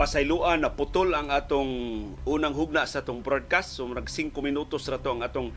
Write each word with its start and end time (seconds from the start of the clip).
pasayloan 0.00 0.64
na 0.64 0.72
putol 0.72 1.12
ang 1.12 1.28
atong 1.28 1.68
unang 2.24 2.56
hugna 2.56 2.88
sa 2.88 3.04
atong 3.04 3.20
broadcast. 3.20 3.76
So 3.76 3.84
nag 3.84 4.08
5 4.08 4.32
minutos 4.40 4.88
ra 4.88 4.96
ang 4.96 5.20
atong 5.20 5.52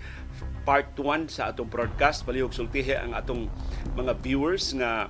part 0.68 0.92
1 1.00 1.32
sa 1.32 1.56
atong 1.56 1.72
broadcast. 1.72 2.28
Palihog 2.28 2.52
sultihe 2.52 3.00
ang 3.00 3.16
atong 3.16 3.48
mga 3.96 4.20
viewers 4.20 4.76
nga 4.76 5.08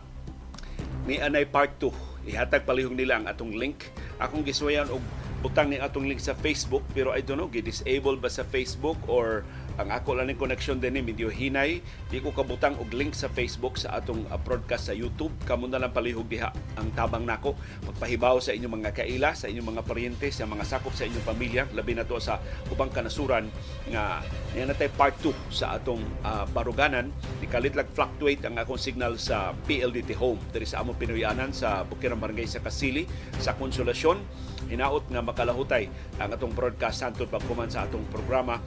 ni 1.09 1.17
anay 1.17 1.49
part 1.49 1.73
2. 1.81 2.30
Ihatag 2.30 2.61
palihog 2.61 2.93
nila 2.93 3.17
ang 3.17 3.25
atong 3.25 3.57
link. 3.57 3.89
Akong 4.21 4.45
giswayan 4.45 4.85
og 4.93 5.02
butang 5.41 5.73
ni 5.73 5.81
atong 5.81 6.05
link 6.05 6.21
sa 6.21 6.38
Facebook 6.38 6.86
pero 6.93 7.09
I 7.09 7.25
don't 7.25 7.41
know, 7.41 7.50
gi-disable 7.50 8.21
ba 8.21 8.29
sa 8.29 8.45
Facebook 8.45 9.02
or 9.09 9.41
ang 9.77 9.90
ako 9.90 10.13
lang 10.13 10.30
connection 10.38 10.77
din 10.77 10.98
ni 10.98 11.02
medyo 11.02 11.34
hinay. 11.34 11.82
Di 12.09 12.22
ko 12.22 12.30
kabutang 12.30 12.77
og 12.77 12.94
link 12.94 13.18
sa 13.18 13.26
Facebook 13.26 13.82
sa 13.82 13.98
atong 13.98 14.26
uh, 14.30 14.38
broadcast 14.38 14.90
sa 14.90 14.94
YouTube. 14.94 15.34
Kamo 15.49 15.66
na 15.66 15.82
lang 15.82 15.90
palihog 15.90 16.30
diha. 16.30 16.54
Ang 16.77 16.94
tabang 16.94 17.26
nako 17.26 17.58
magpahibaw 17.90 18.38
sa 18.38 18.54
inyong 18.54 18.82
mga 18.82 18.91
kaila 18.94 19.34
sa 19.34 19.49
inyong 19.49 19.73
mga 19.73 19.82
paryente 19.86 20.30
sa 20.30 20.46
mga 20.46 20.63
sakop 20.66 20.94
sa 20.94 21.09
inyong 21.09 21.26
pamilya. 21.26 21.63
Labi 21.73 21.98
na 21.98 22.05
to 22.05 22.22
sa 22.22 22.38
ubang 22.70 22.94
kanasuran 22.94 23.49
nga 23.90 24.22
yan 24.54 24.70
natay 24.70 24.94
part 24.94 25.18
2 25.26 25.34
sa 25.49 25.74
atong 25.77 26.05
uh, 26.21 26.46
baruganan. 26.54 27.10
Di 27.41 27.49
kalit 27.49 27.74
lang 27.74 27.90
fluctuate 27.90 28.46
ang 28.46 28.62
akong 28.62 28.77
signal 28.77 29.18
sa 29.18 29.58
PLDT 29.66 30.13
home. 30.13 30.38
Diri 30.54 30.70
sa 30.70 30.85
among 30.85 31.02
Pinoyanan 31.02 31.49
sa 31.49 31.82
Bukirang 31.82 32.21
Barangay 32.21 32.46
sa 32.46 32.62
Kasili 32.62 33.10
sa 33.41 33.58
Konsolasyon. 33.58 34.21
Hinaot 34.70 35.10
nga 35.10 35.21
makalahutay 35.26 35.90
ang 36.21 36.30
atong 36.30 36.54
broadcast. 36.54 37.02
Santod 37.04 37.27
pagkuman 37.27 37.68
sa 37.68 37.90
atong 37.90 38.05
programa 38.13 38.62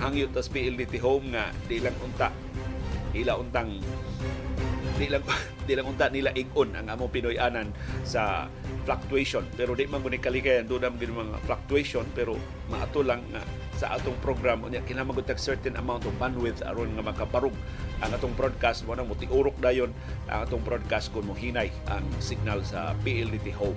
hangyot 0.00 0.32
tas 0.34 0.50
PLDT 0.50 1.00
home 1.00 1.34
nga 1.34 1.50
di 1.66 1.80
lang 1.80 1.96
unta. 2.02 2.28
Ila 3.14 3.38
untang 3.38 3.78
di 4.94 5.06
lang 5.10 5.24
di 5.66 5.72
lang 5.74 5.86
unta 5.88 6.06
nila 6.12 6.30
igon 6.36 6.76
ang 6.76 6.86
among 6.92 7.10
Pinoy 7.10 7.38
anan 7.40 7.72
sa 8.04 8.46
fluctuation. 8.84 9.46
Pero 9.56 9.72
di 9.72 9.86
man 9.88 10.04
guni 10.04 10.20
kaligayan 10.20 10.68
do 10.68 10.78
man 10.78 10.98
mga 10.98 11.38
fluctuation 11.46 12.06
pero 12.12 12.36
maato 12.68 13.00
lang 13.02 13.22
nga 13.32 13.42
sa 13.84 14.00
atong 14.00 14.16
program 14.24 14.64
unya 14.64 14.80
kinahanglan 14.80 15.28
tag 15.28 15.36
certain 15.36 15.76
amount 15.76 16.08
of 16.08 16.16
bandwidth 16.16 16.64
aron 16.64 16.96
nga 16.96 17.04
makabarug 17.04 17.52
ang 18.00 18.08
atong 18.16 18.32
broadcast. 18.32 18.88
Mo 18.88 18.96
nang 18.96 19.04
mutiurok 19.04 19.60
dayon 19.60 19.92
ang 20.32 20.48
atong 20.48 20.64
broadcast 20.64 21.12
kung 21.12 21.28
mohinay 21.28 21.68
ang 21.92 22.00
signal 22.16 22.64
sa 22.64 22.96
PLDT 23.04 23.52
home. 23.52 23.76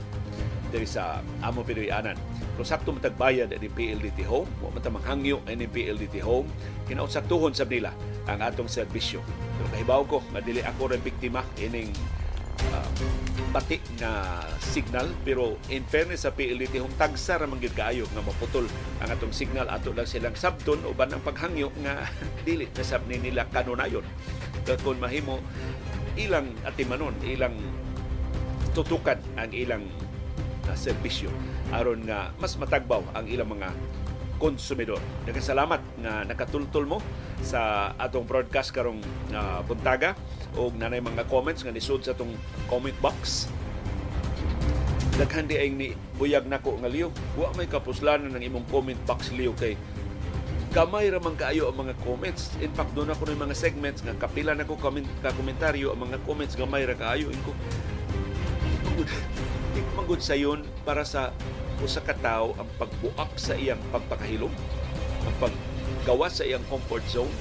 Diri 0.72 0.88
sa 0.88 1.20
amo 1.44 1.60
Pinoy 1.68 1.92
anan. 1.92 2.16
Kung 2.56 2.64
sakto 2.64 2.96
matagbayad 2.96 3.52
ni 3.52 3.70
PLDT 3.70 4.26
Home, 4.28 4.50
mo 4.60 4.74
man 4.74 4.82
manghangyo 4.82 5.40
ni 5.46 5.70
PLDT 5.70 6.20
Home, 6.26 6.50
kinausaktuhon 6.90 7.54
sa 7.54 7.64
nila 7.70 7.94
ang 8.26 8.42
atong 8.42 8.68
serbisyo. 8.68 9.22
Pero 9.60 9.68
kahibaw 9.72 10.02
ko, 10.10 10.18
madili 10.34 10.66
ako 10.66 10.92
rin 10.92 11.00
biktima 11.00 11.46
ining 11.62 11.94
uh, 12.74 12.90
pati 13.54 13.80
na 14.02 14.44
signal 14.60 15.08
pero 15.24 15.58
in 15.72 15.86
fairness 15.88 16.28
sa 16.28 16.36
PLDT 16.36 16.84
hong 16.84 16.94
tagsa 17.00 17.40
ra 17.40 17.48
man 17.48 17.62
kaayo 17.62 18.06
nga 18.12 18.22
maputol 18.22 18.68
ang 19.02 19.10
atong 19.10 19.34
signal. 19.34 19.70
Ato 19.72 19.94
lang 19.94 20.10
silang 20.10 20.36
sabton 20.36 20.84
uban 20.86 21.14
ang 21.14 21.24
paghangyo 21.24 21.72
nga 21.82 22.10
dili 22.48 22.68
na 22.72 22.84
sab 22.84 23.06
ni 23.06 23.18
nila 23.22 23.48
kanunayon. 23.50 24.04
Kung 24.84 25.00
mahimo 25.00 25.40
ilang 26.18 26.50
atimanon 26.66 27.14
ilang 27.24 27.56
tutukan 28.74 29.22
ang 29.38 29.54
ilang 29.54 29.86
na 30.66 30.74
serbisyo 30.76 31.32
aron 31.72 32.04
nga 32.04 32.34
mas 32.42 32.58
matagbaw 32.60 33.00
ang 33.16 33.26
ilang 33.30 33.48
mga 33.54 33.70
konsumidor. 34.38 35.02
Nagkasalamat 35.26 35.82
nga 36.02 36.24
nakatultol 36.26 36.86
mo 36.86 36.98
sa 37.42 37.92
atong 37.98 38.26
broadcast 38.26 38.74
karong 38.74 39.02
uh, 39.34 39.62
buntaga 39.66 40.14
o 40.58 40.70
nanay 40.74 41.02
mga 41.02 41.26
comments 41.30 41.62
nga 41.62 41.74
nisud 41.74 42.02
sa 42.06 42.14
atong 42.14 42.34
comment 42.70 42.96
box. 43.02 43.50
Daghan 45.18 45.50
di 45.50 45.58
ay 45.58 45.70
ni 45.74 45.88
buyag 46.22 46.46
nako 46.46 46.78
nga 46.78 46.90
liyo. 46.90 47.10
Wa 47.34 47.50
may 47.58 47.66
kapuslanan 47.66 48.34
ng 48.38 48.44
imong 48.54 48.66
comment 48.70 49.02
box 49.10 49.34
liyo 49.34 49.58
kay 49.58 49.74
gamay 50.78 51.10
ra 51.10 51.18
man 51.18 51.34
kaayo 51.34 51.74
ang 51.74 51.90
mga 51.90 51.98
comments. 52.06 52.54
In 52.62 52.70
fact, 52.78 52.94
doon 52.94 53.10
ako 53.10 53.34
ng 53.34 53.42
mga 53.50 53.56
segments 53.58 54.06
nga 54.06 54.14
kapila 54.14 54.54
na 54.54 54.62
ko 54.62 54.78
comment, 54.78 55.10
ka 55.26 55.34
komentaryo 55.34 55.90
ang 55.90 56.06
mga 56.06 56.22
comments 56.22 56.54
gamay 56.54 56.86
ra 56.86 56.94
kaayo. 56.94 57.34
Inko, 57.34 57.52
magud 59.98 60.22
sayon 60.22 60.62
para 60.86 61.02
sa 61.02 61.34
usa 61.82 62.02
ka 62.02 62.14
tawo 62.18 62.58
ang 62.58 62.70
pagbuak 62.82 63.32
sa 63.38 63.54
iyang 63.54 63.82
pagpakahilom, 63.94 64.52
ang 65.26 65.36
paggawa 65.38 66.28
sa 66.30 66.44
iyang 66.48 66.66
comfort 66.72 67.06
zone. 67.10 67.32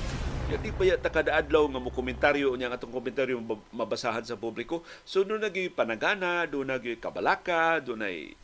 Ya 0.47 0.55
di 0.63 0.71
pa 0.71 0.87
yata 0.87 1.11
kada 1.11 1.43
nga 1.43 1.83
mo 1.83 1.91
komentaryo 1.91 2.55
niya 2.55 2.71
atong 2.71 2.95
komentaryo 2.95 3.43
mabasahan 3.75 4.23
sa 4.23 4.39
publiko. 4.39 4.87
So 5.03 5.27
doon 5.27 5.43
nagi 5.43 5.67
panagana, 5.67 6.47
doon 6.47 6.71
nagi 6.71 6.95
kabalaka, 7.03 7.83
doon 7.83 8.07
ay 8.07 8.39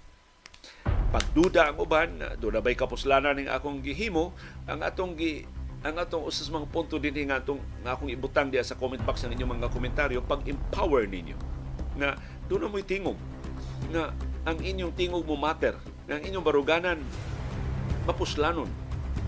pagduda 1.14 1.70
ang 1.70 1.78
uban, 1.78 2.10
doon 2.42 2.58
na 2.58 2.64
ba'y 2.64 2.74
kapuslanan 2.74 3.38
ning 3.38 3.46
akong 3.46 3.84
gihimo, 3.84 4.34
ang 4.66 4.82
atong 4.82 5.14
gi 5.14 5.46
ang 5.82 5.98
atong 5.98 6.22
usas 6.22 6.46
mga 6.46 6.70
punto 6.70 6.94
din 7.02 7.26
nga 7.26 7.42
atong 7.42 7.58
nga 7.82 7.98
akong 7.98 8.10
ibutang 8.10 8.54
diya 8.54 8.62
sa 8.62 8.78
comment 8.78 9.02
box 9.02 9.26
ng 9.26 9.34
inyong 9.34 9.58
mga 9.58 9.68
komentaryo 9.74 10.22
pag-empower 10.22 11.10
ninyo 11.10 11.34
na 11.98 12.14
doon 12.46 12.66
na 12.66 12.68
mo'y 12.70 12.86
tingog 12.86 13.18
nga 13.90 14.14
ang 14.42 14.58
inyong 14.58 14.92
tingog 14.94 15.22
mo 15.22 15.38
matter, 15.38 15.78
ang 16.10 16.22
inyong 16.22 16.42
baruganan 16.42 16.98
mapuslanon. 18.06 18.70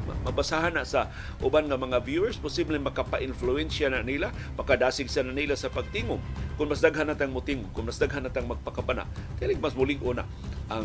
Mabasahan 0.04 0.76
na 0.76 0.84
sa 0.84 1.08
uban 1.41 1.64
nga 1.64 1.80
mga 1.80 2.04
viewers, 2.04 2.36
posible 2.36 2.76
makapa-influensya 2.76 3.88
na 3.88 4.04
nila, 4.04 4.36
makadasig 4.58 5.08
sa 5.08 5.25
na 5.25 5.32
nila 5.32 5.56
sa 5.56 5.72
pagtingog. 5.72 6.20
Kung 6.60 6.69
mas 6.69 6.84
daghan 6.84 7.08
natang 7.08 7.32
mutingog, 7.32 7.72
kung 7.72 7.88
mas 7.88 7.97
daghan 7.97 8.20
natang 8.20 8.44
magpakabana, 8.44 9.08
kaya 9.41 9.56
mas 9.56 9.72
muling 9.72 10.00
una 10.04 10.28
ang 10.69 10.84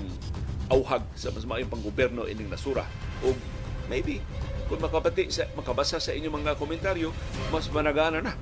auhag 0.71 1.03
sa 1.19 1.33
mas 1.35 1.43
maayong 1.43 1.67
panggoberno 1.67 2.29
ining 2.31 2.47
nasura. 2.47 2.87
O 3.25 3.35
maybe, 3.91 4.23
kung 4.71 4.79
makabati 4.79 5.27
sa, 5.33 5.49
makabasa 5.57 5.99
sa 5.99 6.15
inyong 6.15 6.39
mga 6.45 6.55
komentaryo, 6.55 7.11
mas 7.51 7.67
managana 7.73 8.23
na 8.23 8.33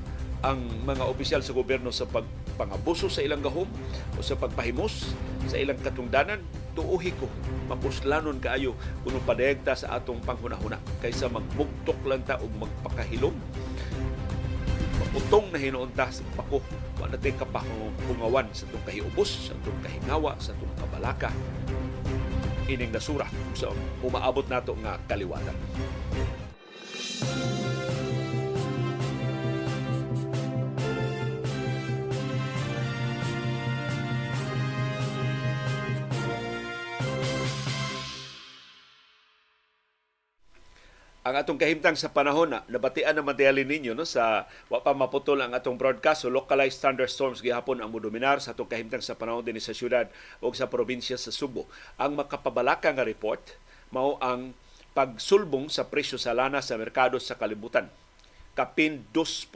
ang 0.45 0.61
mga 0.85 1.03
opisyal 1.05 1.41
sa 1.41 1.55
gobyerno 1.55 1.89
sa 1.89 2.05
pagpangabuso 2.05 3.09
sa 3.09 3.25
ilang 3.25 3.41
gahom 3.41 3.65
o 4.13 4.21
sa 4.21 4.37
pagpahimos 4.37 5.13
sa 5.47 5.57
ilang 5.57 5.79
katungdanan, 5.79 6.43
tuuhi 6.75 7.15
ko, 7.15 7.25
mapuslanon 7.71 8.37
kaayo 8.37 8.75
kung 9.01 9.17
padayagta 9.23 9.73
sa 9.73 9.97
atong 9.97 10.21
panghunahuna 10.21 10.77
kaysa 10.99 11.31
magbugtok 11.31 11.97
lang 12.05 12.21
ta 12.21 12.37
o 12.37 12.45
magpakahilom. 12.45 13.33
Maputong 14.97 15.49
na 15.55 15.57
hinuunta 15.57 16.11
sa 16.11 16.21
pako, 16.35 16.59
wala 16.99 17.15
natin 17.15 17.37
kapakungawan 17.39 18.49
sa 18.51 18.67
itong 18.67 18.85
kahiubos, 18.85 19.49
sa 19.49 19.53
itong 19.55 19.79
kahingawa, 19.81 20.35
sa 20.37 20.51
itong 20.53 20.75
kabalaka. 20.77 21.31
Ining 22.67 22.91
nasura 22.91 23.31
so, 23.55 23.71
umaabot 24.03 24.43
nato 24.51 24.75
nga 24.83 24.99
kaliwatan. 25.07 25.55
Ang 41.27 41.35
atong 41.35 41.59
kahimtang 41.59 41.99
sa 41.99 42.07
panahon 42.15 42.55
na 42.55 42.63
nabatian 42.71 43.11
naman 43.11 43.35
tiyali 43.35 43.67
ninyo 43.67 43.91
no 43.91 44.07
sa 44.07 44.47
wa 44.71 44.79
pa 44.79 44.95
maputol 44.95 45.43
ang 45.43 45.51
atong 45.51 45.75
broadcast 45.75 46.23
so 46.23 46.31
localized 46.31 46.79
thunderstorms 46.79 47.43
gihapon 47.43 47.83
ang 47.83 47.91
mudominar 47.91 48.39
sa 48.39 48.55
atong 48.55 48.71
kahimtang 48.71 49.03
sa 49.03 49.19
panahon 49.19 49.43
din 49.43 49.59
sa 49.59 49.75
syudad 49.75 50.07
o 50.39 50.47
sa 50.55 50.71
probinsya 50.71 51.19
sa 51.19 51.27
Subo. 51.35 51.67
Ang 51.99 52.23
makapabalaka 52.23 52.95
nga 52.95 53.03
report 53.03 53.43
mao 53.91 54.15
ang 54.23 54.55
pagsulbong 54.95 55.67
sa 55.67 55.91
presyo 55.91 56.15
sa 56.15 56.31
lana 56.31 56.63
sa 56.63 56.79
merkado 56.79 57.19
sa 57.19 57.35
kalibutan. 57.35 57.91
Kapin 58.55 59.03
2% 59.11 59.51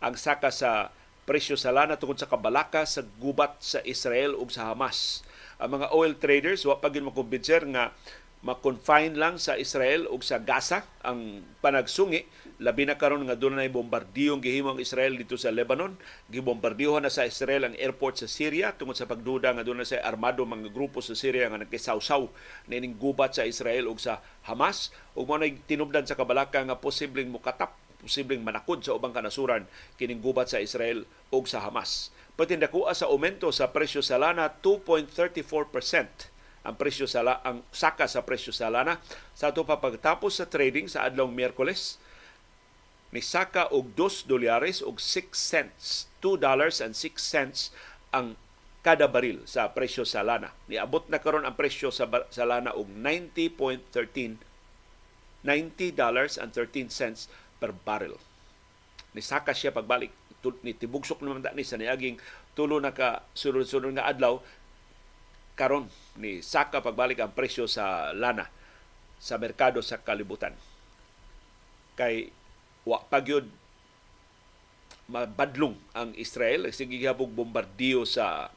ang 0.00 0.14
saka 0.16 0.48
sa 0.48 0.96
presyo 1.28 1.60
sa 1.60 1.76
lana 1.76 2.00
tungod 2.00 2.16
sa 2.16 2.26
kabalaka 2.26 2.88
sa 2.88 3.04
gubat 3.20 3.60
sa 3.60 3.84
Israel 3.84 4.32
ug 4.32 4.48
sa 4.48 4.72
Hamas. 4.72 5.20
Ang 5.60 5.76
mga 5.76 5.92
oil 5.92 6.16
traders 6.16 6.64
wa 6.64 6.80
pa 6.80 6.88
gyud 6.88 7.04
makumbinser 7.04 7.68
nga 7.68 7.92
ma-confine 8.40 9.12
lang 9.20 9.36
sa 9.36 9.60
Israel 9.60 10.08
ug 10.08 10.24
sa 10.24 10.40
Gaza 10.40 10.88
ang 11.04 11.44
panagsungi 11.60 12.24
labi 12.60 12.84
na 12.84 13.00
karon 13.00 13.24
nga 13.24 13.36
dunay 13.36 13.72
bombardiyong 13.72 14.40
gihimo 14.44 14.76
ang 14.76 14.80
Israel 14.80 15.16
dito 15.16 15.36
sa 15.40 15.48
Lebanon. 15.48 15.96
Gibombardiyohan 16.28 17.04
na 17.04 17.12
sa 17.12 17.24
Israel 17.24 17.64
ang 17.68 17.74
airport 17.76 18.20
sa 18.20 18.28
Syria. 18.28 18.76
Tungod 18.76 19.00
sa 19.00 19.08
pagduda 19.08 19.56
nga 19.56 19.64
dunay 19.64 19.88
sa 19.88 20.00
armado 20.04 20.44
mga 20.44 20.68
grupo 20.68 21.00
sa 21.00 21.16
Syria 21.16 21.48
nga 21.48 21.56
nagkisawsaw 21.60 22.28
nining 22.68 23.00
gubat 23.00 23.32
sa 23.32 23.48
Israel 23.48 23.88
ug 23.88 23.96
sa 23.96 24.20
Hamas. 24.44 24.92
Ug 25.16 25.24
mo 25.24 25.40
tinubdan 25.64 26.04
sa 26.04 26.16
kabalaka 26.16 26.60
nga 26.60 26.76
posibleng 26.76 27.32
mukatap 27.32 27.76
posibleng 28.00 28.40
manakod 28.40 28.80
sa 28.80 28.96
ubang 28.96 29.12
kanasuran 29.12 29.68
kining 30.00 30.24
gubat 30.24 30.48
sa 30.48 30.60
Israel 30.60 31.04
ug 31.32 31.44
sa 31.44 31.64
Hamas. 31.64 32.12
Pati 32.36 32.56
nakuha 32.56 32.96
sa 32.96 33.08
aumento 33.08 33.52
sa 33.52 33.72
presyo 33.72 34.00
sa 34.00 34.16
lana 34.16 34.48
2.34% 34.64 36.39
ang 36.60 36.76
presyo 36.76 37.08
sa 37.08 37.24
la, 37.24 37.40
ang 37.40 37.64
saka 37.72 38.04
sa 38.04 38.20
presyo 38.20 38.52
sa 38.52 38.68
lana 38.68 39.00
sa 39.32 39.48
ato 39.48 39.64
pa 39.64 39.80
pagtapos 39.80 40.40
sa 40.40 40.46
trading 40.48 40.86
sa 40.92 41.08
adlong 41.08 41.32
Miyerkules 41.32 41.96
ni 43.10 43.24
saka 43.24 43.66
og 43.72 43.96
2 43.96 44.28
dolyares 44.28 44.84
og 44.84 45.00
6 45.00 45.32
cents 45.34 46.06
2 46.20 46.36
dollars 46.36 46.84
and 46.84 46.92
6 46.94 47.16
cents 47.16 47.72
ang 48.12 48.36
kada 48.80 49.04
baril 49.12 49.44
sa 49.44 49.68
presyo 49.76 50.08
sa 50.08 50.24
lana. 50.24 50.56
Niabot 50.64 51.04
na 51.12 51.20
karon 51.20 51.44
ang 51.44 51.52
presyo 51.52 51.92
sa, 51.92 52.08
sa 52.32 52.48
lana 52.48 52.72
og 52.72 52.88
90.13 52.88 54.40
$90 55.44 56.40
and 56.40 56.50
13 56.52 56.88
cents 56.92 57.28
per 57.60 57.72
barrel. 57.72 58.16
Nisaka 59.16 59.52
siya 59.56 59.72
pagbalik 59.72 60.12
ni 60.64 60.72
tibugsok 60.72 61.20
naman 61.20 61.44
ni 61.52 61.64
sa 61.64 61.76
niaging 61.76 62.16
tulo 62.56 62.80
na 62.80 62.96
ka 62.96 63.20
sunod-sunod 63.36 63.92
nga 64.00 64.08
adlaw 64.08 64.40
karon 65.60 65.92
ni 66.16 66.40
saka 66.40 66.80
pagbalik 66.80 67.20
ang 67.20 67.36
presyo 67.36 67.68
sa 67.68 68.16
lana 68.16 68.48
sa 69.20 69.36
merkado 69.36 69.84
sa 69.84 70.00
kalibutan. 70.00 70.56
Kay 72.00 72.32
wa 72.88 73.04
pagyud 73.04 73.44
mabadlong 75.12 75.76
ang 75.92 76.16
Israel. 76.16 76.64
Sige 76.72 76.96
gihapon 76.96 77.28
bombardiyo 77.28 78.08
sa 78.08 78.48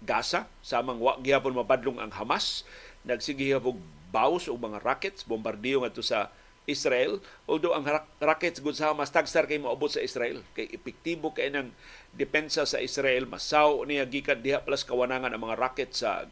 Gaza. 0.00 0.48
Samang 0.64 0.96
wa 1.04 1.20
gihapon 1.20 1.52
mabadlong 1.52 2.00
ang 2.00 2.08
Hamas. 2.16 2.64
Nagsige 3.04 3.52
gihapon 3.52 3.76
bawas 4.08 4.48
o 4.48 4.56
mga 4.56 4.80
rockets. 4.80 5.28
Bombardiyo 5.28 5.84
ngadto 5.84 6.00
sa 6.00 6.32
Israel 6.68 7.18
although 7.50 7.74
ang 7.74 7.82
rockets 8.22 8.62
gud 8.62 8.78
sa 8.78 8.94
Hamas 8.94 9.10
tagsar 9.10 9.50
kay 9.50 9.58
moabot 9.58 9.90
sa 9.90 10.02
Israel. 10.02 10.46
Kay 10.54 10.70
epektibo 10.70 11.34
kay 11.34 11.50
nang 11.50 11.74
depensa 12.14 12.62
sa 12.68 12.78
Israel 12.78 13.26
masaw 13.26 13.82
niya 13.88 14.06
gikan 14.06 14.40
diha 14.40 14.62
plus 14.62 14.86
kawanangan 14.86 15.34
ang 15.34 15.42
mga 15.42 15.58
rocket 15.58 15.90
sa 15.92 16.30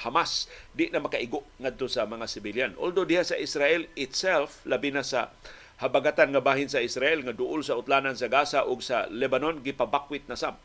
Hamas. 0.00 0.48
Di 0.72 0.88
na 0.88 1.04
makaigo 1.04 1.44
ngadto 1.60 1.86
sa 1.86 2.08
mga 2.08 2.26
civilian 2.26 2.72
although 2.78 3.06
diha 3.06 3.22
sa 3.22 3.38
Israel 3.38 3.86
itself 3.94 4.64
labi 4.66 4.90
na 4.90 5.06
sa 5.06 5.30
habagatan 5.80 6.36
nga 6.36 6.44
bahin 6.44 6.68
sa 6.68 6.84
Israel 6.84 7.24
nga 7.24 7.32
duol 7.32 7.64
sa 7.64 7.78
utlanan 7.78 8.12
sa 8.12 8.28
Gaza 8.28 8.68
ug 8.68 8.84
sa 8.84 9.08
Lebanon 9.08 9.64
gipabakwit 9.64 10.28
na 10.28 10.36
sab 10.36 10.60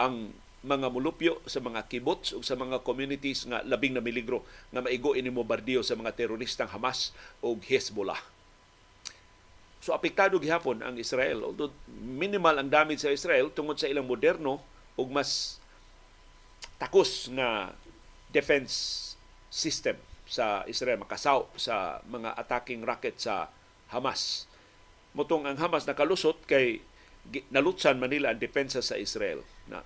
ang 0.00 0.32
mga 0.60 0.92
mulupyo 0.92 1.40
sa 1.48 1.64
mga 1.64 1.88
kibbutz 1.88 2.36
ug 2.36 2.44
sa 2.44 2.52
mga 2.52 2.84
communities 2.84 3.48
nga 3.48 3.64
labing 3.64 3.96
na 3.96 4.04
miligro 4.04 4.44
nga 4.68 4.84
maigo 4.84 5.16
ini 5.16 5.32
bombardiyo 5.32 5.80
sa 5.80 5.96
mga 5.96 6.12
teroristang 6.12 6.68
Hamas 6.68 7.16
ug 7.40 7.64
Hezbollah. 7.64 8.20
So 9.80 9.96
apektado 9.96 10.36
gihapon 10.36 10.84
ang 10.84 11.00
Israel 11.00 11.48
although 11.48 11.72
minimal 11.88 12.60
ang 12.60 12.68
damage 12.68 13.08
sa 13.08 13.12
Israel 13.12 13.48
tungod 13.48 13.80
sa 13.80 13.88
ilang 13.88 14.04
moderno 14.04 14.60
ug 15.00 15.08
mas 15.08 15.56
takos 16.76 17.32
nga 17.32 17.72
defense 18.28 19.16
system 19.48 19.96
sa 20.28 20.62
Israel 20.68 21.00
makasaw 21.00 21.48
sa 21.56 22.04
mga 22.06 22.36
attacking 22.36 22.84
rocket 22.84 23.16
sa 23.16 23.48
Hamas. 23.90 24.46
Mutong 25.16 25.48
ang 25.48 25.56
Hamas 25.56 25.88
nakalusot 25.88 26.44
kay 26.44 26.84
nalutsan 27.50 27.98
Manila 27.98 28.30
ang 28.30 28.38
depensa 28.38 28.78
sa 28.84 28.94
Israel 28.94 29.42
na 29.66 29.82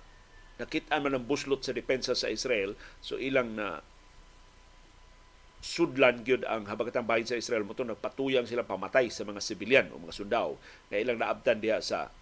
nakita 0.55 0.99
man 1.03 1.19
ang 1.19 1.25
buslot 1.27 1.63
sa 1.63 1.75
depensa 1.75 2.15
sa 2.15 2.31
Israel 2.31 2.73
so 3.03 3.19
ilang 3.19 3.55
na 3.59 3.83
sudlan 5.65 6.21
gyud 6.21 6.45
ang 6.45 6.69
habagatang 6.69 7.09
bahin 7.09 7.25
sa 7.25 7.33
Israel. 7.33 7.65
Mo 7.65 7.73
nagpatuyang 7.73 8.45
sila 8.45 8.61
pamatay 8.61 9.09
sa 9.09 9.25
mga 9.25 9.41
sibilyan 9.41 9.89
o 9.89 9.97
mga 9.97 10.13
sundao 10.13 10.61
na 10.93 11.01
ilang 11.01 11.17
naabtan 11.17 11.57
diha 11.57 11.81
sa 11.81 12.13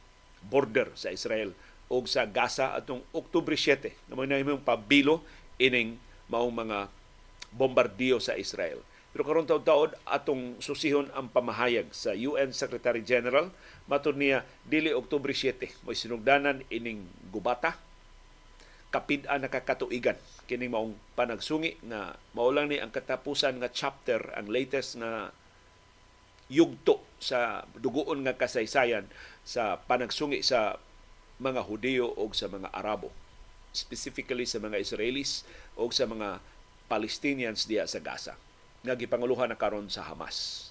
border 0.47 0.95
sa 0.95 1.12
Israel 1.12 1.51
o 1.91 2.00
sa 2.07 2.24
Gaza 2.24 2.71
atong 2.71 3.03
Oktubre 3.12 3.59
7 3.59 3.91
na 4.07 4.15
mga 4.15 4.63
pabilo 4.63 5.19
ining 5.59 6.00
maong 6.31 6.56
mga 6.56 6.79
bombardiyo 7.51 8.24
sa 8.24 8.39
Israel. 8.39 8.79
Pero 9.12 9.27
karon 9.27 9.45
taon-taon 9.45 9.94
atong 10.07 10.57
susihon 10.57 11.12
ang 11.13 11.29
pamahayag 11.29 11.91
sa 11.94 12.18
UN 12.18 12.50
Secretary 12.50 13.03
General. 13.06 13.51
Matud 13.86 14.18
niya 14.18 14.47
dili 14.63 14.89
Oktubre 14.89 15.36
7 15.36 15.83
mo 15.83 15.91
sinugdanan 15.91 16.63
ining 16.71 17.03
gubata 17.29 17.75
kapid-an 18.93 19.41
nakakatuigan 19.41 20.15
kining 20.45 20.69
maong 20.69 20.93
panagsungi 21.17 21.81
na 21.81 22.13
maulang 22.37 22.69
ni 22.69 22.77
ang 22.77 22.93
katapusan 22.93 23.57
nga 23.57 23.73
chapter 23.73 24.21
ang 24.37 24.45
latest 24.45 25.01
na 25.01 25.33
yugto 26.45 27.01
sa 27.17 27.65
dugoon 27.73 28.21
nga 28.21 28.37
kasaysayan 28.37 29.09
sa 29.41 29.81
panagsungi 29.81 30.45
sa 30.45 30.77
mga 31.41 31.65
Hudeo 31.65 32.13
o 32.13 32.29
sa 32.31 32.45
mga 32.45 32.69
Arabo. 32.69 33.09
Specifically 33.73 34.45
sa 34.45 34.61
mga 34.61 34.77
Israelis 34.77 35.41
o 35.73 35.89
sa 35.89 36.05
mga 36.05 36.37
Palestinians 36.85 37.65
diya 37.65 37.89
sa 37.89 37.97
Gaza. 37.97 38.37
Nga 38.85 38.93
gipanguluhan 38.99 39.49
na 39.49 39.57
karon 39.57 39.89
sa 39.89 40.05
Hamas. 40.05 40.69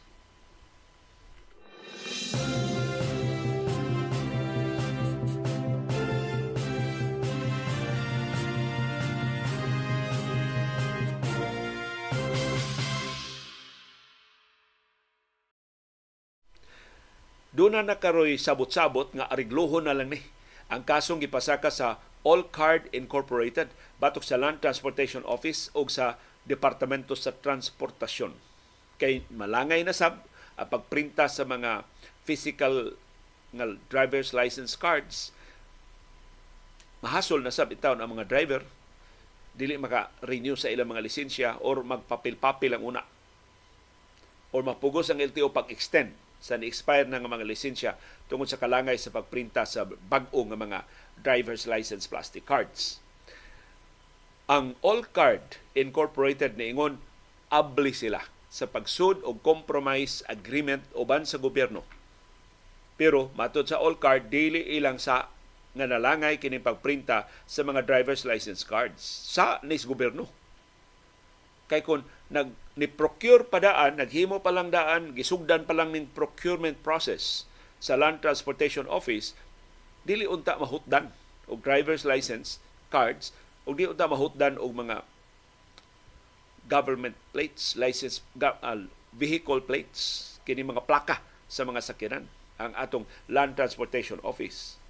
Doon 17.52 17.76
na 17.76 17.84
nakaroy 17.84 18.40
sabot-sabot 18.40 19.12
nga 19.12 19.28
ariglohon 19.28 19.84
na 19.84 19.92
lang 19.92 20.08
ni. 20.08 20.24
Ang 20.72 20.88
kasong 20.88 21.20
gipasaka 21.20 21.68
sa 21.68 22.00
All 22.24 22.48
Card 22.48 22.88
Incorporated 22.96 23.68
batok 24.00 24.24
sa 24.24 24.40
Land 24.40 24.64
Transportation 24.64 25.20
Office 25.28 25.68
o 25.76 25.84
sa 25.84 26.16
Departamento 26.48 27.12
sa 27.12 27.36
Transportasyon. 27.36 28.32
Kay 28.96 29.28
malangay 29.28 29.84
na 29.84 29.92
sab 29.92 30.24
ang 30.56 30.68
pagprinta 30.72 31.28
sa 31.28 31.44
mga 31.44 31.84
physical 32.24 32.96
nga 33.52 33.68
driver's 33.92 34.32
license 34.32 34.72
cards 34.72 35.36
mahasol 37.04 37.42
na 37.42 37.52
sab 37.52 37.68
itaw 37.68 37.98
ang 37.98 38.16
mga 38.16 38.30
driver. 38.30 38.62
Dili 39.52 39.76
maka-renew 39.76 40.56
sa 40.56 40.72
ilang 40.72 40.88
mga 40.88 41.04
lisensya 41.04 41.60
or 41.60 41.84
magpapil-papil 41.84 42.72
ang 42.72 42.96
una. 42.96 43.02
Or 44.56 44.64
mapugos 44.64 45.12
ang 45.12 45.20
LTO 45.20 45.52
pag-extend 45.52 46.21
sa 46.42 46.58
ni-expire 46.58 47.06
na 47.06 47.22
nga 47.22 47.30
mga 47.30 47.46
lisensya 47.46 47.94
tungod 48.26 48.50
sa 48.50 48.58
kalangay 48.58 48.98
sa 48.98 49.14
pagprinta 49.14 49.62
sa 49.62 49.86
bag-o 49.86 50.42
nga 50.50 50.58
mga 50.58 50.78
driver's 51.22 51.70
license 51.70 52.10
plastic 52.10 52.42
cards. 52.42 52.98
Ang 54.50 54.74
All 54.82 55.06
Card 55.06 55.62
Incorporated 55.78 56.58
na 56.58 56.68
ingon 56.68 56.98
abli 57.48 57.94
sila 57.94 58.26
sa 58.52 58.68
pagsud 58.68 59.24
og 59.24 59.40
compromise 59.40 60.20
agreement 60.28 60.84
uban 60.92 61.24
sa 61.24 61.40
gobyerno. 61.40 61.86
Pero 63.00 63.32
matod 63.32 63.70
sa 63.70 63.80
All 63.80 63.96
Card 63.96 64.28
dili 64.28 64.76
ilang 64.76 65.00
sa 65.00 65.32
nga 65.72 65.88
nalangay 65.88 66.36
kini 66.36 66.60
pagprinta 66.60 67.24
sa 67.48 67.64
mga 67.64 67.88
driver's 67.88 68.28
license 68.28 68.60
cards 68.60 69.00
sa 69.32 69.56
nis 69.64 69.88
gobyerno. 69.88 70.28
Kay 71.72 71.80
kun 71.80 72.04
nag 72.32 72.56
ni 72.72 72.88
procure 72.88 73.44
pa 73.44 73.60
daan, 73.60 74.00
naghimo 74.00 74.40
pa 74.40 74.48
lang 74.48 74.72
daan, 74.72 75.12
gisugdan 75.12 75.68
pa 75.68 75.76
lang 75.76 75.92
ning 75.92 76.08
procurement 76.08 76.80
process 76.80 77.44
sa 77.76 78.00
Land 78.00 78.24
Transportation 78.24 78.88
Office, 78.88 79.36
dili 80.08 80.24
unta 80.24 80.56
mahutdan 80.56 81.12
og 81.52 81.60
driver's 81.60 82.08
license 82.08 82.56
cards 82.88 83.36
og 83.68 83.76
di 83.76 83.84
unta 83.84 84.08
mahutdan 84.08 84.56
og 84.56 84.72
mga 84.72 85.04
government 86.72 87.18
plates, 87.36 87.76
license 87.76 88.24
uh, 88.40 88.88
vehicle 89.12 89.60
plates, 89.60 90.32
kini 90.48 90.64
mga 90.64 90.88
plaka 90.88 91.20
sa 91.52 91.68
mga 91.68 91.84
sakyanan 91.84 92.24
ang 92.56 92.72
atong 92.78 93.04
Land 93.28 93.60
Transportation 93.60 94.16
Office. 94.24 94.80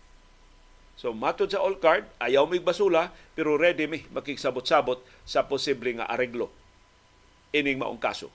So 0.94 1.10
matod 1.10 1.50
sa 1.50 1.58
all 1.58 1.74
card, 1.82 2.06
ayaw 2.22 2.46
mig 2.46 2.62
basula 2.62 3.10
pero 3.34 3.58
ready 3.58 3.90
mi 3.90 4.06
makigsabot-sabot 4.14 5.02
sa 5.26 5.42
posible 5.42 5.90
nga 5.98 6.06
areglo 6.06 6.61
ining 7.52 7.78
maong 7.78 8.00
kaso. 8.00 8.32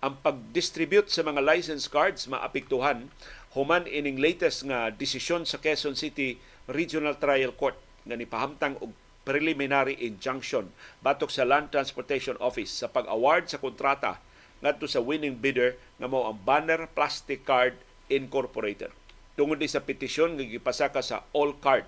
Ang 0.00 0.20
pag-distribute 0.20 1.08
sa 1.08 1.24
mga 1.24 1.40
license 1.40 1.88
cards 1.88 2.28
maapektuhan 2.28 3.08
human 3.56 3.88
ining 3.88 4.20
latest 4.20 4.68
nga 4.68 4.92
desisyon 4.92 5.48
sa 5.48 5.56
Quezon 5.56 5.96
City 5.96 6.36
Regional 6.68 7.16
Trial 7.16 7.56
Court 7.56 7.76
nga 8.04 8.16
nipahamtang 8.16 8.76
og 8.80 8.92
preliminary 9.24 9.96
injunction 10.04 10.70
batok 11.00 11.32
sa 11.32 11.48
Land 11.48 11.72
Transportation 11.72 12.36
Office 12.38 12.84
sa 12.84 12.92
pag-award 12.92 13.48
sa 13.48 13.58
kontrata 13.60 14.20
ngadto 14.60 14.88
sa 14.88 15.02
winning 15.04 15.36
bidder 15.36 15.76
nga 16.00 16.08
mao 16.08 16.28
ang 16.28 16.38
Banner 16.40 16.88
Plastic 16.92 17.44
Card 17.44 17.76
Incorporated. 18.06 18.94
Tungod 19.34 19.60
sa 19.66 19.82
petisyon 19.82 20.38
nga 20.38 20.46
gipasaka 20.46 21.02
sa 21.02 21.26
All 21.34 21.56
Card 21.58 21.84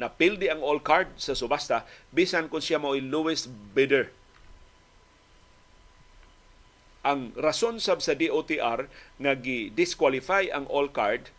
na 0.00 0.08
pildi 0.08 0.48
ang 0.48 0.64
all 0.64 0.80
card 0.80 1.12
sa 1.20 1.36
subasta 1.36 1.84
bisan 2.08 2.48
kung 2.48 2.64
siya 2.64 2.80
mao 2.80 2.96
lowest 2.96 3.52
bidder 3.76 4.08
ang 7.00 7.32
rason 7.32 7.80
sab 7.80 8.04
sa 8.04 8.12
DOTR 8.12 8.86
nga 9.20 9.32
gi-disqualify 9.32 10.52
ang 10.52 10.68
all 10.68 10.92
card 10.92 11.32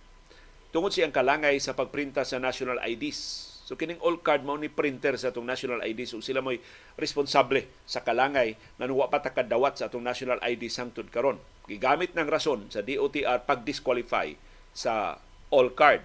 tungod 0.73 0.89
siyang 0.95 1.13
kalangay 1.13 1.59
sa 1.61 1.77
pagprinta 1.77 2.25
sa 2.25 2.41
national 2.41 2.81
IDs. 2.81 3.51
So 3.69 3.77
kining 3.77 4.01
all 4.01 4.19
card 4.19 4.43
mao 4.43 4.57
ni 4.57 4.67
printer 4.67 5.15
sa 5.15 5.29
atong 5.31 5.47
national 5.47 5.79
IDs 5.85 6.11
so 6.11 6.19
sila 6.19 6.41
mo'y 6.41 6.59
responsable 6.97 7.63
sa 7.87 8.01
kalangay 8.01 8.57
nga 8.75 8.89
wa 8.89 9.07
pa 9.07 9.21
takadawat 9.21 9.79
sa 9.79 9.87
atong 9.87 10.03
national 10.03 10.41
ID 10.43 10.67
sangtud 10.67 11.07
karon. 11.13 11.39
Gigamit 11.69 12.17
ng 12.17 12.27
rason 12.27 12.67
sa 12.73 12.81
DOTR 12.81 13.45
pag-disqualify 13.45 14.33
sa 14.73 15.21
all 15.53 15.71
card. 15.71 16.03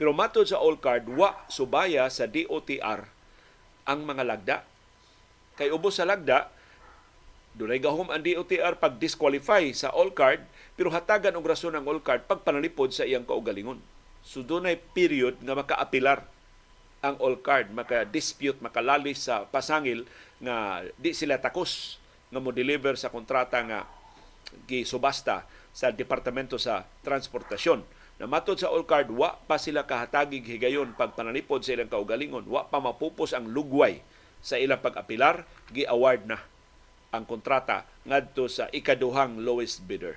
Pero 0.00 0.16
matod 0.16 0.48
sa 0.48 0.58
all 0.58 0.80
card 0.80 1.06
wa 1.12 1.36
subaya 1.52 2.08
sa 2.08 2.24
DOTR 2.24 3.06
ang 3.84 4.00
mga 4.02 4.22
lagda. 4.24 4.56
Kay 5.58 5.74
ubos 5.74 5.98
sa 5.98 6.06
lagda, 6.06 6.50
dunay 7.56 7.80
gahom 7.80 8.10
ang 8.12 8.20
DOTR 8.20 8.76
pag 8.76 8.98
disqualify 8.98 9.64
sa 9.72 9.94
all 9.94 10.12
card 10.12 10.44
pero 10.78 10.92
hatagan 10.92 11.34
og 11.34 11.46
rason 11.46 11.74
ang 11.74 11.88
all 11.88 12.02
card 12.02 12.26
pag 12.28 12.44
panalipod 12.44 12.92
sa 12.94 13.08
iyang 13.08 13.26
kaugalingon. 13.26 13.80
So 14.22 14.44
dunay 14.44 14.76
period 14.76 15.40
nga 15.42 15.56
makaapilar 15.56 16.26
ang 16.98 17.14
all 17.22 17.38
card, 17.38 17.70
maka-dispute, 17.70 18.58
makalalis 18.58 19.30
sa 19.30 19.46
pasangil 19.46 20.02
nga 20.42 20.82
di 20.98 21.14
sila 21.14 21.38
takos 21.38 22.02
nga 22.28 22.42
mo 22.42 22.50
deliver 22.50 22.98
sa 22.98 23.10
kontrata 23.10 23.62
nga 23.62 23.86
gisubasta 24.66 25.46
sa 25.70 25.94
Departamento 25.94 26.58
sa 26.58 26.84
Transportasyon. 27.06 27.86
Na 28.18 28.26
matod 28.26 28.58
sa 28.58 28.66
all 28.74 28.82
card, 28.82 29.14
wa 29.14 29.38
pa 29.46 29.62
sila 29.62 29.86
kahatagig 29.86 30.42
higayon 30.42 30.90
pag 30.98 31.14
panalipod 31.14 31.62
sa 31.62 31.78
ilang 31.78 31.86
kaugalingon, 31.86 32.50
wa 32.50 32.66
pa 32.66 32.82
mapupos 32.82 33.30
ang 33.30 33.46
lugway 33.46 34.02
sa 34.42 34.58
ilang 34.58 34.82
pag-apilar, 34.82 35.46
gi-award 35.70 36.26
na 36.26 36.42
ang 37.14 37.24
kontrata 37.24 37.88
ngadto 38.04 38.46
sa 38.50 38.68
ikaduhang 38.68 39.40
lowest 39.40 39.84
bidder. 39.88 40.16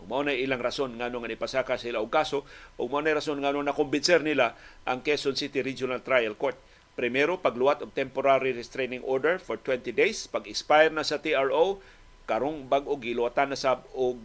Ug 0.00 0.10
mao 0.10 0.20
na 0.20 0.34
ilang 0.34 0.60
rason 0.60 0.92
ngano 0.98 1.22
nga 1.22 1.30
nipasaka 1.30 1.80
sila 1.80 2.02
og 2.02 2.10
kaso 2.12 2.44
ug 2.76 2.88
mao 2.90 3.00
na 3.00 3.16
rason 3.16 3.40
ngano 3.40 3.62
nakumbinser 3.64 4.20
nila 4.20 4.52
ang 4.84 5.00
Quezon 5.00 5.38
City 5.38 5.64
Regional 5.64 6.04
Trial 6.04 6.36
Court. 6.36 6.58
Primero, 6.94 7.42
pagluwat 7.42 7.82
og 7.82 7.90
temporary 7.90 8.54
restraining 8.54 9.02
order 9.02 9.42
for 9.42 9.58
20 9.58 9.90
days. 9.90 10.30
Pag 10.30 10.46
expire 10.46 10.94
na 10.94 11.02
sa 11.02 11.18
TRO, 11.18 11.82
karong 12.30 12.70
bag-o 12.70 12.94
giluwatan 13.02 13.50
na 13.50 13.58
sab 13.58 13.82
og 13.98 14.22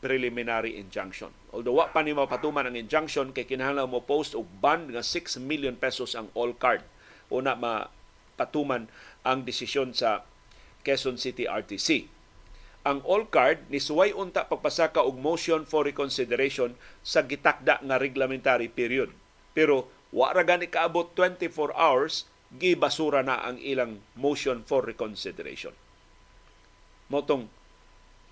preliminary 0.00 0.80
injunction. 0.80 1.32
Although 1.52 1.76
wa 1.76 1.92
pa 1.92 2.00
ni 2.00 2.16
mapatuman 2.16 2.68
ang 2.68 2.76
injunction 2.76 3.32
kay 3.36 3.48
kinahanglan 3.48 3.88
mo 3.88 4.04
post 4.04 4.32
og 4.32 4.48
bond 4.60 4.92
nga 4.92 5.02
6 5.02 5.40
million 5.40 5.76
pesos 5.76 6.16
ang 6.16 6.28
all 6.36 6.52
card 6.56 6.84
una 7.32 7.58
mapatuman 7.58 8.86
ang 9.26 9.42
desisyon 9.42 9.90
sa 9.90 10.22
Quezon 10.86 11.18
City 11.18 11.50
RTC. 11.50 12.06
Ang 12.86 13.02
all 13.02 13.26
card 13.26 13.66
ni 13.66 13.82
suway 13.82 14.14
unta 14.14 14.46
pagpasaka 14.46 15.02
og 15.02 15.18
motion 15.18 15.66
for 15.66 15.82
reconsideration 15.82 16.78
sa 17.02 17.26
gitakda 17.26 17.82
nga 17.82 17.98
reglementary 17.98 18.70
period. 18.70 19.10
Pero 19.50 19.90
wa 20.14 20.30
ra 20.30 20.46
gani 20.46 20.70
kaabot 20.70 21.10
24 21.18 21.74
hours 21.74 22.30
gibasura 22.54 23.26
na 23.26 23.42
ang 23.42 23.58
ilang 23.58 23.98
motion 24.14 24.62
for 24.62 24.86
reconsideration. 24.86 25.74
Motong 27.10 27.50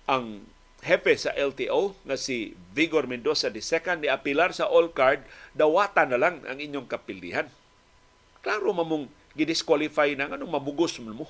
ang 0.07 0.47
hepe 0.87 1.11
sa 1.19 1.35
LTO 1.35 1.99
nga 2.07 2.15
si 2.15 2.55
Vigor 2.71 3.11
Mendoza 3.11 3.51
II 3.51 3.99
ni 3.99 4.07
apilar 4.07 4.55
sa 4.55 4.71
all 4.71 4.87
card 4.95 5.19
dawata 5.51 6.07
na 6.07 6.15
lang 6.15 6.39
ang 6.47 6.63
inyong 6.63 6.87
kapildihan. 6.87 7.51
Klaro 8.39 8.71
mamong 8.71 9.11
gidisqualify 9.35 10.15
na 10.15 10.31
anong 10.31 10.55
mabugos 10.55 10.95
mo 11.03 11.27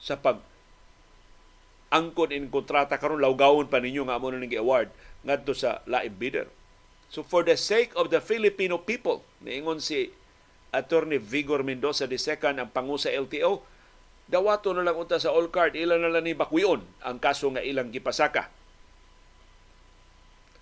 sa 0.00 0.16
pag 0.20 0.40
angkon 1.90 2.34
in 2.34 2.50
kontrata 2.50 2.98
karon 2.98 3.22
lawgawon 3.22 3.70
pa 3.70 3.78
ninyo 3.78 4.04
nga 4.06 4.18
amo 4.18 4.28
ning 4.34 4.52
award 4.58 4.90
ngadto 5.22 5.54
sa 5.54 5.82
laib 5.86 6.18
bidder. 6.18 6.48
So 7.10 7.22
for 7.22 7.46
the 7.46 7.54
sake 7.54 7.94
of 7.94 8.10
the 8.10 8.18
Filipino 8.18 8.82
people, 8.82 9.22
niingon 9.42 9.78
si 9.78 10.10
Attorney 10.74 11.22
Vigor 11.22 11.62
Mendoza 11.62 12.10
II 12.10 12.58
ang 12.58 12.70
pangu 12.74 12.98
sa 12.98 13.14
LTO, 13.14 13.62
dawato 14.26 14.74
na 14.74 14.82
lang 14.82 14.98
unta 14.98 15.22
sa 15.22 15.30
all 15.30 15.48
card, 15.48 15.78
ilan 15.78 16.02
na 16.02 16.10
lang 16.10 16.26
ni 16.26 16.34
bakwion 16.34 16.82
ang 17.06 17.22
kaso 17.22 17.46
nga 17.54 17.62
ilang 17.62 17.94
gipasaka. 17.94 18.50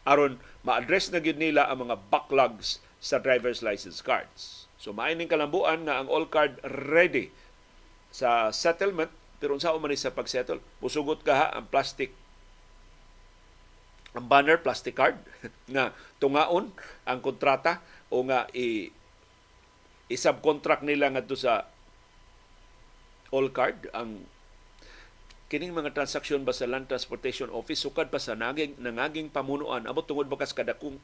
Aron 0.05 0.37
ma-address 0.61 1.09
na 1.09 1.21
gyud 1.25 1.41
nila 1.41 1.65
ang 1.69 1.89
mga 1.89 1.97
backlogs 2.13 2.85
sa 3.01 3.17
driver's 3.21 3.65
license 3.65 4.05
cards. 4.05 4.69
So 4.77 4.93
maining 4.93 5.33
kalambuan 5.33 5.89
nga 5.89 5.97
ang 6.01 6.13
all 6.13 6.29
card 6.29 6.61
ready 6.65 7.33
sa 8.13 8.53
settlement 8.53 9.13
pero 9.43 9.55
unsa 9.57 9.75
man 9.77 9.93
sa 9.99 10.15
pag-settle? 10.15 10.63
Musugot 10.81 11.21
ka 11.27 11.35
ha 11.35 11.47
ang 11.55 11.67
plastic 11.69 12.15
ang 14.15 14.31
banner 14.31 14.63
plastic 14.63 14.95
card 14.95 15.19
nga 15.75 15.91
tungaon 16.23 16.71
ang 17.03 17.19
kontrata 17.19 17.83
o 18.15 18.23
nga 18.23 18.47
i 18.55 18.89
i-subcontract 20.07 20.87
nila 20.87 21.11
ngadto 21.11 21.35
sa 21.35 21.67
all 23.35 23.51
card. 23.51 23.91
Ang 23.91 24.23
kining 25.51 25.75
mga 25.75 25.97
transaksyon 25.97 26.47
ba 26.47 26.55
sa 26.55 26.71
Land 26.71 26.87
Transportation 26.87 27.51
Office 27.51 27.83
sukad 27.83 28.13
pa 28.13 28.23
sa 28.23 28.39
naging 28.39 28.79
nangaging 28.79 29.33
pamunuan. 29.33 29.89
Abot 29.91 30.07
tungod 30.07 30.31
bakas 30.31 30.55
kadako 30.55 30.95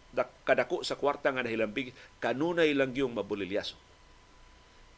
kadako 0.47 0.87
sa 0.87 0.95
kwarta 0.95 1.35
nga 1.35 1.43
nahilambig 1.43 1.91
kanunay 2.23 2.71
lang 2.77 2.95
yung 2.95 3.17
mabulilyaso 3.17 3.89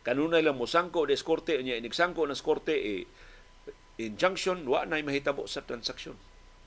kanunay 0.03 0.43
lang 0.43 0.59
mo 0.59 0.67
sangko 0.67 1.07
des 1.07 1.23
korte 1.23 1.59
nya 1.63 1.79
inigsangko 1.79 2.27
nas 2.27 2.43
korte 2.43 2.75
eh, 2.75 3.07
injunction 4.03 4.67
wa 4.67 4.83
na 4.83 4.99
mahitabo 5.03 5.47
sa 5.47 5.63
transaksyon 5.63 6.19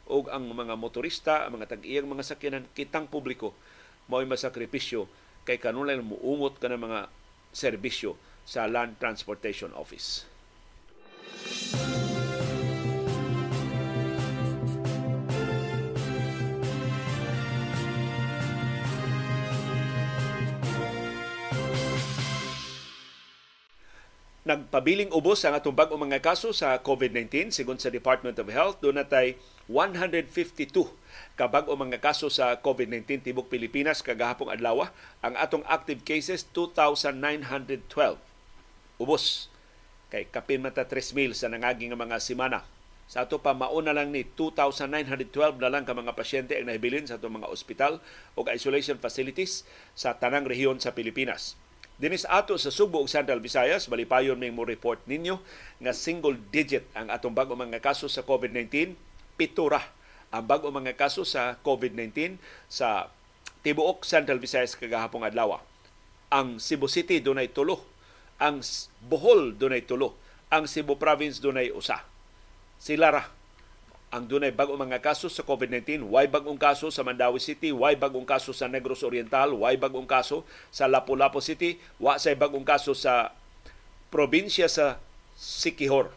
o 0.06 0.22
ang 0.30 0.54
mga 0.54 0.78
motorista, 0.78 1.46
ang 1.46 1.58
mga 1.58 1.78
tag-iyang 1.78 2.06
mga 2.06 2.26
sakyanan, 2.26 2.66
kitang 2.78 3.10
publiko, 3.10 3.58
mao'y 4.06 4.30
masakripisyo 4.30 5.10
kay 5.46 5.58
kanunay 5.58 5.98
muungot 5.98 6.62
ka 6.62 6.70
ng 6.70 6.82
mga 6.82 7.00
serbisyo 7.50 8.18
sa 8.46 8.70
Land 8.70 9.02
Transportation 9.02 9.74
Office. 9.74 10.30
Nagpabiling 24.46 25.10
ubos 25.10 25.42
ang 25.42 25.58
atong 25.58 25.74
bag 25.74 25.90
mga 25.90 26.22
kaso 26.22 26.54
sa 26.54 26.78
COVID-19 26.78 27.50
sigon 27.50 27.82
sa 27.82 27.90
Department 27.90 28.38
of 28.38 28.46
Health. 28.54 28.78
Natay 28.78 29.42
152 29.66 30.86
kabag 31.34 31.66
o 31.66 31.74
mga 31.74 31.98
kaso 31.98 32.30
sa 32.30 32.54
COVID-19 32.62 33.26
tibok 33.26 33.50
Pilipinas 33.50 34.06
kagahapong 34.06 34.54
adlaw. 34.54 34.86
Ang 35.26 35.34
atong 35.34 35.66
active 35.66 36.06
cases 36.06 36.46
2,912. 36.54 38.22
Ubos 39.02 39.50
kay 40.14 40.30
kapin 40.30 40.62
mata 40.62 40.86
3,000 40.86 41.34
sa 41.34 41.50
nangaging 41.50 41.98
mga 41.98 42.22
semana. 42.22 42.70
Sa 43.10 43.26
ato 43.26 43.42
pa 43.42 43.58
mauna 43.58 43.98
lang 43.98 44.14
ni 44.14 44.30
2,912 44.30 45.58
na 45.58 45.74
lang 45.74 45.90
ka 45.90 45.98
mga 45.98 46.14
pasyente 46.14 46.54
ang 46.54 46.70
nahibilin 46.70 47.10
sa 47.10 47.18
atong 47.18 47.42
mga 47.42 47.50
ospital 47.50 47.98
o 48.38 48.46
isolation 48.54 49.02
facilities 49.02 49.66
sa 49.98 50.14
tanang 50.22 50.46
rehiyon 50.46 50.78
sa 50.78 50.94
Pilipinas. 50.94 51.58
Dinis 51.96 52.28
ato 52.28 52.60
sa 52.60 52.76
Subo 52.76 53.00
ug 53.00 53.08
Central 53.08 53.40
Visayas, 53.40 53.88
balipayon 53.88 54.36
may 54.36 54.52
mo 54.52 54.68
report 54.68 55.00
ninyo 55.08 55.40
nga 55.80 55.96
single 55.96 56.36
digit 56.52 56.84
ang 56.92 57.08
atong 57.08 57.32
bago 57.32 57.56
mga 57.56 57.80
kaso 57.80 58.12
sa 58.12 58.28
COVID-19, 58.28 59.00
pitura 59.40 59.80
ang 60.28 60.44
bago 60.44 60.68
mga 60.68 61.00
kaso 61.00 61.24
sa 61.24 61.56
COVID-19 61.64 62.36
sa 62.68 63.08
tibuok 63.64 64.04
Central 64.04 64.44
Visayas 64.44 64.76
kagahapong 64.76 65.24
adlaw. 65.24 65.64
Ang 66.36 66.60
Cebu 66.60 66.92
City 66.92 67.24
dunay 67.24 67.56
tulo, 67.56 67.80
ang 68.44 68.60
Bohol 69.00 69.56
dunay 69.56 69.88
tulo, 69.88 70.20
ang 70.52 70.68
Cebu 70.68 71.00
Province 71.00 71.40
dunay 71.40 71.72
usa. 71.72 72.04
Sila 72.76 73.08
ra 73.08 73.24
ang 74.14 74.24
dunay 74.30 74.54
bagong 74.54 74.80
mga 74.80 75.02
kaso 75.02 75.28
sa 75.28 75.42
COVID-19, 75.42 76.06
why 76.06 76.30
bagong 76.30 76.60
kaso 76.60 76.88
sa 76.94 77.02
Mandawi 77.02 77.42
City, 77.42 77.74
why 77.74 77.98
bagong 77.98 78.26
kaso 78.26 78.54
sa 78.54 78.70
Negros 78.70 79.02
Oriental, 79.02 79.58
why 79.58 79.76
bagong 79.76 80.08
kaso 80.08 80.46
sa 80.70 80.86
Lapu-Lapu 80.86 81.42
City, 81.42 81.82
wa 81.98 82.16
say 82.16 82.38
bagong 82.38 82.64
kaso 82.64 82.94
sa 82.94 83.34
probinsya 84.14 84.70
sa 84.72 85.02
Sikihor. 85.36 86.16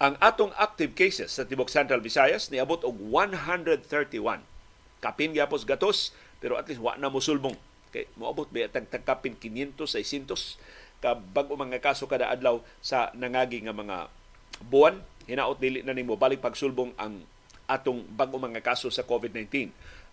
Ang 0.00 0.16
atong 0.20 0.52
active 0.56 0.96
cases 0.96 1.32
sa 1.32 1.44
Tibok 1.44 1.68
Central 1.68 2.00
Visayas 2.00 2.48
niabot 2.48 2.80
og 2.84 2.96
131. 2.96 4.40
Kapin 5.00 5.32
gyapos 5.32 5.64
gatos 5.64 6.12
pero 6.40 6.56
at 6.56 6.64
least 6.68 6.80
wa 6.80 6.96
na 6.96 7.12
musulbong. 7.12 7.56
Kay 7.92 8.08
moabot 8.16 8.48
ba 8.48 8.68
tag 8.68 8.88
kapin 9.04 9.36
500 9.36 9.76
600 9.84 10.56
ka 11.04 11.16
bag 11.16 11.48
mga 11.48 11.80
kaso 11.84 12.08
kada 12.08 12.32
adlaw 12.32 12.60
sa 12.80 13.12
nangagi 13.16 13.64
nga 13.64 13.76
mga 13.76 14.08
buwan 14.68 15.00
hinaot 15.28 15.60
dili 15.60 15.84
na 15.84 15.92
nimo 15.92 16.16
balik 16.16 16.40
pagsulbong 16.40 16.94
ang 16.96 17.24
atong 17.70 18.02
bag 18.14 18.34
mga 18.34 18.64
kaso 18.64 18.90
sa 18.90 19.06
COVID-19. 19.06 19.70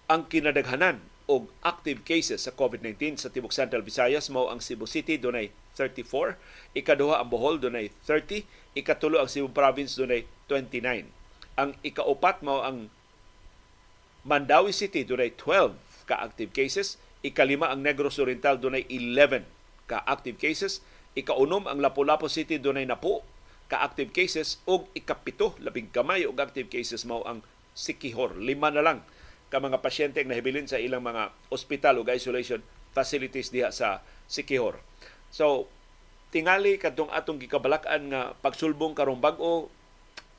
Ang 0.08 0.22
kinadaghanan 0.30 1.02
og 1.28 1.52
active 1.60 2.08
cases 2.08 2.48
sa 2.48 2.56
COVID-19 2.56 3.20
sa 3.20 3.28
Tibok 3.28 3.52
Central 3.52 3.84
Visayas 3.84 4.32
mao 4.32 4.48
ang 4.48 4.64
Cebu 4.64 4.88
City 4.88 5.20
dunay 5.20 5.52
34, 5.76 6.40
ikaduha 6.74 7.20
ang 7.20 7.28
Bohol 7.28 7.60
dunay 7.60 7.92
30, 8.08 8.48
ikatulo 8.80 9.20
ang 9.20 9.28
Cebu 9.28 9.52
Province 9.52 10.00
dunay 10.00 10.24
29. 10.48 11.04
Ang 11.60 11.76
ikaupat 11.84 12.40
mao 12.48 12.64
ang 12.64 12.88
Mandawi 14.24 14.72
City 14.72 15.04
dunay 15.04 15.36
12 15.36 16.08
ka 16.08 16.24
active 16.24 16.56
cases, 16.56 16.96
ikalima 17.20 17.68
ang 17.76 17.84
Negros 17.84 18.16
Oriental 18.24 18.56
dunay 18.56 18.88
11 18.88 19.44
ka 19.92 20.08
active 20.08 20.40
cases, 20.40 20.80
ikaunom 21.20 21.68
ang 21.68 21.84
Lapu-Lapu 21.84 22.32
City 22.32 22.56
dunay 22.56 22.88
napo 22.88 23.28
ka-active 23.68 24.16
cases 24.16 24.64
ug 24.64 24.88
ikapito 24.96 25.56
labing 25.60 25.92
kamay 25.92 26.24
og 26.24 26.40
active 26.40 26.72
cases 26.72 27.04
mao 27.04 27.24
ang 27.28 27.44
Sikihor. 27.78 28.42
Lima 28.42 28.74
na 28.74 28.82
lang 28.82 29.06
ka 29.54 29.62
mga 29.62 29.80
pasyente 29.86 30.18
ang 30.20 30.34
nahibilin 30.34 30.66
sa 30.66 30.82
ilang 30.82 31.06
mga 31.06 31.30
ospital 31.54 32.02
ug 32.02 32.10
isolation 32.10 32.60
facilities 32.92 33.54
diha 33.54 33.70
sa 33.70 34.02
Sikihor. 34.26 34.82
So, 35.30 35.70
tingali 36.34 36.82
kadtong 36.82 37.14
atong 37.14 37.40
gikabalak-an 37.40 38.12
nga 38.12 38.22
pagsulbong 38.42 38.98
karong 38.98 39.22
bag-o 39.22 39.70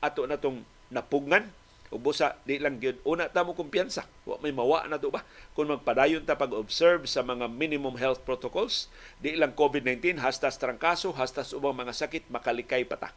ato 0.03 0.27
natong 0.27 0.61
napungan 0.93 1.49
ubusa 1.89 2.37
di 2.45 2.61
lang 2.61 2.77
gyud 2.77 3.01
una 3.01 3.25
ta 3.29 3.41
mo 3.41 3.57
kumpiyansa. 3.57 4.05
Wa 4.25 4.37
may 4.41 4.53
mawa 4.53 4.85
na 4.85 5.01
to 5.01 5.09
ba? 5.09 5.25
Kung 5.57 5.73
magpadayon 5.73 6.21
ta 6.21 6.37
pag-observe 6.37 7.09
sa 7.09 7.25
mga 7.25 7.49
minimum 7.49 7.97
health 7.97 8.21
protocols 8.21 8.89
di 9.17 9.33
lang 9.33 9.57
COVID-19 9.57 10.21
hastas 10.21 10.61
trangkaso 10.61 11.09
hastas 11.17 11.51
ubang 11.51 11.73
mga 11.73 11.97
sakit 11.97 12.29
makalikay 12.29 12.85
pa 12.85 12.97
ta. 13.01 13.09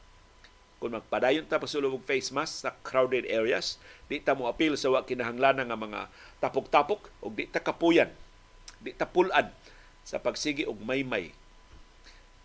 Kung 0.81 0.97
magpadayon 0.97 1.45
ta 1.45 1.61
pasulong 1.61 1.93
og 1.93 2.09
face 2.09 2.33
mask 2.33 2.65
sa 2.65 2.73
crowded 2.81 3.29
areas 3.29 3.77
di 4.09 4.19
ta 4.25 4.33
mo 4.33 4.49
apil 4.49 4.75
sa 4.81 4.89
wa 4.89 5.05
kinahanglan 5.05 5.61
nga 5.61 5.77
mga 5.77 6.01
tapok-tapok 6.41 7.13
ug 7.21 7.33
di 7.37 7.45
ta 7.45 7.61
kapuyan. 7.61 8.09
Di 8.81 8.97
ta 8.97 9.05
pulan 9.05 9.53
sa 10.03 10.19
pagsigi 10.19 10.65
og 10.65 10.81
maymay 10.81 11.31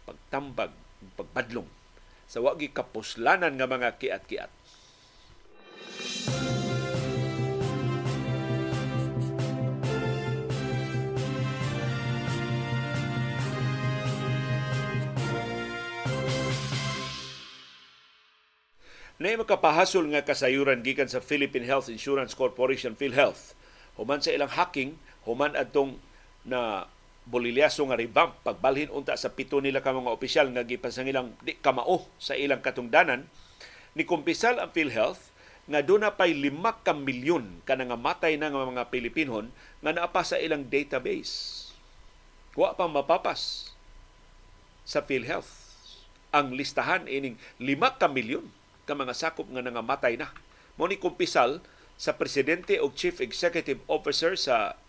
pagtambag 0.04 0.72
pagbadlong 1.16 1.68
sa 2.28 2.44
wagi 2.44 2.68
kapuslanan 2.68 3.56
nga 3.56 3.68
mga 3.68 3.96
kiat-kiat 3.96 4.52
na 19.18 19.34
makapahasol 19.34 20.14
nga 20.14 20.22
kasayuran 20.22 20.86
gikan 20.86 21.10
sa 21.10 21.18
Philippine 21.18 21.66
Health 21.66 21.90
Insurance 21.90 22.38
Corporation 22.38 22.94
PhilHealth. 22.94 23.58
Human 23.98 24.22
sa 24.22 24.30
ilang 24.30 24.54
hacking 24.54 24.94
human 25.26 25.58
adtong 25.58 25.98
na 26.46 26.86
bolilyaso 27.26 27.82
nga 27.90 27.98
revamp. 27.98 28.38
Pagbalhin 28.46 28.94
unta 28.94 29.18
sa 29.18 29.34
pito 29.34 29.58
nila 29.58 29.82
ka 29.82 29.90
mga 29.90 30.14
opisyal 30.14 30.48
nga 30.54 30.62
gipasangilang 30.62 31.34
di 31.42 31.58
kamao 31.58 32.06
sa 32.22 32.38
ilang 32.38 32.62
katungdanan. 32.62 33.26
Ni 33.98 34.06
kumpisal 34.06 34.62
ang 34.62 34.70
PhilHealth 34.70 35.34
nga 35.68 35.84
doon 35.84 36.08
na 36.08 36.16
pa'y 36.16 36.32
lima 36.32 36.80
ka 36.80 36.96
milyon 36.96 37.62
ka 37.68 37.76
nga 37.76 38.00
matay 38.00 38.40
na 38.40 38.48
nga 38.48 38.64
mga 38.64 38.88
Pilipinon 38.88 39.52
nga 39.84 39.92
naapa 39.92 40.24
sa 40.24 40.40
ilang 40.40 40.64
database. 40.64 41.68
Wa 42.56 42.74
pa 42.74 42.88
mapapas 42.88 43.76
sa 44.88 45.04
PhilHealth 45.04 45.68
ang 46.32 46.56
listahan 46.56 47.12
ining 47.12 47.36
lima 47.60 48.00
ka 48.00 48.08
milyon 48.08 48.48
ka 48.88 48.96
mga 48.96 49.12
sakop 49.12 49.52
nga 49.52 49.60
nangamatay 49.60 50.16
na. 50.16 50.32
Mo 50.80 50.88
ni 50.88 50.96
kumpisal 50.96 51.60
sa 52.00 52.16
presidente 52.16 52.80
o 52.80 52.88
chief 52.96 53.20
executive 53.20 53.84
officer 53.92 54.40
sa 54.40 54.80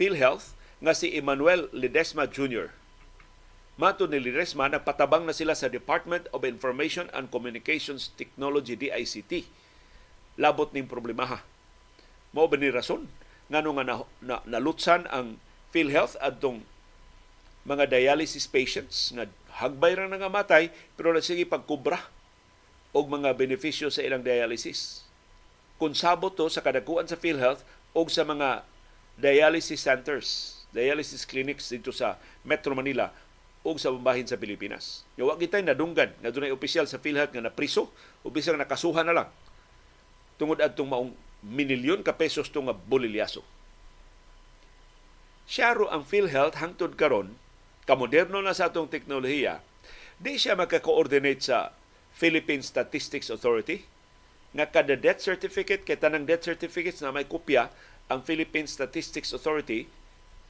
PhilHealth 0.00 0.56
nga 0.80 0.96
si 0.96 1.12
Emmanuel 1.12 1.68
Ledesma 1.76 2.24
Jr. 2.24 2.72
Mato 3.76 4.04
ni 4.04 4.20
Ledesma, 4.20 4.68
nagpatabang 4.68 5.24
na 5.24 5.32
sila 5.32 5.56
sa 5.56 5.68
Department 5.68 6.28
of 6.30 6.44
Information 6.44 7.08
and 7.16 7.32
Communications 7.32 8.12
Technology, 8.14 8.76
DICT. 8.76 9.48
Labot 10.40 10.72
ning 10.72 10.88
problemaha. 10.88 11.44
Mao 12.32 12.48
ba 12.48 12.56
ni 12.56 12.72
rason 12.72 13.04
nga 13.52 13.60
na, 13.60 14.04
na, 14.24 14.36
nalutsan 14.48 15.04
ang 15.12 15.36
PhilHealth 15.76 16.16
adtong 16.24 16.64
mga 17.68 17.92
dialysis 17.92 18.48
patients 18.48 19.12
nga 19.12 19.28
hagbay 19.60 19.92
ra 19.94 20.08
nga 20.08 20.32
matay 20.32 20.72
pero 20.96 21.12
nagsige 21.12 21.44
pagkubra 21.44 22.00
og 22.96 23.08
mga 23.08 23.36
benepisyo 23.36 23.92
sa 23.92 24.00
ilang 24.00 24.24
dialysis. 24.24 25.04
Kung 25.76 25.92
sabot 25.92 26.32
to 26.32 26.48
sa 26.48 26.64
kadakuan 26.64 27.08
sa 27.08 27.20
PhilHealth 27.20 27.64
o 27.92 28.04
sa 28.08 28.24
mga 28.24 28.64
dialysis 29.20 29.84
centers, 29.84 30.60
dialysis 30.72 31.28
clinics 31.28 31.68
dito 31.68 31.92
sa 31.92 32.16
Metro 32.44 32.72
Manila 32.72 33.12
o 33.62 33.76
sa 33.76 33.92
bambahin 33.92 34.26
sa 34.26 34.40
Pilipinas. 34.40 35.04
Yung 35.20 35.28
wag 35.28 35.40
kitay 35.40 35.60
nadunggan 35.60 36.16
nga 36.18 36.32
dunay 36.32 36.50
opisyal 36.50 36.88
sa 36.88 36.98
PhilHealth 37.00 37.36
nga 37.36 37.44
napriso 37.44 37.92
o 38.24 38.32
bisang 38.32 38.56
nakasuhan 38.56 39.04
na 39.04 39.14
lang 39.14 39.28
tungod 40.42 40.58
adtong 40.58 40.90
maong 40.90 41.14
minilyon 41.46 42.02
ka 42.02 42.10
pesos 42.10 42.50
to 42.50 42.58
nga 42.66 42.74
bolilyaso. 42.74 43.46
Siya 45.46 45.78
ang 45.78 46.02
PhilHealth 46.02 46.58
hangtod 46.58 46.98
karon 46.98 47.38
kamoderno 47.86 48.42
na 48.42 48.50
sa 48.50 48.66
atong 48.66 48.90
teknolohiya, 48.90 49.62
di 50.18 50.34
siya 50.34 50.58
maka-coordinate 50.58 51.46
sa 51.46 51.70
Philippine 52.10 52.66
Statistics 52.66 53.30
Authority 53.30 53.86
nga 54.50 54.66
kada 54.66 54.98
death 54.98 55.22
certificate 55.22 55.86
kay 55.86 55.94
tanang 55.94 56.26
death 56.26 56.42
certificates 56.42 56.98
na 56.98 57.14
may 57.14 57.26
kopya 57.26 57.70
ang 58.10 58.26
Philippine 58.26 58.66
Statistics 58.66 59.30
Authority 59.30 59.86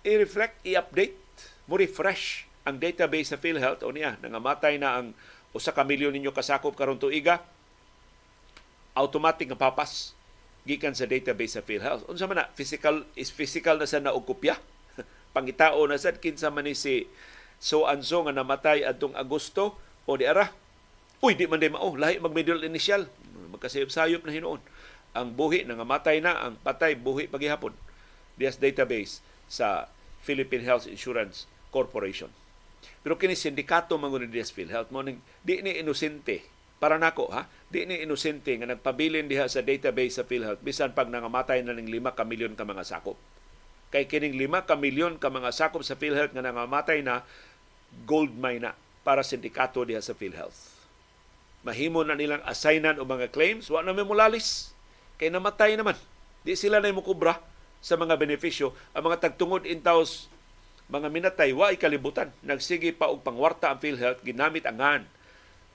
i-reflect, 0.08 0.64
i-update, 0.64 1.20
mo 1.68 1.76
refresh 1.76 2.48
ang 2.64 2.80
database 2.80 3.30
sa 3.30 3.38
PhilHealth 3.38 3.84
o 3.84 3.92
niya 3.92 4.16
nangamatay 4.24 4.80
na 4.80 4.98
ang 4.98 5.06
usa 5.52 5.70
ka 5.70 5.84
milyon 5.84 6.16
ninyo 6.16 6.32
kasakop 6.32 6.74
karon 6.74 6.98
tuiga 6.98 7.44
automatic 8.96 9.48
nga 9.52 9.58
papas 9.58 10.12
gikan 10.62 10.94
sa 10.94 11.08
database 11.08 11.58
sa 11.58 11.64
PhilHealth. 11.64 12.06
Unsa 12.06 12.28
man 12.30 12.44
na 12.44 12.46
physical 12.54 13.02
is 13.18 13.32
physical 13.32 13.80
na 13.80 13.88
sa 13.88 13.98
naog. 13.98 14.28
Pangitao 15.34 15.84
na 15.88 15.98
sad 15.98 16.20
kinsa 16.22 16.52
man 16.52 16.68
ni 16.68 16.76
si 16.76 17.08
so 17.62 17.86
anso 17.88 18.22
nga 18.26 18.34
namatay 18.34 18.84
adtong 18.86 19.16
Agosto 19.16 19.78
o 20.06 20.18
di 20.18 20.26
ara 20.26 20.50
Uy, 21.22 21.38
di 21.38 21.46
man 21.46 21.62
day 21.62 21.70
mao. 21.70 21.94
Lahi 21.94 22.18
mag 22.18 22.34
middle 22.34 22.66
initial. 22.66 23.06
Magkasayop-sayop 23.54 24.26
na 24.26 24.34
hinuon. 24.34 24.58
Ang 25.14 25.38
buhi, 25.38 25.62
nangamatay 25.62 26.18
na. 26.18 26.34
Ang 26.34 26.58
patay, 26.58 26.98
buhi 26.98 27.30
paghihapon. 27.30 27.70
Dias 28.34 28.58
database 28.58 29.22
sa 29.46 29.86
Philippine 30.26 30.66
Health 30.66 30.90
Insurance 30.90 31.46
Corporation. 31.70 32.34
Pero 33.06 33.14
kini 33.14 33.38
sindikato 33.38 33.94
mangunin 33.98 34.34
dias 34.34 34.50
PhilHealth 34.50 34.90
mo 34.90 35.02
di 35.06 35.54
ni 35.62 35.78
inosente 35.78 36.42
para 36.82 36.98
nako 36.98 37.30
ha 37.30 37.46
di 37.70 37.86
ni 37.86 38.02
inosente 38.02 38.50
nga 38.58 38.66
nagpabilin 38.66 39.30
diha 39.30 39.46
sa 39.46 39.62
database 39.62 40.18
sa 40.18 40.26
PhilHealth 40.26 40.66
bisan 40.66 40.90
pag 40.90 41.06
nangamatay 41.06 41.62
na 41.62 41.70
ning 41.70 41.86
5 41.86 42.18
ka 42.18 42.26
milyon 42.26 42.58
ka 42.58 42.66
mga 42.66 42.82
sakop 42.82 43.14
kay 43.94 44.10
kining 44.10 44.34
5 44.34 44.66
ka 44.66 44.74
milyon 44.74 45.22
ka 45.22 45.30
mga 45.30 45.54
sakop 45.54 45.86
sa 45.86 45.94
PhilHealth 45.94 46.34
nga 46.34 46.42
nangamatay 46.42 47.06
na 47.06 47.22
gold 48.02 48.34
mine 48.34 48.66
na 48.66 48.72
para 49.06 49.22
sindikato 49.22 49.86
diha 49.86 50.02
sa 50.02 50.18
PhilHealth 50.18 50.82
mahimo 51.62 52.02
na 52.02 52.18
nilang 52.18 52.42
assignan 52.42 52.98
o 52.98 53.06
mga 53.06 53.30
claims, 53.30 53.70
wa 53.70 53.80
na 53.80 53.94
may 53.94 54.06
mulalis. 54.06 54.74
Kay 55.16 55.30
namatay 55.30 55.78
naman. 55.78 55.94
Di 56.42 56.58
sila 56.58 56.82
na 56.82 56.90
mukubra 56.90 57.38
sa 57.78 57.94
mga 57.94 58.18
benepisyo. 58.18 58.74
Ang 58.92 59.10
mga 59.10 59.30
tagtungod 59.30 59.62
in 59.66 59.78
taos, 59.78 60.26
mga 60.90 61.08
minatay, 61.08 61.54
wa 61.54 61.70
kalibutan. 61.78 62.34
Nagsige 62.42 62.90
pa 62.90 63.08
og 63.08 63.22
pangwarta 63.22 63.70
ang 63.70 63.78
PhilHealth, 63.78 64.26
ginamit 64.26 64.66
angan 64.66 65.06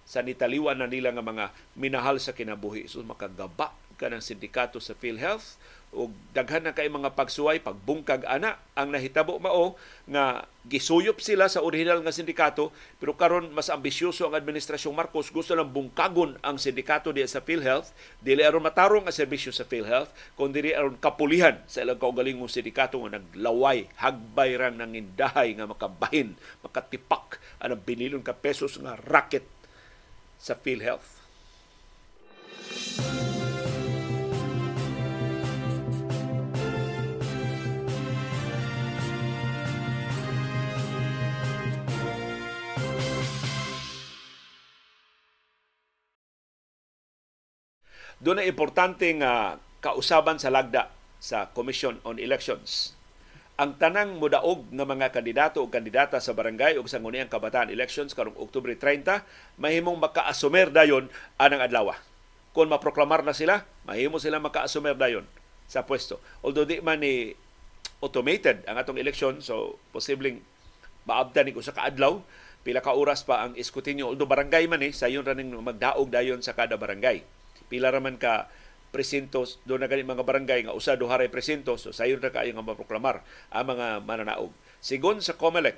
sa 0.08 0.24
nitaliwan 0.24 0.80
na 0.80 0.88
nila 0.88 1.12
nga 1.12 1.22
mga 1.22 1.46
minahal 1.76 2.16
sa 2.18 2.32
kinabuhi. 2.32 2.88
So 2.88 3.04
makagaba 3.04 3.76
ka 4.00 4.08
ng 4.08 4.24
sindikato 4.24 4.80
sa 4.80 4.96
PhilHealth 4.96 5.60
o 5.96 6.12
daghan 6.36 6.68
na 6.68 6.76
kay 6.76 6.92
mga 6.92 7.16
pagsuway 7.16 7.64
pagbungkag 7.64 8.28
ana 8.28 8.60
ang 8.76 8.92
nahitabo 8.92 9.40
mao 9.40 9.80
nga 10.06 10.44
gisuyop 10.68 11.24
sila 11.24 11.48
sa 11.48 11.64
original 11.64 12.04
nga 12.04 12.12
sindikato 12.12 12.76
pero 13.00 13.16
karon 13.16 13.50
mas 13.56 13.72
ambisyoso 13.72 14.28
ang 14.28 14.36
administrasyong 14.36 14.92
Marcos 14.92 15.32
gusto 15.32 15.56
lang 15.56 15.72
bungkagon 15.72 16.36
ang 16.44 16.60
sindikato 16.60 17.16
diya 17.16 17.26
sa 17.26 17.40
PhilHealth 17.40 17.96
dili 18.20 18.44
aron 18.44 18.68
matarong 18.68 19.08
ang 19.08 19.16
serbisyo 19.16 19.56
sa 19.56 19.64
PhilHealth 19.64 20.12
kundi 20.36 20.76
aron 20.76 21.00
kapulihan 21.00 21.64
sa 21.72 21.88
ilang 21.88 21.98
kaugalingong 21.98 22.52
sindikato 22.52 23.00
nga 23.08 23.18
naglaway 23.18 23.88
hagbay 23.96 24.60
rang 24.60 24.76
nangindahay 24.76 25.56
nga 25.56 25.72
makabahin 25.72 26.36
makatipak 26.68 27.40
ang 27.64 27.80
binilon 27.80 28.22
ka 28.22 28.36
pesos 28.36 28.76
nga 28.76 29.00
racket 29.08 29.57
sa 30.38 30.58
PhilHealth 30.58 31.18
Doon 48.18 48.42
na 48.42 48.50
importante 48.50 49.14
nga 49.22 49.62
kausaban 49.78 50.42
sa 50.42 50.50
lagda 50.50 50.90
sa 51.22 51.54
Commission 51.54 52.02
on 52.02 52.18
Elections. 52.18 52.97
Ang 53.58 53.74
tanang 53.82 54.22
mudaog 54.22 54.70
nga 54.70 54.86
mga 54.86 55.10
kandidato 55.10 55.66
o 55.66 55.66
kandidata 55.66 56.22
sa 56.22 56.38
barangay 56.38 56.78
o 56.78 56.86
sa 56.86 57.02
nguniang 57.02 57.26
kabataan 57.26 57.74
elections 57.74 58.14
karong 58.14 58.38
Oktubre 58.38 58.70
30 58.78 59.26
mahimong 59.58 59.98
makaasumer 59.98 60.70
dayon 60.70 61.10
anang 61.42 61.66
adlaw. 61.66 61.90
Kung 62.54 62.70
maproklamar 62.70 63.26
na 63.26 63.34
sila, 63.34 63.66
mahimo 63.90 64.22
sila 64.22 64.38
makaasumer 64.38 64.94
dayon 64.94 65.26
sa 65.66 65.82
pwesto. 65.82 66.22
Although 66.46 66.70
di 66.70 66.86
man 66.86 67.02
ni 67.02 67.34
automated 67.98 68.62
ang 68.70 68.78
atong 68.78 69.02
eleksyon, 69.02 69.42
so 69.42 69.82
posibleng 69.90 70.38
maabdan 71.10 71.50
ni 71.50 71.58
sa 71.58 71.74
kaadlaw, 71.74 72.22
pila 72.62 72.86
ka 72.86 72.94
oras 72.94 73.26
pa 73.26 73.42
ang 73.42 73.58
iskutinyo. 73.58 74.14
Although 74.14 74.30
barangay 74.30 74.70
man 74.70 74.86
eh, 74.86 74.94
sayon 74.94 75.26
ra 75.26 75.34
ning 75.34 75.50
magdaog 75.50 76.14
dayon 76.14 76.46
sa 76.46 76.54
kada 76.54 76.78
barangay 76.78 77.26
pila 77.68 77.92
raman 77.92 78.16
ka 78.16 78.48
presintos 78.90 79.60
do 79.68 79.76
na 79.76 79.92
gani 79.92 80.04
mga 80.08 80.24
barangay 80.24 80.66
nga 80.68 80.76
usa 80.76 80.96
duha 80.96 81.20
ray 81.20 81.28
presintos 81.28 81.84
so 81.84 81.92
sayon 81.92 82.24
ra 82.24 82.32
kaayo 82.32 82.56
nga 82.56 82.64
maproklamar 82.64 83.22
ang 83.52 83.66
mga 83.76 84.04
mananaog 84.08 84.52
sigon 84.80 85.20
sa 85.20 85.36
COMELEC 85.36 85.76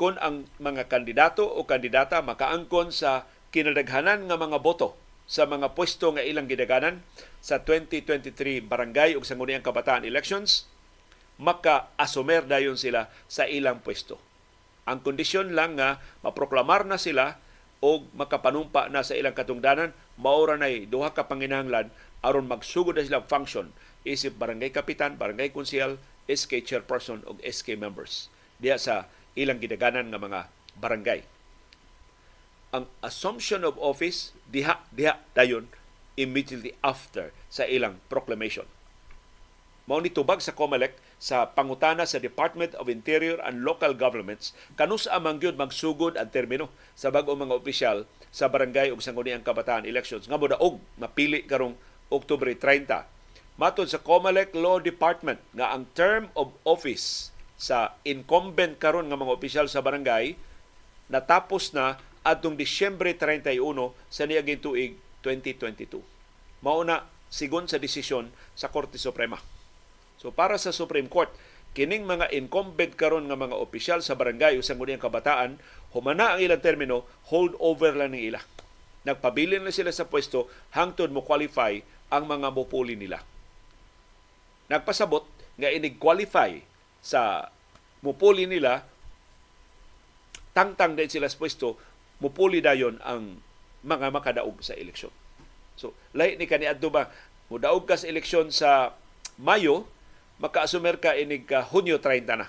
kung 0.00 0.16
ang 0.18 0.48
mga 0.56 0.88
kandidato 0.88 1.44
o 1.44 1.68
kandidata 1.68 2.24
makaangkon 2.24 2.90
sa 2.90 3.28
kinadaghanan 3.54 4.26
nga 4.26 4.36
mga 4.40 4.58
boto 4.64 4.96
sa 5.30 5.46
mga 5.46 5.78
pwesto 5.78 6.10
nga 6.10 6.26
ilang 6.26 6.50
gidaganan 6.50 7.06
sa 7.38 7.62
2023 7.62 8.66
barangay 8.66 9.14
ug 9.14 9.22
sangguniang 9.22 9.62
kabataan 9.62 10.02
elections 10.02 10.66
maka-asumer 11.40 12.44
dayon 12.44 12.76
sila 12.76 13.08
sa 13.24 13.48
ilang 13.48 13.80
pwesto. 13.80 14.20
Ang 14.84 15.00
kondisyon 15.00 15.56
lang 15.56 15.80
nga 15.80 16.02
maproklamar 16.20 16.84
na 16.84 17.00
sila 17.00 17.40
o 17.80 18.04
makapanumpa 18.12 18.92
na 18.92 19.00
sa 19.00 19.16
ilang 19.16 19.32
katungdanan 19.32 19.96
maura 20.20 20.60
nay 20.60 20.84
duha 20.84 21.16
ka 21.16 21.24
panginahanglan 21.24 21.88
aron 22.20 22.48
magsugod 22.48 22.96
na 22.96 23.04
silang 23.04 23.28
function 23.28 23.72
isip 24.04 24.36
barangay 24.40 24.72
kapitan, 24.72 25.20
barangay 25.20 25.52
konsyal, 25.52 26.00
SK 26.24 26.64
chairperson 26.64 27.20
ug 27.28 27.42
SK 27.44 27.76
members. 27.76 28.32
Diya 28.60 28.80
sa 28.80 29.10
ilang 29.36 29.60
gidaganan 29.60 30.08
nga 30.12 30.20
mga 30.20 30.40
barangay. 30.78 31.20
Ang 32.70 32.86
assumption 33.02 33.66
of 33.66 33.74
office 33.82 34.30
diha 34.46 34.78
diha 34.94 35.18
dayon 35.34 35.66
immediately 36.14 36.76
after 36.86 37.34
sa 37.50 37.66
ilang 37.66 37.98
proclamation. 38.06 38.68
Mao 39.90 39.98
ni 39.98 40.12
tubag 40.12 40.38
sa 40.38 40.54
COMELEC 40.54 40.94
sa 41.18 41.50
pangutana 41.50 42.06
sa 42.06 42.22
Department 42.22 42.78
of 42.78 42.86
Interior 42.86 43.42
and 43.42 43.66
Local 43.66 43.90
Governments 43.90 44.54
kanus 44.78 45.10
amang 45.10 45.42
gyud 45.42 45.58
magsugod 45.58 46.14
ang 46.14 46.30
termino 46.30 46.70
sa 46.94 47.10
bag-o 47.10 47.34
mga 47.34 47.58
opisyal 47.58 48.06
sa 48.30 48.46
barangay 48.46 48.94
ug 48.94 49.02
sangguniang 49.02 49.42
kabataan 49.42 49.82
elections. 49.82 50.30
Nga 50.30 50.38
modaog 50.38 50.78
mapili 50.94 51.42
karong 51.42 51.74
Oktubre 52.10 52.50
30. 52.58 53.06
Matod 53.54 53.86
sa 53.86 54.02
COMELEC 54.02 54.58
Law 54.58 54.82
Department 54.82 55.38
nga 55.54 55.70
ang 55.70 55.86
term 55.94 56.26
of 56.34 56.50
office 56.66 57.30
sa 57.54 57.94
incumbent 58.02 58.82
karon 58.82 59.06
nga 59.06 59.20
mga 59.20 59.36
opisyal 59.36 59.66
sa 59.70 59.78
barangay 59.78 60.34
natapos 61.06 61.70
na 61.70 62.02
adtong 62.26 62.58
Disyembre 62.58 63.14
31 63.14 63.62
sa 64.10 64.26
niaging 64.26 64.58
tuig 64.58 64.92
2022. 65.22 66.02
Mauna 66.66 67.06
sigon 67.30 67.70
sa 67.70 67.78
desisyon 67.78 68.34
sa 68.58 68.68
Korte 68.74 68.98
Suprema. 68.98 69.38
So 70.18 70.34
para 70.34 70.58
sa 70.58 70.74
Supreme 70.74 71.06
Court, 71.06 71.30
kining 71.72 72.04
mga 72.04 72.34
incumbent 72.34 72.98
karon 72.98 73.30
nga 73.30 73.38
mga 73.38 73.54
opisyal 73.54 74.02
sa 74.02 74.18
barangay 74.18 74.58
o 74.58 74.64
sangguniang 74.66 75.00
kabataan, 75.00 75.62
humana 75.94 76.34
ang 76.34 76.40
ilang 76.42 76.58
termino, 76.58 77.06
hold 77.30 77.54
over 77.62 77.94
lang 77.94 78.18
ng 78.18 78.34
ila. 78.34 78.42
Nagpabilin 79.06 79.64
na 79.64 79.72
sila 79.72 79.94
sa 79.94 80.04
pwesto 80.08 80.50
hangtod 80.76 81.08
mo 81.08 81.24
qualify 81.24 81.80
ang 82.10 82.26
mga 82.26 82.50
mupuli 82.50 82.98
nila. 82.98 83.22
Nagpasabot 84.66 85.26
nga 85.58 85.70
inig-qualify 85.70 86.58
sa 87.00 87.50
mupuli 88.02 88.44
nila 88.50 88.84
tangtang 90.50 90.98
din 90.98 91.08
sila 91.08 91.30
sa 91.30 91.38
pwesto 91.38 91.78
mupuli 92.18 92.58
dayon 92.60 92.98
ang 93.06 93.38
mga 93.86 94.12
makadaog 94.12 94.60
sa 94.60 94.76
eleksyon. 94.76 95.14
So, 95.78 95.96
lahi 96.12 96.36
ni 96.36 96.44
kaniadto 96.44 96.92
ba 96.92 97.08
mudaog 97.48 97.88
ka 97.88 97.96
sa 97.96 98.10
eleksyon 98.10 98.52
sa 98.52 98.92
Mayo, 99.40 99.88
makaasumer 100.36 101.00
ka 101.00 101.16
inig 101.16 101.48
ka 101.48 101.64
Hunyo 101.64 101.96
30 101.96 102.28
na. 102.36 102.46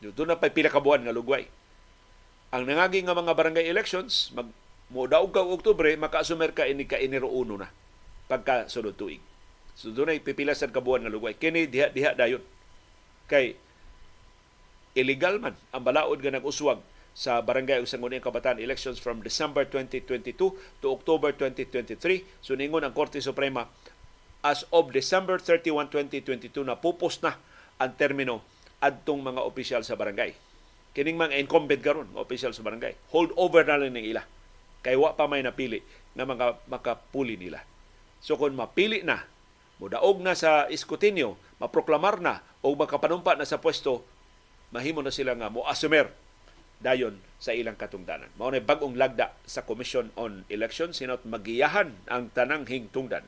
Doon 0.00 0.32
na 0.32 0.40
pa 0.40 0.48
pila 0.48 0.72
ka 0.72 0.80
buwan 0.80 1.04
nga 1.04 1.12
lugway. 1.12 1.44
Ang 2.56 2.64
nangagi 2.64 3.04
nga 3.04 3.12
mga 3.12 3.36
barangay 3.36 3.68
elections, 3.68 4.32
mag 4.32 4.48
mudaog 4.88 5.28
ka 5.36 5.44
Oktubre, 5.44 5.92
makaasumer 6.00 6.56
ka 6.56 6.64
inig 6.64 6.88
ka 6.88 6.96
Enero 6.96 7.28
1 7.28 7.60
na 7.60 7.68
pagka 8.28 8.68
sunod 8.68 8.94
tuig. 8.94 9.24
So 9.74 9.90
doon 9.90 10.12
ay 10.12 10.20
pipilasan 10.20 10.70
ka 10.70 10.84
buwan 10.84 11.02
nga 11.06 11.12
lugway. 11.12 11.34
Kini 11.34 11.64
diha 11.66 11.88
diha 11.88 12.12
dayon. 12.12 12.44
Kay 13.26 13.56
illegal 14.94 15.40
man 15.40 15.56
ang 15.72 15.82
balaod 15.82 16.20
nga 16.20 16.34
nag-uswag 16.34 16.78
sa 17.18 17.42
Barangay 17.42 17.82
ug 17.82 17.90
Sangguniang 17.90 18.22
Kabataan 18.22 18.62
elections 18.62 19.02
from 19.02 19.26
December 19.26 19.66
2022 19.66 20.38
to 20.54 20.86
October 20.86 21.34
2023. 21.34 21.98
So 22.38 22.54
ningon 22.54 22.86
ang 22.86 22.94
Korte 22.94 23.18
Suprema 23.18 23.66
as 24.44 24.62
of 24.70 24.94
December 24.94 25.42
31, 25.42 25.90
2022 25.90 26.62
na 26.62 26.78
pupos 26.78 27.18
na 27.24 27.34
ang 27.78 27.90
termino 27.98 28.42
adtong 28.78 29.18
mga 29.18 29.42
opisyal 29.42 29.82
sa 29.82 29.98
barangay. 29.98 30.34
Kining 30.94 31.18
mga 31.18 31.38
incumbent 31.42 31.82
karon 31.82 32.10
nga 32.14 32.22
opisyal 32.22 32.54
sa 32.54 32.62
barangay. 32.62 32.94
Hold 33.10 33.34
over 33.34 33.66
na 33.66 33.78
lang 33.78 33.94
ning 33.94 34.14
ila. 34.14 34.22
Kay 34.82 34.94
wa 34.94 35.14
pa 35.14 35.26
may 35.26 35.42
napili 35.42 35.82
na 36.14 36.22
mga 36.22 36.58
makapuli 36.70 37.34
nila. 37.34 37.62
So 38.18 38.34
kung 38.34 38.54
mapili 38.54 39.02
na, 39.06 39.24
mudaog 39.78 40.18
na 40.22 40.34
sa 40.34 40.66
iskutinyo, 40.66 41.38
maproklamar 41.62 42.18
na 42.18 42.42
o 42.62 42.74
makapanumpa 42.74 43.38
na 43.38 43.46
sa 43.46 43.62
pwesto, 43.62 44.02
mahimo 44.74 45.00
na 45.00 45.14
sila 45.14 45.38
nga 45.38 45.48
mo 45.48 45.64
assumer 45.64 46.10
dayon 46.78 47.18
sa 47.42 47.54
ilang 47.54 47.74
katungdanan. 47.74 48.30
Mao 48.38 48.50
na 48.50 48.62
bagong 48.62 48.94
lagda 48.94 49.34
sa 49.46 49.66
Commission 49.66 50.10
on 50.14 50.46
Elections 50.46 50.98
sinot 50.98 51.26
magiyahan 51.26 51.94
ang 52.06 52.30
tanang 52.34 52.66
hingtungdan. 52.66 53.26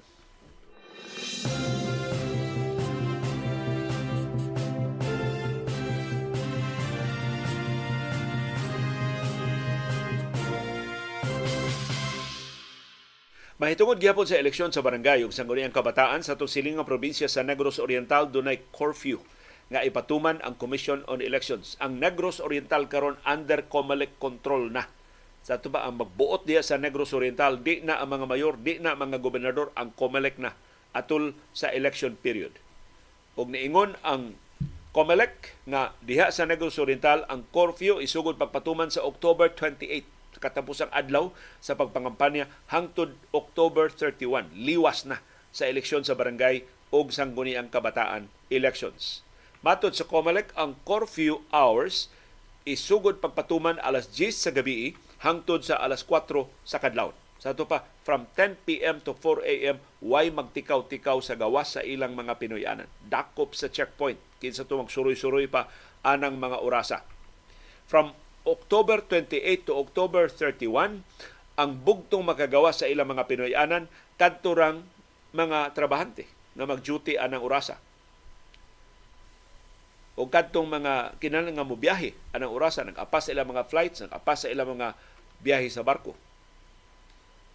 Mahitungod 13.60 14.00
gyapon 14.00 14.24
sa 14.24 14.40
eleksyon 14.40 14.72
sa 14.72 14.80
barangay 14.80 15.20
ug 15.20 15.36
sangguniang 15.36 15.68
kabataan 15.68 16.24
sa 16.24 16.32
tusiling 16.32 16.80
nga 16.80 16.88
probinsya 16.88 17.28
sa 17.28 17.44
Negros 17.44 17.76
Oriental 17.76 18.24
dunay 18.32 18.64
curfew 18.72 19.20
nga 19.68 19.84
ipatuman 19.84 20.40
ang 20.40 20.56
Commission 20.56 21.04
on 21.04 21.20
Elections. 21.20 21.76
Ang 21.76 22.00
Negros 22.00 22.40
Oriental 22.40 22.88
karon 22.88 23.20
under 23.28 23.60
COMELEC 23.68 24.16
control 24.16 24.72
na. 24.72 24.88
Sa 25.44 25.60
ito 25.60 25.68
ba 25.68 25.84
ang 25.84 26.00
magbuot 26.00 26.48
diya 26.48 26.64
sa 26.64 26.80
Negros 26.80 27.12
Oriental, 27.12 27.60
di 27.60 27.84
na 27.84 28.00
ang 28.00 28.08
mga 28.08 28.32
mayor, 28.32 28.56
di 28.56 28.80
na 28.80 28.96
mga 28.96 29.20
gobernador, 29.20 29.76
ang 29.76 29.92
COMELEC 29.92 30.40
na 30.40 30.56
atul 30.96 31.36
sa 31.52 31.68
election 31.68 32.16
period. 32.16 32.56
Ug 33.36 33.52
niingon 33.52 33.92
ang 34.00 34.40
COMELEC 34.96 35.68
nga 35.68 35.92
diha 36.00 36.32
sa 36.32 36.48
Negros 36.48 36.80
Oriental 36.80 37.28
ang 37.28 37.44
curfew 37.52 38.00
isugod 38.00 38.40
pagpatuman 38.40 38.88
sa 38.88 39.04
October 39.04 39.52
28 39.52 40.19
katapusang 40.40 40.90
adlaw 40.90 41.30
sa 41.60 41.76
pagpangampanya 41.76 42.48
hangtod 42.72 43.14
October 43.30 43.92
31. 43.92 44.50
Liwas 44.56 45.06
na 45.06 45.20
sa 45.52 45.68
eleksyon 45.68 46.02
sa 46.02 46.16
barangay 46.16 46.64
ug 46.90 47.12
sangguniang 47.14 47.70
kabataan 47.70 48.26
elections. 48.50 49.22
Matod 49.60 49.92
sa 49.92 50.08
COMELEC, 50.08 50.56
ang 50.56 50.74
curfew 50.88 51.44
hours 51.52 52.08
isugod 52.64 53.20
pagpatuman 53.20 53.76
alas 53.84 54.08
10 54.08 54.32
sa 54.32 54.50
gabi 54.50 54.96
hangtod 55.20 55.60
sa 55.60 55.76
alas 55.80 56.00
4 56.02 56.48
sa 56.64 56.80
kadlawon. 56.80 57.16
Sa 57.40 57.56
ito 57.56 57.64
pa, 57.64 57.88
from 58.04 58.28
10 58.36 58.68
p.m. 58.68 59.00
to 59.00 59.16
4 59.16 59.40
a.m., 59.48 59.80
way 60.04 60.28
magtikaw-tikaw 60.28 61.24
sa 61.24 61.36
gawas 61.40 61.72
sa 61.72 61.80
ilang 61.80 62.12
mga 62.12 62.36
Pinoyanan. 62.36 62.88
Dakop 63.08 63.56
sa 63.56 63.72
checkpoint. 63.72 64.20
Kinsa 64.36 64.68
ito 64.68 64.76
magsuroy-suroy 64.76 65.48
pa 65.48 65.68
anang 66.04 66.36
mga 66.36 66.60
orasa. 66.60 67.00
From 67.88 68.12
October 68.48 69.04
28 69.04 69.68
to 69.68 69.76
October 69.76 70.32
31, 70.32 71.04
ang 71.60 71.70
bugtong 71.84 72.24
makagawa 72.24 72.72
sa 72.72 72.88
ilang 72.88 73.12
mga 73.12 73.28
Pinoyanan 73.28 73.84
kadturang 74.16 74.88
mga 75.36 75.76
trabahante 75.76 76.24
na 76.56 76.64
mag-duty 76.64 77.20
anang 77.20 77.44
orasa. 77.44 77.76
O 80.16 80.28
kadtong 80.28 80.68
mga 80.68 81.16
kinahanglan 81.20 81.56
nga 81.56 81.68
mo 81.68 81.76
biyahe 81.76 82.16
anang 82.32 82.52
orasa 82.52 82.84
nag-apas 82.84 83.28
sa 83.28 83.32
ilang 83.36 83.52
mga 83.52 83.68
flights, 83.68 84.04
nag-apas 84.04 84.44
sa 84.44 84.48
ilang 84.48 84.76
mga 84.76 84.96
biyahe 85.44 85.68
sa 85.68 85.84
barko. 85.84 86.16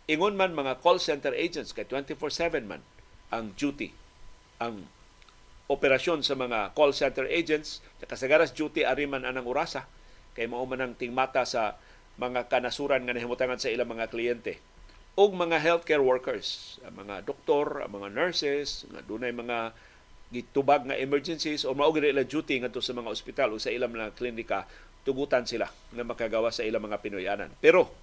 Ingon 0.06 0.38
man 0.38 0.54
mga 0.54 0.86
call 0.86 1.02
center 1.02 1.34
agents 1.34 1.74
kay 1.74 1.86
24/7 1.90 2.70
man 2.70 2.86
ang 3.34 3.58
duty 3.58 3.90
ang 4.62 4.86
operasyon 5.66 6.22
sa 6.22 6.38
mga 6.38 6.78
call 6.78 6.94
center 6.94 7.26
agents 7.26 7.82
sa 7.98 8.06
kasagaras 8.06 8.54
duty 8.54 8.86
ari 8.86 9.10
man 9.10 9.26
anang 9.26 9.50
orasa 9.50 9.90
kay 10.36 10.46
mao 10.46 10.68
man 10.68 10.84
ang 10.84 10.94
tingmata 10.94 11.48
sa 11.48 11.80
mga 12.20 12.52
kanasuran 12.52 13.08
nga 13.08 13.16
nahimutangan 13.16 13.60
sa 13.60 13.72
ilang 13.72 13.90
mga 13.90 14.12
kliyente 14.12 14.60
ug 15.16 15.32
mga 15.32 15.64
healthcare 15.64 16.04
workers 16.04 16.78
ang 16.84 17.08
mga 17.08 17.24
doktor 17.24 17.82
ang 17.82 17.96
mga 17.96 18.12
nurses 18.12 18.84
nga 18.92 19.00
dunay 19.00 19.32
mga 19.32 19.72
gitubag 20.36 20.84
nga 20.84 21.00
emergencies 21.00 21.64
o 21.64 21.72
mao 21.72 21.96
gid 21.96 22.12
duty 22.28 22.60
ngadto 22.60 22.84
sa 22.84 22.92
mga 22.92 23.08
ospital 23.08 23.56
o 23.56 23.62
sa 23.62 23.72
ilang 23.72 23.96
mga 23.96 24.12
klinika 24.20 24.68
tugutan 25.06 25.46
sila 25.46 25.70
nga 25.70 26.04
makagawa 26.04 26.50
sa 26.50 26.66
ilang 26.66 26.82
mga 26.82 27.00
Pinoyanan. 27.00 27.54
Pero 27.62 27.94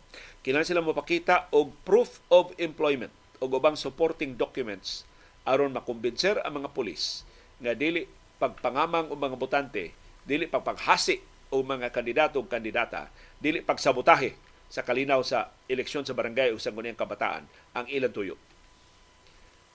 kinahanglan 0.47 0.71
sila 0.71 0.87
mapakita 0.87 1.51
og 1.51 1.75
proof 1.83 2.23
of 2.31 2.55
employment 2.62 3.11
o 3.42 3.51
ubang 3.51 3.75
supporting 3.75 4.38
documents 4.38 5.03
aron 5.42 5.75
makumbinser 5.75 6.38
ang 6.47 6.62
mga 6.62 6.71
pulis 6.71 7.27
nga 7.59 7.75
dili 7.75 8.07
pagpangamang 8.38 9.11
o 9.11 9.18
mga 9.18 9.35
botante, 9.38 9.90
dili 10.23 10.47
pagpaghasi 10.47 11.18
o 11.52 11.60
mga 11.60 11.92
kandidato 11.92 12.40
o 12.40 12.48
kandidata, 12.48 13.12
dili 13.36 13.60
pagsabotahe 13.60 14.32
sa 14.72 14.80
kalinaw 14.80 15.20
sa 15.20 15.52
eleksyon 15.68 16.08
sa 16.08 16.16
barangay 16.16 16.48
o 16.48 16.56
sa 16.56 16.72
nguniyang 16.72 16.96
kabataan 16.96 17.44
ang 17.76 17.86
ilang 17.92 18.08
tuyo. 18.08 18.40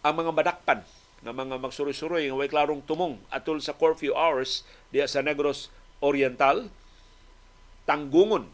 Ang 0.02 0.26
mga 0.26 0.32
madakpan 0.34 0.82
nga 1.22 1.34
mga 1.34 1.62
magsuroy-suroy 1.62 2.26
nga 2.26 2.38
way 2.38 2.50
klarong 2.50 2.82
tumong 2.82 3.22
atol 3.30 3.62
sa 3.62 3.78
curfew 3.78 4.18
hours 4.18 4.66
diya 4.90 5.06
sa 5.06 5.22
Negros 5.22 5.70
Oriental 6.02 6.70
tanggungon 7.86 8.50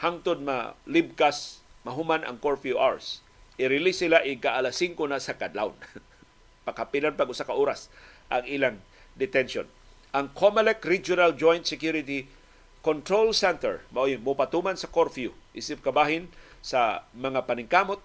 hangtod 0.00 0.40
malibkas 0.40 1.60
mahuman 1.84 2.24
ang 2.24 2.36
curfew 2.40 2.76
hours. 2.76 3.24
I-release 3.56 4.04
sila 4.04 4.20
ika 4.24 4.56
alas 4.56 4.80
5 4.80 4.96
na 5.08 5.16
sa 5.16 5.36
kadlawon. 5.36 5.76
Pakapilan 6.68 7.16
pag 7.16 7.30
usa 7.30 7.48
ka 7.48 7.56
oras 7.56 7.88
ang 8.28 8.44
ilang 8.44 8.76
detention. 9.16 9.64
Ang 10.12 10.32
COMELEC 10.32 10.84
Regional 10.84 11.32
Joint 11.36 11.64
Security 11.64 12.28
Control 12.86 13.34
Center 13.34 13.82
mao 13.90 14.06
mo 14.22 14.38
patuman 14.38 14.78
sa 14.78 14.86
curfew 14.86 15.34
isip 15.50 15.82
kabahin 15.82 16.30
sa 16.62 17.02
mga 17.18 17.42
paningkamot 17.42 17.98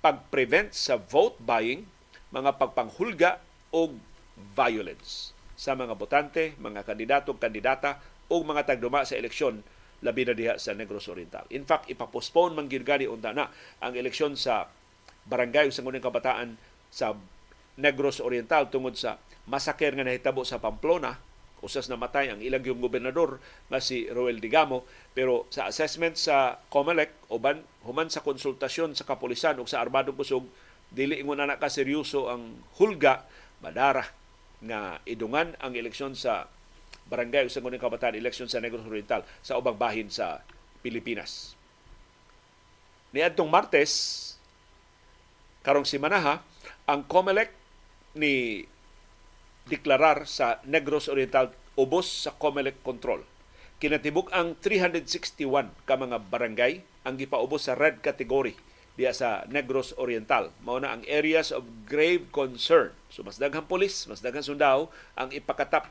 pag-prevent 0.00 0.72
sa 0.72 0.96
vote 0.96 1.36
buying, 1.42 1.84
mga 2.32 2.56
pagpanghulga 2.56 3.42
o 3.74 3.92
violence 4.56 5.36
sa 5.58 5.76
mga 5.76 5.92
botante, 5.92 6.56
mga 6.56 6.86
kandidato, 6.88 7.36
kandidata 7.36 8.00
o 8.32 8.40
mga 8.40 8.64
tagduma 8.64 9.04
sa 9.04 9.18
eleksyon 9.18 9.60
labi 10.00 10.24
na 10.24 10.32
diha 10.32 10.56
sa 10.56 10.72
Negros 10.72 11.12
Oriental. 11.12 11.44
In 11.52 11.68
fact, 11.68 11.92
ipapostpone 11.92 12.56
man 12.56 12.70
gyud 12.70 12.86
gani 12.86 13.04
unta 13.04 13.36
na 13.36 13.52
ang 13.84 13.92
eleksyon 13.92 14.38
sa 14.38 14.72
barangay 15.28 15.68
sa 15.68 15.84
ngunang 15.84 16.00
kabataan 16.00 16.56
sa 16.88 17.12
Negros 17.76 18.22
Oriental 18.24 18.72
tungod 18.72 18.96
sa 18.96 19.20
masaker 19.44 19.92
nga 19.92 20.06
nahitabo 20.06 20.46
sa 20.46 20.56
Pamplona 20.56 21.20
usas 21.60 21.92
namatay 21.92 22.32
ang 22.32 22.40
ilang 22.40 22.64
yung 22.64 22.80
gobernador 22.80 23.40
nga 23.68 23.80
si 23.80 24.08
Roel 24.08 24.40
Digamo 24.40 24.84
pero 25.12 25.44
sa 25.52 25.68
assessment 25.68 26.16
sa 26.16 26.56
COMELEC 26.72 27.32
uban 27.32 27.60
human 27.84 28.08
sa 28.08 28.24
konsultasyon 28.24 28.96
sa 28.96 29.04
kapulisan 29.04 29.60
ug 29.60 29.68
sa 29.68 29.80
armadong 29.84 30.16
kusog 30.16 30.48
dili 30.90 31.20
ingon 31.20 31.38
na 31.38 31.60
ka 31.60 31.68
seryoso 31.68 32.32
ang 32.32 32.64
hulga 32.80 33.28
madara 33.60 34.04
nga 34.60 35.00
idungan 35.04 35.56
ang 35.60 35.72
eleksyon 35.76 36.16
sa 36.16 36.48
barangay 37.08 37.48
ug 37.48 37.52
sa 37.52 37.60
ngunang 37.60 37.80
kabataan 37.80 38.16
eleksyon 38.16 38.48
sa 38.48 38.60
Negros 38.60 38.84
Oriental 38.84 39.24
sa 39.40 39.56
ubang 39.56 39.76
bahin 39.76 40.08
sa 40.12 40.40
Pilipinas. 40.80 41.58
Niadtong 43.10 43.50
Martes 43.50 43.92
karong 45.60 45.84
simanaha 45.84 46.40
ang 46.88 47.04
COMELEC 47.04 47.52
ni 48.16 48.64
deklarar 49.70 50.26
sa 50.26 50.58
Negros 50.66 51.06
Oriental 51.06 51.54
ubos 51.78 52.26
sa 52.26 52.34
COMELEC 52.34 52.82
control. 52.82 53.22
Kinatibuk 53.78 54.28
ang 54.34 54.58
361 54.58 55.72
ka 55.86 55.94
mga 55.96 56.18
barangay 56.26 56.82
ang 57.06 57.14
gipaubos 57.16 57.70
sa 57.70 57.78
red 57.78 58.02
category 58.04 58.58
diya 58.98 59.16
sa 59.16 59.48
Negros 59.48 59.96
Oriental. 59.96 60.52
Mao 60.60 60.76
na 60.76 60.92
ang 60.92 61.06
areas 61.08 61.54
of 61.54 61.64
grave 61.88 62.28
concern. 62.34 62.92
So 63.08 63.24
mas 63.24 63.40
daghang 63.40 63.64
pulis, 63.64 64.04
mas 64.10 64.20
daghang 64.20 64.44
sundao 64.44 64.92
ang 65.16 65.32
ipakatap 65.32 65.88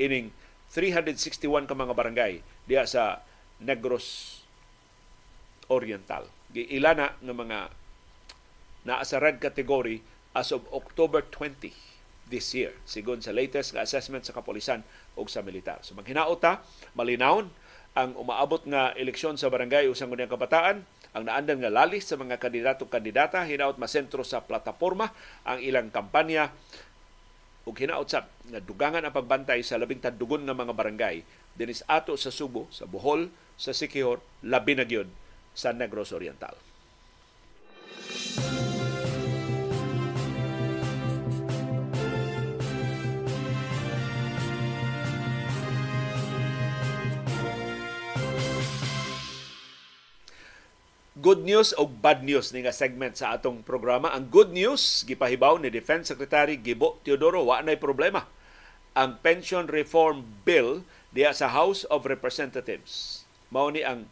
ining 0.00 0.32
361 0.72 1.68
ka 1.68 1.74
mga 1.76 1.92
barangay 1.92 2.40
diya 2.64 2.88
sa 2.88 3.20
Negros 3.60 4.40
Oriental. 5.68 6.30
Giilana 6.54 7.18
ng 7.20 7.36
mga 7.36 7.58
naa 8.86 9.02
sa 9.02 9.18
red 9.18 9.42
category 9.42 10.00
as 10.32 10.54
of 10.54 10.62
October 10.70 11.20
20 11.20 11.95
this 12.26 12.50
year 12.54 12.74
sigon 12.84 13.22
sa 13.22 13.30
latest 13.30 13.74
nga 13.74 13.86
assessment 13.86 14.26
sa 14.26 14.34
kapolisan 14.34 14.82
ug 15.14 15.30
sa 15.30 15.40
militar. 15.42 15.80
So 15.86 15.94
maghinaota, 15.94 16.62
malinawon 16.98 17.48
ang 17.96 18.12
umaabot 18.18 18.60
nga 18.68 18.92
eleksyon 18.92 19.40
sa 19.40 19.48
barangay 19.48 19.88
usang 19.88 20.12
sa 20.12 20.28
kabataan 20.28 20.84
ang 21.16 21.24
naandan 21.24 21.64
nga 21.64 21.72
lalis 21.72 22.04
sa 22.04 22.20
mga 22.20 22.36
kandidato 22.36 22.84
kandidata 22.92 23.40
hinaot 23.40 23.80
masentro 23.80 24.20
sa 24.20 24.44
plataporma 24.44 25.08
ang 25.48 25.64
ilang 25.64 25.88
kampanya 25.88 26.52
ug 27.64 27.72
hinaot 27.72 28.04
sa 28.04 28.28
nga 28.28 28.60
dugangan 28.60 29.00
ang 29.00 29.16
pagbantay 29.16 29.64
sa 29.64 29.80
labing 29.80 30.04
tadugon 30.04 30.44
nga 30.44 30.52
mga 30.52 30.76
barangay 30.76 31.24
dinis 31.56 31.80
ato 31.88 32.12
sa 32.20 32.28
Subo, 32.28 32.68
sa 32.68 32.84
Bohol, 32.84 33.32
sa 33.56 33.72
Siquijor, 33.72 34.20
labi 34.44 34.76
na 34.76 34.84
sa 35.56 35.72
Negros 35.72 36.12
Oriental. 36.12 36.52
Good 51.26 51.42
news 51.42 51.74
o 51.74 51.90
bad 51.90 52.22
news 52.22 52.54
ni 52.54 52.62
nga 52.62 52.70
segment 52.70 53.18
sa 53.18 53.34
atong 53.34 53.66
programa. 53.66 54.14
Ang 54.14 54.30
good 54.30 54.54
news 54.54 55.02
gipahibaw 55.10 55.58
ni 55.58 55.74
Defense 55.74 56.14
Secretary 56.14 56.54
Gibo 56.54 57.02
Teodoro 57.02 57.42
wa 57.42 57.58
nay 57.66 57.74
problema. 57.74 58.30
Ang 58.94 59.18
pension 59.26 59.66
reform 59.66 60.22
bill 60.46 60.86
diya 61.10 61.34
sa 61.34 61.50
House 61.50 61.82
of 61.90 62.06
Representatives 62.06 63.26
mao 63.50 63.66
ni 63.74 63.82
ang 63.82 64.06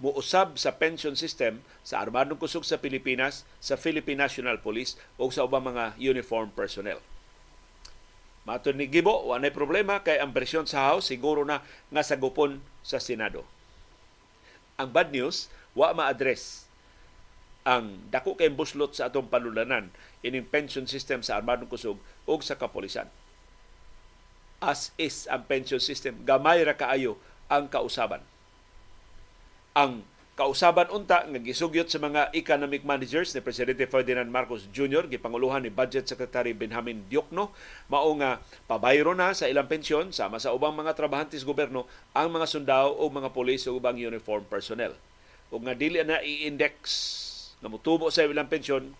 muusab 0.00 0.56
sa 0.56 0.80
pension 0.80 1.12
system 1.12 1.60
sa 1.84 2.00
Armadong 2.00 2.40
Kusog 2.40 2.64
sa 2.64 2.80
Pilipinas, 2.80 3.44
sa 3.60 3.76
Philippine 3.76 4.24
National 4.24 4.56
Police 4.64 4.96
o 5.20 5.28
sa 5.28 5.44
ubang 5.44 5.68
mga 5.68 6.00
uniform 6.00 6.56
personnel. 6.56 7.04
Matod 8.48 8.80
ni 8.80 8.88
Gibo, 8.88 9.28
wa 9.28 9.36
nay 9.36 9.52
problema 9.52 10.00
kay 10.00 10.16
ang 10.16 10.32
presyon 10.32 10.64
sa 10.64 10.88
House 10.88 11.12
siguro 11.12 11.44
na 11.44 11.60
nga 11.92 12.00
sagupon 12.00 12.64
sa 12.80 12.96
Senado. 12.96 13.44
Ang 14.80 14.96
bad 14.96 15.12
news, 15.12 15.52
wa 15.74 15.94
ma-address 15.94 16.70
ang 17.62 18.08
dako 18.08 18.40
kay 18.40 18.48
buslot 18.48 18.96
sa 18.96 19.12
atong 19.12 19.28
panulanan 19.28 19.92
ining 20.24 20.48
pension 20.48 20.88
system 20.88 21.20
sa 21.20 21.36
armadong 21.36 21.68
kusog 21.68 22.00
ug 22.24 22.40
sa 22.40 22.56
kapolisan. 22.56 23.08
As 24.60 24.92
is 25.00 25.24
ang 25.28 25.48
pension 25.48 25.80
system, 25.80 26.20
gamay 26.24 26.60
ra 26.64 26.76
kaayo 26.76 27.16
ang 27.48 27.68
kausaban. 27.68 28.20
Ang 29.72 30.04
kausaban 30.36 30.88
unta 30.88 31.24
nga 31.24 31.40
gisugyot 31.40 31.92
sa 31.92 32.00
mga 32.00 32.32
economic 32.32 32.80
managers 32.80 33.36
ni 33.36 33.44
Presidente 33.44 33.84
Ferdinand 33.84 34.28
Marcos 34.28 34.64
Jr. 34.72 35.04
gipanguluhan 35.04 35.60
ni 35.60 35.68
Budget 35.68 36.08
Secretary 36.08 36.56
Benjamin 36.56 37.04
Diokno 37.12 37.52
mao 37.92 38.08
nga 38.16 38.40
pabayro 38.64 39.12
na 39.12 39.36
sa 39.36 39.52
ilang 39.52 39.68
pensyon 39.68 40.16
sama 40.16 40.40
sa 40.40 40.56
ubang 40.56 40.72
mga 40.72 40.96
trabahantes 40.96 41.44
gobyerno 41.44 41.84
ang 42.16 42.32
mga 42.32 42.48
sundao 42.48 42.96
o 42.96 43.12
mga 43.12 43.36
pulis 43.36 43.68
o 43.68 43.76
ubang 43.76 44.00
uniform 44.00 44.48
personnel 44.48 44.96
o 45.50 45.58
nga 45.58 45.74
dili 45.74 45.98
na 46.06 46.22
i-index 46.22 46.72
na 47.60 47.68
mutubo 47.68 48.08
sa 48.08 48.24
ilang 48.24 48.48
pensyon 48.48 48.94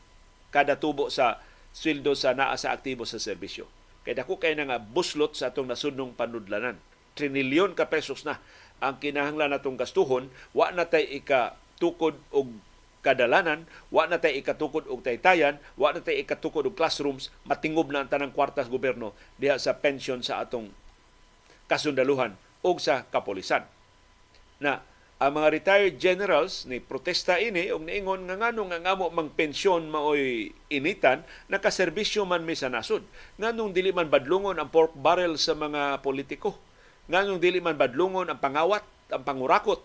kada 0.50 0.76
tubo 0.76 1.08
sa 1.08 1.38
sweldo 1.70 2.18
sa 2.18 2.34
naa 2.34 2.58
sa 2.58 2.74
aktibo 2.74 3.06
sa 3.06 3.22
serbisyo. 3.22 3.70
Kay 4.02 4.18
dako 4.18 4.42
kay 4.42 4.58
nga 4.58 4.82
buslot 4.82 5.38
sa 5.38 5.54
atong 5.54 5.70
nasunong 5.70 6.18
panudlanan. 6.18 6.76
Trinilyon 7.14 7.78
ka 7.78 7.86
pesos 7.86 8.26
na 8.26 8.42
ang 8.80 8.96
kinahanglan 8.96 9.52
natong 9.52 9.76
gastuhon, 9.76 10.32
wa 10.56 10.72
na 10.72 10.88
tay 10.88 11.04
ika 11.04 11.54
tukod 11.76 12.16
og 12.32 12.48
kadalanan, 13.04 13.68
wa 13.92 14.08
na 14.08 14.20
tay 14.20 14.40
ikatukod 14.40 14.88
og 14.88 15.04
taytayan, 15.04 15.60
wa 15.76 15.92
na 15.92 16.00
tay 16.00 16.20
ikatukod 16.20 16.64
og 16.68 16.76
classrooms, 16.76 17.28
matingob 17.44 17.92
na 17.92 18.04
ang 18.04 18.10
tanang 18.12 18.32
kwartas 18.32 18.72
gobyerno 18.72 19.12
diha 19.36 19.56
sa 19.60 19.76
pension 19.76 20.24
sa 20.24 20.40
atong 20.40 20.72
kasundaluhan 21.68 22.36
og 22.64 22.80
sa 22.80 23.04
kapolisan. 23.08 23.68
Na 24.60 24.84
ang 25.20 25.36
mga 25.36 25.48
retired 25.52 25.96
generals 26.00 26.64
ni 26.64 26.80
protesta 26.80 27.36
ini 27.36 27.68
og 27.68 27.84
niingon 27.84 28.24
nga 28.24 28.40
nganong 28.40 28.72
nga 28.72 28.96
amo 28.96 29.12
mang 29.12 29.28
pensyon 29.28 29.92
maoy 29.92 30.48
initan 30.72 31.28
nakaserbisyo 31.52 32.24
man 32.24 32.48
mi 32.48 32.56
sa 32.56 32.72
nasod 32.72 33.04
nganong 33.36 33.76
dili 33.76 33.92
man 33.92 34.08
badlungon 34.08 34.56
ang 34.56 34.72
pork 34.72 34.96
barrel 34.96 35.36
sa 35.36 35.52
mga 35.52 36.00
politiko 36.00 36.56
nganong 37.12 37.36
dili 37.36 37.60
man 37.60 37.76
badlungon 37.76 38.32
ang 38.32 38.40
pangawat 38.40 38.80
ang 39.12 39.20
pangurakot 39.20 39.84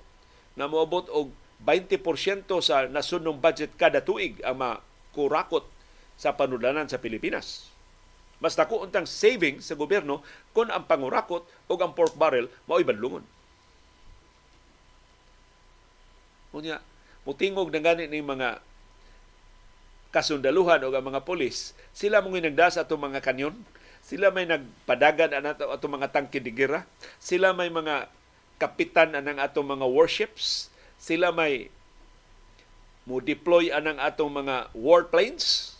na 0.55 0.71
moabot 0.71 1.03
og 1.11 1.35
20% 1.63 2.47
sa 2.63 2.87
nasudnong 2.87 3.39
budget 3.39 3.75
kada 3.75 4.03
tuig 4.03 4.39
ang 4.43 4.59
makurakot 4.59 5.63
sa 6.15 6.35
panudlanan 6.35 6.87
sa 6.87 6.99
Pilipinas. 6.99 7.71
Mas 8.43 8.55
dako 8.55 8.83
untang 8.83 9.07
saving 9.07 9.63
sa 9.63 9.79
gobyerno 9.79 10.19
kung 10.51 10.67
ang 10.67 10.83
pangurakot 10.83 11.47
o 11.47 11.73
ang 11.79 11.95
pork 11.95 12.15
barrel 12.19 12.51
mao'y 12.67 12.83
badlungon. 12.83 13.23
Unya, 16.55 16.79
mutingog 17.27 17.67
na 17.67 17.83
gani 17.83 18.07
ni 18.07 18.23
mga 18.23 18.63
kasundaluhan 20.15 20.79
o 20.87 20.95
mga 20.95 21.27
polis, 21.27 21.75
sila 21.91 22.23
mong 22.23 22.39
nagdas 22.39 22.79
ato 22.79 22.95
mga 22.95 23.19
kanyon, 23.19 23.51
sila 23.99 24.31
may 24.31 24.47
nagpadagan 24.47 25.35
ato 25.43 25.67
ato 25.67 25.91
mga 25.91 26.15
tangke 26.15 26.39
de 26.39 26.55
gera, 26.55 26.87
sila 27.19 27.51
may 27.51 27.67
mga 27.67 28.07
kapitan 28.55 29.19
anang 29.19 29.43
atong 29.43 29.67
mga 29.67 29.83
warships, 29.83 30.71
sila 30.95 31.35
may 31.35 31.67
mo 33.03 33.19
deploy 33.19 33.75
anang 33.75 33.99
atong 33.99 34.31
mga 34.31 34.71
warplanes, 34.71 35.75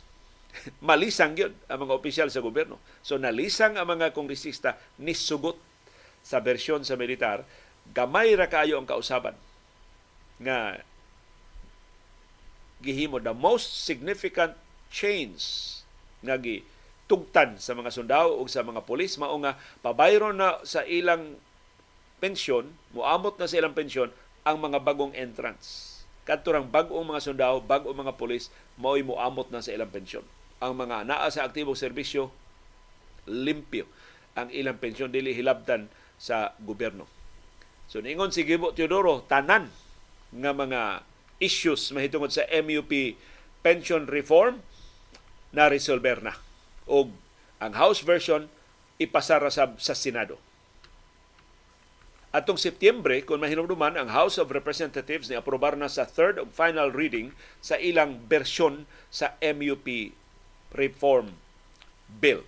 malisang 0.84 1.40
yun 1.40 1.56
ang 1.72 1.88
mga 1.88 1.96
opisyal 1.96 2.28
sa 2.28 2.44
gobyerno. 2.44 2.84
So 3.00 3.16
nalisang 3.16 3.80
ang 3.80 3.88
mga 3.88 4.12
kongresista 4.12 4.76
ni 5.00 5.16
sugot 5.16 5.56
sa 6.20 6.44
bersyon 6.44 6.84
sa 6.84 7.00
militar, 7.00 7.48
gamay 7.96 8.36
ra 8.36 8.52
kayo 8.52 8.76
ang 8.76 8.84
kausaban 8.84 9.40
nga 10.42 10.84
gihimo 12.84 13.24
the 13.24 13.32
most 13.32 13.88
significant 13.88 14.54
change 14.92 15.42
nga 16.22 16.36
gitugtan 16.36 17.56
sa 17.58 17.74
mga 17.74 17.90
sundao 17.94 18.38
ug 18.38 18.48
sa 18.52 18.66
mga 18.66 18.84
pulis 18.84 19.16
mao 19.16 19.36
nga 19.42 19.56
pabayro 19.80 20.36
na 20.36 20.60
sa 20.68 20.84
ilang 20.84 21.40
pensyon, 22.20 22.72
muamot 22.96 23.36
na 23.38 23.48
sa 23.48 23.60
ilang 23.60 23.76
pensyon 23.76 24.10
ang 24.48 24.58
mga 24.62 24.82
bagong 24.82 25.14
entrance. 25.14 26.02
Kadto 26.26 26.50
bagong 26.50 27.06
mga 27.06 27.22
sundao, 27.22 27.62
bagong 27.62 27.94
mga 27.94 28.18
pulis, 28.18 28.50
mao'y 28.82 29.06
muamot 29.06 29.54
na 29.54 29.62
sa 29.62 29.70
ilang 29.70 29.94
pensyon. 29.94 30.26
Ang 30.58 30.74
mga 30.74 31.06
naa 31.06 31.30
sa 31.30 31.46
aktibong 31.46 31.78
serbisyo, 31.78 32.34
limpyo 33.30 33.86
ang 34.34 34.50
ilang 34.50 34.82
pensyon 34.82 35.14
dili 35.14 35.38
hilabtan 35.38 35.86
sa 36.18 36.58
gobyerno. 36.58 37.06
So 37.86 38.02
ningon 38.02 38.34
si 38.34 38.42
Gibo 38.42 38.74
Teodoro 38.74 39.22
tanan 39.30 39.70
nga 40.32 40.52
mga 40.56 40.82
issues 41.44 41.92
mahitungod 41.92 42.32
sa 42.32 42.48
MUP 42.50 43.20
pension 43.66 44.06
reform 44.08 44.62
na 45.52 45.68
resolver 45.68 46.22
na. 46.22 46.34
O 46.86 47.10
ang 47.58 47.74
House 47.74 48.04
version 48.04 48.48
ipasara 49.02 49.50
sa, 49.52 49.74
sa 49.80 49.98
Senado. 49.98 50.38
Atong 52.36 52.60
Setyembre, 52.60 53.24
kung 53.24 53.40
mahinumduman, 53.40 53.96
ang 53.96 54.12
House 54.12 54.36
of 54.36 54.52
Representatives 54.52 55.32
ni 55.32 55.40
aprobar 55.40 55.80
na 55.80 55.88
sa 55.88 56.04
third 56.04 56.36
of 56.36 56.52
final 56.52 56.92
reading 56.92 57.32
sa 57.64 57.80
ilang 57.80 58.20
bersyon 58.28 58.84
sa 59.08 59.40
MUP 59.40 60.12
Reform 60.76 61.40
Bill. 62.12 62.44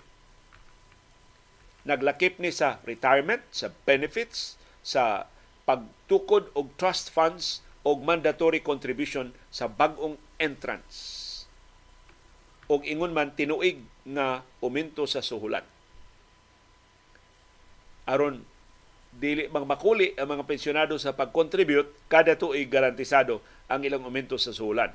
Naglakip 1.87 2.35
ni 2.35 2.51
sa 2.51 2.83
retirement, 2.83 3.39
sa 3.47 3.71
benefits, 3.87 4.59
sa 4.83 5.31
pagtukod 5.63 6.51
og 6.51 6.75
trust 6.75 7.07
funds 7.07 7.63
og 7.87 8.03
mandatory 8.03 8.59
contribution 8.59 9.31
sa 9.47 9.71
bagong 9.71 10.19
entrance. 10.35 11.23
Og 12.67 12.83
ingon 12.83 13.15
man 13.15 13.31
tinuig 13.31 13.79
nga 14.03 14.43
uminto 14.59 15.07
sa 15.07 15.23
suhulan. 15.23 15.63
Aron 18.03 18.43
dili 19.15 19.47
mang 19.47 19.63
makuli 19.63 20.11
ang 20.19 20.35
mga 20.35 20.43
pensyonado 20.43 20.99
sa 20.99 21.15
pag-contribute 21.15 21.87
kada 22.11 22.35
tuig 22.35 22.67
garantisado 22.67 23.39
ang 23.71 23.87
ilang 23.87 24.03
aumento 24.03 24.35
sa 24.35 24.51
suhulan. 24.51 24.91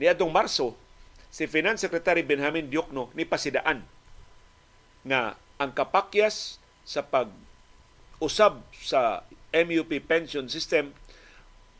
Niadtong 0.00 0.32
Marso, 0.32 0.80
si 1.28 1.44
Finance 1.44 1.84
Secretary 1.84 2.24
Benjamin 2.24 2.72
Diokno 2.72 3.12
ni 3.12 3.28
pasidaan 3.28 3.84
nga 5.04 5.36
ang 5.60 5.70
kapakyas 5.76 6.56
sa 6.88 7.04
pag 7.04 7.28
usab 8.16 8.64
sa 8.72 9.28
MUP 9.52 9.92
pension 10.08 10.48
system 10.48 10.96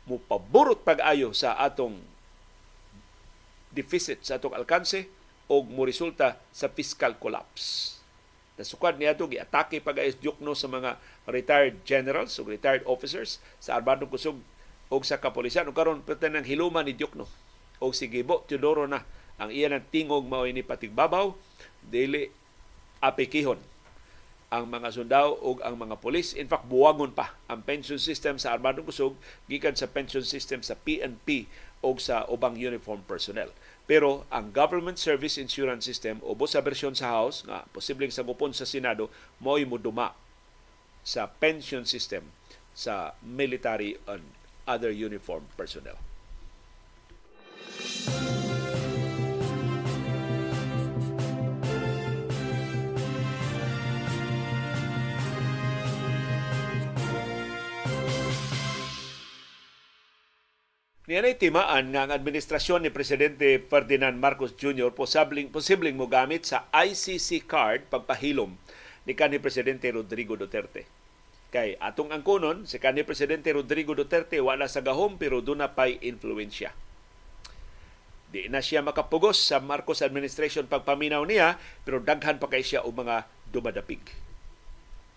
mo 0.09 0.17
paborot 0.17 0.81
pag-ayo 0.81 1.29
sa 1.37 1.53
atong 1.61 2.01
deficit 3.69 4.25
sa 4.25 4.41
atong 4.41 4.57
alkanse 4.57 5.05
o 5.45 5.61
mo 5.61 5.85
resulta 5.85 6.41
sa 6.49 6.65
fiscal 6.73 7.13
collapse. 7.21 8.01
Nasukad 8.57 8.97
niya 8.97 9.15
ito, 9.15 9.29
giatake 9.29 9.79
pag-ayos 9.79 10.19
no 10.41 10.57
sa 10.57 10.67
mga 10.67 10.97
retired 11.29 11.79
generals 11.85 12.35
o 12.41 12.43
retired 12.43 12.83
officers 12.89 13.37
sa 13.61 13.77
Armando 13.77 14.09
Kusog 14.09 14.41
o 14.89 14.95
sa 15.05 15.21
kapolisan. 15.21 15.69
O 15.69 15.71
karon 15.71 16.01
pati 16.03 16.27
ng 16.27 16.43
hiluman 16.43 16.83
ni 16.83 16.97
Diokno 16.97 17.29
o 17.79 17.93
si 17.95 18.11
Gibo 18.11 18.43
Teodoro 18.49 18.83
na 18.89 19.05
ang 19.39 19.53
iyan 19.53 19.79
ang 19.79 19.85
tingog 19.87 20.27
mao 20.27 20.43
ni 20.43 20.59
patigbabaw 20.59 21.31
dili 21.79 22.27
apikihon 22.99 23.55
ang 24.49 24.65
mga 24.65 24.89
sundao 24.89 25.37
o 25.37 25.61
ang 25.61 25.77
mga 25.77 26.01
polis. 26.01 26.33
In 26.33 26.49
fact, 26.49 26.65
buwangon 26.65 27.13
pa 27.13 27.37
ang 27.45 27.61
pension 27.61 28.01
system 28.01 28.41
sa 28.41 28.53
Armadong 28.57 28.85
Kusog 28.85 29.13
gikan 29.45 29.77
sa 29.77 29.85
pension 29.85 30.25
system 30.25 30.65
sa 30.65 30.73
PNP 30.73 31.45
o 31.85 31.93
sa 32.01 32.25
ubang 32.27 32.57
uniform 32.57 33.05
personnel. 33.05 33.53
Pero 33.85 34.25
ang 34.33 34.49
Government 34.53 34.97
Service 34.97 35.37
Insurance 35.37 35.85
System 35.85 36.21
o 36.25 36.33
sa 36.45 36.61
bersyon 36.61 36.93
sa 36.97 37.13
House 37.13 37.45
nga 37.45 37.65
posibleng 37.73 38.13
sagupon 38.13 38.53
sa 38.53 38.65
Senado 38.65 39.09
mo'y 39.41 39.65
muduma 39.65 40.13
sa 41.05 41.29
pension 41.29 41.85
system 41.85 42.29
sa 42.73 43.17
military 43.25 43.97
and 44.05 44.25
other 44.69 44.93
uniform 44.93 45.45
personnel. 45.57 45.97
Niyanay 61.09 61.41
timaan 61.41 61.89
nga 61.89 62.05
ang 62.05 62.13
administrasyon 62.13 62.85
ni 62.85 62.93
Presidente 62.93 63.57
Ferdinand 63.65 64.13
Marcos 64.13 64.53
Jr. 64.53 64.93
posibleng, 64.93 65.49
posibleng 65.49 65.97
mo 65.97 66.05
gamit 66.05 66.45
sa 66.45 66.69
ICC 66.69 67.49
card 67.49 67.89
pagpahilom 67.89 68.53
ni 69.09 69.17
kanhi 69.17 69.41
Presidente 69.41 69.89
Rodrigo 69.89 70.37
Duterte. 70.37 70.85
Kay 71.49 71.81
atong 71.81 72.13
angkonon, 72.13 72.69
si 72.69 72.77
kanhi 72.77 73.01
Presidente 73.01 73.49
Rodrigo 73.49 73.97
Duterte 73.97 74.37
wala 74.37 74.69
sa 74.69 74.85
gahom 74.85 75.17
pero 75.17 75.41
doon 75.41 75.65
na 75.65 75.73
pa'y 75.73 75.97
influensya. 76.05 76.77
Di 78.29 78.45
na 78.45 78.61
siya 78.61 78.85
makapugos 78.85 79.41
sa 79.41 79.57
Marcos 79.57 80.05
administration 80.05 80.69
pagpaminaw 80.69 81.25
niya 81.25 81.57
pero 81.89 81.97
daghan 82.05 82.37
pa 82.37 82.53
kay 82.53 82.61
siya 82.61 82.85
o 82.85 82.93
mga 82.93 83.25
dumadapig. 83.49 84.05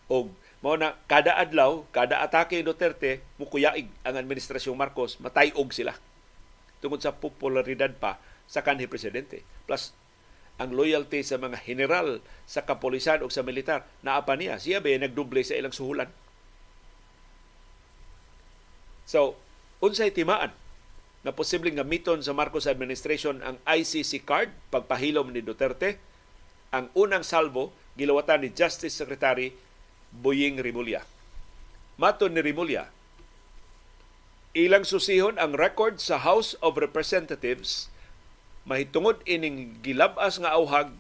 Og 0.09 0.33
mao 0.63 0.79
na 0.79 0.95
kada 1.11 1.35
adlaw, 1.35 1.83
kada 1.91 2.23
atake 2.23 2.63
ni 2.63 2.65
Duterte, 2.65 3.19
mukuyaig 3.37 3.91
ang 4.07 4.15
administrasyong 4.15 4.79
Marcos, 4.79 5.19
matayog 5.19 5.75
sila. 5.75 5.99
Tungod 6.79 7.03
sa 7.03 7.11
popularidad 7.11 7.91
pa 7.99 8.23
sa 8.47 8.63
kanhi 8.63 8.87
presidente. 8.87 9.43
Plus, 9.67 9.91
ang 10.63 10.71
loyalty 10.71 11.27
sa 11.27 11.43
mga 11.43 11.59
general 11.67 12.23
sa 12.47 12.63
kapolisan 12.63 13.27
o 13.27 13.31
sa 13.33 13.43
militar, 13.43 13.83
naapa 14.07 14.39
niya. 14.39 14.63
Siya 14.63 14.79
ba 14.79 14.95
nagduble 14.95 15.43
sa 15.43 15.59
ilang 15.59 15.75
suhulan? 15.75 16.07
So, 19.03 19.35
unsay 19.83 20.15
timaan 20.15 20.55
na 21.27 21.35
posibleng 21.35 21.79
gamiton 21.79 22.23
sa 22.23 22.35
Marcos 22.35 22.71
administration 22.71 23.43
ang 23.43 23.59
ICC 23.67 24.23
card 24.23 24.55
pagpahilom 24.71 25.35
ni 25.35 25.43
Duterte. 25.43 25.99
Ang 26.71 26.89
unang 26.95 27.27
salvo 27.27 27.75
gilawatan 27.99 28.47
ni 28.47 28.49
Justice 28.55 28.95
Secretary 28.95 29.53
Boying 30.13 30.61
Rimulya. 30.61 31.09
Mato 31.97 32.29
ni 32.29 32.45
Rimulya, 32.45 32.89
ilang 34.53 34.85
susihon 34.85 35.41
ang 35.41 35.57
record 35.57 35.97
sa 35.97 36.21
House 36.21 36.53
of 36.61 36.77
Representatives 36.77 37.89
mahitungod 38.69 39.25
ining 39.25 39.81
gilabas 39.81 40.37
nga 40.37 40.55
auhag 40.55 40.93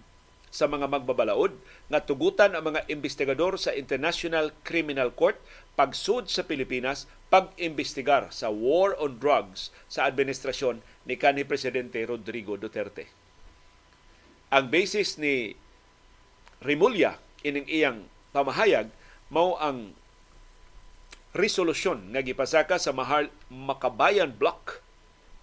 sa 0.53 0.68
mga 0.68 0.88
magbabalaod 0.88 1.57
nga 1.88 2.01
tugutan 2.05 2.53
ang 2.53 2.72
mga 2.72 2.85
investigador 2.88 3.57
sa 3.57 3.72
International 3.72 4.53
Criminal 4.64 5.12
Court 5.12 5.37
pagsud 5.77 6.29
sa 6.29 6.44
Pilipinas 6.44 7.09
pag-imbestigar 7.33 8.29
sa 8.29 8.53
war 8.53 8.92
on 9.01 9.16
drugs 9.16 9.72
sa 9.88 10.05
administrasyon 10.05 10.85
ni 11.09 11.16
kanhi 11.16 11.48
presidente 11.48 12.05
Rodrigo 12.05 12.61
Duterte. 12.61 13.09
Ang 14.53 14.68
basis 14.68 15.16
ni 15.16 15.57
Rimulya 16.61 17.16
ining 17.40 17.64
iyang 17.68 18.05
pamahayag 18.37 18.92
mao 19.32 19.56
ang 19.56 19.96
resolusyon 21.32 22.12
nga 22.12 22.20
gipasaka 22.20 22.76
sa 22.76 22.92
Mahal 22.92 23.32
Makabayan 23.48 24.36
Block 24.36 24.84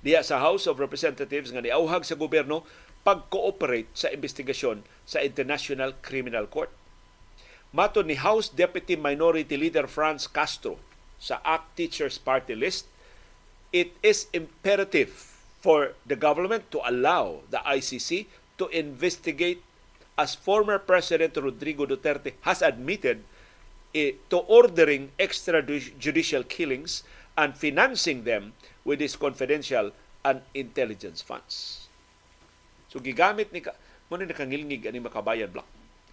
diya 0.05 0.21
sa 0.21 0.37
House 0.37 0.69
of 0.69 0.77
Representatives 0.77 1.49
nga 1.49 1.65
niauhag 1.65 2.05
sa 2.05 2.13
gobyerno 2.13 2.61
pag-cooperate 3.01 3.89
sa 3.97 4.13
investigasyon 4.13 4.85
sa 5.09 5.25
International 5.25 5.97
Criminal 6.05 6.45
Court. 6.45 6.69
Mato 7.73 8.05
ni 8.05 8.13
House 8.21 8.53
Deputy 8.53 8.93
Minority 8.93 9.57
Leader 9.57 9.89
Franz 9.89 10.29
Castro 10.29 10.77
sa 11.17 11.41
ACT 11.41 11.73
Teachers 11.73 12.21
Party 12.21 12.53
List, 12.53 12.85
it 13.73 13.97
is 14.05 14.29
imperative 14.31 15.33
for 15.59 15.97
the 16.05 16.15
government 16.15 16.69
to 16.69 16.79
allow 16.85 17.41
the 17.49 17.59
ICC 17.65 18.29
to 18.61 18.69
investigate 18.69 19.65
as 20.13 20.37
former 20.37 20.77
President 20.77 21.33
Rodrigo 21.35 21.89
Duterte 21.89 22.37
has 22.45 22.61
admitted 22.61 23.25
to 23.93 24.37
ordering 24.45 25.09
extrajudicial 25.17 26.45
killings 26.45 27.01
and 27.33 27.57
financing 27.57 28.23
them 28.23 28.53
with 28.85 29.01
his 29.01 29.17
confidential 29.17 29.91
and 30.21 30.45
intelligence 30.53 31.23
funds. 31.23 31.87
So 32.89 33.01
gigamit 33.01 33.49
ni 33.49 33.65
mo 34.09 34.17
ni 34.17 34.25
nakangilngig 34.25 34.85
ani 34.85 35.01
makabayan 35.01 35.49
block. 35.49 35.65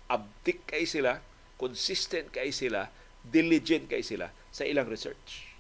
Abdik 0.07 0.69
kay 0.69 0.87
sila, 0.87 1.21
consistent 1.59 2.31
kay 2.31 2.53
sila, 2.53 2.89
diligent 3.27 3.91
kay 3.91 4.05
sila 4.05 4.31
sa 4.53 4.63
ilang 4.63 4.87
research. 4.87 5.53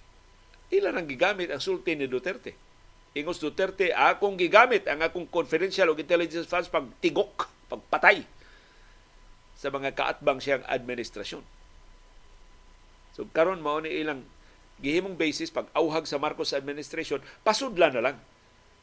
Ilan 0.70 0.96
ang 0.96 1.08
gigamit 1.08 1.50
ang 1.50 1.60
sulti 1.60 1.96
ni 1.96 2.06
Duterte. 2.06 2.54
Ingos 3.16 3.40
Duterte, 3.40 3.96
akong 3.96 4.36
gigamit 4.36 4.84
ang 4.86 5.00
akong 5.00 5.24
confidential 5.26 5.88
o 5.88 5.96
intelligence 5.96 6.46
funds 6.46 6.68
pag 6.68 6.84
tigok, 7.00 7.48
pagpatay 7.66 8.22
sa 9.56 9.72
mga 9.72 9.96
kaatbang 9.96 10.36
siyang 10.36 10.62
administrasyon 10.68 11.55
So 13.16 13.24
karon 13.32 13.64
mao 13.64 13.80
ni 13.80 13.96
ilang 13.96 14.28
gihimong 14.84 15.16
basis 15.16 15.48
pag 15.48 15.72
auhag 15.72 16.04
sa 16.04 16.20
Marcos 16.20 16.52
administration, 16.52 17.24
pasudlan 17.40 17.96
na 17.96 18.12
lang 18.12 18.16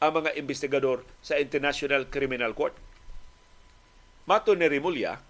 ang 0.01 0.11
mga 0.17 0.33
investigador 0.41 1.05
sa 1.21 1.37
International 1.37 2.09
Criminal 2.09 2.57
Court. 2.57 2.73
Mato 4.25 4.57
ni 4.57 4.65
Rimulya, 4.65 5.21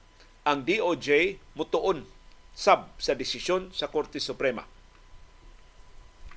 ang 0.47 0.63
DOJ 0.63 1.35
mutuon 1.59 2.07
sab 2.55 2.95
sa 2.95 3.11
desisyon 3.11 3.75
sa 3.75 3.91
Korte 3.91 4.23
Suprema 4.23 4.63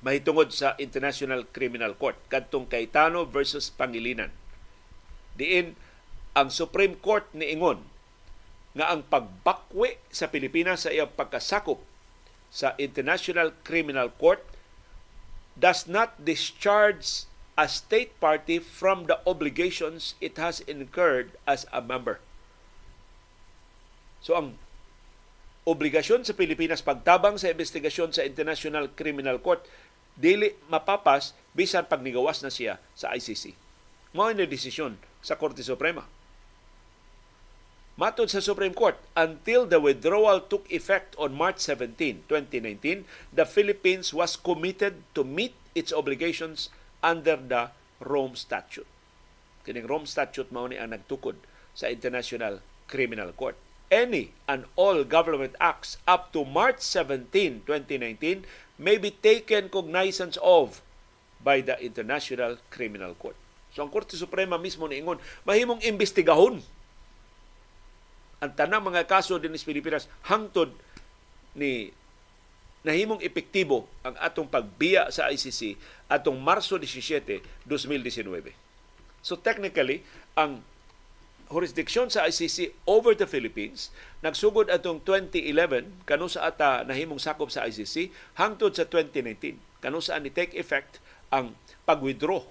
mahitungod 0.01 0.53
sa 0.53 0.77
International 0.77 1.45
Criminal 1.49 1.97
Court 1.97 2.17
kadtong 2.29 2.69
Cayetano 2.69 3.25
versus 3.25 3.73
Pangilinan. 3.73 4.29
Diin 5.37 5.73
ang 6.37 6.53
Supreme 6.53 6.97
Court 6.97 7.25
niingon 7.33 7.81
nga 8.77 8.93
ang 8.93 9.01
pagbakwi 9.01 9.97
sa 10.13 10.29
Pilipinas 10.29 10.85
sa 10.85 10.93
iyang 10.93 11.09
pagkasakop 11.09 11.81
sa 12.51 12.73
International 12.79 13.51
Criminal 13.63 14.11
Court 14.15 14.41
does 15.57 15.89
not 15.89 16.15
discharge 16.21 17.25
a 17.57 17.65
state 17.65 18.13
party 18.21 18.61
from 18.61 19.09
the 19.09 19.17
obligations 19.25 20.13
it 20.21 20.37
has 20.37 20.61
incurred 20.69 21.33
as 21.49 21.65
a 21.73 21.81
member. 21.81 22.21
So 24.21 24.37
ang 24.37 24.61
obligasyon 25.65 26.23
sa 26.23 26.37
Pilipinas 26.37 26.85
pagtabang 26.85 27.41
sa 27.41 27.49
investigasyon 27.49 28.13
sa 28.13 28.23
International 28.23 28.87
Criminal 28.93 29.41
Court 29.41 29.65
dili 30.13 30.53
mapapas 30.69 31.33
bisan 31.57 31.89
pagnigawas 31.89 32.45
na 32.45 32.53
siya 32.53 32.77
sa 32.93 33.13
ICC. 33.13 33.57
Mao 34.13 34.29
ni 34.33 34.45
desisyon 34.45 34.97
sa 35.21 35.37
Korte 35.37 35.65
Suprema. 35.65 36.05
Matod 37.97 38.29
sa 38.29 38.45
Supreme 38.45 38.77
Court, 38.77 38.93
until 39.17 39.65
the 39.65 39.81
withdrawal 39.81 40.37
took 40.45 40.69
effect 40.69 41.17
on 41.17 41.33
March 41.33 41.57
17, 41.65 42.29
2019, 42.29 43.09
the 43.33 43.41
Philippines 43.41 44.13
was 44.13 44.37
committed 44.37 45.01
to 45.17 45.25
meet 45.25 45.57
its 45.73 45.89
obligations 45.89 46.69
under 47.01 47.33
the 47.33 47.73
Rome 47.97 48.37
Statute. 48.37 48.85
Kining 49.65 49.89
Rome 49.89 50.05
Statute 50.05 50.53
mao 50.53 50.69
ni 50.69 50.77
ang 50.77 50.93
nagtukod 50.93 51.41
sa 51.73 51.89
International 51.89 52.61
Criminal 52.85 53.33
Court. 53.33 53.57
Any 53.89 54.29
and 54.45 54.69
all 54.77 55.01
government 55.01 55.57
acts 55.57 55.97
up 56.05 56.29
to 56.37 56.45
March 56.45 56.85
17, 56.85 57.65
2019 57.65 58.45
may 58.77 59.01
be 59.01 59.09
taken 59.09 59.73
cognizance 59.73 60.37
of 60.45 60.85
by 61.41 61.65
the 61.65 61.73
International 61.81 62.61
Criminal 62.69 63.17
Court. 63.17 63.33
So 63.73 63.81
ang 63.81 63.89
Korte 63.89 64.13
Suprema 64.13 64.61
mismo 64.61 64.85
niingon, 64.85 65.17
mahimong 65.49 65.81
imbestigahon 65.81 66.61
ang 68.37 68.51
tanang 68.53 68.85
mga 68.85 69.09
kaso 69.09 69.41
din 69.41 69.55
sa 69.57 69.65
Pilipinas 69.65 70.05
hangtod 70.29 70.73
ni 71.57 71.89
nahimong 72.85 73.19
epektibo 73.25 73.89
ang 74.05 74.13
atong 74.21 74.47
pagbiya 74.47 75.09
sa 75.09 75.27
ICC 75.27 75.75
atong 76.07 76.37
Marso 76.37 76.77
17, 76.77 77.41
2019. 77.65 78.53
So 79.25 79.35
technically, 79.35 80.05
ang 80.37 80.61
jurisdiction 81.49 82.11
sa 82.11 82.27
ICC 82.27 82.75
over 82.85 83.15
the 83.15 83.25
Philippines 83.27 83.89
nagsugod 84.19 84.67
atong 84.67 84.99
2011 85.03 86.03
kanu 86.03 86.27
sa 86.27 86.51
ata 86.51 86.83
nahimong 86.83 87.23
sakop 87.23 87.47
sa 87.47 87.63
ICC 87.63 88.11
hangtod 88.35 88.75
sa 88.75 88.83
2019 88.83 89.55
kanu 89.79 90.03
saan 90.03 90.27
ni 90.27 90.31
take 90.31 90.59
effect 90.59 90.99
ang 91.31 91.55
pag-withdraw 91.87 92.43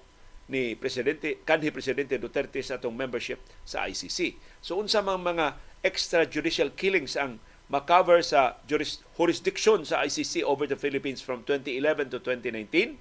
ni 0.48 0.78
presidente 0.78 1.42
kanhi 1.44 1.68
presidente 1.74 2.16
Duterte 2.16 2.62
sa 2.62 2.78
atong 2.78 2.94
membership 2.94 3.42
sa 3.66 3.84
ICC. 3.84 4.38
So 4.62 4.78
unsa 4.78 5.02
mang 5.02 5.20
mga 5.20 5.58
extrajudicial 5.86 6.74
killings 6.74 7.14
ang 7.14 7.38
makover 7.70 8.18
sa 8.22 8.58
juris, 8.66 9.02
jurisdiction 9.14 9.86
sa 9.86 10.02
ICC 10.02 10.42
over 10.42 10.66
the 10.66 10.78
Philippines 10.78 11.22
from 11.22 11.46
2011 11.46 12.10
to 12.10 12.18
2019, 12.18 12.98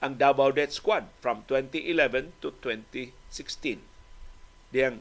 ang 0.00 0.12
Davao 0.20 0.52
Death 0.52 0.76
Squad 0.76 1.08
from 1.20 1.44
2011 1.48 2.36
to 2.40 2.52
2016. 2.60 3.80
Diyang 4.72 5.00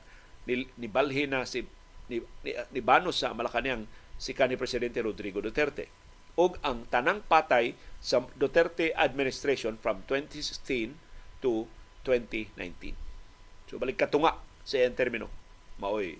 nibalhin 0.80 1.36
na 1.36 1.44
si 1.44 1.68
ni, 2.08 2.22
ni, 2.46 2.82
Banos 2.84 3.20
sa 3.20 3.36
Malacanang 3.36 3.90
si 4.16 4.32
kanhi 4.32 4.56
Presidente 4.56 5.04
Rodrigo 5.04 5.44
Duterte. 5.44 5.92
Og 6.36 6.60
ang 6.64 6.88
tanang 6.92 7.24
patay 7.24 7.76
sa 8.00 8.24
Duterte 8.36 8.92
administration 8.96 9.80
from 9.80 10.04
2016 10.08 10.96
to 11.44 11.68
2019. 12.08 12.96
So 13.68 13.82
balik 13.82 14.00
katunga 14.00 14.40
sa 14.64 14.80
iyang 14.80 14.96
termino. 14.96 15.28
Maoy 15.82 16.16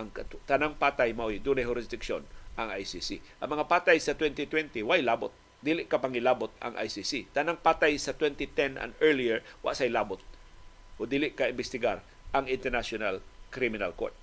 ang 0.00 0.08
tanang 0.48 0.80
patay 0.80 1.12
mao 1.12 1.28
dunay 1.28 1.68
jurisdiction 1.68 2.24
ang 2.56 2.72
ICC. 2.72 3.20
Ang 3.44 3.60
mga 3.60 3.68
patay 3.68 4.00
sa 4.00 4.16
2020 4.16 4.80
way 4.82 5.04
labot 5.04 5.30
dili 5.60 5.84
ka 5.84 6.00
pangilabot 6.00 6.48
ang 6.64 6.72
ICC. 6.72 7.36
Tanang 7.36 7.60
patay 7.60 8.00
sa 8.00 8.16
2010 8.16 8.80
and 8.80 8.92
earlier 9.04 9.44
wa 9.60 9.76
say 9.76 9.92
labot 9.92 10.20
o 10.96 11.04
dili 11.04 11.32
ka 11.32 11.48
imbestigar 11.48 12.00
ang 12.32 12.48
International 12.48 13.20
Criminal 13.52 13.92
Court. 13.92 14.16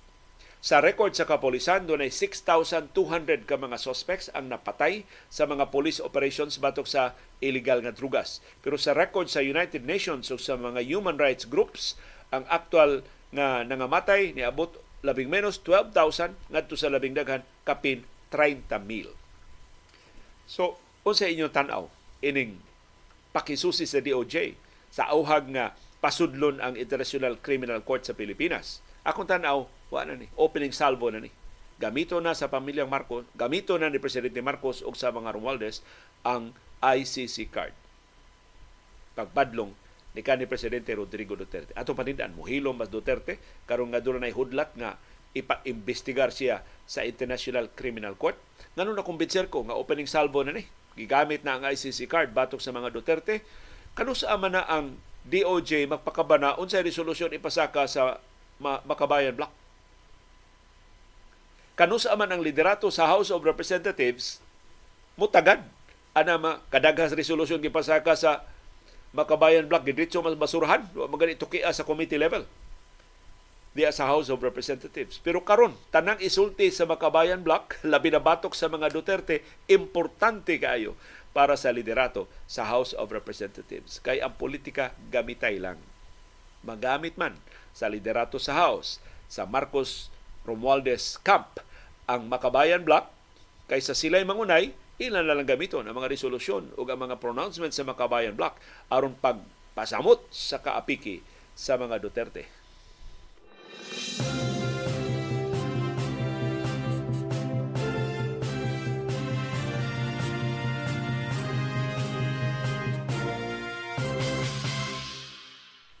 Sa 0.58 0.82
record 0.82 1.14
sa 1.14 1.22
kapolisan, 1.22 1.86
doon 1.86 2.02
ay 2.02 2.10
6,200 2.10 3.46
ka 3.46 3.54
mga 3.54 3.78
suspects 3.78 4.26
ang 4.34 4.50
napatay 4.50 5.06
sa 5.30 5.46
mga 5.46 5.70
police 5.70 6.02
operations 6.02 6.58
batok 6.58 6.90
sa 6.90 7.14
illegal 7.38 7.78
nga 7.78 7.94
drugas. 7.94 8.42
Pero 8.58 8.74
sa 8.74 8.90
record 8.90 9.30
sa 9.30 9.38
United 9.38 9.86
Nations 9.86 10.26
o 10.34 10.36
sa 10.38 10.58
mga 10.58 10.82
human 10.82 11.14
rights 11.14 11.46
groups, 11.46 11.94
ang 12.34 12.42
actual 12.50 13.06
nga 13.30 13.62
nangamatay 13.62 14.34
ni 14.34 14.42
abot 14.42 14.74
labing 15.02 15.30
menos 15.30 15.62
12,000 15.62 16.34
ngadto 16.50 16.74
sa 16.74 16.90
labing 16.90 17.14
daghan 17.14 17.46
kapin 17.62 18.02
30,000. 18.34 19.14
So, 20.48 20.80
unsa 21.04 21.28
inyo 21.28 21.52
tan-aw 21.52 21.86
ining 22.24 22.58
pakisusi 23.30 23.86
sa 23.86 24.02
DOJ 24.02 24.58
sa 24.88 25.12
auhag 25.12 25.52
nga 25.52 25.76
pasudlon 26.02 26.58
ang 26.58 26.74
International 26.74 27.38
Criminal 27.38 27.84
Court 27.84 28.02
sa 28.02 28.16
Pilipinas. 28.16 28.80
Akong 29.06 29.28
tan-aw, 29.28 29.66
wa 29.68 30.02
na 30.04 30.18
ni, 30.18 30.26
opening 30.34 30.74
salvo 30.74 31.08
na 31.08 31.22
ni. 31.22 31.30
Gamito 31.78 32.18
na 32.18 32.34
sa 32.34 32.50
pamilyang 32.50 32.90
Marcos, 32.90 33.22
gamito 33.38 33.78
na 33.78 33.86
ni 33.86 34.02
Presidente 34.02 34.42
Marcos 34.42 34.82
ug 34.82 34.98
sa 34.98 35.14
mga 35.14 35.30
Romualdez 35.30 35.78
ang 36.26 36.50
ICC 36.82 37.50
card. 37.50 37.74
Pagpadlong 39.14 39.74
ni 40.18 40.26
kanhi 40.26 40.50
presidente 40.50 40.90
Rodrigo 40.98 41.38
Duterte. 41.38 41.70
Ato 41.78 41.94
panindan 41.94 42.34
mohilom 42.34 42.74
mas 42.74 42.90
Duterte 42.90 43.38
karon 43.70 43.94
nga 43.94 44.02
dunay 44.02 44.34
hudlat 44.34 44.74
nga 44.74 44.98
ipa-imbestigar 45.30 46.34
siya 46.34 46.66
sa 46.90 47.06
International 47.06 47.70
Criminal 47.70 48.18
Court. 48.18 48.34
Ngano 48.74 48.98
na 48.98 49.06
kumbinser 49.06 49.46
ko 49.46 49.62
nga 49.62 49.78
opening 49.78 50.10
salvo 50.10 50.42
na 50.42 50.58
ni. 50.58 50.66
Gigamit 50.98 51.46
na 51.46 51.54
ang 51.54 51.62
ICC 51.70 52.10
card 52.10 52.34
batok 52.34 52.58
sa 52.58 52.74
mga 52.74 52.90
Duterte. 52.90 53.46
Kano 53.94 54.18
sa 54.18 54.34
man 54.34 54.58
na 54.58 54.66
ang 54.66 54.98
DOJ 55.22 55.86
magpakabana 55.86 56.58
unsay 56.58 56.82
resolusyon 56.82 57.30
ipasaka 57.38 57.86
sa 57.86 58.18
Makabayan 58.58 59.38
Block? 59.38 59.54
Kano 61.78 62.02
sa 62.02 62.18
man 62.18 62.34
ang 62.34 62.42
liderato 62.42 62.90
sa 62.90 63.06
House 63.06 63.30
of 63.30 63.46
Representatives 63.46 64.42
mutagad 65.14 65.62
ana 66.10 66.58
kadaghas 66.74 67.14
resolusyon 67.14 67.62
gipasaka 67.62 68.18
sa 68.18 68.42
Makabayan 69.16 69.64
Block 69.64 69.88
diretso 69.88 70.20
mas 70.20 70.36
basurahan 70.36 70.84
magani 71.08 71.38
tukia 71.38 71.72
sa 71.72 71.86
committee 71.86 72.20
level 72.20 72.44
diya 73.78 73.94
sa 73.94 74.10
House 74.10 74.26
of 74.26 74.42
Representatives. 74.42 75.22
Pero 75.22 75.46
karon 75.46 75.78
tanang 75.94 76.18
isulti 76.18 76.74
sa 76.74 76.88
Makabayan 76.88 77.46
Block 77.46 77.78
labi 77.86 78.10
na 78.10 78.18
batok 78.18 78.58
sa 78.58 78.66
mga 78.66 78.90
Duterte 78.90 79.46
importante 79.70 80.58
kaayo 80.58 80.98
para 81.30 81.54
sa 81.54 81.70
liderato 81.70 82.26
sa 82.50 82.66
House 82.66 82.96
of 82.98 83.14
Representatives. 83.14 84.02
Kay 84.02 84.18
ang 84.18 84.34
politika 84.34 84.96
gamitay 85.14 85.62
lang. 85.62 85.78
Magamit 86.66 87.14
man 87.14 87.38
sa 87.70 87.86
liderato 87.86 88.42
sa 88.42 88.58
House 88.58 88.98
sa 89.30 89.46
Marcos 89.46 90.10
Romualdez 90.42 91.20
Camp 91.22 91.62
ang 92.10 92.26
Makabayan 92.26 92.82
Block 92.82 93.12
kaysa 93.70 93.94
sila'y 93.94 94.26
mangunay 94.26 94.74
ilan 94.98 95.22
na 95.22 95.34
lang 95.38 95.46
gamiton 95.46 95.86
ang 95.86 95.94
mga 95.94 96.10
resolusyon 96.10 96.74
o 96.74 96.82
ang 96.82 96.98
mga 96.98 97.22
pronouncements 97.22 97.78
sa 97.78 97.86
Makabayan 97.86 98.34
Block 98.34 98.58
aron 98.90 99.14
pagpasamot 99.14 100.26
sa 100.34 100.58
kaapiki 100.58 101.22
sa 101.54 101.78
mga 101.78 102.02
Duterte. 102.02 102.58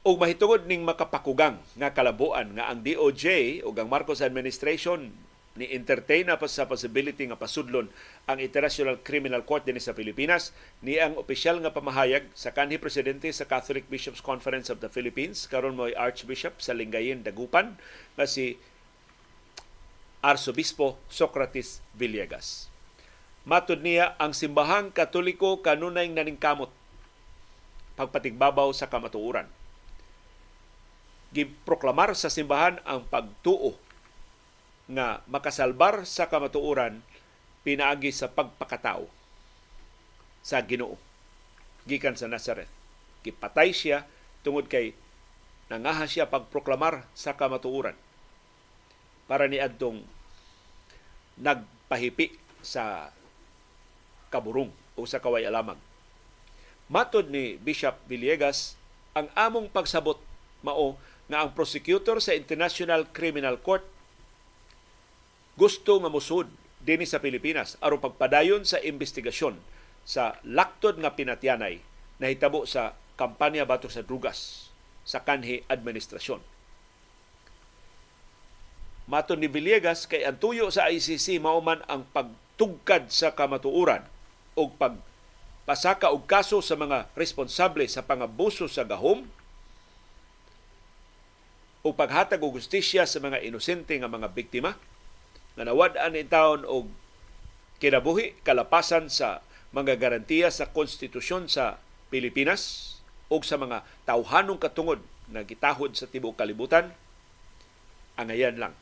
o 0.08 0.16
mahitungod 0.16 0.64
ning 0.64 0.88
makapakugang 0.88 1.60
nga 1.76 1.92
kalabuan 1.92 2.56
nga 2.56 2.72
ang 2.72 2.80
DOJ 2.80 3.60
o 3.60 3.76
ang 3.76 3.92
Marcos 3.92 4.24
administration 4.24 5.12
ni 5.58 5.66
entertain 5.74 6.30
na 6.30 6.38
sa 6.46 6.70
possibility 6.70 7.26
nga 7.26 7.34
pasudlon 7.34 7.90
ang 8.30 8.38
International 8.38 8.94
Criminal 9.02 9.42
Court 9.42 9.66
dinhi 9.66 9.82
sa 9.82 9.92
Pilipinas 9.92 10.54
ni 10.78 11.02
ang 11.02 11.18
opisyal 11.18 11.58
nga 11.58 11.74
pamahayag 11.74 12.30
sa 12.38 12.54
kanhi 12.54 12.78
presidente 12.78 13.26
sa 13.34 13.50
Catholic 13.50 13.90
Bishops 13.90 14.22
Conference 14.22 14.70
of 14.70 14.78
the 14.78 14.86
Philippines 14.86 15.50
karon 15.50 15.74
mo 15.74 15.90
Archbishop 15.90 16.62
sa 16.62 16.78
Lingayen 16.78 17.26
Dagupan 17.26 17.74
nga 18.14 18.26
si 18.30 18.54
Arsobispo 20.22 20.98
Socrates 21.10 21.82
Villegas. 21.98 22.70
Matud 23.42 23.82
niya 23.82 24.14
ang 24.22 24.30
simbahang 24.30 24.94
katoliko 24.94 25.58
kanunay 25.58 26.06
naningkamot 26.06 26.70
pagpatigbabaw 27.98 28.70
sa 28.70 28.86
kamatuoran. 28.86 29.50
Giproklamar 31.34 32.14
sa 32.14 32.30
simbahan 32.30 32.78
ang 32.86 33.02
pagtuo 33.10 33.74
nga 34.88 35.20
makasalbar 35.28 36.08
sa 36.08 36.32
kamatuoran 36.32 37.04
pinaagi 37.60 38.08
sa 38.08 38.32
pagpakatao 38.32 39.04
sa 40.40 40.64
Ginoo 40.64 40.96
gikan 41.84 42.16
sa 42.16 42.28
Nazareth. 42.28 42.72
Gipatay 43.20 43.76
siya 43.76 44.08
tungod 44.40 44.68
kay 44.68 44.96
nangaha 45.68 46.08
siya 46.08 46.32
pagproklamar 46.32 47.04
sa 47.12 47.36
kamatuoran 47.36 47.96
para 49.28 49.44
ni 49.44 49.60
adtong 49.60 50.00
nagpahipi 51.36 52.32
sa 52.64 53.12
kaburong 54.32 54.72
o 54.96 55.04
sa 55.04 55.20
kaway 55.20 55.44
alamang. 55.44 55.76
Matod 56.88 57.28
ni 57.28 57.60
Bishop 57.60 58.00
Villegas, 58.08 58.80
ang 59.12 59.28
among 59.36 59.68
pagsabot 59.68 60.16
mao 60.64 60.96
nga 61.28 61.44
ang 61.44 61.52
prosecutor 61.52 62.24
sa 62.24 62.32
International 62.32 63.04
Criminal 63.12 63.60
Court 63.60 63.84
gusto 65.58 65.98
nga 65.98 66.06
musud 66.06 66.46
dinhi 66.78 67.02
sa 67.02 67.18
Pilipinas 67.18 67.74
aron 67.82 67.98
pagpadayon 67.98 68.62
sa 68.62 68.78
investigasyon 68.78 69.58
sa 70.06 70.38
laktod 70.46 71.02
nga 71.02 71.18
pinatyanay 71.18 71.82
na 72.22 72.30
hitabo 72.30 72.62
sa 72.62 72.94
kampanya 73.18 73.66
batok 73.66 73.90
sa 73.90 74.06
drugas 74.06 74.70
sa 75.02 75.18
kanhi 75.26 75.66
administrasyon. 75.66 76.38
Maton 79.08 79.40
ni 79.40 79.48
Villegas 79.50 80.06
kay 80.06 80.22
ang 80.22 80.36
tuyo 80.36 80.70
sa 80.70 80.86
ICC 80.92 81.42
mao 81.42 81.58
man 81.58 81.82
ang 81.90 82.06
pagtugkad 82.12 83.10
sa 83.10 83.32
kamatuoran 83.34 84.04
o 84.54 84.68
pagpasaka 84.68 86.12
og 86.12 86.28
kaso 86.28 86.60
sa 86.62 86.76
mga 86.76 87.08
responsable 87.18 87.88
sa 87.88 88.04
pangabuso 88.04 88.68
sa 88.68 88.84
gahom 88.84 89.24
o 91.80 91.88
paghatag 91.96 92.44
og 92.44 92.60
justisya 92.60 93.08
sa 93.08 93.16
mga 93.18 93.42
inosente 93.48 93.96
nga 93.96 94.12
mga 94.12 94.28
biktima 94.28 94.76
nga 95.58 95.66
nawad-an 95.66 96.14
in 96.14 96.30
taon 96.30 96.62
og 96.62 96.86
kinabuhi 97.82 98.38
kalapasan 98.46 99.10
sa 99.10 99.42
mga 99.74 99.98
garantiya 99.98 100.54
sa 100.54 100.70
konstitusyon 100.70 101.50
sa 101.50 101.82
Pilipinas 102.14 102.94
o 103.26 103.42
sa 103.42 103.58
mga 103.58 103.82
tawhanong 104.06 104.62
katungod 104.62 105.02
na 105.26 105.42
gitahod 105.42 105.98
sa 105.98 106.06
tibuok 106.06 106.38
kalibutan 106.38 106.94
angayan 108.14 108.54
lang 108.54 108.74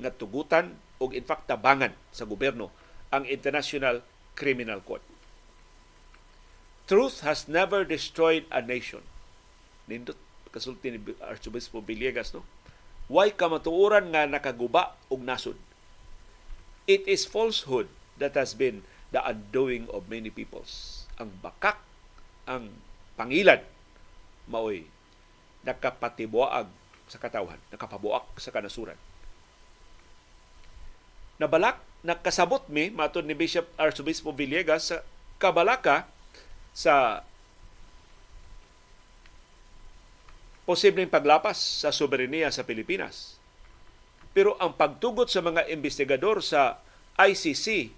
nga 0.00 0.08
tugutan 0.08 0.80
o 0.96 1.12
in 1.12 1.22
fact 1.22 1.46
tabangan 1.46 1.92
sa 2.10 2.24
gobyerno 2.24 2.72
ang 3.12 3.28
International 3.28 4.00
Criminal 4.38 4.80
Court. 4.84 5.02
Truth 6.88 7.20
has 7.20 7.44
never 7.50 7.84
destroyed 7.84 8.48
a 8.48 8.64
nation. 8.64 9.04
Nindot 9.84 10.16
kasulti 10.48 10.88
ni 10.88 11.00
Archibispo 11.20 11.84
Villegas, 11.84 12.32
no? 12.32 12.44
Why 13.08 13.32
kamatuoran 13.32 14.12
nga 14.12 14.28
nakaguba 14.28 14.96
og 15.08 15.24
nasod? 15.24 15.56
It 16.84 17.04
is 17.08 17.24
falsehood 17.28 17.88
that 18.20 18.36
has 18.36 18.52
been 18.52 18.84
the 19.12 19.20
undoing 19.24 19.88
of 19.92 20.12
many 20.12 20.28
peoples. 20.28 21.04
Ang 21.16 21.32
bakak, 21.40 21.80
ang 22.44 22.80
pangilan, 23.16 23.64
maoy 24.48 24.88
nakapatibuag 25.64 26.68
sa 27.08 27.18
katawhan, 27.20 27.60
nakapabuak 27.72 28.28
sa 28.36 28.52
kanasuran 28.52 28.96
nabalak 31.38 31.78
nakasabot 32.02 32.66
mi 32.66 32.90
matud 32.90 33.24
ni 33.24 33.32
Bishop 33.32 33.66
Archbispo 33.78 34.34
Villegas 34.34 34.90
sa 34.90 35.06
kabalaka 35.38 36.10
sa 36.74 37.22
posibleng 40.68 41.08
paglapas 41.08 41.56
sa 41.56 41.88
soberenya 41.88 42.52
sa 42.52 42.68
Pilipinas. 42.68 43.40
Pero 44.36 44.52
ang 44.60 44.76
pagtugot 44.76 45.32
sa 45.32 45.40
mga 45.40 45.64
investigador 45.72 46.44
sa 46.44 46.76
ICC 47.16 47.88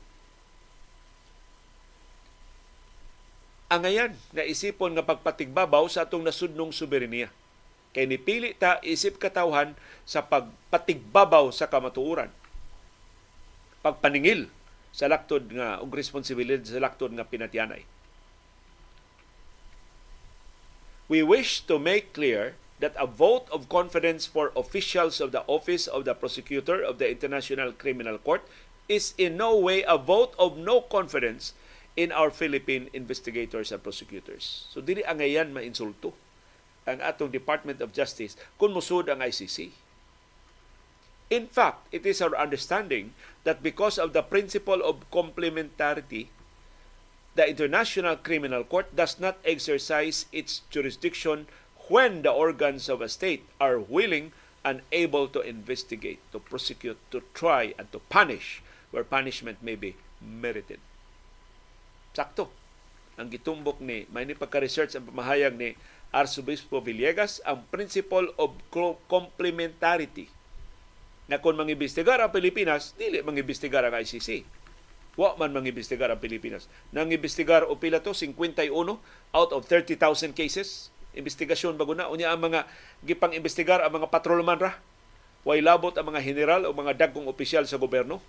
angayan 3.74 4.14
nga 4.30 4.46
isipon 4.46 4.94
nga 4.94 5.02
pagpatigbabaw 5.02 5.90
sa 5.90 6.06
atong 6.06 6.22
nasudnong 6.22 6.70
soberenya. 6.70 7.26
Kay 7.90 8.06
nipili 8.06 8.54
ta 8.54 8.78
isip 8.86 9.18
katawhan 9.18 9.74
sa 10.06 10.22
pagpatigbabaw 10.22 11.50
sa 11.50 11.66
kamatuoran 11.66 12.30
pagpaningil 13.80 14.46
sa 14.94 15.08
laktod 15.08 15.48
nga 15.50 15.82
og 15.82 15.90
responsibilidad 15.90 16.62
sa 16.62 16.78
laktod 16.78 17.10
nga 17.16 17.26
pinatyanay. 17.26 17.82
We 21.10 21.26
wish 21.26 21.66
to 21.66 21.82
make 21.82 22.14
clear 22.14 22.54
that 22.78 22.94
a 22.94 23.02
vote 23.02 23.50
of 23.50 23.66
confidence 23.66 24.30
for 24.30 24.54
officials 24.54 25.18
of 25.18 25.34
the 25.34 25.42
Office 25.50 25.90
of 25.90 26.06
the 26.06 26.14
Prosecutor 26.14 26.86
of 26.86 27.02
the 27.02 27.10
International 27.10 27.74
Criminal 27.74 28.14
Court 28.22 28.46
is 28.86 29.18
in 29.18 29.34
no 29.34 29.58
way 29.58 29.82
a 29.82 29.98
vote 29.98 30.38
of 30.38 30.54
no 30.54 30.86
confidence 30.86 31.52
in 31.98 32.14
our 32.14 32.30
Philippine 32.30 32.86
investigators 32.94 33.74
and 33.74 33.82
prosecutors. 33.82 34.70
So 34.70 34.78
dili 34.78 35.02
angayan 35.02 35.50
mainsulto 35.50 36.14
ang 36.86 37.02
atong 37.02 37.34
Department 37.34 37.82
of 37.82 37.90
Justice 37.90 38.38
kung 38.54 38.70
musud 38.70 39.10
ang 39.10 39.18
ICC 39.18 39.74
In 41.30 41.46
fact, 41.46 41.86
it 41.94 42.06
is 42.06 42.18
our 42.18 42.34
understanding 42.34 43.14
that 43.46 43.62
because 43.62 43.98
of 44.02 44.10
the 44.14 44.22
principle 44.22 44.82
of 44.82 45.06
complementarity, 45.14 46.26
the 47.34 47.48
International 47.48 48.16
Criminal 48.16 48.64
Court 48.64 48.94
does 48.94 49.20
not 49.20 49.38
exercise 49.44 50.26
its 50.32 50.62
jurisdiction 50.70 51.46
when 51.90 52.22
the 52.22 52.30
organs 52.30 52.88
of 52.88 53.02
a 53.02 53.08
state 53.08 53.46
are 53.60 53.78
willing 53.78 54.32
and 54.64 54.82
able 54.92 55.26
to 55.28 55.40
investigate, 55.40 56.20
to 56.32 56.38
prosecute, 56.38 56.98
to 57.10 57.22
try, 57.34 57.74
and 57.78 57.90
to 57.92 57.98
punish 58.10 58.62
where 58.90 59.04
punishment 59.06 59.58
may 59.62 59.74
be 59.74 59.96
merited. 60.20 60.78
Sakto. 62.14 62.50
Ang 63.20 63.30
gitumbok 63.30 63.78
ni, 63.84 64.08
may 64.08 64.24
ni 64.24 64.34
pagka-research 64.34 64.96
ang 64.96 65.06
pamahayag 65.06 65.54
ni 65.54 65.76
Arsobispo 66.10 66.82
Villegas, 66.82 67.38
ang 67.46 67.62
principle 67.70 68.32
of 68.40 68.56
complementarity 69.06 70.26
na 71.30 71.38
kung 71.38 71.54
mangibistigar 71.54 72.18
ang 72.18 72.34
Pilipinas, 72.34 72.96
dili 72.98 73.22
mangibistigar 73.22 73.86
ang 73.86 73.94
ICC. 73.94 74.42
Wa 75.18 75.34
man 75.38 75.50
mangibistigar 75.50 76.10
ang 76.10 76.22
Pilipinas. 76.22 76.70
Nangibistigar 76.94 77.66
o 77.66 77.78
pila 77.78 78.02
to 78.02 78.14
51 78.14 78.70
out 79.34 79.50
of 79.50 79.66
30,000 79.66 79.98
cases. 80.34 80.94
Investigasyon 81.14 81.74
bago 81.74 81.94
na 81.94 82.06
unya 82.06 82.30
ang 82.30 82.38
mga 82.38 82.66
gipang 83.02 83.34
imbestigar 83.34 83.82
ang 83.82 83.90
mga 83.98 84.10
patrolman 84.10 84.58
ra. 84.58 84.78
Way 85.42 85.64
labot 85.64 85.96
ang 85.96 86.06
mga 86.10 86.20
general 86.22 86.62
o 86.68 86.74
mga 86.76 87.08
dagkong 87.08 87.26
opisyal 87.26 87.64
sa 87.66 87.80
gobyerno 87.80 88.20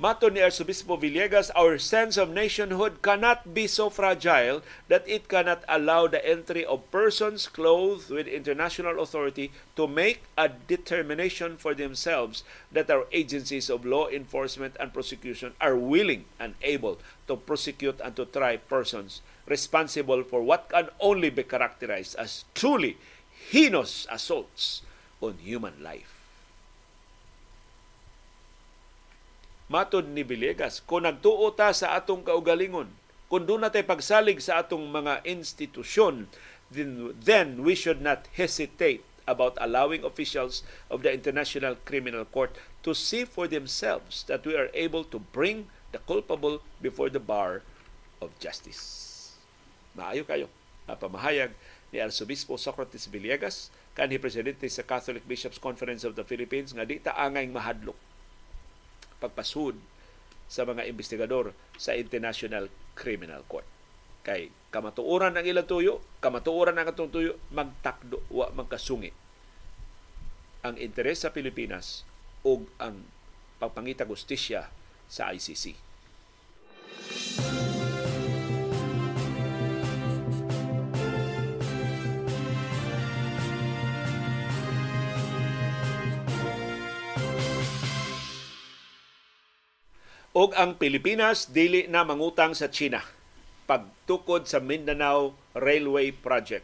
Mato 0.00 0.32
ni 0.32 0.40
Arsobispo 0.40 0.96
Villegas, 0.96 1.52
our 1.52 1.76
sense 1.76 2.16
of 2.16 2.32
nationhood 2.32 3.04
cannot 3.04 3.52
be 3.52 3.66
so 3.68 3.92
fragile 3.92 4.64
that 4.88 5.04
it 5.04 5.28
cannot 5.28 5.60
allow 5.68 6.08
the 6.08 6.24
entry 6.24 6.64
of 6.64 6.90
persons 6.90 7.44
clothed 7.44 8.08
with 8.08 8.24
international 8.24 8.96
authority 8.96 9.52
to 9.76 9.84
make 9.84 10.24
a 10.40 10.48
determination 10.48 11.60
for 11.60 11.76
themselves 11.76 12.44
that 12.72 12.88
our 12.88 13.04
agencies 13.12 13.68
of 13.68 13.84
law 13.84 14.08
enforcement 14.08 14.72
and 14.80 14.96
prosecution 14.96 15.52
are 15.60 15.76
willing 15.76 16.24
and 16.40 16.54
able 16.64 16.96
to 17.28 17.36
prosecute 17.36 18.00
and 18.00 18.16
to 18.16 18.24
try 18.24 18.56
persons 18.56 19.20
responsible 19.44 20.24
for 20.24 20.40
what 20.40 20.72
can 20.72 20.88
only 20.98 21.28
be 21.28 21.42
characterized 21.44 22.16
as 22.16 22.46
truly 22.54 22.96
heinous 23.52 24.06
assaults 24.08 24.80
on 25.20 25.36
human 25.44 25.76
life. 25.84 26.19
Matod 29.70 30.10
ni 30.10 30.26
Villegas, 30.26 30.82
kung 30.82 31.06
nagtuo 31.06 31.46
ta 31.54 31.70
sa 31.70 31.94
atong 31.94 32.26
kaugalingon, 32.26 32.90
kung 33.30 33.46
doon 33.46 33.62
natin 33.62 33.86
pagsalig 33.86 34.42
sa 34.42 34.66
atong 34.66 34.82
mga 34.90 35.22
institusyon, 35.22 36.26
then, 36.74 37.14
then 37.14 37.62
we 37.62 37.78
should 37.78 38.02
not 38.02 38.26
hesitate 38.34 39.06
about 39.30 39.54
allowing 39.62 40.02
officials 40.02 40.66
of 40.90 41.06
the 41.06 41.14
International 41.14 41.78
Criminal 41.86 42.26
Court 42.26 42.50
to 42.82 42.98
see 42.98 43.22
for 43.22 43.46
themselves 43.46 44.26
that 44.26 44.42
we 44.42 44.58
are 44.58 44.74
able 44.74 45.06
to 45.06 45.22
bring 45.30 45.70
the 45.94 46.02
culpable 46.02 46.66
before 46.82 47.06
the 47.06 47.22
bar 47.22 47.62
of 48.18 48.34
justice. 48.42 49.38
Maayo 49.94 50.26
kayo. 50.26 50.50
Pamahayag 50.90 51.54
ni 51.94 52.02
Arsobispo 52.02 52.58
Socrates 52.58 53.06
Villegas, 53.06 53.70
kanhi 53.94 54.18
presidente 54.18 54.66
sa 54.66 54.82
Catholic 54.82 55.22
Bishops 55.30 55.62
Conference 55.62 56.02
of 56.02 56.18
the 56.18 56.26
Philippines, 56.26 56.74
nga 56.74 56.82
di 56.82 56.98
ta 56.98 57.14
angay 57.14 57.46
mahadlok 57.46 58.09
pagpasud 59.20 59.76
sa 60.50 60.66
mga 60.66 60.88
investigador 60.90 61.54
sa 61.78 61.94
International 61.94 62.66
Criminal 62.98 63.46
Court. 63.46 63.68
Kay 64.26 64.50
kamatuoran 64.74 65.38
ang 65.38 65.46
ilang 65.46 65.68
tuyo, 65.68 66.02
kamatuoran 66.18 66.76
ang 66.76 66.90
atong 66.90 67.12
tuyo, 67.12 67.38
magtakdo, 67.54 68.20
wa 68.32 68.50
magkasungi 68.52 69.14
ang 70.60 70.76
interes 70.76 71.24
sa 71.24 71.32
Pilipinas 71.32 72.04
ug 72.44 72.68
ang 72.76 73.04
pagpangita 73.60 74.04
justisya 74.04 74.68
sa 75.08 75.32
ICC. 75.32 75.76
Og 90.30 90.54
ang 90.54 90.78
Pilipinas 90.78 91.50
dili 91.50 91.90
na 91.90 92.06
mangutang 92.06 92.54
sa 92.54 92.70
China 92.70 93.02
pagtukod 93.66 94.46
sa 94.46 94.62
Mindanao 94.62 95.34
Railway 95.58 96.14
Project. 96.14 96.62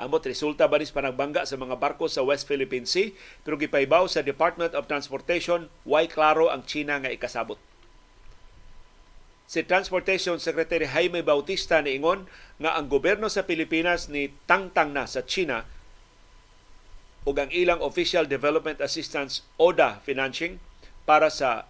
Amot 0.00 0.24
resulta 0.24 0.64
ba 0.64 0.80
nis 0.80 0.88
panagbangga 0.88 1.44
sa 1.44 1.60
mga 1.60 1.76
barko 1.76 2.08
sa 2.08 2.24
West 2.24 2.48
Philippine 2.48 2.88
Sea 2.88 3.12
pero 3.44 3.60
gipaybaw 3.60 4.08
sa 4.08 4.24
Department 4.24 4.72
of 4.72 4.88
Transportation 4.88 5.68
way 5.84 6.08
klaro 6.08 6.48
ang 6.48 6.64
China 6.64 6.96
nga 6.96 7.12
ikasabot. 7.12 7.60
Si 9.44 9.60
Transportation 9.68 10.40
Secretary 10.40 10.88
Jaime 10.88 11.20
Bautista 11.20 11.84
niingon 11.84 12.24
nga 12.56 12.72
ang 12.72 12.88
gobyerno 12.88 13.28
sa 13.28 13.44
Pilipinas 13.44 14.08
ni 14.08 14.32
tangtang 14.48 14.96
na 14.96 15.04
sa 15.04 15.20
China 15.28 15.68
ug 17.28 17.36
ang 17.36 17.52
ilang 17.52 17.84
Official 17.84 18.24
Development 18.24 18.80
Assistance 18.80 19.44
ODA 19.60 20.00
financing 20.08 20.56
para 21.04 21.28
sa 21.28 21.68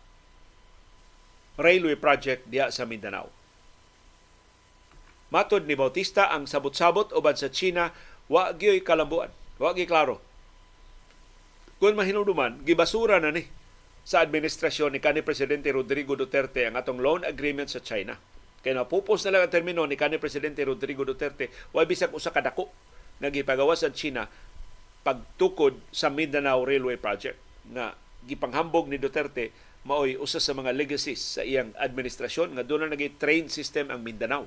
railway 1.61 1.99
project 1.99 2.49
diya 2.49 2.73
sa 2.73 2.89
Mindanao. 2.89 3.29
Matod 5.33 5.65
ni 5.65 5.73
Bautista 5.73 6.29
ang 6.29 6.45
sabot-sabot 6.45 7.13
uban 7.17 7.37
sa 7.37 7.49
China 7.49 7.89
wa 8.29 8.53
gyoy 8.53 8.85
kalambuan, 8.85 9.33
wa 9.57 9.73
gi 9.73 9.89
klaro. 9.89 10.21
Kung 11.81 11.97
mahinuduman, 11.97 12.63
gibasura 12.63 13.19
na 13.19 13.33
ni 13.33 13.49
sa 14.03 14.21
administrasyon 14.23 14.95
ni 14.95 15.01
kanhi 15.01 15.25
presidente 15.25 15.73
Rodrigo 15.73 16.19
Duterte 16.19 16.69
ang 16.69 16.77
atong 16.77 17.01
loan 17.01 17.23
agreement 17.25 17.71
sa 17.71 17.81
China. 17.81 18.19
Kaya 18.63 18.79
napupos 18.79 19.27
na 19.27 19.35
lang 19.35 19.43
ang 19.49 19.53
termino 19.53 19.83
ni 19.89 19.99
kanhi 19.99 20.21
presidente 20.21 20.63
Rodrigo 20.63 21.03
Duterte, 21.03 21.51
wa 21.75 21.83
bisag 21.83 22.15
usa 22.15 22.31
ka 22.31 22.45
dako 22.45 22.71
nga 23.19 23.31
gipagawas 23.31 23.83
sa 23.83 23.91
China 23.91 24.29
pagtukod 25.03 25.79
sa 25.91 26.11
Mindanao 26.11 26.63
Railway 26.63 26.99
Project 26.99 27.39
nga 27.73 27.95
gipanghambog 28.23 28.87
ni 28.87 28.99
Duterte 29.03 29.51
maoy 29.83 30.14
usa 30.14 30.39
sa 30.39 30.55
mga 30.55 30.70
legacies 30.70 31.39
sa 31.39 31.43
iyang 31.43 31.74
administrasyon 31.74 32.55
nga 32.55 32.62
doon 32.62 32.87
na 32.87 32.95
naging 32.95 33.18
train 33.18 33.47
system 33.51 33.91
ang 33.91 34.03
Mindanao. 34.03 34.47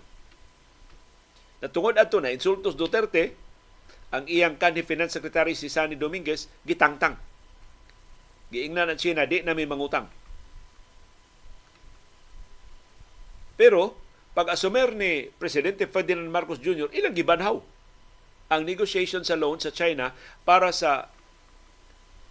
Natungod 1.60 2.00
ato 2.00 2.24
na 2.24 2.32
insultos 2.32 2.80
Duterte 2.80 3.36
ang 4.16 4.24
iyang 4.32 4.56
kanhi 4.56 4.86
Finance 4.86 5.20
Secretary 5.20 5.52
si 5.58 5.68
Sani 5.68 6.00
Dominguez 6.00 6.48
gitangtang. 6.64 7.20
Giingnan 8.54 8.96
ang 8.96 9.00
China 9.00 9.28
di 9.28 9.44
na 9.44 9.52
may 9.52 9.68
mangutang. 9.68 10.08
Pero 13.60 13.96
pag 14.36 14.52
asumer 14.52 14.92
ni 14.96 15.32
Presidente 15.36 15.88
Ferdinand 15.88 16.28
Marcos 16.28 16.60
Jr., 16.60 16.92
ilang 16.92 17.16
gibanhaw 17.16 17.58
ang 18.52 18.62
negotiation 18.62 19.26
sa 19.26 19.40
loan 19.40 19.58
sa 19.58 19.74
China 19.74 20.14
para 20.46 20.70
sa 20.70 21.10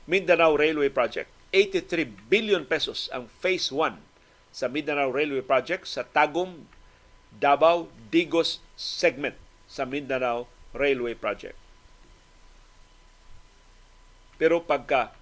Mindanao 0.07 0.55
Railway 0.55 0.93
Project. 0.93 1.34
83 1.55 2.11
billion 2.27 2.67
pesos 2.67 3.07
ang 3.15 3.31
phase 3.31 3.71
1 3.71 4.03
sa 4.51 4.67
Mindanao 4.67 5.15
Railway 5.15 5.47
Project 5.47 5.87
sa 5.87 6.03
Tagum, 6.03 6.67
Davao, 7.31 7.87
Digos 8.11 8.59
segment 8.75 9.39
sa 9.71 9.87
Mindanao 9.87 10.51
Railway 10.75 11.15
Project. 11.15 11.55
Pero 14.35 14.67
pagka 14.67 15.15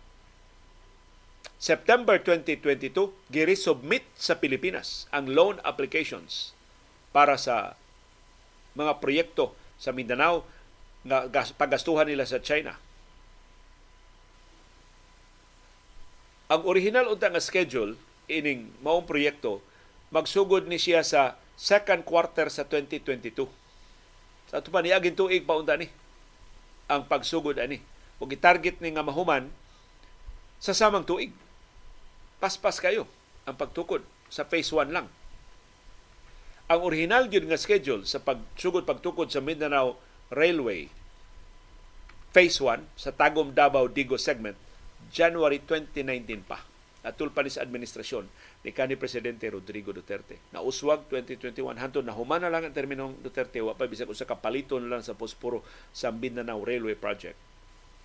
September 1.60 2.16
2022, 2.18 3.12
giresubmit 3.28 4.02
sa 4.16 4.40
Pilipinas 4.40 5.06
ang 5.12 5.30
loan 5.30 5.60
applications 5.62 6.56
para 7.12 7.36
sa 7.36 7.76
mga 8.72 8.98
proyekto 8.98 9.52
sa 9.76 9.92
Mindanao 9.92 10.48
nga 11.04 11.28
pagastuhan 11.54 12.08
nila 12.08 12.24
sa 12.24 12.40
China. 12.40 12.80
Ang 16.52 16.68
original 16.68 17.08
unta 17.08 17.32
nga 17.32 17.40
schedule 17.40 17.96
ining 18.28 18.68
maong 18.84 19.08
proyekto 19.08 19.64
magsugod 20.12 20.68
ni 20.68 20.76
siya 20.76 21.00
sa 21.00 21.40
second 21.56 22.04
quarter 22.04 22.52
sa 22.52 22.68
2022. 22.68 23.48
Sa 24.52 24.60
ato 24.60 24.68
pa 24.68 24.84
tuig 24.84 25.48
pa 25.48 25.56
unta 25.56 25.80
ni 25.80 25.88
ang 26.92 27.08
pagsugod 27.08 27.56
ani. 27.56 27.80
Ug 28.20 28.28
gitarget 28.28 28.84
ni 28.84 28.92
nga 28.92 29.00
mahuman 29.00 29.48
sa 30.60 30.76
samang 30.76 31.08
tuig. 31.08 31.32
Paspas 32.36 32.84
kayo 32.84 33.08
ang 33.48 33.56
pagtukod 33.56 34.04
sa 34.28 34.44
phase 34.44 34.76
1 34.76 34.92
lang. 34.92 35.08
Ang 36.68 36.80
original 36.84 37.32
gyud 37.32 37.48
nga 37.48 37.56
schedule 37.56 38.04
sa 38.04 38.20
pagsugod 38.20 38.84
pagtukod 38.84 39.32
sa 39.32 39.40
Mindanao 39.40 39.96
Railway 40.28 40.92
phase 42.36 42.60
1 42.60 42.84
sa 42.92 43.08
Tagum 43.08 43.56
Davao 43.56 43.88
Digo 43.88 44.20
segment 44.20 44.56
January 45.12 45.60
2019 45.60 46.48
pa. 46.48 46.64
Atul 47.02 47.34
sa 47.50 47.66
administrasyon 47.66 48.24
ni 48.62 48.70
kanhi 48.70 48.94
Presidente 48.94 49.50
Rodrigo 49.50 49.90
Duterte. 49.90 50.38
Nauswag 50.54 51.10
2021 51.10 51.74
hantod 51.82 52.06
na 52.06 52.14
humana 52.14 52.46
lang 52.46 52.62
ang 52.62 52.74
terminong 52.74 53.18
Duterte 53.20 53.58
wa 53.58 53.74
pa 53.74 53.90
bisag 53.90 54.06
usa 54.06 54.22
ka 54.22 54.38
paliton 54.38 54.86
lang 54.86 55.02
sa 55.02 55.18
posporo 55.18 55.66
sa 55.90 56.14
Mindanao 56.14 56.62
Railway 56.62 56.94
Project 56.94 57.34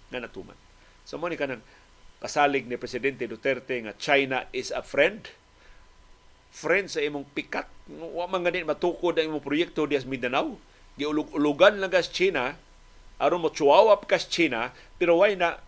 nga 0.10 0.18
natuman. 0.18 0.58
So 1.06 1.22
mo 1.22 1.30
ni 1.30 1.38
kanang 1.38 1.62
kasalig 2.18 2.66
ni 2.66 2.76
Presidente 2.82 3.30
Duterte 3.30 3.78
nga 3.86 3.94
China 3.96 4.50
is 4.50 4.74
a 4.74 4.82
friend 4.82 5.30
friend 6.50 6.90
sa 6.90 7.06
imong 7.06 7.30
pikat 7.38 7.70
wa 7.94 8.26
man 8.26 8.42
ganit 8.42 8.66
matukod 8.66 9.14
ang 9.14 9.30
imong 9.30 9.46
proyekto 9.46 9.86
dias 9.86 10.10
Mindanao 10.10 10.58
giulog-ulugan 10.98 11.78
lang 11.78 11.94
kas 11.94 12.10
China 12.10 12.58
aron 13.22 13.46
mo 13.46 13.54
chuawap 13.54 14.10
kas 14.10 14.26
China 14.26 14.74
pero 14.98 15.22
why 15.22 15.38
na 15.38 15.62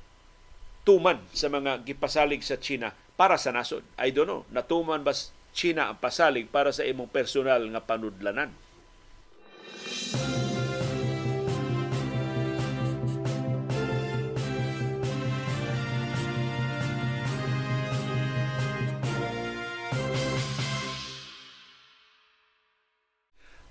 tuman 0.90 1.22
sa 1.30 1.54
mga 1.54 1.86
gipasalig 1.86 2.42
sa 2.42 2.58
China 2.58 2.90
para 3.14 3.38
sa 3.38 3.54
nasod. 3.54 3.86
I 4.02 4.10
don't 4.10 4.26
know, 4.26 4.42
natuman 4.50 5.06
ba 5.06 5.14
China 5.54 5.94
ang 5.94 6.02
pasalig 6.02 6.50
para 6.50 6.74
sa 6.74 6.82
imong 6.82 7.14
personal 7.14 7.62
nga 7.70 7.78
panudlanan? 7.78 8.50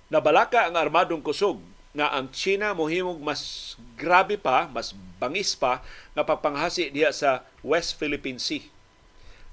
Nabalaka 0.07 0.71
ang 0.71 0.79
armadong 0.79 1.19
kusog 1.19 1.59
nga 1.93 2.13
ang 2.13 2.29
China 2.29 2.77
mohimog 2.77 3.17
mas 3.17 3.73
grabe 3.97 4.37
pa, 4.37 4.69
mas 4.69 4.93
bangis 5.17 5.57
pa 5.57 5.81
nga 6.13 6.21
pagpanghasi 6.21 6.93
diya 6.93 7.09
sa 7.09 7.45
West 7.65 7.97
Philippine 7.97 8.37
Sea. 8.37 8.69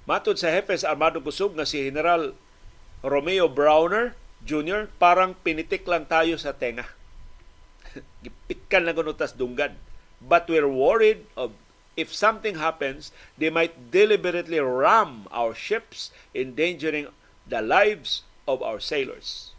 Matod 0.07 0.39
sa 0.39 0.53
Hepes 0.53 0.87
Armado 0.87 1.19
Kusog 1.19 1.57
nga 1.57 1.67
si 1.67 1.83
General 1.83 2.37
Romeo 3.03 3.51
Browner 3.51 4.15
Jr., 4.47 4.87
parang 5.03 5.35
pinitik 5.43 5.83
lang 5.89 6.07
tayo 6.07 6.39
sa 6.39 6.55
tenga. 6.55 6.87
Gipitkan 8.23 8.87
lang 8.87 8.95
kunutas 8.95 9.35
dunggan. 9.35 9.75
But 10.23 10.47
we're 10.47 10.71
worried 10.71 11.27
of 11.35 11.57
if 11.99 12.15
something 12.15 12.61
happens, 12.61 13.11
they 13.35 13.51
might 13.51 13.91
deliberately 13.91 14.61
ram 14.61 15.27
our 15.33 15.57
ships, 15.57 16.13
endangering 16.37 17.11
the 17.49 17.65
lives 17.65 18.23
of 18.47 18.63
our 18.63 18.79
sailors. 18.79 19.56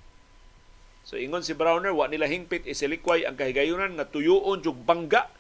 So 1.08 1.16
ingon 1.16 1.40
si 1.40 1.56
Browner, 1.56 1.96
wa 1.96 2.12
nila 2.12 2.28
hingpit 2.28 2.68
isilikway 2.68 3.24
ang 3.24 3.40
kahigayunan 3.40 3.96
nga 3.96 4.12
tuyoon 4.12 4.60
jug 4.60 4.84
bangga 4.84 5.32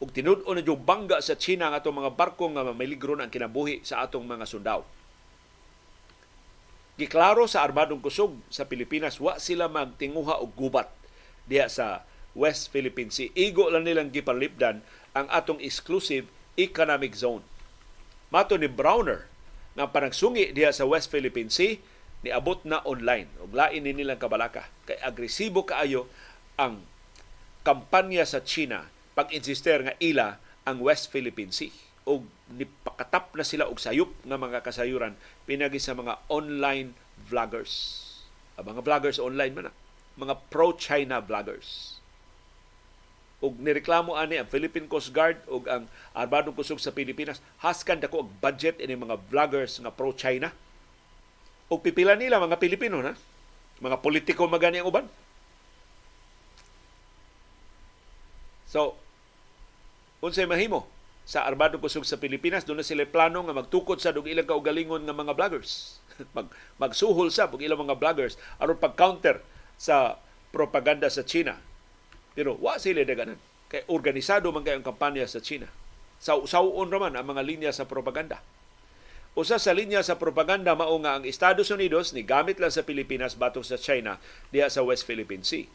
ug 0.00 0.08
tinud-on 0.08 0.56
na 0.56 0.64
jug 0.64 0.80
bangga 0.80 1.20
sa 1.20 1.36
China 1.36 1.68
nga 1.68 1.84
atong 1.84 2.00
mga 2.00 2.16
barko 2.16 2.48
nga 2.48 2.64
mamiligro 2.64 3.12
ang 3.20 3.28
kinabuhi 3.28 3.84
sa 3.84 4.00
atong 4.00 4.24
mga 4.24 4.48
sundao. 4.48 4.88
Giklaro 6.96 7.44
sa 7.44 7.60
armadong 7.60 8.00
kusog 8.00 8.40
sa 8.48 8.64
Pilipinas 8.64 9.20
wa 9.20 9.36
sila 9.36 9.68
magtinguha 9.68 10.40
og 10.40 10.56
gubat 10.56 10.88
diha 11.44 11.68
sa 11.68 12.08
West 12.32 12.72
Philippine 12.72 13.12
Sea. 13.12 13.28
Igo 13.36 13.68
lang 13.68 13.84
nilang 13.84 14.08
gipalipdan 14.08 14.80
ang 15.12 15.28
atong 15.28 15.60
exclusive 15.60 16.24
economic 16.56 17.12
zone. 17.12 17.44
Mato 18.32 18.56
ni 18.56 18.72
Browner 18.72 19.28
nga 19.76 19.92
panagsungi 19.92 20.56
diha 20.56 20.72
sa 20.72 20.88
West 20.88 21.12
Philippine 21.12 21.52
Sea 21.52 21.76
niabot 22.26 22.58
na 22.66 22.82
online. 22.82 23.30
Ug 23.38 23.54
lain 23.54 23.86
ni 23.86 23.94
nilang 23.94 24.18
kabalaka. 24.18 24.66
Kay 24.90 24.98
agresibo 24.98 25.62
kaayo 25.62 26.10
ang 26.58 26.82
kampanya 27.62 28.26
sa 28.26 28.42
China 28.42 28.90
pag-insister 29.14 29.86
nga 29.86 29.94
ila 30.02 30.42
ang 30.66 30.82
West 30.82 31.14
Philippine 31.14 31.54
Sea. 31.54 31.70
Ug 32.02 32.26
nipakatap 32.50 33.30
na 33.38 33.46
sila 33.46 33.70
og 33.70 33.78
sayop 33.78 34.10
nga 34.26 34.38
mga 34.38 34.62
kasayuran 34.66 35.14
pinagi 35.46 35.78
sa 35.78 35.94
mga 35.94 36.18
online 36.26 36.94
vloggers. 37.30 38.02
Ang 38.58 38.74
mga 38.74 38.82
vloggers 38.82 39.22
online 39.22 39.54
man 39.54 39.64
na, 39.70 39.74
mga 40.18 40.34
pro-China 40.50 41.22
vloggers. 41.22 41.98
Ug 43.42 43.58
nireklamo 43.60 44.16
ani 44.16 44.40
ang 44.40 44.48
Philippine 44.48 44.88
Coast 44.88 45.12
Guard 45.12 45.38
ug 45.46 45.68
ang 45.68 45.86
Armadong 46.16 46.56
Kusog 46.56 46.80
sa 46.80 46.94
Pilipinas. 46.94 47.38
Haskan 47.60 48.00
dako 48.00 48.26
og 48.26 48.30
budget 48.40 48.80
ini 48.80 48.96
mga 48.96 49.20
vloggers 49.28 49.78
nga 49.78 49.92
pro-China 49.92 50.50
o 51.66 51.82
pipila 51.82 52.14
nila 52.14 52.42
mga 52.42 52.62
Pilipino 52.62 53.02
na 53.02 53.14
mga 53.82 54.00
politiko 54.00 54.46
magani 54.46 54.80
ang 54.80 54.88
uban. 54.88 55.06
So, 58.66 58.98
unsay 60.24 60.48
mahimo 60.48 60.88
sa 61.26 61.42
Armado 61.42 61.82
Kusog 61.82 62.06
sa 62.06 62.22
Pilipinas, 62.22 62.62
doon 62.62 62.80
na 62.82 62.86
sila 62.86 63.02
plano 63.02 63.42
nga 63.42 63.54
magtukod 63.54 63.98
sa 63.98 64.14
dug 64.14 64.30
ilang 64.30 64.46
kaugalingon 64.46 65.02
nga 65.02 65.14
mga 65.16 65.34
vloggers. 65.34 65.98
mag 66.36 66.48
magsuhol 66.78 67.28
sa 67.34 67.50
pag 67.50 67.60
ilang 67.60 67.82
mga 67.82 67.98
vloggers 67.98 68.38
aron 68.62 68.78
pag-counter 68.78 69.42
sa 69.76 70.22
propaganda 70.54 71.10
sa 71.10 71.26
China. 71.26 71.58
Pero 72.32 72.56
wa 72.62 72.78
sila 72.78 73.02
daganan. 73.02 73.36
Kay 73.66 73.82
organisado 73.90 74.54
man 74.54 74.62
kayong 74.62 74.86
kampanya 74.86 75.26
sa 75.26 75.42
China. 75.42 75.66
Sa 76.22 76.38
usawon 76.38 76.88
raman 76.88 77.18
ang 77.18 77.26
mga 77.26 77.42
linya 77.42 77.70
sa 77.74 77.90
propaganda. 77.90 78.40
Usa 79.36 79.60
sa 79.60 79.76
linya 79.76 80.00
sa 80.00 80.16
propaganda 80.16 80.72
mao 80.72 80.96
nga 81.04 81.20
ang 81.20 81.28
Estados 81.28 81.68
Unidos 81.68 82.16
ni 82.16 82.24
gamit 82.24 82.56
lang 82.56 82.72
sa 82.72 82.88
Pilipinas 82.88 83.36
batok 83.36 83.68
sa 83.68 83.76
China 83.76 84.16
diha 84.48 84.72
sa 84.72 84.80
West 84.80 85.04
Philippine 85.04 85.44
Sea. 85.44 85.68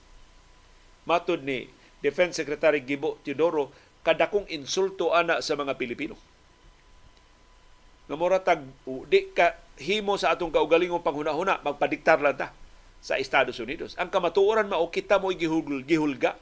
Matod 1.05 1.45
ni 1.45 1.70
Defense 2.01 2.41
Secretary 2.41 2.82
Gibo 2.82 3.22
Teodoro 3.22 3.70
kadakong 4.01 4.49
insulto 4.49 5.14
ana 5.14 5.45
sa 5.45 5.53
mga 5.53 5.78
Pilipino. 5.78 6.18
Nga 8.09 8.18
mura 8.18 8.41
tag 8.41 8.66
di 9.05 9.30
ka 9.30 9.53
himo 9.78 10.18
sa 10.18 10.34
atong 10.34 10.49
kaugalingong 10.49 11.05
panghuna-huna 11.05 11.62
magpadiktar 11.62 12.18
lang 12.18 12.41
ta 12.41 12.49
sa 12.97 13.22
Estados 13.22 13.62
Unidos. 13.62 13.93
Ang 14.01 14.09
kamatuoran 14.09 14.74
mao 14.74 14.89
kita 14.89 15.22
mo 15.22 15.30
gihul 15.30 15.86
gihulga. 15.86 16.34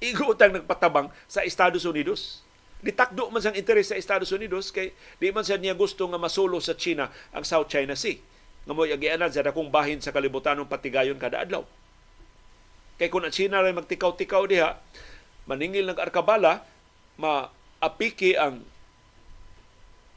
Igutang 0.00 0.56
nagpatabang 0.56 1.12
sa 1.28 1.44
Estados 1.44 1.84
Unidos 1.84 2.40
Nitakdo 2.80 3.28
man 3.28 3.44
sang 3.44 3.56
interes 3.56 3.92
sa 3.92 3.98
Estados 4.00 4.32
Unidos 4.32 4.72
kay 4.72 4.96
di 5.20 5.28
man 5.28 5.44
siya 5.44 5.60
niya 5.60 5.76
gusto 5.76 6.08
nga 6.08 6.16
masulo 6.16 6.56
sa 6.64 6.72
China 6.72 7.12
ang 7.32 7.44
South 7.44 7.68
China 7.68 7.92
Sea. 7.92 8.16
Nga 8.64 8.72
mo 8.72 8.88
agianan 8.88 9.28
sa 9.28 9.44
dakong 9.44 9.68
bahin 9.68 10.00
sa 10.00 10.12
kalibutan 10.12 10.56
ng 10.56 10.68
patigayon 10.68 11.20
kada 11.20 11.44
adlaw. 11.44 11.64
Kay 13.00 13.08
kung 13.08 13.24
ang 13.24 13.32
China 13.32 13.64
ray 13.64 13.72
magtikaw-tikaw 13.72 14.44
diha, 14.44 14.76
maningil 15.48 15.88
ng 15.88 15.96
arkabala, 15.96 16.64
maapiki 17.16 18.36
ang 18.36 18.60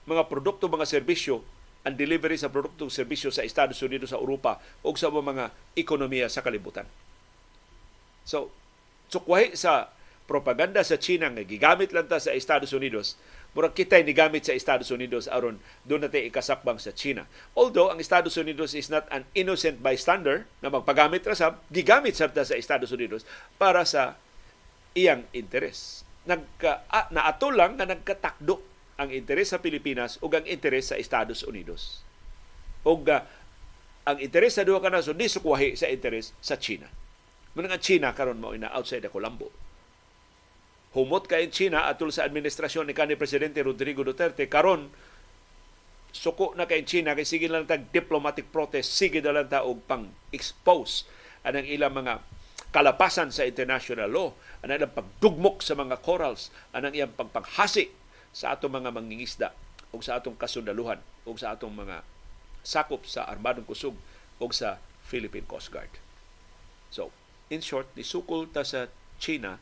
mga 0.03 0.27
produkto, 0.27 0.67
mga 0.67 0.87
serbisyo, 0.87 1.39
ang 1.83 1.95
delivery 1.95 2.35
sa 2.35 2.51
produkto 2.51 2.87
serbisyo 2.91 3.31
sa 3.31 3.47
Estados 3.47 3.79
Unidos, 3.79 4.11
sa 4.11 4.19
Europa, 4.19 4.59
o 4.83 4.91
sa 4.95 5.07
mga 5.11 5.51
ekonomiya 5.79 6.27
sa 6.27 6.43
kalibutan. 6.43 6.87
So, 8.27 8.51
sukwahi 9.11 9.55
sa 9.55 9.91
propaganda 10.33 10.81
sa 10.81 10.97
China 10.97 11.29
nga 11.29 11.45
gigamit 11.45 11.93
lang 11.93 12.09
ta 12.09 12.17
sa 12.17 12.33
Estados 12.33 12.73
Unidos 12.73 13.13
murag 13.53 13.77
kitay 13.77 14.01
ni 14.01 14.17
gamit 14.17 14.49
sa 14.49 14.57
Estados 14.57 14.89
Unidos 14.89 15.29
aron 15.29 15.61
doon 15.85 16.09
natin 16.09 16.25
ikasakbang 16.25 16.81
sa 16.81 16.89
China. 16.89 17.29
Although 17.53 17.93
ang 17.93 18.01
Estados 18.01 18.33
Unidos 18.33 18.73
is 18.73 18.89
not 18.89 19.05
an 19.13 19.29
innocent 19.37 19.79
bystander 19.79 20.49
na 20.59 20.73
magpagamit 20.73 21.21
ra 21.21 21.37
sab, 21.37 21.61
gigamit 21.69 22.17
sab 22.17 22.33
sa 22.33 22.57
Estados 22.57 22.89
Unidos 22.89 23.21
para 23.61 23.85
sa 23.85 24.17
iyang 24.97 25.29
interes. 25.37 26.01
Nagka 26.25 26.81
ah, 26.89 27.07
naato 27.13 27.53
lang 27.53 27.77
nga 27.77 27.85
nagkatakdo 27.85 28.57
ang 28.97 29.13
interes 29.13 29.53
sa 29.53 29.61
Pilipinas 29.61 30.17
ug 30.21 30.33
ang 30.33 30.45
interes 30.49 30.89
sa 30.89 30.97
Estados 30.97 31.45
Unidos. 31.45 32.01
Ug 32.81 33.05
uh, 33.05 33.21
ang 34.03 34.17
interes 34.19 34.57
sa 34.57 34.65
duha 34.65 34.81
ka 34.81 34.89
nasod 34.89 35.15
di 35.15 35.29
sukwahi 35.29 35.77
sa 35.77 35.87
interes 35.87 36.33
sa 36.41 36.57
China. 36.57 36.89
Muna 37.53 37.69
nga 37.69 37.79
China 37.79 38.17
karon 38.17 38.41
mao 38.41 38.57
ina 38.57 38.73
outside 38.73 39.05
the 39.05 39.13
Colombo 39.13 39.62
humot 40.93 41.25
kay 41.25 41.49
China 41.49 41.89
atul 41.89 42.13
sa 42.13 42.25
administrasyon 42.25 42.89
ni 42.89 42.93
kanhi 42.93 43.17
presidente 43.17 43.61
Rodrigo 43.65 44.05
Duterte 44.05 44.45
karon 44.45 44.93
suko 46.13 46.53
na 46.53 46.69
kay 46.69 46.85
China 46.85 47.17
kay 47.17 47.25
sige 47.25 47.49
lang 47.49 47.65
tag 47.65 47.89
diplomatic 47.89 48.53
protest 48.53 48.93
sige 48.93 49.17
na 49.21 49.33
lang 49.33 49.49
ta 49.49 49.65
og 49.65 49.81
pang 49.89 50.13
expose 50.29 51.09
anang 51.41 51.65
ilang 51.65 51.97
mga 51.97 52.21
kalapasan 52.69 53.33
sa 53.33 53.45
international 53.49 54.09
law 54.09 54.29
anang 54.61 54.85
ilang 54.85 54.93
pagdugmok 54.93 55.65
sa 55.65 55.73
mga 55.73 55.97
corals 56.05 56.53
anang 56.69 56.93
iyang 56.93 57.13
pagpanghasi 57.17 57.89
sa 58.29 58.53
atong 58.53 58.77
mga 58.77 58.93
mangingisda 58.93 59.49
o 59.93 60.01
sa 60.01 60.21
atong 60.21 60.37
kasundaluhan 60.37 61.01
o 61.25 61.33
sa 61.33 61.53
atong 61.57 61.73
mga 61.73 62.05
sakop 62.65 63.05
sa 63.05 63.25
armadong 63.29 63.65
kusog 63.65 63.97
o 64.41 64.45
sa 64.49 64.81
Philippine 65.05 65.45
Coast 65.45 65.69
Guard. 65.69 65.91
So, 66.89 67.13
in 67.53 67.61
short, 67.61 67.91
nisukol 67.93 68.49
ta 68.49 68.65
sa 68.65 68.89
China 69.21 69.61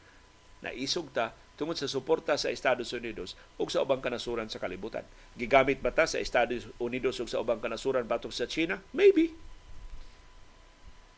na 0.62 0.70
isog 0.72 1.10
ta 1.10 1.34
tungod 1.58 1.78
sa 1.78 1.86
suporta 1.86 2.38
sa 2.38 2.50
Estados 2.50 2.90
Unidos 2.90 3.38
ug 3.62 3.70
sa 3.70 3.86
ubang 3.86 4.02
kanasuran 4.02 4.50
sa 4.50 4.58
kalibutan. 4.58 5.06
Gigamit 5.38 5.78
ba 5.82 5.94
ta 5.94 6.10
sa 6.10 6.18
Estados 6.18 6.66
Unidos 6.82 7.22
ug 7.22 7.30
sa 7.30 7.42
ubang 7.42 7.62
kanasuran 7.62 8.10
batok 8.10 8.34
sa 8.34 8.50
China? 8.50 8.82
Maybe. 8.94 9.34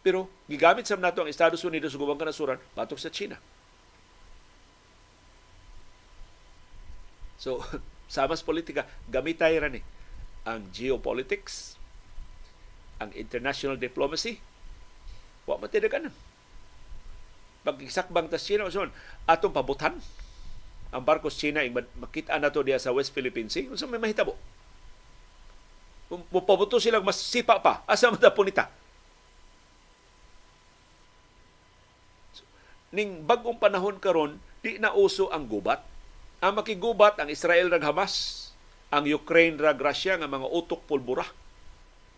Pero 0.03 0.27
gigamit 0.51 0.83
sa 0.83 0.99
nato 0.99 1.23
ang 1.23 1.31
Estados 1.31 1.63
Unidos 1.63 1.95
ug 1.95 2.03
ubang 2.03 2.19
kanasuran 2.19 2.59
batok 2.75 2.99
sa 2.99 3.07
China. 3.07 3.39
So, 7.39 7.63
sa 8.11 8.27
mas 8.27 8.43
politika, 8.43 8.87
gamitay 9.07 9.59
ra 9.59 9.71
ni 9.71 9.79
ang 10.43 10.67
geopolitics, 10.75 11.79
ang 12.99 13.15
international 13.15 13.79
diplomacy, 13.79 14.43
wa 15.47 15.55
matidaganan 15.55 16.11
Pag-isakbang 17.63 18.27
ta 18.27 18.35
China, 18.35 18.67
uson, 18.67 18.91
atong 19.23 19.55
pabutan 19.55 19.95
ang 20.93 21.01
barkos 21.01 21.33
China 21.33 21.65
ing 21.65 21.73
makita 21.97 22.37
na 22.37 22.53
to 22.53 22.61
diya 22.61 22.77
sa 22.77 22.93
West 22.93 23.09
Philippine 23.17 23.49
Sea. 23.49 23.65
Unsa 23.65 23.89
may 23.89 23.97
mahitabo? 23.97 24.37
Mupabuto 26.29 26.77
silang 26.77 27.01
mas 27.01 27.17
sipa 27.17 27.57
pa. 27.57 27.81
Asa 27.89 28.13
man 28.13 28.21
punita? 28.37 28.69
So, 32.37 32.45
ning 32.93 33.25
bagong 33.25 33.57
panahon 33.57 33.97
karon 33.97 34.37
di 34.61 34.77
na 34.77 34.93
uso 34.93 35.33
ang 35.33 35.49
gubat. 35.49 35.81
Ang 36.45 36.61
makigubat 36.61 37.17
ang 37.17 37.33
Israel 37.33 37.73
rag 37.73 37.81
Hamas, 37.81 38.53
ang 38.93 39.09
Ukraine 39.09 39.57
rag 39.57 39.81
Russia 39.81 40.13
nga 40.13 40.29
mga 40.29 40.45
utok 40.45 40.85
pulbura, 40.85 41.25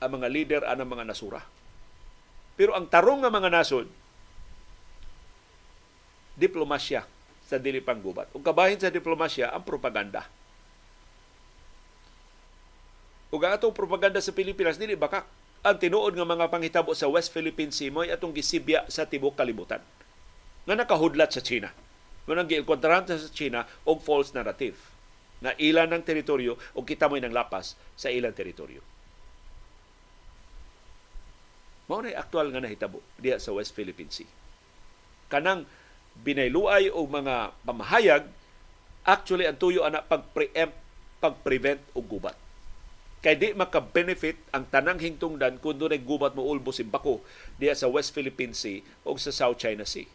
ang 0.04 0.20
mga 0.20 0.28
leader 0.28 0.62
anang 0.68 0.92
mga 0.92 1.08
nasura. 1.08 1.40
Pero 2.60 2.76
ang 2.76 2.92
tarong 2.92 3.24
nga 3.24 3.32
mga 3.32 3.48
nasod 3.48 3.88
diplomasya 6.36 7.08
sa 7.46 7.58
dili 7.58 7.80
panggubat. 7.80 8.32
Ug 8.36 8.44
kabahin 8.44 8.80
sa 8.80 8.92
diplomasya 8.92 9.52
ang 9.56 9.64
propaganda. 9.64 10.28
Ug 13.32 13.42
ang 13.42 13.56
atong 13.56 13.76
propaganda 13.76 14.20
sa 14.20 14.36
Pilipinas 14.36 14.80
dili 14.80 14.96
baka 14.96 15.26
ang 15.66 15.82
tinuod 15.82 16.14
nga 16.14 16.28
mga 16.28 16.46
panghitabo 16.54 16.94
sa 16.94 17.10
West 17.10 17.34
Philippine 17.34 17.74
Sea 17.74 17.90
mo 17.90 18.06
atong 18.06 18.36
gisibya 18.36 18.86
sa 18.86 19.10
tibok 19.10 19.34
kalibutan 19.34 19.82
nga 20.66 20.76
nakahudlat 20.78 21.34
sa 21.34 21.42
China. 21.42 21.70
Manang 22.26 22.50
giilkontrahan 22.50 23.06
sa 23.06 23.18
China 23.30 23.70
og 23.86 24.02
false 24.02 24.34
narrative 24.34 24.78
na 25.46 25.54
ilan 25.62 25.94
ng 25.94 26.02
teritoryo 26.02 26.58
o 26.74 26.82
kita 26.82 27.06
mo'y 27.06 27.22
nang 27.22 27.34
lapas 27.34 27.78
sa 27.94 28.10
ilang 28.10 28.34
teritoryo. 28.34 28.82
Mao 31.86 32.02
na 32.02 32.18
aktual 32.18 32.50
nga 32.50 32.66
nahitabo 32.66 32.98
diha 33.22 33.38
sa 33.38 33.54
West 33.54 33.78
Philippine 33.78 34.10
Sea. 34.10 34.30
Kanang 35.30 35.70
binayluay 36.24 36.94
o 36.94 37.04
mga 37.04 37.52
pamahayag, 37.68 38.24
actually 39.06 39.46
ang 39.46 39.60
tuyo 39.60 39.84
ana 39.84 40.02
pag-preempt, 40.06 40.76
pag-prevent 41.20 41.82
og 41.98 42.06
gubat. 42.08 42.38
Kay 43.26 43.42
di 43.42 43.50
maka-benefit 43.58 44.38
ang 44.54 44.70
tanang 44.70 45.02
hingtungdan 45.02 45.58
kung 45.58 45.82
doon 45.82 45.98
gubat 46.06 46.38
mo 46.38 46.46
ulbo 46.46 46.70
si 46.70 46.86
Bako 46.86 47.26
diya 47.58 47.74
sa 47.74 47.90
West 47.90 48.14
Philippine 48.14 48.54
Sea 48.54 48.86
o 49.02 49.18
sa 49.18 49.34
South 49.34 49.58
China 49.58 49.82
Sea. 49.82 50.06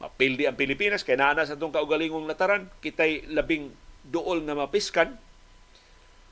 Mapildi 0.00 0.48
ang 0.48 0.56
Pilipinas 0.56 1.04
kay 1.04 1.20
naa 1.20 1.36
sa 1.44 1.56
itong 1.56 1.72
kaugalingong 1.72 2.24
lataran, 2.24 2.72
kitay 2.80 3.28
labing 3.28 3.72
duol 4.04 4.40
nga 4.44 4.56
mapiskan. 4.56 5.16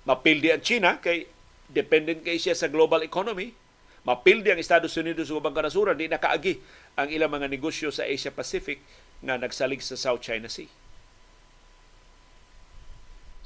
Mapildi 0.08 0.48
ang 0.48 0.64
China 0.64 0.96
kay 0.98 1.28
dependent 1.68 2.24
kay 2.24 2.36
siya 2.36 2.56
sa 2.56 2.68
global 2.68 3.04
economy. 3.04 3.54
Mapildi 4.02 4.50
ang 4.50 4.58
Estados 4.58 4.94
Unidos 4.98 5.30
sa 5.30 5.38
ubang 5.38 5.54
kanasuran, 5.54 5.94
di 5.94 6.10
nakaagi 6.10 6.58
ang 6.98 7.06
ilang 7.06 7.30
mga 7.30 7.46
negosyo 7.46 7.94
sa 7.94 8.02
Asia 8.02 8.34
Pacific 8.34 8.82
nga 9.22 9.38
nagsalig 9.38 9.78
sa 9.78 9.94
South 9.94 10.18
China 10.26 10.50
Sea. 10.50 10.66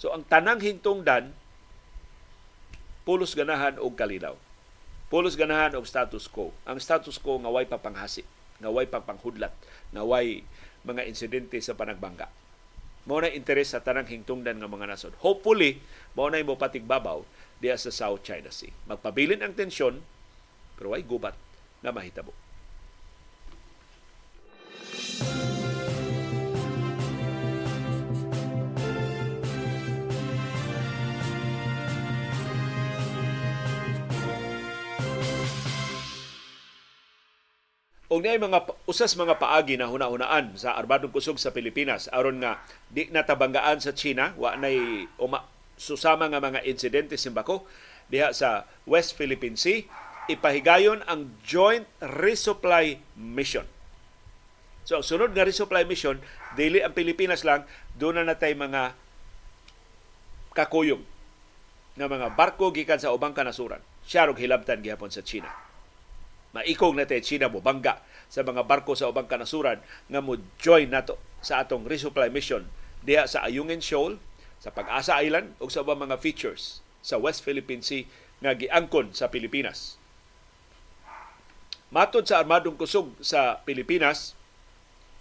So 0.00 0.12
ang 0.12 0.24
tanang 0.24 0.64
hingtungdan 0.64 1.32
pulos 3.04 3.36
ganahan 3.36 3.76
og 3.76 3.96
kalinaw. 3.96 4.36
Pulos 5.12 5.38
ganahan 5.38 5.76
og 5.78 5.86
status 5.86 6.26
quo. 6.26 6.50
Ang 6.66 6.82
status 6.82 7.20
quo 7.20 7.38
nga 7.38 7.52
way 7.52 7.68
papanghasi, 7.68 8.26
nga 8.58 8.72
way 8.72 8.88
papanghudlat, 8.88 9.54
nga 9.92 10.02
way 10.02 10.42
mga 10.82 11.06
insidente 11.06 11.60
sa 11.62 11.78
panagbangga. 11.78 12.26
Mao 13.06 13.22
na 13.22 13.30
interes 13.30 13.70
sa 13.70 13.84
tanang 13.84 14.10
hingtungdan 14.10 14.58
nga 14.58 14.66
mga 14.66 14.90
nasod. 14.90 15.14
Hopefully, 15.22 15.78
mao 16.18 16.26
na 16.26 16.42
mo 16.42 16.58
patigbabaw 16.58 17.22
diya 17.62 17.78
sa 17.78 17.94
South 17.94 18.26
China 18.26 18.50
Sea. 18.50 18.74
Magpabilin 18.90 19.46
ang 19.46 19.54
tensyon, 19.54 20.02
pero 20.76 20.92
way 20.92 21.02
gubat 21.02 21.34
na 21.80 21.90
mahitabo. 21.90 22.36
Og 38.06 38.22
niay 38.22 38.38
mga 38.38 38.64
usas 38.86 39.18
mga 39.18 39.34
paagi 39.36 39.74
na 39.74 39.90
hunahunaan 39.90 40.54
sa 40.54 40.78
armadong 40.78 41.10
kusog 41.10 41.42
sa 41.42 41.50
Pilipinas 41.50 42.06
aron 42.14 42.38
nga 42.38 42.62
di 42.86 43.10
natabanggaan 43.10 43.82
sa 43.82 43.92
China 43.92 44.30
wa 44.38 44.54
nay 44.54 45.04
uma 45.18 45.42
susama 45.74 46.30
nga 46.30 46.38
mga 46.40 46.64
insidente 46.64 47.18
simbako 47.18 47.66
diha 48.08 48.30
sa 48.30 48.64
West 48.86 49.18
Philippine 49.18 49.58
Sea 49.58 49.84
ipahigayon 50.26 51.06
ang 51.06 51.34
Joint 51.46 51.86
Resupply 52.02 52.98
Mission. 53.14 53.66
So, 54.86 55.02
ang 55.02 55.06
sunod 55.06 55.34
nga 55.34 55.42
resupply 55.42 55.82
mission, 55.82 56.22
dili 56.54 56.78
ang 56.78 56.94
Pilipinas 56.94 57.42
lang, 57.42 57.66
doon 57.98 58.22
na 58.22 58.30
natay 58.30 58.54
mga 58.54 58.94
kakuyog 60.54 61.02
nga 61.98 62.06
mga 62.06 62.38
barko 62.38 62.70
gikan 62.70 63.02
sa 63.02 63.10
ubang 63.10 63.34
kanasuran. 63.34 63.82
Siya 64.06 64.30
hilabtan 64.30 64.86
gihapon 64.86 65.10
sa 65.10 65.26
China. 65.26 65.50
Maikog 66.54 66.94
na 66.94 67.02
tayo 67.02 67.18
China 67.18 67.50
mo 67.50 67.58
bangga 67.58 67.98
sa 68.30 68.46
mga 68.46 68.62
barko 68.62 68.94
sa 68.94 69.10
ubang 69.10 69.26
kanasuran 69.26 69.82
nga 69.82 70.20
mo 70.22 70.38
join 70.62 70.86
nato 70.86 71.18
sa 71.42 71.66
atong 71.66 71.82
resupply 71.82 72.30
mission 72.30 72.70
diha 73.02 73.26
sa 73.26 73.42
Ayungin 73.42 73.82
Shoal, 73.82 74.22
sa 74.62 74.70
Pag-asa 74.70 75.18
Island 75.18 75.58
ug 75.58 75.68
sa 75.68 75.82
ubang 75.82 75.98
mga 75.98 76.22
features 76.22 76.80
sa 77.02 77.18
West 77.18 77.42
Philippine 77.42 77.82
Sea 77.82 78.06
nga 78.38 78.54
giangkon 78.54 79.10
sa 79.12 79.34
Pilipinas. 79.34 79.98
Matod 81.86 82.26
sa 82.26 82.42
Armadong 82.42 82.74
Kusog 82.74 83.14
sa 83.22 83.62
Pilipinas, 83.62 84.34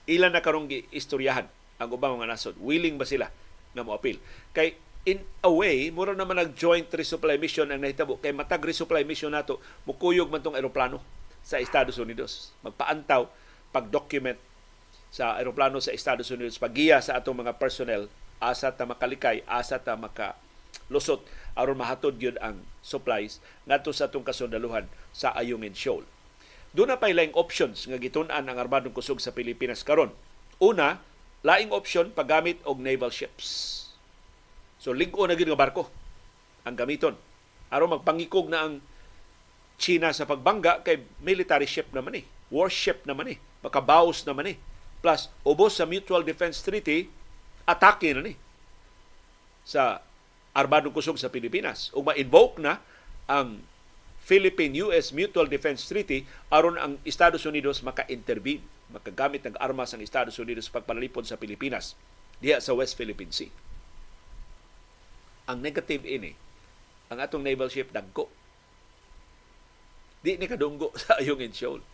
ilan 0.09 0.33
na 0.33 0.41
karong 0.41 0.65
istoryahan 0.89 1.45
ang 1.77 1.89
ubang 1.93 2.17
mga 2.17 2.25
nasod. 2.25 2.57
Willing 2.57 2.97
ba 2.97 3.05
sila 3.05 3.29
na 3.77 3.85
mo-appeal? 3.85 4.17
Kay 4.49 4.73
in 5.05 5.21
a 5.45 5.51
way, 5.53 5.93
mura 5.93 6.17
naman 6.17 6.41
nag-joint 6.41 6.89
resupply 6.89 7.37
mission 7.37 7.69
ang 7.69 7.85
nahitabo. 7.85 8.17
Kay 8.17 8.33
matag 8.33 8.65
resupply 8.65 9.05
mission 9.05 9.29
nato, 9.29 9.61
mukuyog 9.85 10.33
man 10.33 10.41
tong 10.41 10.57
aeroplano 10.57 11.05
sa 11.45 11.61
Estados 11.61 12.01
Unidos. 12.01 12.49
Magpaantaw, 12.65 13.29
pag-document 13.69 14.41
sa 15.13 15.37
aeroplano 15.37 15.77
sa 15.77 15.93
Estados 15.93 16.33
Unidos, 16.33 16.57
pagiya 16.57 16.97
sa 16.97 17.21
atong 17.21 17.45
mga 17.45 17.61
personnel, 17.61 18.09
asa 18.41 18.73
ta 18.73 18.89
makalikay, 18.89 19.45
asa 19.45 19.77
ta 19.77 19.93
maka 19.93 20.33
lusot 20.89 21.21
aron 21.53 21.77
mahatod 21.77 22.17
gyud 22.17 22.41
ang 22.41 22.61
supplies 22.81 23.37
ngadto 23.69 23.93
sa 23.93 24.09
atong 24.09 24.25
kasundaluhan 24.25 24.89
sa 25.13 25.29
Ayungin 25.37 25.77
Shoal. 25.77 26.14
Doon 26.75 26.91
na 26.91 26.99
pa 26.99 27.07
ilang 27.07 27.31
options 27.39 27.87
nga 27.87 27.95
gitun-an 27.95 28.51
ang 28.51 28.57
armadong 28.59 28.91
kusog 28.91 29.23
sa 29.23 29.31
Pilipinas 29.31 29.87
karon. 29.87 30.11
Una, 30.59 30.99
laing 31.47 31.71
option 31.71 32.11
paggamit 32.11 32.59
og 32.67 32.83
naval 32.83 33.15
ships. 33.15 33.71
So 34.75 34.91
lig-o 34.91 35.23
na 35.23 35.39
gid 35.39 35.47
nga 35.47 35.55
barko 35.55 35.87
ang 36.67 36.75
gamiton 36.75 37.15
aron 37.69 37.97
magpangikog 37.97 38.47
na 38.49 38.67
ang 38.67 38.73
China 39.75 40.15
sa 40.15 40.23
pagbangga 40.23 40.79
kay 40.85 41.03
military 41.19 41.67
ship 41.67 41.91
naman 41.91 42.23
eh. 42.23 42.25
Warship 42.47 43.03
naman 43.03 43.35
eh. 43.35 43.37
Makabaos 43.59 44.23
naman 44.23 44.55
eh. 44.55 44.57
Plus, 45.03 45.27
ubos 45.43 45.75
sa 45.75 45.83
Mutual 45.83 46.23
Defense 46.23 46.63
Treaty, 46.63 47.11
atake 47.67 48.15
na 48.15 48.23
ni 48.23 48.33
sa 49.67 49.99
armadong 50.55 50.95
kusog 50.95 51.19
sa 51.19 51.27
Pilipinas. 51.27 51.91
O 51.91 51.99
ma-invoke 51.99 52.63
na 52.63 52.79
ang 53.27 53.59
Philippine-US 54.25 55.13
Mutual 55.13 55.45
Defense 55.45 55.85
Treaty 55.85 56.25
aron 56.49 56.81
ang 56.81 56.97
Estados 57.05 57.45
Unidos 57.45 57.85
maka-intervene, 57.85 58.65
makagamit 58.89 59.45
ng 59.45 59.53
armas 59.61 59.93
ang 59.93 60.01
Estados 60.01 60.33
Unidos 60.41 60.65
pagpanalipod 60.73 61.29
sa 61.29 61.37
Pilipinas 61.37 61.93
diha 62.41 62.57
sa 62.57 62.73
West 62.73 62.97
Philippine 62.97 63.29
Sea. 63.29 63.53
Ang 65.45 65.61
negative 65.61 66.01
ini, 66.09 66.33
ang 67.13 67.21
atong 67.21 67.45
naval 67.45 67.69
ship 67.69 67.93
dagko. 67.93 68.25
Di 70.25 70.41
ni 70.41 70.49
kadunggo 70.49 70.89
sa 71.01 71.21
Ayungin 71.21 71.53
Shoal. 71.53 71.85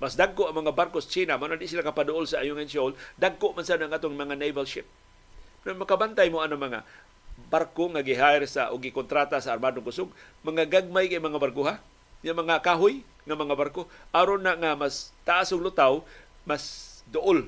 Mas 0.00 0.16
dagko 0.16 0.48
ang 0.48 0.64
mga 0.64 0.72
barkos 0.72 1.12
China, 1.12 1.36
man 1.36 1.60
di 1.60 1.68
sila 1.68 1.84
kapaduol 1.84 2.24
sa 2.24 2.40
Ayungin 2.40 2.72
Shoal, 2.72 2.96
dagko 3.20 3.52
man 3.52 3.68
sa 3.68 3.76
ang 3.76 3.92
atong 3.92 4.16
mga 4.16 4.32
naval 4.40 4.64
ship. 4.64 4.88
Pero 5.60 5.76
makabantay 5.76 6.32
mo 6.32 6.40
ano 6.40 6.56
mga 6.56 6.88
barko 7.52 7.92
nga 7.92 8.02
gi-hire 8.02 8.48
sa 8.48 8.72
o 8.72 8.80
kontrata 8.90 9.38
sa 9.38 9.52
armadong 9.52 9.84
kusog, 9.84 10.10
mga 10.42 10.66
gagmay 10.66 11.06
kay 11.06 11.20
mga 11.20 11.38
barko 11.38 11.68
ha, 11.68 11.78
yung 12.24 12.40
mga 12.42 12.64
kahoy 12.64 13.04
nga 13.28 13.36
mga 13.36 13.54
barko, 13.54 13.86
aron 14.10 14.42
na 14.42 14.56
nga 14.56 14.72
mas 14.74 15.12
taas 15.22 15.52
og 15.52 15.62
lutaw, 15.62 16.00
mas 16.48 16.96
dool 17.06 17.46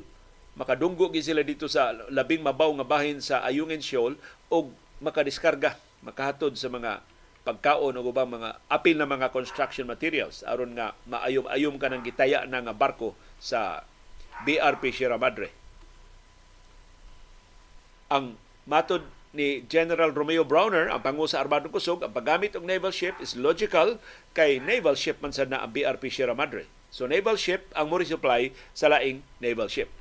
makadunggo 0.59 1.07
gi 1.15 1.23
sila 1.23 1.47
dito 1.47 1.71
sa 1.71 1.95
labing 2.11 2.43
mabaw 2.43 2.75
nga 2.83 2.87
bahin 2.87 3.23
sa 3.23 3.47
Ayungin 3.47 3.79
Shoal 3.79 4.19
og 4.51 4.75
makadiskarga, 4.99 5.79
makahatod 6.03 6.59
sa 6.59 6.67
mga 6.67 6.99
pagkaon 7.47 7.95
o 7.95 8.03
ubang 8.03 8.27
mga 8.27 8.59
apil 8.67 8.99
na 8.99 9.07
mga 9.07 9.31
construction 9.31 9.87
materials. 9.87 10.43
Aron 10.43 10.75
nga 10.75 10.99
maayom-ayom 11.07 11.79
ka 11.79 11.89
ng 11.89 12.03
gitaya 12.03 12.43
na 12.45 12.59
nga 12.61 12.75
barko 12.75 13.15
sa 13.39 13.87
BRP 14.43 14.91
Sierra 14.91 15.17
Madre. 15.17 15.55
Ang 18.11 18.35
matod 18.67 19.07
ni 19.37 19.65
General 19.69 20.09
Romeo 20.09 20.45
Browner, 20.45 20.89
ang 20.89 21.05
pangu 21.05 21.29
sa 21.29 21.45
Armadong 21.45 21.73
Kusog, 21.73 22.01
ang 22.01 22.17
paggamit 22.17 22.57
ng 22.57 22.65
naval 22.65 22.95
ship 22.95 23.13
is 23.21 23.37
logical 23.37 24.01
kay 24.33 24.57
naval 24.57 24.97
ship 24.97 25.21
man 25.21 25.35
sad 25.35 25.53
na 25.53 25.61
ang 25.61 25.73
BRP 25.73 26.09
Sierra 26.09 26.33
Madre. 26.33 26.65
So 26.89 27.05
naval 27.05 27.37
ship 27.37 27.69
ang 27.77 27.93
mo 27.93 28.01
supply 28.01 28.57
sa 28.73 28.89
laing 28.89 29.21
naval 29.45 29.69
ship. 29.69 29.93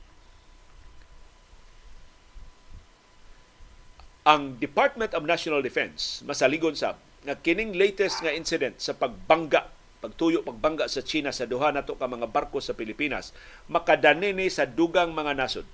Ang 4.27 4.59
Department 4.59 5.15
of 5.15 5.23
National 5.23 5.63
Defense 5.63 6.23
masaligon 6.23 6.75
sa 6.75 6.99
nga 7.23 7.35
kining 7.35 7.75
latest 7.75 8.23
nga 8.23 8.31
incident 8.31 8.79
sa 8.79 8.95
pagbangga 8.95 9.67
pagtuyo 9.97 10.45
pagbangga 10.45 10.85
sa 10.85 11.01
China 11.01 11.33
sa 11.33 11.49
duha 11.49 11.73
nato 11.73 11.97
ka 11.97 12.05
mga 12.05 12.29
barko 12.29 12.61
sa 12.61 12.77
Pilipinas 12.77 13.33
makadani 13.65 14.29
ni 14.31 14.47
sa 14.47 14.69
dugang 14.69 15.11
mga 15.11 15.33
nasod 15.33 15.65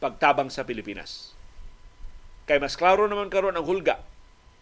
pagtabang 0.00 0.48
sa 0.48 0.64
Pilipinas 0.64 1.33
Kay 2.44 2.60
mas 2.60 2.76
klaro 2.76 3.08
naman 3.08 3.32
karon 3.32 3.56
ang 3.56 3.64
hulga 3.64 4.04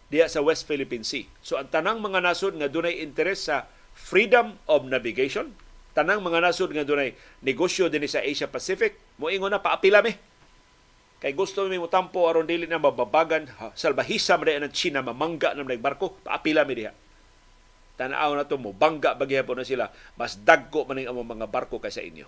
diya 0.07 0.29
sa 0.31 0.39
West 0.39 0.69
Philippine 0.69 1.03
Sea. 1.03 1.27
So 1.43 1.59
ang 1.59 1.67
tanang 1.67 1.99
mga 1.99 2.23
nasod 2.23 2.55
nga 2.55 2.71
dunay 2.71 3.03
interes 3.03 3.49
sa 3.49 3.67
freedom 3.91 4.55
of 4.69 4.87
navigation, 4.87 5.51
tanang 5.97 6.23
mga 6.23 6.39
nasod 6.39 6.71
nga 6.71 6.87
dunay 6.87 7.17
negosyo 7.43 7.91
dinhi 7.91 8.07
sa 8.07 8.23
Asia 8.23 8.47
Pacific, 8.47 8.95
moingon 9.19 9.51
na 9.51 9.59
paapila 9.59 9.99
mi. 9.99 10.15
Kay 11.23 11.31
gusto 11.35 11.63
mi 11.71 11.79
mo 11.79 11.87
tampo 11.87 12.27
aron 12.27 12.43
dili 12.43 12.67
na 12.67 12.79
mababagan 12.79 13.47
salbahisa 13.79 14.35
man 14.35 14.67
ang 14.67 14.75
China 14.75 14.99
mamangga 14.99 15.55
ng 15.55 15.67
barko, 15.79 16.19
paapila 16.19 16.67
mi 16.67 16.83
diha. 16.83 16.91
Tanaw 17.93 18.33
na 18.33 18.43
to 18.43 18.57
mo 18.57 18.73
bangga 18.73 19.13
bagyapon 19.15 19.61
na 19.61 19.65
sila, 19.67 19.87
mas 20.19 20.35
dagko 20.35 20.83
man 20.83 20.99
ang 20.99 21.15
mga 21.15 21.47
barko 21.47 21.79
kaysa 21.79 22.03
inyo. 22.03 22.27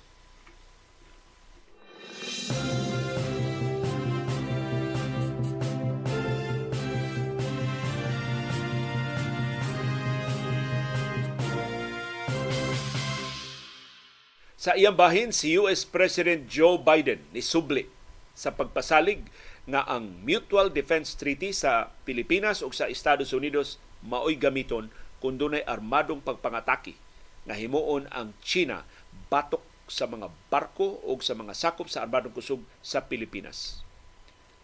Sa 14.65 14.73
iyang 14.73 14.97
bahin, 14.97 15.29
si 15.29 15.53
US 15.61 15.85
President 15.85 16.49
Joe 16.49 16.81
Biden 16.81 17.21
ni 17.29 17.45
subli 17.45 17.85
sa 18.33 18.49
pagpasalig 18.49 19.21
nga 19.69 19.85
ang 19.85 20.09
Mutual 20.25 20.73
Defense 20.73 21.13
Treaty 21.13 21.53
sa 21.53 21.93
Pilipinas 22.01 22.65
ug 22.65 22.73
sa 22.73 22.89
Estados 22.89 23.29
Unidos 23.29 23.77
maoy 24.01 24.33
gamiton 24.33 24.89
kung 25.21 25.37
dunay 25.37 25.61
armadong 25.69 26.17
pagpangatake 26.17 26.97
nga 27.45 27.53
himuon 27.53 28.09
ang 28.09 28.33
China 28.41 28.81
batok 29.29 29.61
sa 29.85 30.09
mga 30.09 30.33
barko 30.49 30.97
o 31.05 31.13
sa 31.21 31.37
mga 31.37 31.53
sakop 31.53 31.85
sa 31.85 32.01
armadong 32.01 32.33
kusog 32.33 32.65
sa 32.81 33.05
Pilipinas. 33.05 33.85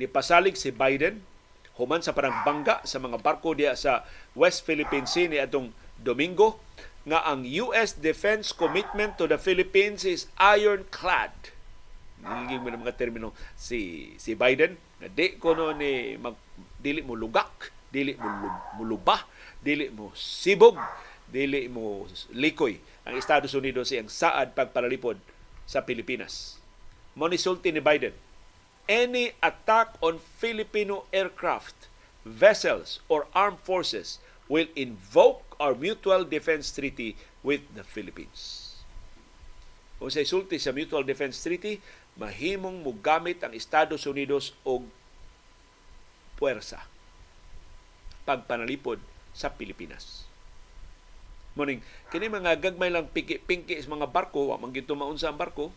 Nipasalig 0.01 0.57
si 0.57 0.73
Biden 0.73 1.21
human 1.77 2.01
sa 2.01 2.17
parang 2.17 2.41
bangga 2.41 2.81
sa 2.89 2.97
mga 2.97 3.21
barko 3.21 3.53
diya 3.53 3.77
sa 3.77 4.01
West 4.33 4.65
Philippine 4.65 5.05
Sea 5.05 5.29
ni 5.29 5.37
atong 5.37 5.69
Domingo 6.01 6.57
nga 7.01 7.25
ang 7.25 7.41
US 7.65 7.97
defense 7.97 8.53
commitment 8.53 9.17
to 9.17 9.25
the 9.25 9.41
Philippines 9.41 10.05
is 10.05 10.29
ironclad. 10.37 11.33
Niligig 12.21 12.61
mo 12.61 12.69
ng 12.69 12.81
mga 12.85 12.97
termino 12.97 13.33
si 13.57 14.13
si 14.21 14.37
Biden 14.37 14.77
na 15.01 15.09
di 15.09 15.41
ko 15.41 15.57
no 15.57 15.73
ni 15.73 16.13
mag, 16.21 16.37
dili 16.77 17.01
mo 17.01 17.17
lugak, 17.17 17.73
dili 17.89 18.13
mo 18.13 18.29
mulubah, 18.77 19.25
dili 19.57 19.89
mo 19.89 20.13
sibog, 20.13 20.77
dili 21.25 21.65
mo 21.65 22.05
likoy 22.29 22.77
ang 23.01 23.17
Estados 23.17 23.57
Unidos 23.57 23.89
siyang 23.89 24.09
saad 24.09 24.53
pagparalipod 24.53 25.17
sa 25.65 25.81
Pilipinas. 25.81 26.61
Mo 27.17 27.25
ni 27.25 27.41
ni 27.41 27.81
Biden, 27.81 28.13
any 28.85 29.33
attack 29.41 29.97
on 30.05 30.21
Filipino 30.21 31.09
aircraft, 31.09 31.89
vessels, 32.21 33.01
or 33.09 33.25
armed 33.33 33.59
forces 33.65 34.21
will 34.51 34.67
invoke 34.75 35.55
our 35.63 35.71
mutual 35.71 36.27
defense 36.27 36.75
treaty 36.75 37.15
with 37.39 37.63
the 37.71 37.87
Philippines. 37.87 38.75
Kung 39.95 40.11
sa 40.11 40.19
isulti 40.19 40.57
sa 40.57 40.73
Mutual 40.73 41.05
Defense 41.05 41.45
Treaty, 41.45 41.77
mahimong 42.17 42.81
mugamit 42.81 43.37
ang 43.45 43.53
Estados 43.53 44.03
Unidos 44.09 44.57
og 44.65 44.89
puwersa 46.41 46.83
pagpanalipod 48.25 48.97
sa 49.31 49.53
Pilipinas. 49.53 50.25
Muning, 51.53 51.85
kini 52.09 52.33
mga 52.33 52.57
gagmay 52.57 52.89
lang 52.89 53.13
pinki-pinki 53.13 53.77
sa 53.77 53.93
mga 53.93 54.09
barko, 54.09 54.49
wa 54.49 54.57
man 54.57 54.73
gito 54.73 54.97
maunsa 54.97 55.29
ang 55.29 55.37
barko. 55.37 55.69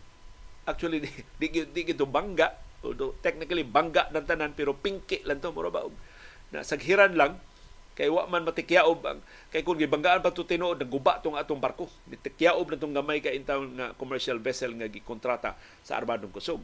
Actually, 0.64 1.04
di, 1.40 1.46
di, 1.52 1.68
di 1.68 1.80
gito 1.84 2.08
bangga. 2.08 2.56
Although 2.80 3.20
technically 3.20 3.64
bangga 3.64 4.08
ng 4.08 4.24
tanan, 4.24 4.56
pero 4.56 4.72
pinki 4.72 5.20
lang 5.28 5.44
to, 5.44 5.52
mura 5.52 5.68
ba? 5.68 5.84
Na 6.48 6.64
saghiran 6.64 7.12
lang, 7.12 7.36
kay 7.94 8.10
wa 8.10 8.26
man 8.26 8.42
matikyaob 8.42 9.00
ang 9.06 9.22
kay 9.54 9.62
kung 9.62 9.78
gibanggaan 9.78 10.18
pa 10.18 10.34
to 10.34 10.42
tinuod 10.42 10.82
naguba 10.82 11.22
tong 11.22 11.38
atong 11.38 11.62
barko. 11.62 11.86
Nitikyaob 12.10 12.74
na 12.74 12.78
tong 12.78 12.90
gamay 12.90 13.22
ka 13.22 13.30
intaw 13.30 13.62
nga 13.62 13.94
commercial 13.94 14.42
vessel 14.42 14.74
nga 14.74 14.90
gikontrata 14.90 15.54
sa 15.86 15.94
armadong 15.94 16.34
kusog. 16.34 16.58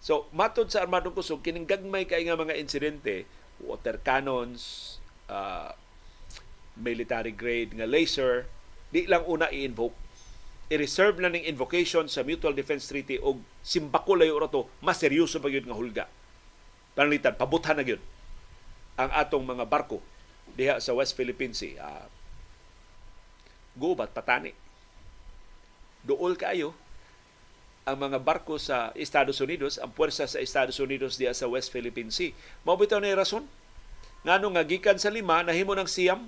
So 0.00 0.24
matod 0.32 0.72
sa 0.72 0.80
armadong 0.80 1.12
kusog 1.12 1.44
kining 1.44 1.68
gagmay 1.68 2.08
kay 2.08 2.24
nga 2.24 2.40
mga 2.40 2.56
insidente 2.56 3.28
water 3.60 4.00
cannons 4.00 4.96
uh, 5.28 5.76
military 6.80 7.36
grade 7.36 7.76
nga 7.76 7.84
laser 7.84 8.48
di 8.88 9.04
lang 9.04 9.28
una 9.28 9.52
i-invoke. 9.52 9.94
I-reserve 10.68 11.20
na 11.20 11.32
ning 11.32 11.48
invocation 11.48 12.08
sa 12.08 12.24
Mutual 12.24 12.52
Defense 12.52 12.88
Treaty 12.88 13.20
og 13.20 13.40
simbako 13.64 14.16
layo 14.16 14.40
to 14.48 14.64
mas 14.80 14.96
seryoso 14.96 15.44
pa 15.44 15.52
gyud 15.52 15.68
nga 15.68 15.76
hulga. 15.76 16.04
Panlitan 16.96 17.36
pabuthan 17.36 17.76
na 17.76 17.84
gyud 17.84 18.00
ang 18.96 19.12
atong 19.12 19.44
mga 19.44 19.68
barko 19.68 20.00
diha 20.58 20.82
sa 20.82 20.90
West 20.90 21.14
Philippine 21.14 21.54
Sea. 21.54 21.78
Uh, 21.78 22.06
gubat, 23.78 24.10
patani. 24.10 24.50
Duol 26.02 26.34
kayo 26.34 26.74
ang 27.86 27.96
mga 28.02 28.18
barko 28.20 28.58
sa 28.58 28.90
Estados 28.98 29.38
Unidos, 29.38 29.78
ang 29.78 29.94
puwersa 29.94 30.26
sa 30.26 30.42
Estados 30.42 30.76
Unidos 30.82 31.16
diha 31.16 31.30
sa 31.32 31.46
West 31.46 31.70
Philippine 31.70 32.10
Sea. 32.10 32.34
Mao 32.66 32.74
bitaw 32.74 32.98
ni 32.98 33.14
rason 33.14 33.46
ngano 34.26 34.50
nga 34.58 34.66
gikan 34.66 34.98
sa 34.98 35.14
lima 35.14 35.46
nahimo 35.46 35.78
ng 35.78 35.86
siyam 35.86 36.26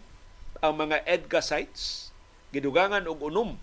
ang 0.63 0.75
mga 0.79 1.03
EDCA 1.05 1.43
sites 1.43 2.15
gidugangan 2.55 3.03
og 3.11 3.19
unom 3.19 3.59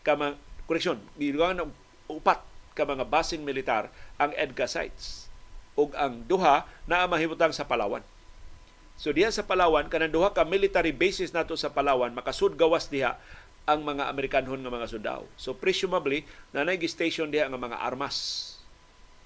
ka 0.00 0.16
mga 0.16 0.40
koreksyon 0.64 0.98
gidugangan 1.20 1.68
og 1.68 1.70
upat 2.08 2.40
ka 2.72 2.88
mga 2.88 3.04
basing 3.04 3.44
militar 3.44 3.92
ang 4.16 4.32
EDCA 4.32 4.64
sites 4.64 5.28
ug 5.76 5.92
ang 5.92 6.24
duha 6.24 6.64
naa 6.88 7.04
mahimutang 7.04 7.52
sa 7.52 7.68
Palawan 7.68 8.00
So 8.96 9.12
diha 9.12 9.28
sa 9.28 9.44
Palawan 9.44 9.92
kanang 9.92 10.12
duha 10.12 10.32
ka 10.32 10.48
military 10.48 10.90
bases 10.92 11.30
nato 11.36 11.52
sa 11.54 11.72
Palawan 11.72 12.16
makasud 12.16 12.56
gawas 12.56 12.88
diha 12.88 13.20
ang 13.68 13.84
mga 13.84 14.08
Amerikanhon 14.08 14.62
nga 14.64 14.72
mga 14.72 14.88
sundao. 14.88 15.24
So 15.36 15.52
presumably 15.52 16.24
nanay 16.56 16.80
station 16.88 17.28
diha 17.28 17.48
nga 17.52 17.60
mga 17.60 17.80
armas 17.84 18.56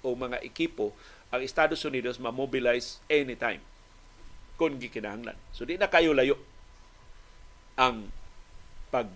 o 0.03 0.11
mga 0.11 0.43
ekipo 0.43 0.91
ang 1.31 1.39
Estados 1.39 1.79
Unidos 1.87 2.19
ma-mobilize 2.19 2.99
anytime 3.07 3.63
kung 4.59 4.75
gikinahanglan. 4.75 5.39
So 5.55 5.63
di 5.63 5.79
na 5.79 5.87
kayo 5.87 6.11
layo 6.11 6.35
ang 7.79 8.11
pag 8.91 9.07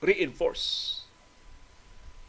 reinforce 0.00 1.00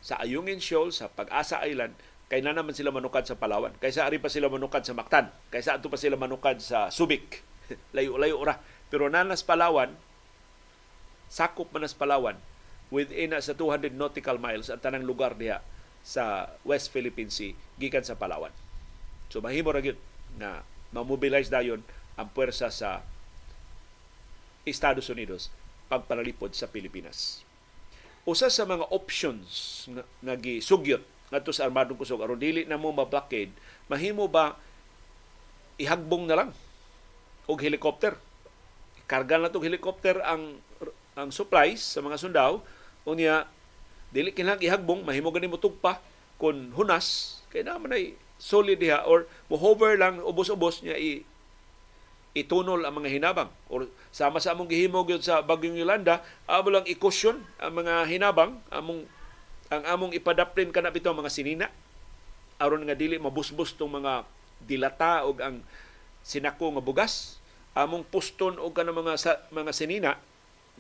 sa 0.06 0.22
Ayungin 0.22 0.62
Shoal, 0.62 0.94
sa 0.94 1.10
Pag-asa 1.10 1.66
Island, 1.66 1.98
kay 2.26 2.42
na 2.42 2.58
naman 2.58 2.74
sila 2.74 2.90
manukad 2.90 3.26
sa 3.30 3.38
Palawan. 3.38 3.74
Kaysa 3.78 4.10
ari 4.10 4.18
pa 4.18 4.34
sila 4.34 4.50
manukad 4.50 4.82
sa 4.82 4.98
Mactan. 4.98 5.30
Kaysa 5.54 5.78
ato 5.78 5.94
pa 5.94 5.98
sila 5.98 6.18
manukad 6.18 6.58
sa 6.58 6.90
Subic. 6.90 7.46
Layo-layo 7.96 8.42
ra. 8.42 8.58
Pero 8.90 9.10
nanas 9.10 9.46
Palawan, 9.46 9.94
sakop 11.30 11.70
man 11.70 11.86
nas 11.86 11.94
Palawan, 11.94 12.38
within 12.90 13.34
uh, 13.34 13.42
sa 13.42 13.54
200 13.54 13.94
nautical 13.94 14.38
miles 14.38 14.70
ang 14.70 14.82
tanang 14.82 15.06
lugar 15.06 15.38
diha 15.38 15.62
sa 16.06 16.54
West 16.62 16.94
Philippine 16.94 17.34
Sea 17.34 17.58
gikan 17.78 18.06
sa 18.06 18.18
Palawan. 18.18 18.54
So 19.30 19.42
mahimo 19.42 19.74
ra 19.74 19.82
gyud 19.82 19.98
na 20.38 20.62
ma-mobilize 20.94 21.50
dayon 21.50 21.82
ang 22.18 22.30
puwersa 22.30 22.70
sa 22.70 23.02
Estados 24.66 25.10
Unidos 25.14 25.54
pagpalipod 25.90 26.54
sa 26.58 26.70
Pilipinas. 26.70 27.46
Usa 28.26 28.50
sa 28.50 28.66
mga 28.66 28.90
options 28.90 29.86
nga, 29.86 30.02
nga 30.26 30.36
gisugyot 30.38 31.15
ngadto 31.36 31.52
sa 31.52 31.68
armadong 31.68 32.00
kusog 32.00 32.24
aron 32.24 32.40
dili 32.40 32.64
na 32.64 32.80
mo 32.80 32.96
ma-blockade. 32.96 33.52
Mahimo 33.92 34.32
ba 34.32 34.56
ihagbong 35.76 36.24
na 36.24 36.40
lang 36.40 36.50
og 37.52 37.60
helicopter. 37.60 38.16
Karga 39.06 39.36
na 39.36 39.52
tong 39.52 39.68
helicopter 39.68 40.24
ang 40.24 40.56
ang 41.20 41.30
supplies 41.36 41.84
sa 41.84 42.00
mga 42.00 42.16
sundao. 42.16 42.64
Unya 43.04 43.44
dili 44.16 44.32
kinahang 44.32 44.64
ihagbong 44.64 45.04
mahimo 45.04 45.30
gani 45.36 45.52
mo 45.52 45.60
tugpa 45.60 46.00
kun 46.40 46.72
hunas. 46.72 47.40
Kay 47.52 47.68
naman 47.68 47.92
ay 47.92 48.16
solid 48.40 48.80
diha 48.80 49.04
or 49.04 49.28
mo 49.52 49.60
hover 49.60 50.00
lang 50.00 50.24
ubos-ubos 50.24 50.88
niya 50.88 50.96
i 50.96 51.28
itunol 52.36 52.84
ang 52.84 53.00
mga 53.00 53.12
hinabang. 53.12 53.52
Or 53.72 53.88
sama 54.12 54.44
sa 54.44 54.56
among 54.56 54.68
gihimo 54.68 55.04
gyud 55.08 55.24
sa 55.24 55.40
Bagyong 55.44 55.80
Yolanda 55.80 56.20
amo 56.48 56.68
lang 56.68 56.86
i-cushion 56.88 57.40
ang 57.60 57.74
mga 57.80 58.08
hinabang 58.12 58.60
among 58.72 59.08
ang 59.74 59.84
among 59.86 60.12
ipadaplin 60.14 60.70
kana 60.70 60.94
bitaw 60.94 61.16
mga 61.16 61.34
sinina. 61.34 61.68
Aron 62.62 62.86
nga 62.86 62.96
dili 62.96 63.20
mabusbos 63.20 63.76
tong 63.76 64.00
mga 64.00 64.24
dilata 64.64 65.26
og 65.26 65.42
ang 65.42 65.58
sinako 66.22 66.76
nga 66.78 66.84
bugas. 66.84 67.42
Among 67.76 68.08
puston 68.08 68.56
og 68.56 68.72
kana 68.72 68.96
mga 68.96 69.14
sa, 69.20 69.32
mga 69.52 69.72
sinina 69.76 70.12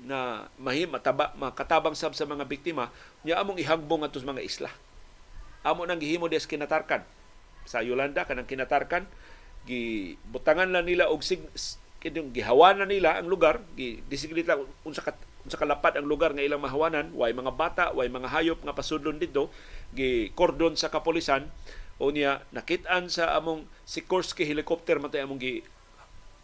na 0.03 0.51
mahim 0.59 0.91
mataba 0.91 1.31
makatabang 1.39 1.95
sab 1.95 2.11
sa 2.11 2.27
mga 2.27 2.43
biktima 2.43 2.91
nya 3.23 3.39
among 3.39 3.59
ihagbong 3.59 4.03
atos 4.03 4.27
mga 4.27 4.43
isla. 4.43 4.71
Amo 5.63 5.87
nang 5.87 5.99
gihimo 5.99 6.27
des 6.27 6.43
kinatarkan. 6.43 7.03
Sa 7.65 7.81
Yolanda 7.81 8.27
kanang 8.27 8.47
kinatarkan 8.47 9.07
gibutangan 9.65 10.69
lang 10.69 10.85
nila 10.85 11.09
og 11.09 11.25
sig 11.25 11.41
gihawanan 12.05 12.85
nila 12.85 13.17
ang 13.17 13.25
lugar 13.25 13.65
gi 13.73 13.97
disignita 14.05 14.53
unsa 14.85 15.01
sa 15.45 15.61
kalapat 15.61 15.97
ang 15.97 16.09
lugar 16.09 16.33
nga 16.33 16.41
ilang 16.41 16.61
mahawanan, 16.61 17.13
way 17.13 17.29
mga 17.29 17.53
bata, 17.53 17.83
way 17.93 18.09
mga 18.09 18.33
hayop 18.33 18.59
nga 18.65 18.73
pasudlon 18.73 19.21
dito, 19.21 19.53
gi 19.93 20.33
kordon 20.33 20.73
sa 20.73 20.89
kapolisan 20.89 21.53
o 22.01 22.09
niya 22.09 22.41
nakitaan 22.51 23.07
sa 23.07 23.37
among 23.37 23.63
Sikorsky 23.85 24.43
helicopter 24.43 24.97
matay 24.97 25.21
among 25.21 25.37
gi 25.37 25.61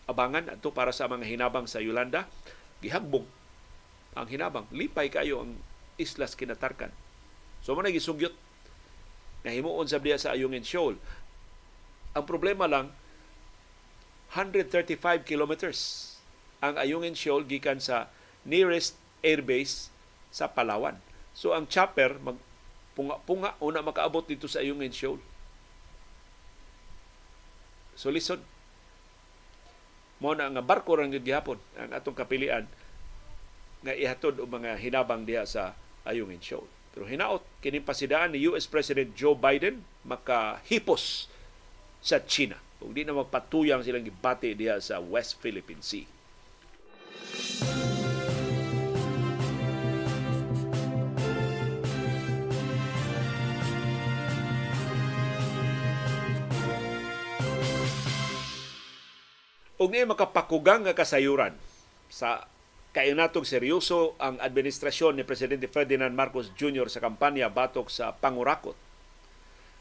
abangan 0.05 0.53
ato 0.53 0.69
para 0.69 0.93
sa 0.93 1.09
mga 1.09 1.25
hinabang 1.25 1.65
sa 1.65 1.81
Yolanda, 1.81 2.29
gihagbong 2.85 3.25
ang 4.13 4.27
hinabang. 4.27 4.67
Lipay 4.69 5.09
kayo 5.09 5.41
ang 5.47 5.57
islas 5.95 6.37
kinatarkan. 6.37 6.91
So 7.61 7.73
mo 7.73 7.81
gisugyot 7.85 8.33
na 9.41 9.53
himuon 9.53 9.89
sa 9.89 9.97
diya 9.97 10.17
sa 10.21 10.33
Ayungin 10.37 10.65
Shoal. 10.65 10.97
Ang 12.13 12.25
problema 12.27 12.67
lang 12.69 12.93
135 14.35 15.25
kilometers 15.25 16.11
ang 16.61 16.77
Ayungin 16.77 17.17
Shoal 17.17 17.47
gikan 17.49 17.81
sa 17.81 18.11
nearest 18.47 18.97
airbase 19.21 19.93
sa 20.33 20.49
Palawan. 20.49 20.97
So 21.35 21.53
ang 21.53 21.67
chopper 21.69 22.17
mag 22.19 22.37
punga-punga 22.91 23.55
una 23.63 23.79
makaabot 23.79 24.27
dito 24.27 24.51
sa 24.51 24.59
iyong 24.59 24.83
shoal. 24.91 25.19
So 27.95 28.11
listen, 28.11 28.43
mo 30.19 30.35
na 30.35 30.51
nga 30.51 30.63
barko 30.63 30.99
rang 30.99 31.11
gihapon 31.11 31.57
ang 31.79 31.91
atong 31.95 32.17
kapilian 32.17 32.67
nga 33.81 33.93
ihatod 33.97 34.37
og 34.37 34.49
mga 34.49 34.77
hinabang 34.77 35.25
diha 35.25 35.45
sa 35.49 35.73
Ayungin 36.05 36.41
Shoal. 36.41 36.69
Pero 36.93 37.09
hinaot 37.09 37.41
kini 37.63 37.81
pasidaan 37.81 38.35
ni 38.35 38.45
US 38.45 38.69
President 38.69 39.17
Joe 39.17 39.33
Biden 39.33 39.81
makahipos 40.05 41.29
sa 42.01 42.21
China. 42.21 42.57
Kung 42.81 42.93
di 42.93 43.05
na 43.05 43.17
magpatuyang 43.17 43.85
silang 43.85 44.05
gibati 44.05 44.53
diha 44.53 44.77
sa 44.81 45.01
West 45.01 45.37
Philippine 45.41 45.81
Sea. 45.81 46.05
Ug 59.81 59.89
ni 59.89 60.05
makapakugang 60.05 60.85
nga 60.85 60.93
kasayuran 60.93 61.57
sa 62.05 62.45
natong 62.93 63.49
seryoso 63.49 64.13
ang 64.21 64.37
administrasyon 64.37 65.17
ni 65.17 65.23
Presidente 65.25 65.65
Ferdinand 65.65 66.13
Marcos 66.13 66.53
Jr. 66.53 66.85
sa 66.85 67.01
kampanya 67.01 67.49
batok 67.49 67.89
sa 67.89 68.13
pangurakot. 68.13 68.77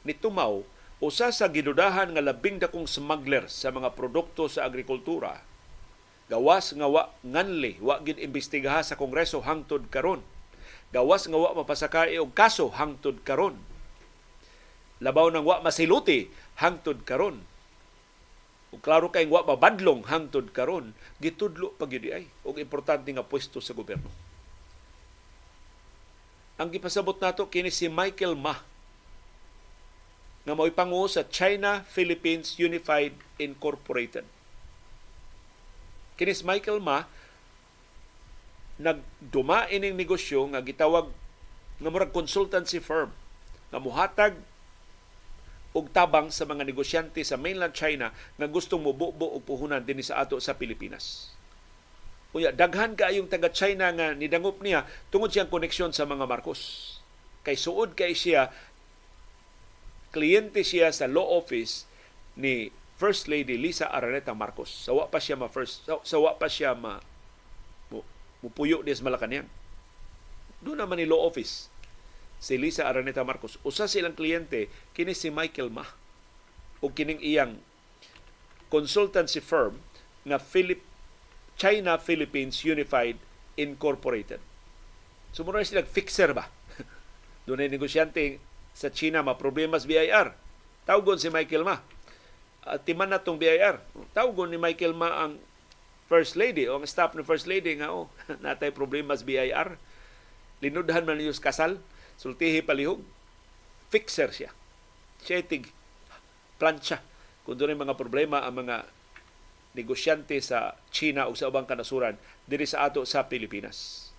Nitumaw, 0.09 0.65
usa 1.05 1.29
sa 1.29 1.53
gidudahan 1.53 2.17
nga 2.17 2.25
labing 2.25 2.65
dakong 2.65 2.89
smuggler 2.89 3.45
sa 3.53 3.69
mga 3.69 3.93
produkto 3.93 4.49
sa 4.49 4.65
agrikultura. 4.65 5.45
Gawas 6.33 6.73
nga 6.73 6.89
wa 6.89 7.13
nganli, 7.21 7.77
wa 7.85 8.01
gid 8.01 8.17
imbestigaha 8.17 8.81
sa 8.81 8.97
Kongreso 8.97 9.45
hangtod 9.45 9.93
karon. 9.93 10.25
Gawas 10.97 11.29
nga 11.29 11.37
wa 11.37 11.53
mapasakay 11.61 12.17
og 12.17 12.33
kaso 12.33 12.73
hangtod 12.73 13.21
karon. 13.21 13.61
Labaw 15.05 15.29
nang 15.29 15.45
wa 15.45 15.61
masiluti 15.61 16.33
hangtod 16.57 17.05
karon 17.05 17.50
ug 18.71 18.79
klaro 18.79 19.11
kay 19.11 19.27
wa 19.27 19.43
mabadlong 19.43 20.07
hangtod 20.07 20.55
karon 20.55 20.95
gitudlo 21.19 21.75
pa 21.75 21.91
gyud 21.91 22.07
ay. 22.07 22.31
Og 22.47 22.63
importante 22.63 23.11
nga 23.11 23.27
pwesto 23.27 23.59
sa 23.59 23.75
gobyerno. 23.75 24.09
Ang 26.61 26.71
gipasabot 26.71 27.17
nato 27.19 27.49
kini 27.49 27.73
si 27.73 27.91
Michael 27.91 28.37
Ma 28.37 28.55
nga 30.41 30.57
mo'y 30.57 30.73
pangu 30.73 31.05
sa 31.09 31.27
China 31.29 31.85
Philippines 31.89 32.57
Unified 32.57 33.13
Incorporated. 33.41 34.25
Kini 36.21 36.33
si 36.37 36.45
Michael 36.45 36.79
Ma 36.85 37.05
nagduma 38.81 39.69
ining 39.69 39.97
negosyo 39.97 40.49
nga 40.53 40.65
gitawag 40.65 41.13
nga 41.81 41.89
murag 41.93 42.13
consultancy 42.13 42.81
firm 42.81 43.13
nga 43.69 43.81
muhatag 43.81 44.37
og 45.71 45.87
tabang 45.95 46.35
sa 46.35 46.43
mga 46.43 46.67
negosyante 46.67 47.23
sa 47.23 47.39
mainland 47.39 47.71
China 47.71 48.11
nga 48.11 48.47
gustong 48.51 48.83
mububo 48.83 49.31
og 49.31 49.47
puhunan 49.47 49.83
dinhi 49.87 50.03
sa 50.03 50.19
ato 50.27 50.35
sa 50.43 50.59
Pilipinas. 50.59 51.31
Unya 52.35 52.51
daghan 52.51 52.99
kaayong 52.99 53.31
taga 53.31 53.51
China 53.55 53.91
nga 53.95 54.15
nidangop 54.15 54.59
niya 54.63 54.87
tungod 55.15 55.31
siyang 55.31 55.51
koneksyon 55.51 55.95
sa 55.95 56.07
mga 56.07 56.27
Marcos. 56.27 56.95
Kay 57.47 57.55
suod 57.55 57.95
kay 57.95 58.15
siya 58.15 58.51
kliyente 60.11 60.67
siya 60.67 60.91
sa 60.91 61.07
law 61.07 61.39
office 61.39 61.87
ni 62.35 62.75
First 62.99 63.31
Lady 63.31 63.55
Lisa 63.55 63.87
Araneta 63.95 64.35
Marcos. 64.35 64.71
Sawa 64.71 65.07
pa 65.07 65.23
siya 65.23 65.39
ma 65.39 65.47
first 65.47 65.87
sawa 65.87 66.35
pa 66.35 66.51
siya 66.51 66.75
ma 66.75 66.99
mupuyo 68.43 68.83
di 68.83 68.91
sa 68.91 69.07
Malacanang. 69.07 69.47
Doon 70.61 70.83
naman 70.83 70.99
ni 70.99 71.07
law 71.07 71.31
office 71.31 71.70
si 72.41 72.57
Lisa 72.57 72.89
Araneta 72.89 73.23
Marcos. 73.23 73.61
Usa 73.63 73.85
silang 73.87 74.17
kliyente 74.17 74.73
kini 74.97 75.13
si 75.13 75.29
Michael 75.29 75.69
Ma 75.69 75.85
o 76.81 76.89
kining 76.89 77.21
iyang 77.21 77.61
consultancy 78.73 79.45
firm 79.45 79.79
na 80.25 80.41
Philip 80.41 80.81
China 81.61 82.01
Philippines 82.01 82.65
Unified 82.65 83.21
Incorporated. 83.61 84.41
Sumura 85.37 85.61
sila 85.61 85.85
fixer 85.85 86.33
ba? 86.33 86.49
Doon 87.45 87.69
ay 87.69 87.69
negosyante 87.69 88.41
sa 88.73 88.89
China 88.89 89.21
ma 89.21 89.37
problemas 89.37 89.85
BIR. 89.85 90.33
Tawgon 90.89 91.21
si 91.21 91.29
Michael 91.29 91.69
Ma. 91.69 91.85
At 92.65 92.89
timan 92.89 93.13
na 93.13 93.21
tong 93.21 93.37
BIR. 93.37 93.77
Tawgon 94.17 94.49
ni 94.49 94.57
Michael 94.57 94.97
Ma 94.97 95.29
ang 95.29 95.37
First 96.09 96.35
Lady 96.35 96.67
o 96.67 96.81
ang 96.81 96.89
staff 96.89 97.13
ni 97.13 97.23
First 97.23 97.45
Lady 97.45 97.77
nga 97.79 97.93
oh, 97.93 98.09
natay 98.43 98.73
problemas 98.73 99.21
BIR. 99.23 99.77
Linudhan 100.65 101.05
man 101.05 101.21
niyo 101.21 101.37
kasal 101.37 101.77
sultihi 102.21 102.61
palihog, 102.61 103.01
fixer 103.89 104.29
siya. 104.29 104.53
Siya 105.25 105.41
tig 105.41 105.73
plancha 106.61 107.01
kung 107.49 107.57
doon 107.57 107.81
mga 107.81 107.97
problema 107.97 108.45
ang 108.45 108.61
mga 108.61 108.85
negosyante 109.73 110.37
sa 110.45 110.77
China 110.93 111.33
o 111.33 111.33
sa 111.33 111.49
ubang 111.49 111.65
kanasuran 111.65 112.21
diri 112.45 112.69
sa 112.69 112.85
ato 112.85 113.01
sa 113.09 113.25
Pilipinas. 113.25 114.11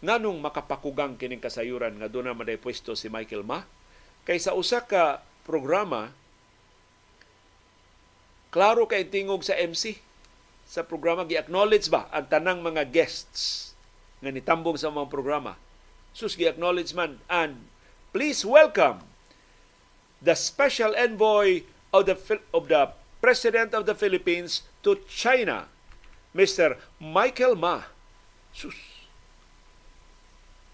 Nganong 0.00 0.40
makapakugang 0.40 1.20
kining 1.20 1.44
kasayuran 1.44 2.00
nga 2.00 2.08
doon 2.08 2.32
na 2.32 2.36
maday 2.36 2.56
pwesto 2.56 2.96
si 2.96 3.12
Michael 3.12 3.44
Ma? 3.44 3.68
Kay 4.24 4.40
sa 4.40 4.56
usa 4.56 4.80
ka 4.80 5.20
programa, 5.44 6.12
klaro 8.48 8.88
kay 8.88 9.04
tingog 9.04 9.44
sa 9.44 9.52
MC 9.56 10.00
sa 10.64 10.80
programa 10.80 11.28
gi-acknowledge 11.28 11.92
ba 11.92 12.08
ang 12.08 12.24
tanang 12.24 12.64
mga 12.64 12.88
guests 12.88 13.76
nga 14.24 14.32
nitambong 14.32 14.80
sa 14.80 14.88
mga 14.88 15.12
programa 15.12 15.60
sus 16.14 16.38
gi-acknowledge 16.38 16.94
man 16.94 17.18
and 17.26 17.66
please 18.14 18.46
welcome 18.46 19.02
the 20.22 20.38
special 20.38 20.94
envoy 20.94 21.66
of 21.92 22.06
the 22.06 22.16
of 22.54 22.70
the 22.70 22.94
President 23.24 23.72
of 23.72 23.88
the 23.88 23.96
Philippines 23.96 24.68
to 24.84 25.00
China, 25.08 25.64
Mr. 26.36 26.76
Michael 27.00 27.56
Ma. 27.56 27.88
Sus. 28.52 28.76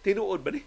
Tinuod 0.03 0.43
ba 0.43 0.59
ni? 0.59 0.67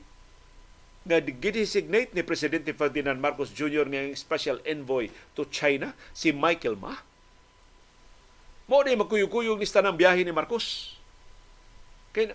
Nga 1.04 1.28
gidesignate 1.44 2.16
ni 2.16 2.24
Presidente 2.24 2.72
Ferdinand 2.72 3.20
Marcos 3.20 3.52
Jr. 3.52 3.84
ng 3.84 4.16
special 4.16 4.64
envoy 4.64 5.12
to 5.36 5.44
China, 5.52 5.92
si 6.16 6.32
Michael 6.32 6.80
Ma. 6.80 6.96
Mo 8.72 8.80
di 8.80 8.96
magkuyog-kuyog 8.96 9.60
lista 9.60 9.84
ng 9.84 10.00
biyahe 10.00 10.24
ni 10.24 10.32
Marcos. 10.32 10.96
Kaya 12.16 12.32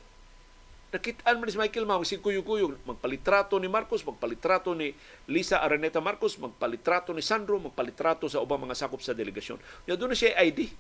Nakitaan 0.89 1.37
man 1.37 1.53
si 1.53 1.61
Michael 1.61 1.85
Mao, 1.85 2.01
si 2.01 2.17
Kuyo-Kuyo, 2.17 2.73
magpalitrato 2.89 3.61
ni 3.61 3.69
Marcos, 3.69 4.01
magpalitrato 4.09 4.73
ni 4.73 4.97
Lisa 5.29 5.61
Araneta 5.61 6.01
Marcos, 6.01 6.41
magpalitrato 6.41 7.13
ni 7.13 7.21
Sandro, 7.21 7.61
magpalitrato 7.61 8.25
sa 8.25 8.41
ubang 8.41 8.65
mga 8.65 8.73
sakop 8.73 9.05
sa 9.05 9.13
delegasyon. 9.13 9.61
Ya 9.85 10.01
doon 10.01 10.17
na 10.17 10.17
siya 10.17 10.33
ID. 10.41 10.73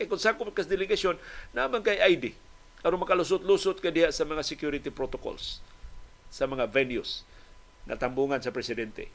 Kay 0.00 0.08
kung 0.08 0.16
sakop 0.16 0.48
ka 0.56 0.64
sa 0.64 0.72
delegasyon, 0.72 1.20
naman 1.52 1.84
kay 1.84 2.00
ID. 2.00 2.32
Aron 2.80 3.04
makalusot-lusot 3.04 3.84
ka 3.84 3.92
diha 3.92 4.08
sa 4.08 4.24
mga 4.24 4.40
security 4.40 4.88
protocols 4.88 5.60
sa 6.32 6.48
mga 6.48 6.64
venues 6.64 7.28
na 7.84 8.00
tambungan 8.00 8.40
sa 8.40 8.48
presidente. 8.48 9.12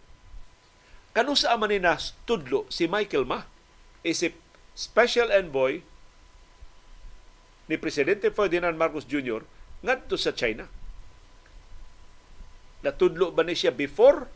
Kanusa 1.09 1.57
man 1.57 1.73
ni 1.73 1.81
na 1.81 1.97
tudlo 2.29 2.69
si 2.69 2.85
Michael 2.85 3.25
Ma, 3.25 3.49
isip 4.05 4.37
special 4.77 5.33
envoy 5.33 5.81
ni 7.65 7.81
Presidente 7.81 8.29
Ferdinand 8.29 8.77
Marcos 8.77 9.09
Jr 9.09 9.41
ngadto 9.85 10.15
sa 10.19 10.35
China. 10.35 10.67
Natudlo 12.83 13.31
ba 13.35 13.43
ni 13.43 13.55
siya 13.55 13.75
before 13.75 14.31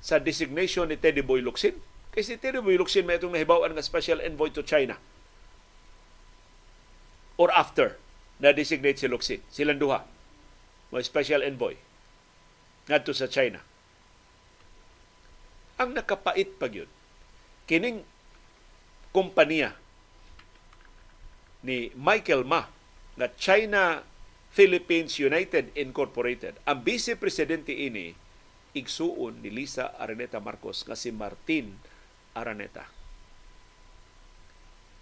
sa 0.00 0.16
designation 0.16 0.88
ni 0.88 0.96
Teddy 0.96 1.20
Boy 1.20 1.44
Locsin? 1.44 1.76
Kay 2.12 2.24
si 2.24 2.34
Teddy 2.40 2.64
Boy 2.64 2.80
Locsin 2.80 3.04
may 3.04 3.20
itong 3.20 3.36
nahibawan 3.36 3.76
nga 3.76 3.84
special 3.84 4.24
envoy 4.24 4.48
to 4.52 4.64
China. 4.64 4.96
Or 7.36 7.52
after 7.52 8.00
na 8.40 8.56
designate 8.56 8.98
si 8.98 9.06
Locsin. 9.10 9.44
Silang 9.52 9.78
duha. 9.78 10.06
May 10.88 11.04
special 11.04 11.44
envoy 11.44 11.76
ngadto 12.88 13.12
sa 13.12 13.28
China. 13.28 13.60
Ang 15.76 15.94
nakapait 15.94 16.48
pa 16.56 16.66
yun, 16.66 16.88
kining 17.68 18.02
kompanya 19.12 19.76
ni 21.60 21.92
Michael 21.94 22.42
Ma 22.48 22.77
na 23.18 23.26
China 23.34 24.06
Philippines 24.54 25.18
United 25.18 25.74
Incorporated. 25.74 26.54
Ang 26.62 26.86
vice 26.86 27.18
presidente 27.18 27.74
ini 27.74 28.14
igsuon 28.72 29.42
ni 29.42 29.50
Lisa 29.50 29.90
Araneta 29.98 30.38
Marcos 30.38 30.86
nga 30.86 30.94
si 30.94 31.10
Martin 31.10 31.74
Araneta. 32.32 32.86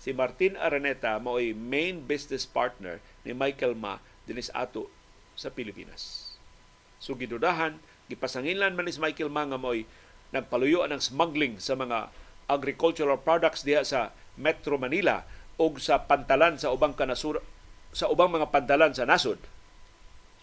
Si 0.01 0.17
Martin 0.17 0.57
Araneta 0.57 1.21
mao'y 1.21 1.53
main 1.53 2.01
business 2.01 2.49
partner 2.49 3.05
ni 3.29 3.37
Michael 3.37 3.77
Ma 3.77 4.01
dinis 4.25 4.49
ato 4.57 4.89
sa 5.37 5.53
Pilipinas. 5.53 6.35
So 6.97 7.13
gidudahan, 7.13 7.77
gipasanginlan 8.09 8.73
man 8.73 8.89
ni 8.89 8.97
Michael 8.97 9.29
Ma 9.29 9.45
nga 9.45 9.61
mao'y 9.61 9.85
nagpaluyuan 10.33 10.91
ng 10.97 11.05
smuggling 11.05 11.61
sa 11.61 11.77
mga 11.77 12.09
agricultural 12.49 13.21
products 13.21 13.61
diha 13.61 13.85
sa 13.85 14.17
Metro 14.41 14.81
Manila 14.81 15.29
o 15.61 15.69
sa 15.77 16.01
pantalan 16.09 16.57
sa 16.57 16.73
ubang 16.73 16.97
kanasura 16.97 17.45
sa 17.97 18.13
ubang 18.13 18.29
mga 18.29 18.53
pandalan 18.53 18.93
sa 18.93 19.09
nasod. 19.09 19.41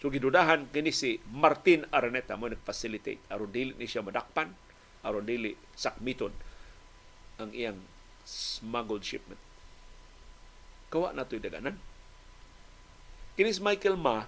So 0.02 0.10
gidudahan 0.10 0.66
kini 0.74 0.90
si 0.90 1.22
Martin 1.30 1.86
Araneta 1.94 2.34
mo 2.34 2.50
nag-facilitate 2.50 3.22
aron 3.30 3.54
dili 3.54 3.78
ni 3.78 3.86
siya 3.86 4.02
madakpan, 4.02 4.50
aron 5.06 5.22
dili 5.22 5.54
sakmiton 5.78 6.34
ang 7.38 7.54
iyang 7.54 7.78
smuggled 8.26 9.06
shipment. 9.06 9.38
Kawa 10.90 11.14
na 11.14 11.22
to'y 11.22 11.38
daganan. 11.38 11.78
Kini 13.38 13.54
si 13.54 13.62
Michael 13.62 13.98
Ma, 13.98 14.26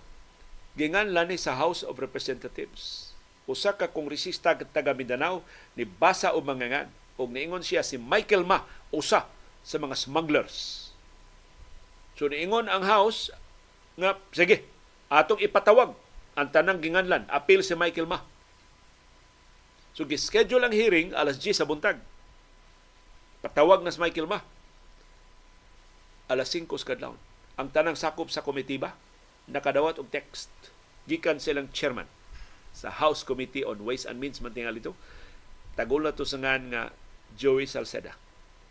gingan 0.78 1.10
lani 1.10 1.34
sa 1.34 1.58
House 1.58 1.82
of 1.82 1.98
Representatives. 1.98 3.10
Usa 3.50 3.74
ka 3.74 3.90
kongresista 3.90 4.54
taga 4.54 4.94
Mindanao 4.94 5.42
ni 5.74 5.82
basa 5.82 6.30
og 6.30 6.46
mangangan 6.46 6.90
og 7.18 7.30
niingon 7.34 7.66
siya 7.66 7.82
si 7.82 7.98
Michael 7.98 8.46
Ma 8.46 8.62
usa 8.94 9.26
sa 9.66 9.76
mga 9.82 9.98
smugglers 9.98 10.85
So 12.16 12.32
niingon 12.32 12.72
ang 12.72 12.82
House 12.82 13.28
nga 14.00 14.16
sige, 14.32 14.64
atong 15.12 15.40
ipatawag 15.40 15.92
ang 16.36 16.48
tanang 16.52 16.80
ginganlan, 16.80 17.24
appeal 17.28 17.60
si 17.60 17.76
Michael 17.76 18.08
Ma. 18.08 18.20
So 19.96 20.04
schedule 20.04 20.64
ang 20.64 20.76
hearing 20.76 21.16
alas 21.16 21.40
10 21.40 21.56
sa 21.56 21.68
buntag. 21.68 22.00
Patawag 23.40 23.80
na 23.80 23.92
si 23.92 24.00
Michael 24.00 24.28
Ma. 24.28 24.44
Alas 26.28 26.52
5 26.52 26.68
sa 26.76 26.92
kadlawon. 26.92 27.20
Ang 27.56 27.68
tanang 27.72 27.96
sakop 27.96 28.28
sa 28.28 28.44
komitiba 28.44 28.92
nakadawat 29.48 29.96
og 29.96 30.10
text 30.10 30.52
gikan 31.06 31.40
silang 31.40 31.70
chairman 31.70 32.10
sa 32.76 32.92
House 32.92 33.24
Committee 33.24 33.64
on 33.64 33.80
Ways 33.80 34.04
and 34.04 34.20
Means 34.20 34.44
man 34.44 34.52
tingali 34.52 34.84
ito. 34.84 34.92
Tagol 35.78 36.04
na 36.04 36.12
to 36.12 36.28
sa 36.28 36.36
nga 36.36 36.92
Joey 37.38 37.64
Salceda. 37.64 38.12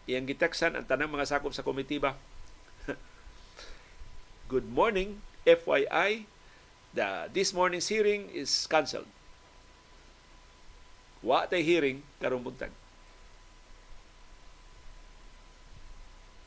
Iyang 0.05 0.30
giteksan 0.30 0.77
ang 0.77 0.85
tanang 0.85 1.09
mga 1.09 1.26
sakop 1.26 1.53
sa 1.55 1.65
komitiba 1.65 2.13
Good 4.56 4.72
morning, 4.72 5.19
FYI. 5.44 6.23
The, 6.95 7.27
this 7.27 7.52
morning's 7.52 7.91
hearing 7.91 8.32
is 8.32 8.48
cancelled. 8.72 9.11
Wa 11.19 11.44
tay 11.44 11.60
hearing 11.60 12.07
karong 12.23 12.40
buntag. 12.40 12.72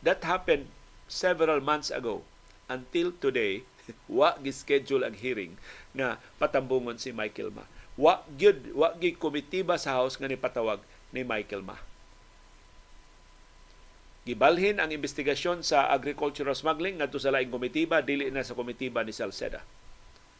That 0.00 0.24
happened 0.24 0.72
several 1.04 1.60
months 1.60 1.92
ago. 1.92 2.24
Until 2.72 3.12
today, 3.12 3.68
wa 4.08 4.40
gi-schedule 4.40 5.04
ang 5.04 5.12
hearing 5.12 5.60
na 5.92 6.16
patambungon 6.40 6.96
si 6.96 7.12
Michael 7.12 7.52
Ma. 7.52 7.68
Wa 7.92 8.24
gyud 8.24 8.72
wa 8.72 8.96
gi 8.96 9.20
komitiba 9.20 9.76
sa 9.76 10.00
House 10.00 10.16
nga 10.16 10.32
ni 10.32 10.40
patawag 10.40 10.80
ni 11.12 11.28
Michael 11.28 11.60
Ma. 11.60 11.76
Gibalhin 14.28 14.76
ang 14.76 14.92
investigasyon 14.92 15.64
sa 15.64 15.88
agricultural 15.88 16.52
smuggling 16.52 17.00
ngadto 17.00 17.16
sa 17.16 17.32
laing 17.32 17.48
komitiba 17.48 18.04
dili 18.04 18.28
na 18.28 18.44
sa 18.44 18.52
komitiba 18.52 19.00
ni 19.00 19.16
Salceda. 19.16 19.64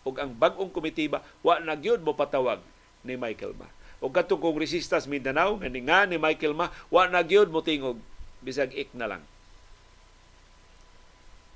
Ug 0.04 0.20
ang 0.20 0.36
bag-ong 0.36 0.68
komitiba 0.68 1.24
wa 1.40 1.56
na 1.56 1.72
gyud 1.72 2.04
mo 2.04 2.12
patawag 2.12 2.60
ni 3.00 3.16
Michael 3.16 3.56
Ma. 3.56 3.72
o 3.98 4.12
katong 4.12 4.38
kongresistas 4.38 5.10
Mindanao 5.10 5.58
nga 5.58 5.70
nga 5.72 6.00
ni 6.06 6.20
Michael 6.20 6.54
Ma 6.54 6.70
wa 6.92 7.08
na 7.10 7.24
gyud 7.24 7.50
mo 7.50 7.64
tingog 7.64 7.98
bisag 8.38 8.70
ik 8.76 8.94
na 8.94 9.10
lang 9.10 9.22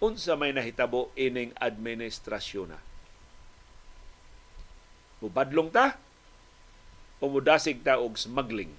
unsa 0.03 0.35
may 0.35 0.51
nahitabo 0.51 1.15
ining 1.15 1.55
administrasyon 1.63 2.75
na 2.75 2.79
mubadlong 5.23 5.71
ta 5.71 5.95
o 7.23 7.31
mudasig 7.31 7.79
ta 7.87 8.03
og 8.03 8.19
smuggling 8.19 8.75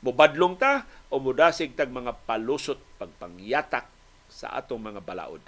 mubadlong 0.00 0.56
ta 0.56 0.88
o 1.10 1.18
mudasig 1.18 1.74
tag 1.74 1.90
mga 1.90 2.14
palusot 2.22 2.78
pagpangyatak 3.02 3.90
sa 4.30 4.54
atong 4.54 4.78
mga 4.78 5.02
balaod. 5.02 5.42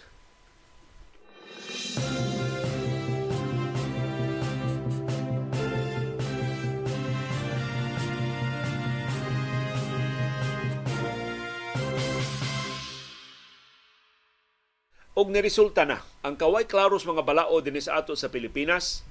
Og 15.12 15.28
niresulta 15.28 15.86
na 15.86 16.02
ang 16.24 16.34
kaway 16.34 16.66
klaros 16.66 17.06
mga 17.06 17.22
balao 17.22 17.60
din 17.62 17.78
sa 17.78 18.00
ato 18.00 18.16
sa 18.18 18.32
Pilipinas. 18.32 19.06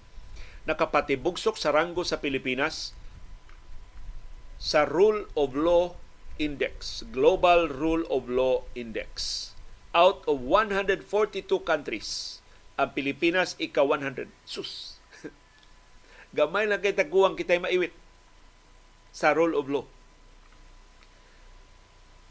Nakapatibugsok 0.67 1.55
sa 1.55 1.71
ranggo 1.71 2.03
sa 2.03 2.19
Pilipinas 2.19 2.91
sa 4.61 4.85
Rule 4.85 5.29
of 5.37 5.53
Law 5.57 6.00
Index, 6.41 7.05
Global 7.13 7.69
Rule 7.69 8.01
of 8.09 8.25
Law 8.25 8.65
Index. 8.73 9.53
Out 9.93 10.25
of 10.25 10.41
142 10.41 11.05
countries, 11.61 12.41
ang 12.81 12.97
Pilipinas 12.97 13.53
ika 13.61 13.85
100. 13.85 14.25
Sus. 14.49 14.97
Gamay 16.37 16.65
lang 16.65 16.81
kay 16.81 16.97
taguang 16.97 17.37
kitay 17.37 17.61
maiwit 17.61 17.93
sa 19.13 19.37
Rule 19.37 19.53
of 19.53 19.69
Law. 19.69 19.85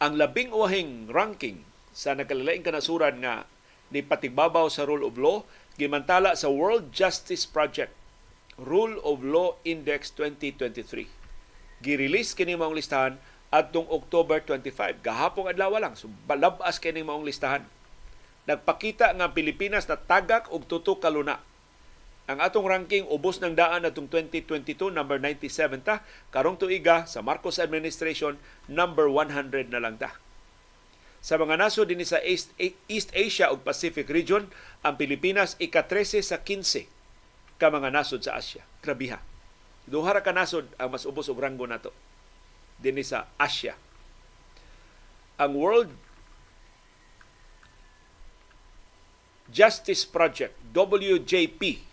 Ang 0.03 0.19
labing 0.19 0.51
uwahing 0.51 1.07
ranking 1.13 1.63
sa 1.95 2.17
nagkalilaing 2.19 2.67
kanasuran 2.67 3.23
nga 3.23 3.45
ni 3.93 4.01
patigbabaw 4.01 4.71
sa 4.73 4.87
rule 4.87 5.05
of 5.05 5.19
law 5.19 5.45
gimantala 5.77 6.33
sa 6.39 6.49
World 6.49 6.89
Justice 6.95 7.45
Project 7.45 7.93
Rule 8.57 8.97
of 9.05 9.21
Law 9.21 9.61
Index 9.67 10.15
2023. 10.17 11.05
Girelease 11.85 12.33
kini 12.33 12.57
maong 12.57 12.77
listahan 12.77 13.21
adtong 13.51 13.91
October 13.91 14.39
25. 14.39 15.03
Gahapon 15.03 15.51
adlaw 15.51 15.75
lang, 15.83 15.99
so 15.99 16.07
balabas 16.31 16.79
kini 16.79 17.03
maong 17.03 17.27
listahan. 17.27 17.67
Nagpakita 18.47 19.11
nga 19.19 19.35
Pilipinas 19.35 19.91
na 19.91 19.99
tagak 19.99 20.49
og 20.55 20.65
tuto 20.71 21.03
kaluna. 21.03 21.43
Ang 22.31 22.39
atong 22.39 22.71
ranking 22.71 23.11
ubos 23.11 23.43
ng 23.43 23.59
daan 23.59 23.83
atong 23.83 24.07
2022 24.07 24.95
number 24.95 25.19
97 25.19 25.83
ta, 25.83 26.07
karong 26.31 26.55
tuiga 26.55 27.03
sa 27.11 27.27
Marcos 27.27 27.59
administration 27.59 28.39
number 28.71 29.11
100 29.11 29.75
na 29.75 29.83
lang 29.83 29.99
ta. 29.99 30.15
Sa 31.21 31.37
mga 31.37 31.59
nasod 31.59 31.91
din 31.91 32.01
sa 32.07 32.23
East, 32.23 32.55
East 32.87 33.11
Asia 33.13 33.51
ug 33.53 33.67
Pacific 33.67 34.09
region, 34.09 34.49
ang 34.81 34.95
Pilipinas 34.97 35.59
ika-13 35.61 36.23
sa 36.23 36.39
15 36.41 36.87
ka 37.61 37.69
mga 37.69 37.93
nasod 37.93 38.25
sa 38.25 38.39
Asia. 38.41 38.65
Grabiha. 38.81 39.21
Duha 39.91 40.17
ra 40.17 40.23
ka 40.25 40.33
nasod 40.33 40.71
ang 40.81 40.95
mas 40.95 41.05
ubos 41.05 41.29
og 41.29 41.43
ranggo 41.43 41.67
nato 41.67 41.93
dinhi 42.81 43.05
sa 43.05 43.29
Asia. 43.37 43.77
Ang 45.41 45.57
World 45.57 45.93
Justice 49.51 50.05
Project 50.07 50.55
WJP 50.73 51.85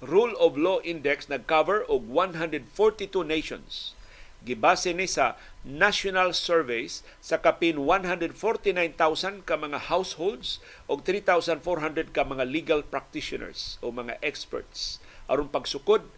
Rule 0.00 0.32
of 0.40 0.56
Law 0.56 0.80
Index 0.80 1.28
nag-cover 1.28 1.84
og 1.88 2.08
142 2.08 3.20
nations 3.26 3.92
gibase 4.40 4.96
ni 4.96 5.04
sa 5.04 5.36
national 5.60 6.32
surveys 6.32 7.04
sa 7.20 7.36
kapin 7.36 7.84
149,000 7.84 9.44
ka 9.44 9.54
mga 9.60 9.92
households 9.92 10.64
o 10.88 10.96
3,400 10.96 12.16
ka 12.16 12.24
mga 12.24 12.48
legal 12.48 12.80
practitioners 12.80 13.76
o 13.84 13.92
mga 13.92 14.16
experts 14.24 14.96
aron 15.28 15.52
pagsukod 15.52 16.08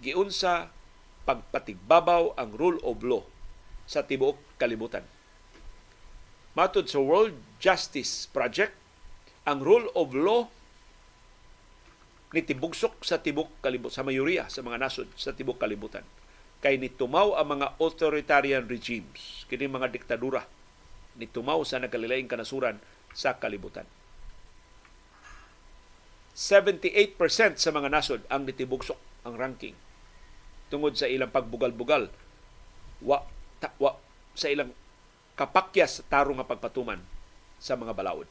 giunsa 0.00 0.72
pagpatigbabaw 1.22 2.34
ang 2.34 2.50
rule 2.58 2.78
of 2.82 3.02
law 3.06 3.22
sa 3.86 4.02
tibuok 4.02 4.38
kalibutan. 4.58 5.06
Matod 6.52 6.90
sa 6.90 7.00
World 7.00 7.38
Justice 7.62 8.28
Project, 8.28 8.76
ang 9.48 9.64
rule 9.64 9.88
of 9.96 10.12
law 10.12 10.46
nitibugsok 12.32 13.04
sa 13.04 13.20
tibok 13.20 13.52
kalibutan 13.60 13.92
sa 13.92 14.06
mayoriya 14.06 14.48
sa 14.48 14.64
mga 14.64 14.80
nasod 14.80 15.08
sa 15.20 15.36
tibok 15.36 15.60
kalibutan 15.60 16.04
kay 16.62 16.78
nitumaw 16.78 17.34
ang 17.36 17.58
mga 17.58 17.74
authoritarian 17.82 18.64
regimes, 18.70 19.44
kini 19.50 19.66
mga 19.66 19.90
diktadura, 19.90 20.46
nitumaw 21.18 21.58
sa 21.66 21.82
nagkalilaing 21.82 22.30
kanasuran 22.30 22.78
sa 23.10 23.34
kalibutan. 23.34 23.84
78% 26.32 27.18
sa 27.58 27.70
mga 27.74 27.88
nasod 27.92 28.22
ang 28.30 28.48
nitibugsok 28.48 28.96
ang 29.26 29.36
ranking 29.36 29.76
tungod 30.72 30.96
sa 30.96 31.04
ilang 31.04 31.28
pagbugal-bugal 31.28 32.08
wa, 33.04 33.20
ta, 33.60 33.68
wa 33.76 34.00
sa 34.32 34.48
ilang 34.48 34.72
kapakyas 35.36 36.00
sa 36.00 36.04
tarong 36.08 36.40
nga 36.40 36.48
pagpatuman 36.48 37.04
sa 37.60 37.76
mga 37.76 37.92
balaod. 37.92 38.28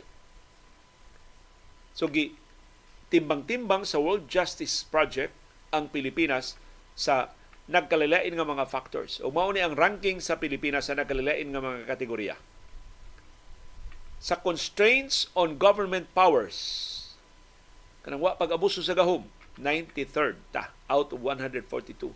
So 1.93 2.09
gi 2.09 2.34
timbang-timbang 3.13 3.85
sa 3.85 4.01
World 4.01 4.26
Justice 4.26 4.88
Project 4.88 5.35
ang 5.69 5.91
Pilipinas 5.91 6.57
sa 6.97 7.35
nagkalilain 7.68 8.31
nga 8.31 8.47
mga 8.47 8.65
factors. 8.68 9.19
O 9.22 9.30
mao 9.30 9.51
ang 9.51 9.76
ranking 9.76 10.23
sa 10.23 10.39
Pilipinas 10.39 10.88
sa 10.88 10.97
nagkalilain 10.97 11.47
nga 11.51 11.61
mga 11.61 11.88
kategorya. 11.88 12.35
Sa 14.22 14.38
constraints 14.39 15.27
on 15.34 15.57
government 15.59 16.07
powers, 16.13 16.57
kanang 18.05 18.22
wa 18.22 18.38
pag-abuso 18.38 18.80
sa 18.85 18.95
gahom, 18.95 19.27
93rd 19.61 20.35
ta 20.49 20.73
out 20.89 21.13
of 21.13 21.21
142. 21.21 21.69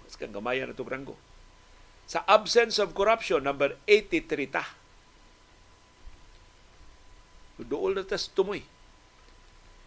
As 0.09 0.17
kang 0.17 0.34
gamaya 0.34 0.65
na 0.65 0.73
ranggo. 0.73 1.13
Sa 2.09 2.26
absence 2.26 2.81
of 2.81 2.97
corruption, 2.97 3.45
number 3.45 3.77
83 3.88 4.49
ta. 4.49 4.65
Dool 7.61 7.95
na 7.95 8.03
tas 8.03 8.27
tumoy. 8.34 8.65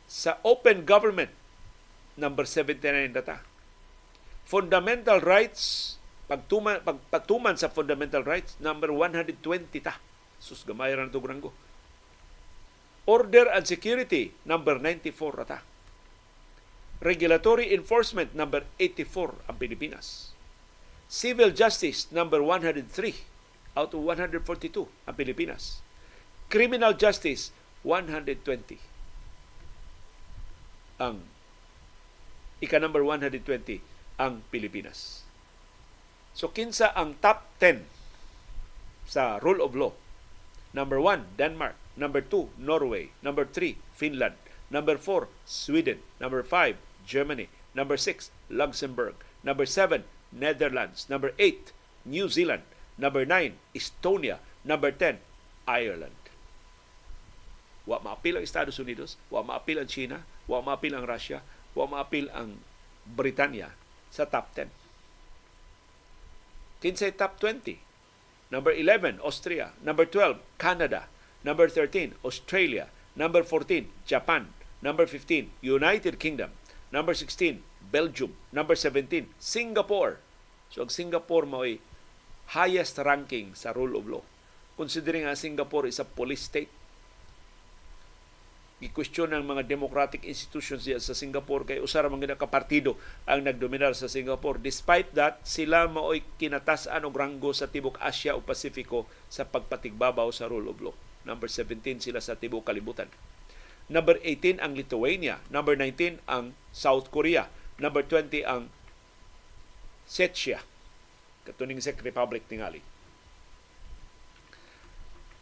Sa 0.09 0.41
open 0.47 0.87
government, 0.89 1.35
number 2.17 2.47
79 2.49 3.13
na 3.13 3.23
ta 3.27 3.39
fundamental 4.49 5.21
rights, 5.21 5.95
pagtuman, 6.25 6.81
pag, 6.81 6.97
pagtuman 7.13 7.53
sa 7.61 7.69
fundamental 7.69 8.25
rights, 8.25 8.57
number 8.65 8.89
120 8.89 9.37
ta. 9.85 10.01
Sus, 10.41 10.65
gamay 10.65 10.97
rin 10.97 11.13
ito 11.13 11.21
granggo. 11.21 11.53
Order 13.05 13.53
and 13.53 13.69
security, 13.69 14.33
number 14.49 14.81
94 14.81 15.45
ta. 15.45 15.61
Regulatory 16.99 17.71
enforcement, 17.71 18.35
number 18.35 18.67
84 18.79 19.35
ang 19.47 19.57
Pilipinas. 19.57 20.35
Civil 21.07 21.55
justice, 21.55 22.11
number 22.11 22.43
103 22.43 22.91
out 23.79 23.95
of 23.95 24.03
142 24.03 24.43
ang 25.07 25.15
Pilipinas. 25.15 25.79
Criminal 26.51 26.97
justice, 26.99 27.55
120 27.87 28.99
ang 30.99 31.23
ika 32.59 32.83
number 32.83 33.07
120 33.07 33.47
ang 34.19 34.43
Pilipinas. 34.51 35.23
So 36.35 36.51
kinsa 36.51 36.91
ang 36.99 37.15
top 37.23 37.47
10 37.63 37.87
sa 39.07 39.39
rule 39.39 39.63
of 39.63 39.79
law? 39.79 39.95
Number 40.75 41.01
1, 41.01 41.39
Denmark. 41.39 41.79
Number 41.99 42.21
2, 42.21 42.59
Norway. 42.61 43.15
Number 43.23 43.47
3, 43.47 43.79
Finland. 43.95 44.37
Number 44.69 45.01
4, 45.01 45.31
Sweden. 45.49 46.03
Number 46.21 46.45
5, 46.45 46.77
Germany. 47.09 47.49
Number 47.73 47.97
6, 47.97 48.29
Luxembourg. 48.53 49.17
Number 49.41 49.65
7, 49.65 50.05
Netherlands. 50.29 51.09
Number 51.09 51.33
8, 51.41 51.73
New 52.05 52.29
Zealand. 52.29 52.69
Number 53.01 53.25
9, 53.25 53.57
Estonia. 53.73 54.45
Number 54.61 54.93
10, 54.93 55.25
Ireland. 55.65 56.21
Wa 57.89 58.05
maapil 58.05 58.37
ang 58.37 58.45
Estados 58.45 58.77
Unidos, 58.77 59.17
wa 59.33 59.41
maapil 59.41 59.81
ang 59.81 59.89
China, 59.89 60.29
wa 60.45 60.61
maapil 60.61 60.93
ang 60.93 61.09
Russia, 61.09 61.41
wa 61.73 61.89
maapil 61.89 62.29
ang 62.37 62.61
Britanya 63.09 63.73
sa 64.13 64.29
top 64.29 64.53
10. 64.53 64.69
Kinsay 66.85 67.17
top 67.17 67.41
20. 67.41 67.81
Number 68.53 68.77
11, 68.77 69.21
Austria. 69.25 69.73
Number 69.81 70.05
12, 70.05 70.41
Canada. 70.61 71.09
Number 71.41 71.73
13, 71.73 72.21
Australia. 72.21 72.93
Number 73.17 73.41
14, 73.41 73.89
Japan. 74.05 74.53
Number 74.85 75.09
15, 75.09 75.51
United 75.65 76.21
Kingdom. 76.21 76.53
Number 76.89 77.13
16, 77.13 77.61
Belgium. 77.93 78.33
Number 78.49 78.77
17, 78.77 79.29
Singapore. 79.37 80.21
So 80.73 80.85
ang 80.85 80.93
Singapore 80.93 81.45
mo 81.45 81.65
ay 81.65 81.81
highest 82.57 82.97
ranking 83.05 83.53
sa 83.53 83.77
rule 83.77 83.97
of 83.97 84.09
law. 84.09 84.25
Considering 84.77 85.29
nga 85.29 85.37
Singapore 85.37 85.89
is 85.89 86.01
a 86.01 86.07
police 86.09 86.49
state. 86.49 86.73
gikwestiyon 88.79 89.35
ng 89.35 89.43
mga 89.43 89.67
democratic 89.67 90.23
institutions 90.23 90.87
diya 90.87 91.03
sa 91.03 91.11
Singapore 91.11 91.67
kay 91.67 91.83
usa 91.83 91.99
ra 91.99 92.07
man 92.07 92.23
gid 92.23 92.31
ka 92.39 92.47
partido 92.47 92.95
ang 93.27 93.43
nagdominar 93.43 93.91
sa 93.99 94.07
Singapore 94.07 94.63
despite 94.63 95.11
that 95.19 95.43
sila 95.43 95.91
maoy 95.91 96.23
kinatasan 96.39 97.03
og 97.03 97.19
ranggo 97.19 97.51
sa 97.51 97.67
tibok 97.67 97.99
Asia 97.99 98.39
o 98.39 98.41
Pasifiko 98.43 99.11
sa 99.27 99.43
pagpatigbabaw 99.51 100.31
sa 100.31 100.47
rule 100.47 100.71
of 100.71 100.79
law 100.79 100.95
number 101.27 101.51
17 101.51 102.07
sila 102.07 102.23
sa 102.23 102.39
tibok 102.39 102.71
kalibutan 102.71 103.11
number 103.89 104.21
18 104.23 104.61
ang 104.61 104.73
Lithuania 104.77 105.41
number 105.53 105.75
19 105.75 106.21
ang 106.29 106.57
South 106.73 107.09
Korea 107.13 107.49
number 107.81 108.05
20 108.05 108.45
ang 108.45 108.73
Czechia 110.09 110.65
katuning 111.45 111.81
Czech 111.81 112.01
Republic 112.05 112.45
tingali 112.49 112.85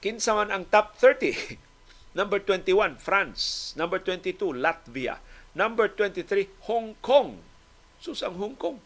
kinsa 0.01 0.35
man 0.35 0.51
ang 0.55 0.65
top 0.67 0.99
30 0.99 1.67
Number 2.17 2.41
21, 2.41 2.97
France. 2.97 3.77
Number 3.77 4.01
22, 4.01 4.57
Latvia. 4.57 5.21
Number 5.53 5.85
23, 5.93 6.49
Hong 6.65 6.97
Kong. 7.05 7.45
Sus 8.01 8.25
ang 8.25 8.41
Hong 8.41 8.57
Kong. 8.57 8.81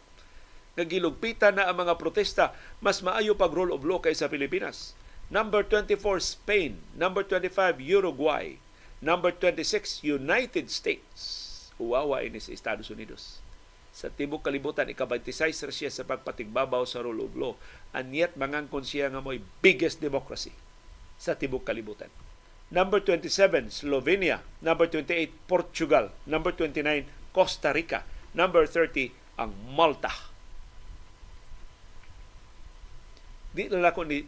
Nagilugpita 0.75 1.55
na 1.55 1.71
ang 1.71 1.79
mga 1.79 1.95
protesta, 1.95 2.51
mas 2.83 2.99
maayo 2.99 3.31
pag 3.39 3.55
rule 3.55 3.71
of 3.71 3.87
law 3.87 4.03
kaysa 4.03 4.27
Pilipinas. 4.27 4.99
Number 5.31 5.63
24, 5.63 6.19
Spain. 6.19 6.75
Number 6.99 7.23
25, 7.23 7.79
Uruguay. 7.79 8.59
Number 9.01 9.33
26, 9.33 10.05
United 10.05 10.69
States. 10.69 11.19
Uwawa 11.81 12.21
ini 12.21 12.37
sa 12.37 12.53
Estados 12.53 12.93
Unidos. 12.93 13.41
Sa 13.89 14.13
tibok 14.13 14.45
kalibutan, 14.45 14.85
ika-26 14.87 15.73
siya 15.73 15.89
sa 15.89 16.05
pagpatigbabaw 16.05 16.85
sa 16.85 17.01
rule 17.01 17.25
of 17.25 17.33
law. 17.33 17.53
And 17.91 18.13
yet, 18.13 18.37
mangangkon 18.37 18.85
siya 18.85 19.09
nga 19.09 19.19
mo'y 19.19 19.41
biggest 19.59 19.99
democracy 19.99 20.53
sa 21.17 21.33
tibok 21.33 21.65
kalibutan. 21.65 22.13
Number 22.71 23.03
27, 23.03 23.73
Slovenia. 23.73 24.45
Number 24.63 24.87
28, 24.87 25.33
Portugal. 25.49 26.13
Number 26.23 26.53
29, 26.55 27.09
Costa 27.35 27.75
Rica. 27.75 28.07
Number 28.31 28.63
30, 28.63 29.11
ang 29.35 29.51
Malta. 29.73 30.13
Di 33.51 33.67
na 33.67 33.91
ko 33.91 34.07
ni 34.07 34.23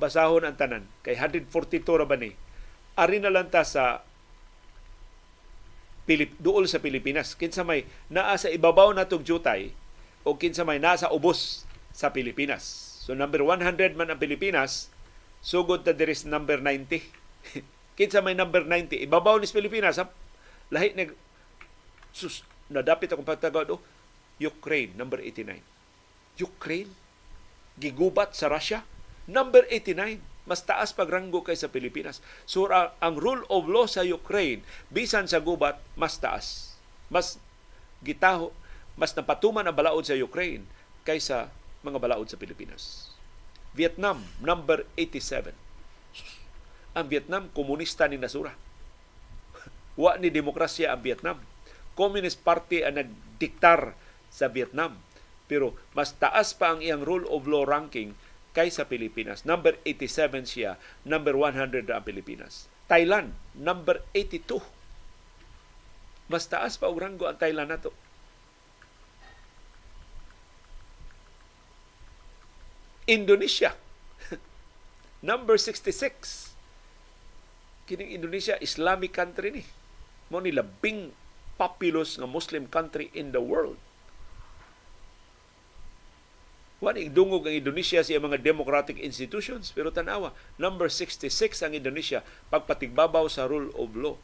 basahon 0.00 0.42
ang 0.42 0.58
tanan. 0.58 0.88
Kay 1.06 1.14
142 1.14 1.86
ra 2.00 2.08
ba 2.08 2.18
ni? 2.18 2.34
Ari 2.98 3.22
na 3.22 3.32
lang 3.32 3.48
ta 3.48 3.64
sa 3.64 4.04
Pilip, 6.02 6.34
duol 6.42 6.66
sa 6.66 6.82
Pilipinas. 6.82 7.38
Kinsa 7.38 7.62
may 7.62 7.86
naa 8.10 8.34
sa 8.34 8.50
ibabaw 8.50 8.90
na 8.90 9.06
tong 9.06 9.22
jutay 9.22 9.70
o 10.26 10.34
kinsa 10.34 10.66
may 10.66 10.82
nasa 10.82 11.14
ubos 11.14 11.62
sa 11.94 12.10
Pilipinas. 12.10 12.98
So 13.06 13.14
number 13.14 13.38
100 13.46 13.94
man 13.94 14.10
ang 14.10 14.18
Pilipinas, 14.18 14.90
sugod 15.38 15.86
ta 15.86 15.94
diri 15.94 16.14
number 16.26 16.58
90 16.58 17.22
Kinsa 17.98 18.24
may 18.24 18.32
number 18.32 18.64
90. 18.64 19.04
Ibabaw 19.04 19.36
ni 19.40 19.48
Pilipinas. 19.48 20.00
Ha? 20.00 20.08
Lahi 20.72 20.96
nag 20.96 21.12
sus 22.12 22.44
nadapit 22.72 23.12
akong 23.12 23.28
pagtagod 23.28 23.68
oh, 23.72 23.80
Ukraine 24.40 24.96
number 24.96 25.20
89. 25.20 25.60
Ukraine 26.40 26.92
gigubat 27.76 28.32
sa 28.36 28.48
Russia 28.48 28.84
number 29.28 29.64
89 29.68 30.20
mas 30.42 30.66
taas 30.66 30.90
pagranggo 30.90 31.46
kay 31.46 31.54
sa 31.54 31.70
Pilipinas. 31.70 32.18
So 32.44 32.66
ang 32.72 33.14
rule 33.18 33.46
of 33.46 33.70
law 33.70 33.86
sa 33.86 34.02
Ukraine 34.02 34.66
bisan 34.90 35.30
sa 35.30 35.38
gubat 35.38 35.78
mas 35.94 36.18
taas. 36.18 36.74
Mas 37.06 37.38
gitaho 38.02 38.50
mas 38.98 39.14
napatuman 39.16 39.64
ang 39.64 39.76
balaod 39.76 40.04
sa 40.04 40.18
Ukraine 40.18 40.66
kaysa 41.06 41.48
mga 41.86 41.98
balaod 42.02 42.28
sa 42.28 42.38
Pilipinas. 42.38 43.14
Vietnam 43.72 44.20
number 44.42 44.84
87 44.98 45.54
ang 46.92 47.06
Vietnam 47.08 47.48
komunista 47.56 48.04
ni 48.04 48.20
nasura. 48.20 48.52
Wa 49.96 50.20
ni 50.20 50.28
demokrasya 50.28 50.92
ang 50.92 51.00
Vietnam. 51.00 51.40
Communist 51.96 52.40
Party 52.40 52.84
ang 52.84 52.96
nagdiktar 53.00 53.96
sa 54.32 54.48
Vietnam. 54.48 55.00
Pero 55.48 55.76
mas 55.96 56.16
taas 56.16 56.56
pa 56.56 56.76
ang 56.76 56.80
iyang 56.80 57.04
rule 57.04 57.28
of 57.28 57.44
law 57.48 57.64
ranking 57.64 58.16
kaysa 58.52 58.88
Pilipinas. 58.88 59.44
Number 59.48 59.76
87 59.84 60.44
siya, 60.48 60.76
number 61.04 61.36
100 61.36 61.88
ang 61.88 62.04
Pilipinas. 62.04 62.68
Thailand, 62.88 63.32
number 63.56 64.04
82. 64.12 64.60
Mas 66.28 66.48
taas 66.48 66.76
pa 66.76 66.88
og 66.88 67.00
ang 67.00 67.16
Thailand 67.40 67.72
nato. 67.72 67.92
Indonesia, 73.08 73.74
number 75.26 75.58
66 75.58 76.52
kining 77.92 78.14
Indonesia 78.14 78.54
Islamic 78.62 79.10
country 79.10 79.50
ni 79.50 79.62
mo 80.30 80.38
ni 80.38 80.54
labing 80.54 81.10
populous 81.58 82.16
nga 82.16 82.30
Muslim 82.30 82.70
country 82.70 83.10
in 83.12 83.34
the 83.34 83.42
world 83.42 83.76
Wani 86.82 87.06
dungog 87.06 87.46
ang 87.46 87.54
Indonesia 87.54 88.02
sa 88.02 88.18
mga 88.18 88.42
democratic 88.42 88.98
institutions 88.98 89.70
pero 89.70 89.94
tanawa 89.94 90.34
number 90.58 90.90
66 90.90 91.30
ang 91.62 91.78
Indonesia 91.78 92.26
pagpatigbabaw 92.50 93.30
sa 93.30 93.46
rule 93.46 93.70
of 93.78 93.94
law. 93.94 94.18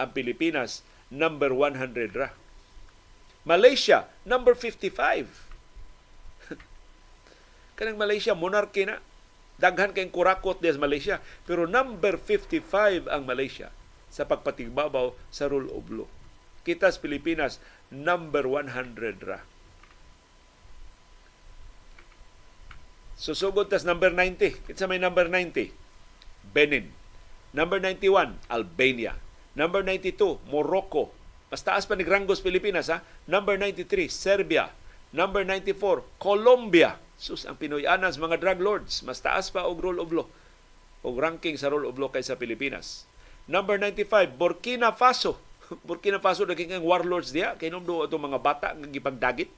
Ang 0.00 0.16
Pilipinas 0.16 0.80
number 1.12 1.52
100 1.52 2.16
ra. 2.16 2.32
Malaysia 3.44 4.08
number 4.24 4.56
55. 4.56 4.96
Kanang 7.76 8.00
Malaysia 8.00 8.32
monarchy 8.32 8.88
na 8.88 9.04
Daghan 9.62 9.94
kayong 9.94 10.10
kurakot 10.10 10.58
sa 10.58 10.80
Malaysia. 10.82 11.16
Pero 11.46 11.70
number 11.70 12.18
55 12.18 13.06
ang 13.06 13.22
Malaysia 13.22 13.70
sa 14.10 14.26
pagpatigbabaw 14.26 15.14
sa 15.30 15.46
rule 15.46 15.70
of 15.70 15.86
law. 15.86 16.10
Kita 16.66 16.90
sa 16.90 16.98
Pilipinas, 16.98 17.62
number 17.86 18.42
100 18.50 19.22
ra. 19.22 19.38
Susugod 23.22 23.70
tas 23.70 23.86
number 23.86 24.10
90. 24.10 24.66
Kita 24.66 24.90
may 24.90 24.98
number 24.98 25.30
90. 25.30 25.70
Benin. 26.50 26.90
Number 27.54 27.78
91, 27.78 28.34
Albania. 28.50 29.14
Number 29.54 29.86
92, 29.86 30.42
Morocco. 30.50 31.14
Mas 31.46 31.62
taas 31.62 31.86
pa 31.86 31.94
ni 31.94 32.02
Grangos, 32.02 32.42
Pilipinas. 32.42 32.90
Ha? 32.90 33.06
Number 33.30 33.54
93, 33.54 34.10
Serbia. 34.10 34.74
Number 35.14 35.46
94, 35.46 36.02
Colombia. 36.18 36.98
Sus, 37.14 37.46
ang 37.46 37.54
Pinoyanas, 37.54 38.18
mga 38.18 38.42
drug 38.42 38.58
lords, 38.58 39.06
mas 39.06 39.22
taas 39.22 39.54
pa 39.54 39.70
og 39.70 39.78
rule 39.78 40.02
of 40.02 40.10
law 40.10 40.26
og 41.02 41.18
ranking 41.18 41.58
sa 41.58 41.70
rule 41.70 41.86
of 41.86 41.98
law 41.98 42.10
kaysa 42.10 42.38
Pilipinas. 42.38 43.06
Number 43.46 43.78
95, 43.78 44.34
Burkina 44.34 44.90
Faso. 44.94 45.38
Burkina 45.86 46.18
Faso 46.18 46.46
naging 46.46 46.78
ang 46.78 46.86
warlords 46.86 47.30
diya. 47.30 47.58
Kay 47.58 47.70
nung 47.70 47.86
do 47.86 48.06
mga 48.06 48.38
bata 48.38 48.74
nga 48.74 48.86
gipagdagit, 48.86 49.50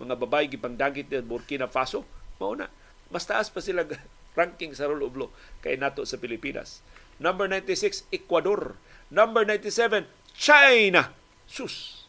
mga 0.00 0.14
babae 0.16 0.48
gipagdagit 0.48 1.08
sa 1.12 1.24
Burkina 1.24 1.68
Faso. 1.68 2.04
Mao 2.40 2.56
na. 2.56 2.68
Mas 3.12 3.28
taas 3.28 3.52
pa 3.52 3.60
sila 3.60 3.84
ranking 4.38 4.72
sa 4.72 4.88
rule 4.88 5.04
of 5.04 5.14
law 5.14 5.30
kay 5.60 5.76
nato 5.76 6.02
sa 6.08 6.16
Pilipinas. 6.16 6.80
Number 7.20 7.46
96, 7.46 8.08
Ecuador. 8.10 8.80
Number 9.12 9.44
97, 9.44 10.08
China. 10.32 11.12
Sus, 11.44 12.02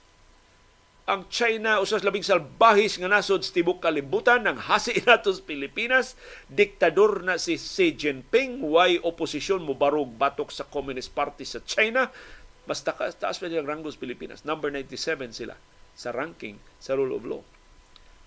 ang 1.03 1.27
China 1.27 1.83
usas 1.83 1.99
labing 1.99 2.23
salbahis 2.23 2.95
nga 2.95 3.11
nasod 3.11 3.43
sa 3.43 3.51
tibok 3.51 3.83
kalibutan 3.83 4.47
ng 4.47 4.71
hasi 4.71 4.95
nato 5.03 5.35
sa 5.35 5.43
Pilipinas. 5.43 6.15
Diktador 6.47 7.27
na 7.27 7.35
si 7.35 7.59
Xi 7.59 7.91
Jinping. 7.91 8.63
Way 8.63 9.03
oposisyon 9.03 9.67
mo 9.67 9.75
barog 9.75 10.15
batok 10.15 10.47
sa 10.47 10.63
Communist 10.63 11.11
Party 11.11 11.43
sa 11.43 11.59
China? 11.67 12.07
Mas 12.63 12.87
taas, 12.87 13.19
taas 13.19 13.35
pa 13.35 13.51
nilang 13.51 13.67
ranggo 13.67 13.91
sa 13.91 13.99
Pilipinas. 13.99 14.47
Number 14.47 14.71
97 14.71 15.35
sila 15.35 15.59
sa 15.91 16.15
ranking 16.15 16.63
sa 16.79 16.95
rule 16.95 17.19
of 17.19 17.27
law. 17.27 17.43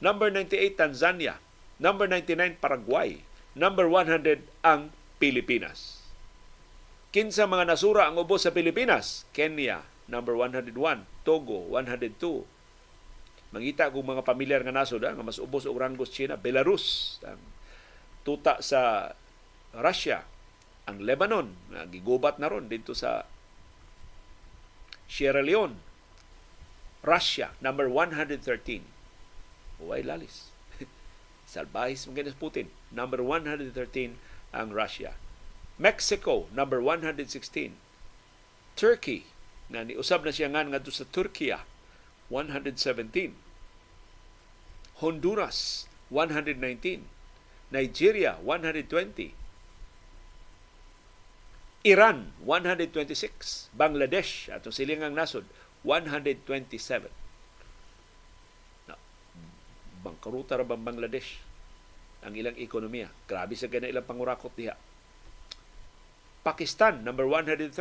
Number 0.05 0.29
98 0.29 0.77
Tanzania 0.77 1.41
number 1.81 2.09
99 2.09 2.61
Paraguay. 2.61 3.21
Number 3.57 3.89
100 3.89 4.45
ang 4.61 4.93
Pilipinas. 5.17 6.05
Kinsa 7.09 7.49
mga 7.49 7.73
nasura 7.73 8.11
ang 8.11 8.21
ubos 8.21 8.45
sa 8.45 8.53
Pilipinas? 8.53 9.25
Kenya 9.33 9.89
number 10.07 10.37
101 10.39 10.77
Togo 11.25 11.67
102 11.73 12.45
Mangita 13.55 13.89
kung 13.89 14.05
mga 14.05 14.27
pamilyar 14.27 14.61
nga 14.67 14.75
nasod 14.75 15.01
nga 15.01 15.23
mas 15.23 15.39
ubos 15.39 15.65
og 15.65 15.79
ranggos 15.79 16.11
China, 16.11 16.35
Belarus, 16.35 17.17
ang 17.23 17.41
tuta 18.27 18.59
sa 18.59 19.15
Russia, 19.73 20.27
ang 20.85 21.01
Lebanon, 21.01 21.55
nga 21.71 21.87
gigubat 21.87 22.43
na 22.43 22.51
ron 22.51 22.67
dito 22.67 22.93
sa 22.93 23.23
Sierra 25.07 25.41
Leone, 25.41 25.79
Russia, 27.07 27.55
number 27.63 27.87
113. 27.87 28.83
Uway 29.79 30.03
lalis. 30.03 30.46
Salbahis 31.57 32.05
mga 32.05 32.37
Putin. 32.37 32.69
Number 32.93 33.25
113 33.25 33.73
ang 34.53 34.69
Russia. 34.77 35.17
Mexico, 35.81 36.53
number 36.53 36.85
116. 36.85 37.73
Turkey, 38.77 39.25
na 39.73 39.89
niusab 39.89 40.21
na 40.21 40.37
siya 40.37 40.53
nga 40.53 40.69
nga 40.69 40.85
sa 40.93 41.09
Turkiya, 41.09 41.65
117. 42.29 43.33
Honduras 45.01 45.89
119, 46.13 46.61
Nigeria 47.73 48.37
120, 48.45 49.33
Iran 51.87 52.35
126, 52.43 53.71
Bangladesh 53.73 54.53
atong 54.53 54.75
silingang 54.75 55.15
nasod 55.15 55.49
127. 55.85 57.09
Na, 58.91 58.99
bangkaruta 60.03 60.59
ra 60.59 60.65
bang 60.67 60.83
Bangladesh 60.83 61.46
ang 62.25 62.33
ilang 62.33 62.57
ekonomiya. 62.57 63.13
Grabe 63.29 63.59
sa 63.59 63.69
ganang 63.69 63.93
ilang 63.93 64.07
pangurakot 64.07 64.53
diha. 64.57 64.77
Pakistan 66.47 67.03
number 67.03 67.27
130. 67.29 67.75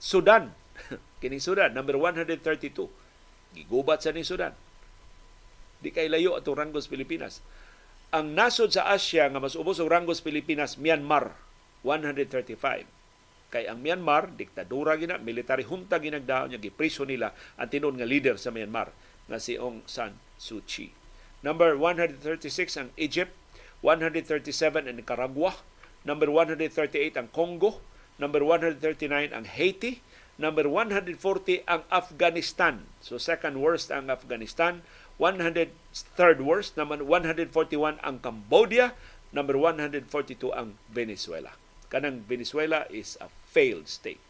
Sudan 0.00 0.54
kini 1.20 1.42
Sudan 1.42 1.74
number 1.74 1.98
132. 1.98 2.40
Gigubat 3.56 4.00
sa 4.00 4.14
ni 4.14 4.22
Sudan. 4.22 4.54
Di 5.80 5.90
kay 5.90 6.06
layo 6.06 6.38
atong 6.38 6.56
ranggos 6.56 6.86
Pilipinas. 6.86 7.42
Ang 8.10 8.34
nasod 8.34 8.74
sa 8.74 8.90
Asia 8.90 9.26
nga 9.30 9.38
mas 9.42 9.54
ubos 9.54 9.78
og 9.78 9.90
ranggos 9.90 10.22
Pilipinas 10.22 10.78
Myanmar 10.78 11.34
135. 11.82 12.86
Kay 13.50 13.66
ang 13.66 13.82
Myanmar, 13.82 14.30
diktadura 14.30 14.94
gina, 14.94 15.18
military 15.18 15.66
junta 15.66 15.98
ginagdaon 15.98 16.54
niya, 16.54 16.62
gipriso 16.62 17.02
nila 17.02 17.34
ang 17.58 17.66
tinon 17.66 17.98
nga 17.98 18.06
leader 18.06 18.38
sa 18.38 18.54
Myanmar 18.54 18.94
nga 19.26 19.38
si 19.42 19.58
Aung 19.58 19.82
San 19.90 20.14
Suu 20.38 20.62
Kyi. 20.62 20.99
Number 21.40 21.76
136 21.76 22.76
ang 22.76 22.88
Egypt, 23.00 23.32
137 23.80 24.84
ang 24.84 24.96
Nicaragua, 24.96 25.56
number 26.04 26.28
138 26.28 27.16
ang 27.16 27.28
Congo, 27.32 27.80
number 28.20 28.44
139 28.44 29.32
ang 29.32 29.44
Haiti, 29.48 30.04
number 30.36 30.68
140 30.68 31.16
ang 31.64 31.82
Afghanistan. 31.88 32.84
So 33.00 33.16
second 33.16 33.56
worst 33.56 33.88
ang 33.88 34.12
Afghanistan, 34.12 34.84
103rd 35.16 36.38
worst, 36.44 36.76
number 36.76 37.00
141 37.00 38.00
ang 38.04 38.16
Cambodia, 38.20 38.92
number 39.32 39.56
142 39.56 40.52
ang 40.52 40.76
Venezuela 40.92 41.56
kanang 41.90 42.22
Venezuela 42.24 42.86
is 42.88 43.18
a 43.18 43.26
failed 43.50 43.90
state. 43.90 44.22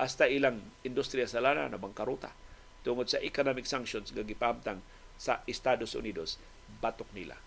Hasta 0.00 0.24
ilang 0.24 0.72
industriya 0.80 1.28
sa 1.28 1.44
lana 1.44 1.68
na 1.68 1.76
bangkaruta 1.76 2.32
tungod 2.82 3.06
sa 3.06 3.20
economic 3.20 3.68
sanctions 3.68 4.10
nga 4.10 4.24
gipamtang 4.24 4.80
sa 5.18 5.44
Estados 5.48 5.92
Unidos 5.96 6.40
batok 6.80 7.08
nila. 7.12 7.38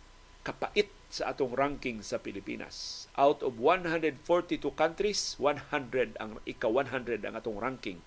Kapait 0.45 0.89
sa 1.09 1.33
atong 1.33 1.55
ranking 1.55 2.05
sa 2.05 2.21
Pilipinas. 2.21 3.07
Out 3.17 3.41
of 3.41 3.57
142 3.57 4.61
countries, 4.75 5.39
100 5.39 6.19
ang 6.21 6.37
ika 6.45 6.69
100 6.69 7.25
ang 7.25 7.33
atong 7.33 7.57
ranking. 7.57 8.03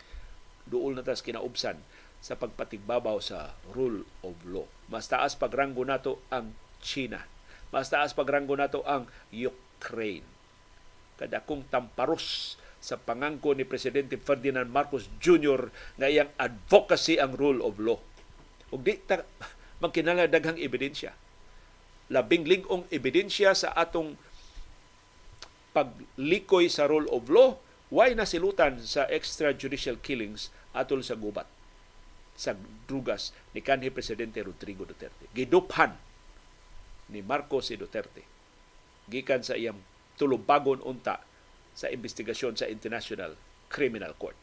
Duol 0.69 0.95
na 0.95 1.03
tas 1.03 1.25
kinaubsan 1.25 1.81
sa 2.23 2.37
pagpatigbabaw 2.37 3.19
sa 3.19 3.57
rule 3.75 4.07
of 4.23 4.37
law. 4.47 4.69
Mas 4.93 5.11
taas 5.11 5.35
pagranggo 5.35 5.83
nato 5.83 6.23
ang 6.31 6.55
China. 6.79 7.25
Mas 7.75 7.91
taas 7.91 8.15
pagranggo 8.15 8.55
nato 8.55 8.85
ang 8.87 9.11
Ukraine 9.33 10.39
kadakong 11.19 11.67
tamparos 11.67 12.55
sa 12.79 12.95
pangangko 12.95 13.59
ni 13.59 13.67
Presidente 13.67 14.15
Ferdinand 14.15 14.71
Marcos 14.71 15.11
Jr. 15.19 15.75
nga 15.99 16.07
iyang 16.07 16.31
advocacy 16.39 17.19
ang 17.19 17.35
rule 17.35 17.59
of 17.67 17.83
law. 17.83 17.99
Ug 18.75 18.81
di 18.85 18.97
ta 19.01 19.25
magkinala 19.81 20.29
daghang 20.29 20.61
ebidensya. 20.61 21.15
Labing 22.09 22.49
lingong 22.49 22.89
ebidensya 22.89 23.53
sa 23.53 23.73
atong 23.77 24.17
paglikoy 25.77 26.73
sa 26.73 26.89
rule 26.89 27.09
of 27.13 27.29
law, 27.29 27.61
why 27.93 28.13
nasilutan 28.17 28.81
sa 28.81 29.05
extrajudicial 29.09 30.01
killings 30.01 30.53
atol 30.73 31.05
sa 31.05 31.17
gubat 31.17 31.49
sa 32.39 32.55
drugas 32.87 33.35
ni 33.51 33.61
kanhi 33.61 33.91
Presidente 33.91 34.39
Rodrigo 34.41 34.87
Duterte. 34.87 35.27
Giduphan 35.35 35.99
ni 37.11 37.19
Marcos 37.25 37.73
si 37.73 37.75
Duterte 37.75 38.23
gikan 39.09 39.41
sa 39.43 39.57
iyang 39.57 39.81
tulubagon 40.21 40.85
unta 40.85 41.25
sa 41.73 41.89
investigasyon 41.89 42.55
sa 42.55 42.69
International 42.69 43.35
Criminal 43.73 44.13
Court. 44.15 44.37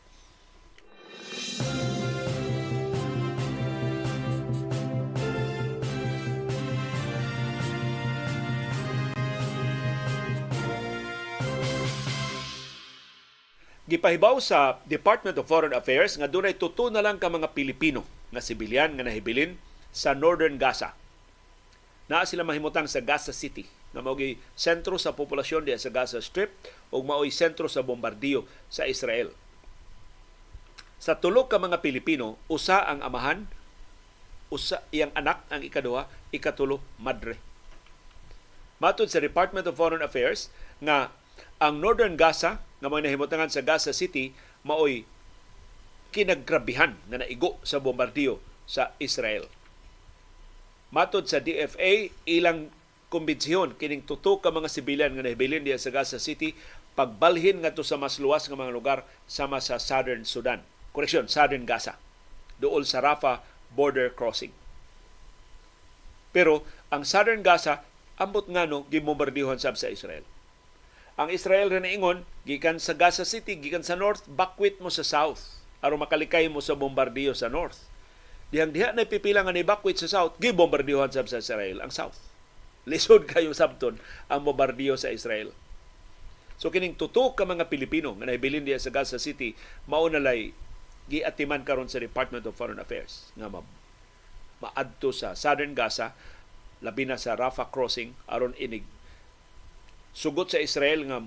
Gipahibaw 13.85 14.41
sa 14.41 14.81
Department 14.89 15.37
of 15.37 15.45
Foreign 15.45 15.77
Affairs 15.77 16.17
nga 16.17 16.25
dunay 16.25 16.57
tuto 16.57 16.89
na 16.89 17.05
lang 17.05 17.21
ka 17.21 17.29
mga 17.29 17.53
Pilipino 17.53 18.01
nga 18.33 18.41
sibilyan 18.41 18.97
nga 18.97 19.05
nahibilin 19.05 19.61
sa 19.93 20.17
Northern 20.17 20.57
Gaza. 20.57 20.97
Naa 22.09 22.25
sila 22.25 22.41
mahimutang 22.41 22.89
sa 22.89 23.05
Gaza 23.05 23.29
City 23.29 23.69
na 23.93 24.01
mao'y 24.01 24.41
sentro 24.57 24.97
sa 24.97 25.13
populasyon 25.13 25.69
diya 25.69 25.77
sa 25.77 25.93
Gaza 25.93 26.17
Strip 26.17 26.49
o 26.89 27.05
mao'y 27.05 27.29
sentro 27.29 27.69
sa 27.69 27.85
bombardiyo 27.85 28.49
sa 28.73 28.89
Israel. 28.89 29.29
Sa 30.97 31.21
tulo 31.21 31.45
ka 31.45 31.61
mga 31.61 31.85
Pilipino, 31.85 32.41
usa 32.49 32.81
ang 32.81 33.05
amahan, 33.05 33.45
usa 34.49 34.81
iyang 34.89 35.13
anak 35.13 35.45
ang 35.53 35.61
ikaduha, 35.61 36.09
ikatulo 36.33 36.81
madre. 36.97 37.37
Matod 38.81 39.13
sa 39.13 39.21
Department 39.21 39.69
of 39.69 39.77
Foreign 39.77 40.01
Affairs 40.01 40.49
nga 40.81 41.13
ang 41.61 41.77
Northern 41.77 42.17
Gaza 42.17 42.65
nga 42.85 42.93
mga 42.93 43.09
nahimutangan 43.09 43.49
sa 43.49 43.65
Gaza 43.65 43.97
City 43.97 44.29
mao'y 44.61 45.09
kinaggrabihan 46.13 46.93
nga 47.09 47.25
naigo 47.25 47.57
sa 47.65 47.81
bombardiyo 47.81 48.37
sa 48.69 48.93
Israel. 49.01 49.49
Matod 50.93 51.25
sa 51.25 51.41
DFA, 51.41 52.13
ilang 52.29 52.69
kumbensyon 53.09 53.73
kining 53.81 54.05
tuto 54.05 54.37
ka 54.37 54.53
mga 54.53 54.69
sibilyan 54.69 55.17
nga 55.17 55.25
nahibilin 55.25 55.65
diya 55.65 55.81
sa 55.81 55.89
Gaza 55.89 56.21
City 56.21 56.53
pagbalhin 56.93 57.65
ngadto 57.65 57.81
sa 57.81 57.97
mas 57.97 58.21
luwas 58.21 58.45
nga 58.45 58.53
mga 58.53 58.69
lugar 58.69 58.99
sama 59.25 59.57
sa 59.57 59.81
Southern 59.81 60.23
Sudan. 60.29 60.61
Koreksyon, 60.93 61.25
Southern 61.25 61.65
Gaza. 61.65 61.97
Dool 62.61 62.85
sa 62.85 63.01
Rafah 63.01 63.41
border 63.73 64.13
crossing. 64.13 64.53
Pero 66.29 66.63
ang 66.93 67.01
Southern 67.01 67.41
Gaza 67.41 67.81
ambot 68.15 68.47
ngano 68.47 68.87
gimombardiyohan 68.87 69.59
sab 69.59 69.75
sa 69.75 69.91
Israel. 69.91 70.23
Ang 71.15 71.31
Israel 71.31 71.71
rin 71.71 71.87
ingon 71.87 72.27
gikan 72.43 72.75
sa 72.75 72.91
Gaza 72.91 73.23
City, 73.23 73.55
gikan 73.55 73.87
sa 73.87 73.95
north, 73.95 74.27
bakwit 74.27 74.83
mo 74.83 74.91
sa 74.91 75.03
south 75.03 75.55
aron 75.85 76.01
makalikay 76.01 76.49
mo 76.49 76.65
sa 76.65 76.73
bombardiyo 76.73 77.37
sa 77.37 77.45
north. 77.45 77.85
Dihang 78.49 78.73
diha 78.73 78.89
na 78.91 79.05
pipila 79.05 79.45
nga 79.45 79.53
ni 79.53 79.61
bakwit 79.61 80.01
sa 80.01 80.09
south, 80.09 80.35
gibombardiyohan 80.41 81.13
sab 81.13 81.29
sa 81.29 81.39
Israel 81.39 81.77
ang 81.79 81.93
south 81.93 82.17
lisod 82.89 83.25
kayo 83.25 83.49
sabton 83.53 83.97
ang 84.29 84.41
bombardiyo 84.43 84.97
sa 84.97 85.13
Israel. 85.13 85.53
So 86.55 86.71
kining 86.71 86.95
tutok 86.95 87.35
ka 87.35 87.43
mga 87.43 87.67
Pilipino 87.67 88.15
nga 88.15 88.27
nahibilin 88.27 88.63
diya 88.63 88.79
sa 88.79 88.91
Gaza 88.91 89.19
City 89.19 89.53
mao 89.85 90.07
na 90.07 90.23
lay 90.23 90.55
giatiman 91.11 91.61
karon 91.61 91.91
sa 91.91 92.01
Department 92.01 92.47
of 92.47 92.57
Foreign 92.57 92.81
Affairs 92.81 93.29
nga 93.37 93.51
ma 93.51 93.61
maadto 94.63 95.11
sa 95.11 95.35
Southern 95.35 95.75
Gaza 95.75 96.15
labi 96.79 97.03
na 97.03 97.19
sa 97.19 97.35
Rafah 97.35 97.69
crossing 97.69 98.15
aron 98.25 98.55
inig 98.55 98.87
sugot 100.15 100.47
sa 100.47 100.63
Israel 100.63 101.03
nga 101.05 101.19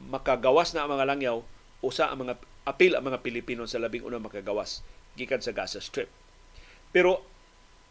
makagawas 0.00 0.72
na 0.72 0.88
ang 0.88 0.96
mga 0.96 1.04
langyaw 1.04 1.38
usa 1.84 2.08
ang 2.08 2.24
mga 2.24 2.40
apil 2.64 2.96
ang 2.96 3.04
mga 3.04 3.20
Pilipino 3.20 3.68
sa 3.68 3.76
labing 3.82 4.06
unang 4.06 4.24
makagawas 4.24 4.80
gikan 5.18 5.44
sa 5.44 5.52
Gaza 5.52 5.82
Strip. 5.84 6.08
Pero 6.94 7.26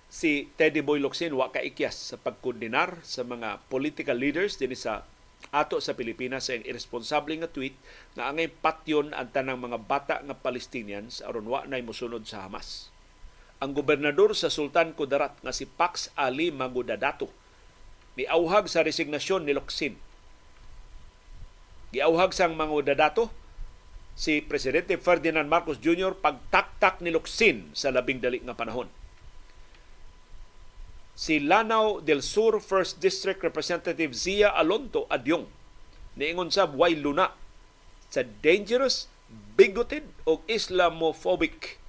si 0.10 0.50
Teddy 0.58 0.82
Boy 0.82 0.98
Locsin 1.00 1.32
wa 1.38 1.54
kaikyas 1.54 2.12
sa 2.12 2.16
pagkondenar 2.18 3.00
sa 3.06 3.22
mga 3.22 3.62
political 3.70 4.18
leaders 4.18 4.58
dinhi 4.58 4.76
sa 4.76 5.06
ato 5.54 5.78
sa 5.82 5.98
Pilipinas 5.98 6.50
sa 6.50 6.58
irresponsable 6.58 7.34
nga 7.38 7.50
tweet 7.50 7.74
na 8.18 8.30
angay 8.30 8.50
patyon 8.50 9.14
ang 9.14 9.30
tanang 9.30 9.62
mga 9.62 9.80
bata 9.86 10.16
nga 10.26 10.36
Palestinians 10.38 11.22
aron 11.22 11.46
wa 11.46 11.64
nay 11.70 11.86
mosunod 11.86 12.26
sa 12.26 12.48
Hamas. 12.48 12.90
Ang 13.62 13.78
gobernador 13.78 14.34
sa 14.34 14.50
Sultan 14.50 14.98
Kudarat 14.98 15.38
nga 15.46 15.54
si 15.54 15.70
Pax 15.70 16.10
Ali 16.18 16.50
Magudadato 16.50 17.30
auhag 18.30 18.70
sa 18.70 18.86
resignasyon 18.86 19.48
ni 19.48 19.54
Locsin. 19.58 19.98
Giauhag 21.92 22.32
sang 22.32 22.56
Magudadato 22.56 23.28
si 24.16 24.40
Presidente 24.44 24.96
Ferdinand 25.00 25.48
Marcos 25.48 25.80
Jr. 25.80 26.16
pagtaktak 26.16 27.00
ni 27.00 27.12
Locsin 27.12 27.72
sa 27.72 27.92
labing 27.92 28.20
dali 28.20 28.44
nga 28.44 28.56
panahon 28.56 28.88
si 31.16 31.38
Lanao 31.38 32.02
del 32.02 32.26
Sur 32.26 32.58
First 32.64 32.98
District 32.98 33.40
Representative 33.44 34.16
Zia 34.16 34.52
Alonto 34.56 35.06
Adyong 35.12 35.46
niingon 36.16 36.52
sab 36.52 36.76
way 36.76 36.96
luna 36.98 37.32
sa 38.12 38.28
dangerous, 38.44 39.08
bigoted 39.56 40.04
o 40.28 40.44
Islamophobic 40.44 41.80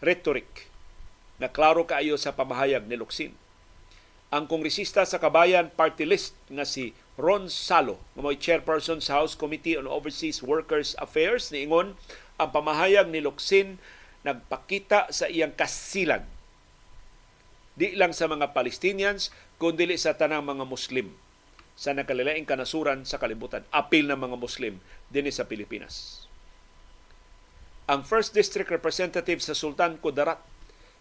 rhetoric 0.00 0.72
na 1.36 1.52
klaro 1.52 1.84
kaayo 1.84 2.16
sa 2.16 2.32
pamahayag 2.32 2.88
ni 2.88 2.96
Luksin. 2.96 3.36
Ang 4.32 4.48
kongresista 4.48 5.04
sa 5.04 5.20
Kabayan 5.20 5.68
Party 5.68 6.08
List 6.08 6.32
nga 6.48 6.64
si 6.64 6.96
Ron 7.20 7.52
Salo, 7.52 8.00
nga 8.16 8.24
may 8.24 8.40
chairperson 8.40 9.04
sa 9.04 9.20
House 9.20 9.36
Committee 9.36 9.76
on 9.76 9.84
Overseas 9.84 10.40
Workers 10.40 10.96
Affairs, 10.96 11.52
niingon 11.52 12.00
ang 12.40 12.48
pamahayag 12.48 13.12
ni 13.12 13.20
Luksin 13.20 13.76
nagpakita 14.24 15.12
sa 15.12 15.28
iyang 15.28 15.52
kasilag 15.52 16.24
di 17.76 17.96
lang 17.96 18.12
sa 18.12 18.28
mga 18.28 18.52
Palestinians 18.56 19.32
kundi 19.56 19.88
sa 19.96 20.16
tanang 20.16 20.44
mga 20.44 20.64
Muslim 20.64 21.12
sa 21.76 21.96
nakalilaing 21.96 22.44
kanasuran 22.44 23.08
sa 23.08 23.16
kalibutan. 23.16 23.64
Apil 23.72 24.04
ng 24.08 24.20
mga 24.20 24.36
Muslim 24.36 24.84
din 25.08 25.28
sa 25.32 25.48
Pilipinas. 25.48 26.26
Ang 27.88 28.04
First 28.04 28.36
District 28.36 28.68
Representative 28.68 29.40
sa 29.40 29.56
Sultan 29.56 29.96
Kudarat 29.96 30.44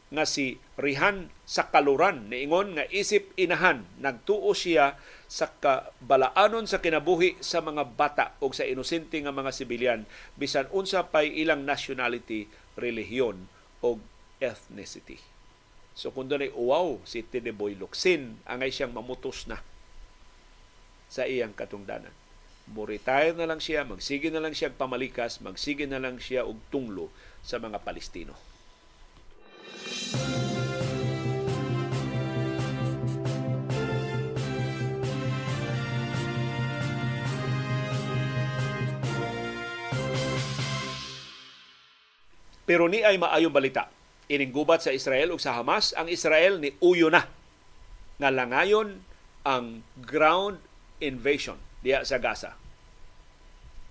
nga 0.10 0.26
si 0.26 0.58
Rihan 0.74 1.30
Sakaluran 1.46 2.30
niingon 2.30 2.78
nga 2.78 2.86
isip 2.90 3.34
inahan 3.38 3.86
nagtuo 4.02 4.54
siya 4.58 4.98
sa 5.30 5.50
kabalaanon 5.50 6.66
sa 6.66 6.82
kinabuhi 6.82 7.38
sa 7.42 7.62
mga 7.62 7.94
bata 7.94 8.34
o 8.42 8.50
sa 8.50 8.66
inosente 8.66 9.22
nga 9.22 9.34
mga 9.34 9.54
sibilyan 9.54 10.02
bisan 10.34 10.66
unsa 10.74 11.06
pay 11.10 11.30
ilang 11.30 11.66
nationality, 11.66 12.50
relihiyon 12.74 13.46
o 13.86 14.02
ethnicity. 14.42 15.22
So 15.94 16.10
kung 16.10 16.32
doon 16.32 16.50
ay 16.50 16.52
uwaw 16.56 17.06
si 17.06 17.22
Tineboy 17.22 17.78
Luksin, 17.78 18.42
angay 18.50 18.74
siyang 18.74 18.96
mamutos 18.96 19.46
na 19.46 19.62
sa 21.10 21.26
iyang 21.30 21.54
katungdanan. 21.54 22.14
Mo-retire 22.70 23.34
na 23.34 23.50
lang 23.50 23.58
siya, 23.58 23.82
magsige 23.82 24.30
na 24.30 24.42
lang 24.42 24.54
siya 24.54 24.70
pamalikas, 24.70 25.42
magsige 25.42 25.90
na 25.90 25.98
lang 25.98 26.22
siya 26.22 26.46
og 26.46 26.62
tunglo 26.70 27.10
sa 27.42 27.58
mga 27.58 27.82
Palestino. 27.82 28.49
Pero 42.70 42.86
ni 42.86 43.02
ay 43.02 43.18
maayong 43.18 43.50
balita. 43.50 43.90
Ining 44.30 44.54
gubat 44.54 44.86
sa 44.86 44.94
Israel 44.94 45.34
ug 45.34 45.42
sa 45.42 45.58
Hamas, 45.58 45.90
ang 45.98 46.06
Israel 46.06 46.62
ni 46.62 46.70
uyo 46.86 47.10
na 47.10 47.26
nga 48.22 48.30
langayon 48.30 49.02
ang 49.42 49.82
ground 49.98 50.62
invasion 51.02 51.58
diya 51.82 52.06
sa 52.06 52.22
Gaza. 52.22 52.54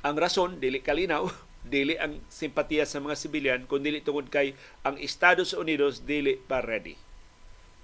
Ang 0.06 0.14
rason 0.14 0.62
dili 0.62 0.78
kalinaw, 0.78 1.26
dili 1.68 1.94
ang 2.00 2.24
simpatiya 2.32 2.88
sa 2.88 2.98
mga 2.98 3.14
sibilyan 3.16 3.60
kun 3.68 3.84
dili 3.84 4.00
tungod 4.00 4.32
kay 4.32 4.56
ang 4.82 4.96
Estados 4.96 5.52
Unidos 5.52 6.08
dili 6.08 6.40
pa 6.40 6.64
ready. 6.64 6.96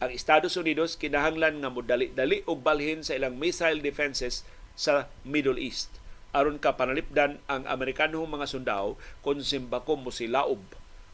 Ang 0.02 0.10
Estados 0.10 0.58
Unidos 0.58 0.98
kinahanglan 0.98 1.62
nga 1.62 1.70
modali-dali 1.70 2.42
og 2.50 2.64
balhin 2.64 3.04
sa 3.06 3.14
ilang 3.14 3.38
missile 3.38 3.78
defenses 3.78 4.42
sa 4.74 5.06
Middle 5.22 5.60
East 5.60 6.02
aron 6.34 6.58
ka 6.58 6.74
panalipdan 6.74 7.38
ang 7.46 7.62
Amerikanong 7.70 8.26
mga 8.26 8.50
sundao 8.50 8.98
kung 9.22 9.38
simbako 9.38 9.94
mo 9.94 10.10
silaob 10.10 10.60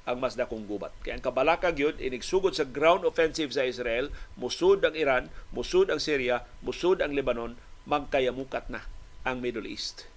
ang 0.09 0.17
mas 0.17 0.35
dakong 0.35 0.65
gubat. 0.65 0.97
Kaya 1.05 1.21
ang 1.21 1.23
kabalakag 1.23 1.77
yun, 1.77 1.95
inigsugod 2.01 2.57
sa 2.57 2.65
ground 2.65 3.05
offensive 3.05 3.53
sa 3.53 3.69
Israel, 3.69 4.09
musud 4.35 4.81
ang 4.81 4.97
Iran, 4.97 5.29
musud 5.53 5.93
ang 5.93 6.01
Syria, 6.01 6.49
musud 6.65 7.05
ang 7.05 7.13
Lebanon, 7.13 7.61
magkayamukat 7.85 8.73
na 8.73 8.89
ang 9.29 9.45
Middle 9.45 9.69
East. 9.69 10.09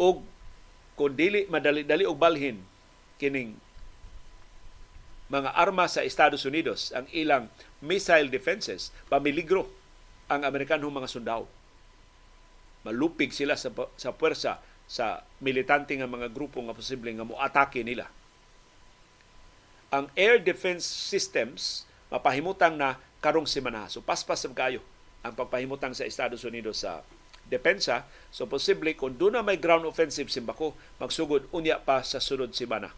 O 0.00 0.24
kung 1.00 1.16
dili 1.16 1.48
madali-dali 1.48 2.04
og 2.04 2.20
balhin 2.20 2.60
kining 3.16 3.56
mga 5.32 5.56
armas 5.56 5.96
sa 5.96 6.04
Estados 6.04 6.44
Unidos 6.44 6.92
ang 6.92 7.08
ilang 7.16 7.48
missile 7.80 8.28
defenses 8.28 8.92
pamiligro 9.08 9.64
ang 10.28 10.44
Amerikanong 10.44 10.92
mga 10.92 11.08
sundao. 11.08 11.48
Malupig 12.84 13.32
sila 13.32 13.56
sa 13.56 13.72
sa 13.96 14.12
puwersa 14.12 14.60
sa 14.84 15.24
militante 15.40 15.96
nga 15.96 16.04
mga 16.04 16.28
grupo 16.28 16.60
nga 16.60 16.76
posible 16.76 17.08
nga 17.16 17.24
moatake 17.24 17.80
nila. 17.80 18.04
Ang 19.88 20.12
air 20.12 20.36
defense 20.36 20.84
systems 20.84 21.88
mapahimutang 22.12 22.76
na 22.76 23.00
karong 23.24 23.48
semana. 23.48 23.88
So 23.88 24.04
paspas 24.04 24.44
kayo 24.52 24.84
ang 25.24 25.32
pagpahimutang 25.32 25.96
sa 25.96 26.04
Estados 26.04 26.44
Unidos 26.44 26.84
sa 26.84 27.00
depensa. 27.50 28.06
So 28.30 28.46
posible 28.46 28.94
kung 28.94 29.18
doon 29.18 29.36
na 29.36 29.42
may 29.42 29.58
ground 29.58 29.82
offensive 29.84 30.30
simbako, 30.30 30.78
magsugod 31.02 31.50
unya 31.50 31.82
pa 31.82 32.00
sa 32.06 32.22
sunod 32.22 32.54
simana. 32.54 32.94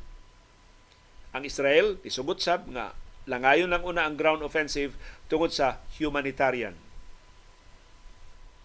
Ang 1.33 1.49
Israel, 1.49 1.97
isugot 2.05 2.45
sab 2.45 2.69
nga 2.69 2.93
langayon 3.25 3.73
lang 3.73 3.83
una 3.83 4.05
ang 4.05 4.21
ground 4.21 4.45
offensive 4.45 4.93
tungod 5.33 5.49
sa 5.49 5.81
humanitarian 5.97 6.77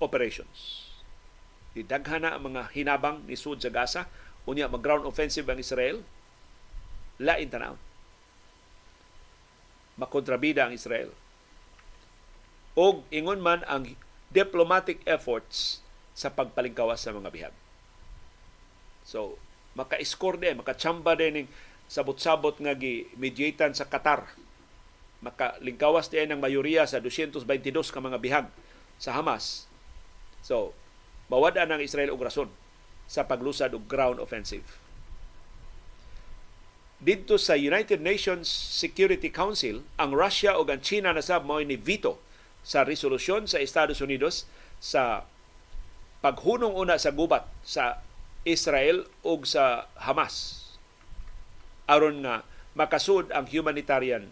operations. 0.04 0.86
Didaghan 1.74 2.26
na 2.26 2.36
ang 2.36 2.52
mga 2.54 2.74
hinabang 2.74 3.24
ni 3.26 3.38
Sud 3.38 3.62
sa 3.62 3.72
Gaza, 3.72 4.10
unya 4.50 4.68
mag 4.68 4.82
ground 4.82 5.06
offensive 5.06 5.46
ang 5.48 5.62
Israel, 5.62 6.02
lain 7.22 7.48
tanaw. 7.50 7.78
Makontrabida 9.98 10.66
ang 10.66 10.74
Israel. 10.74 11.10
Og 12.78 13.02
ingon 13.10 13.42
man 13.42 13.66
ang 13.66 13.98
diplomatic 14.32 15.04
efforts 15.08 15.80
sa 16.18 16.34
pagpalingkawas 16.34 17.04
sa 17.04 17.14
mga 17.14 17.30
bihag. 17.30 17.56
So, 19.08 19.40
maka-score 19.78 20.42
din, 20.42 20.60
maka-chamba 20.60 21.16
din 21.16 21.46
ng 21.46 21.50
sabot-sabot 21.88 22.60
nga 22.60 22.76
gi-mediatan 22.76 23.72
sa 23.72 23.88
Qatar. 23.88 24.28
Makalingkawas 25.24 26.12
din 26.12 26.34
ng 26.34 26.42
mayoriya 26.44 26.84
sa 26.84 27.00
222 27.00 27.46
ka 27.94 28.04
mga 28.04 28.20
bihag 28.20 28.48
sa 29.00 29.16
Hamas. 29.16 29.70
So, 30.44 30.76
mawada 31.32 31.64
ng 31.64 31.80
Israel 31.80 32.12
og 32.12 32.26
rason 32.26 32.52
sa 33.08 33.24
paglusad 33.24 33.72
og 33.72 33.88
ground 33.88 34.20
offensive. 34.20 34.66
Dito 36.98 37.38
sa 37.38 37.54
United 37.54 38.02
Nations 38.02 38.50
Security 38.50 39.30
Council, 39.30 39.86
ang 40.02 40.18
Russia 40.18 40.58
ug 40.58 40.68
ang 40.74 40.82
China 40.82 41.14
na 41.14 41.22
sab 41.22 41.46
mao 41.46 41.62
ni 41.62 41.78
veto 41.78 42.18
sa 42.68 42.84
resolusyon 42.84 43.48
sa 43.48 43.64
Estados 43.64 44.04
Unidos 44.04 44.44
sa 44.84 45.24
paghunong 46.20 46.76
una 46.76 47.00
sa 47.00 47.16
gubat 47.16 47.48
sa 47.64 48.04
Israel 48.44 49.08
ug 49.24 49.48
sa 49.48 49.88
Hamas 49.96 50.68
aron 51.88 52.20
nga 52.28 52.44
makasud 52.76 53.32
ang 53.32 53.48
humanitarian 53.48 54.28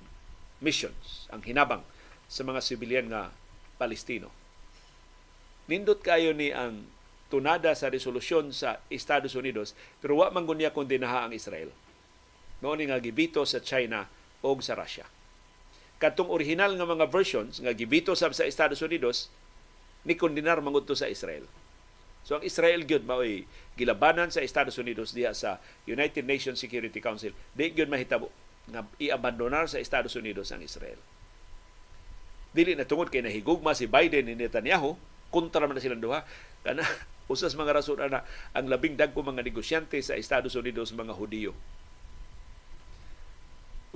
missions, 0.60 1.32
ang 1.32 1.40
hinabang 1.48 1.82
sa 2.28 2.44
mga 2.44 2.60
sibilyan 2.60 3.08
nga 3.08 3.32
Palestino. 3.80 4.28
Nindot 5.72 6.04
kayo 6.04 6.36
ni 6.36 6.52
ang 6.52 6.84
tunada 7.32 7.72
sa 7.74 7.88
resolusyon 7.88 8.52
sa 8.52 8.84
Estados 8.92 9.34
Unidos 9.34 9.72
pero 10.04 10.20
wa 10.20 10.28
man 10.30 10.44
gunya 10.44 10.76
kondinaha 10.76 11.26
ang 11.26 11.34
Israel. 11.34 11.72
Mao 12.60 12.76
ni 12.76 12.92
nga 12.92 13.00
gibito 13.00 13.42
sa 13.48 13.64
China 13.64 14.12
o 14.44 14.52
sa 14.60 14.76
Russia 14.76 15.15
katong 15.98 16.28
original 16.28 16.76
nga 16.76 16.88
mga 16.88 17.06
versions 17.08 17.64
nga 17.64 17.72
gibito 17.72 18.12
sab 18.14 18.36
sa 18.36 18.44
Estados 18.44 18.84
Unidos 18.84 19.32
ni 20.04 20.14
kondinar 20.20 20.60
mangudto 20.60 20.94
sa 20.94 21.08
Israel. 21.08 21.48
So 22.26 22.42
ang 22.42 22.44
Israel 22.44 22.84
gyud 22.84 23.06
maoy 23.06 23.46
gilabanan 23.78 24.34
sa 24.34 24.42
Estados 24.42 24.76
Unidos 24.82 25.14
diha 25.14 25.32
sa 25.32 25.62
United 25.86 26.26
Nations 26.26 26.58
Security 26.58 26.98
Council. 26.98 27.32
Di 27.54 27.72
gyud 27.72 27.90
mahitabo 27.90 28.34
nga 28.66 28.82
i-abandonar 28.98 29.70
sa 29.70 29.78
Estados 29.78 30.18
Unidos 30.18 30.50
ang 30.50 30.66
Israel. 30.66 30.98
Dili 32.56 32.74
na 32.74 32.88
tungod 32.88 33.14
kay 33.14 33.22
nahigugma 33.22 33.78
si 33.78 33.86
Biden 33.86 34.26
ni 34.26 34.34
Netanyahu, 34.34 34.98
kontra 35.30 35.68
man 35.68 35.78
silang 35.78 36.02
duha. 36.02 36.26
Kana 36.66 36.82
usas 37.34 37.54
mga 37.54 37.78
rason 37.78 38.02
na 38.10 38.26
ang 38.58 38.66
labing 38.70 38.98
dagko 38.98 39.22
mga 39.22 39.46
negosyante 39.46 40.02
sa 40.02 40.18
Estados 40.18 40.58
Unidos 40.58 40.94
mga 40.98 41.14
Hudiyo 41.14 41.54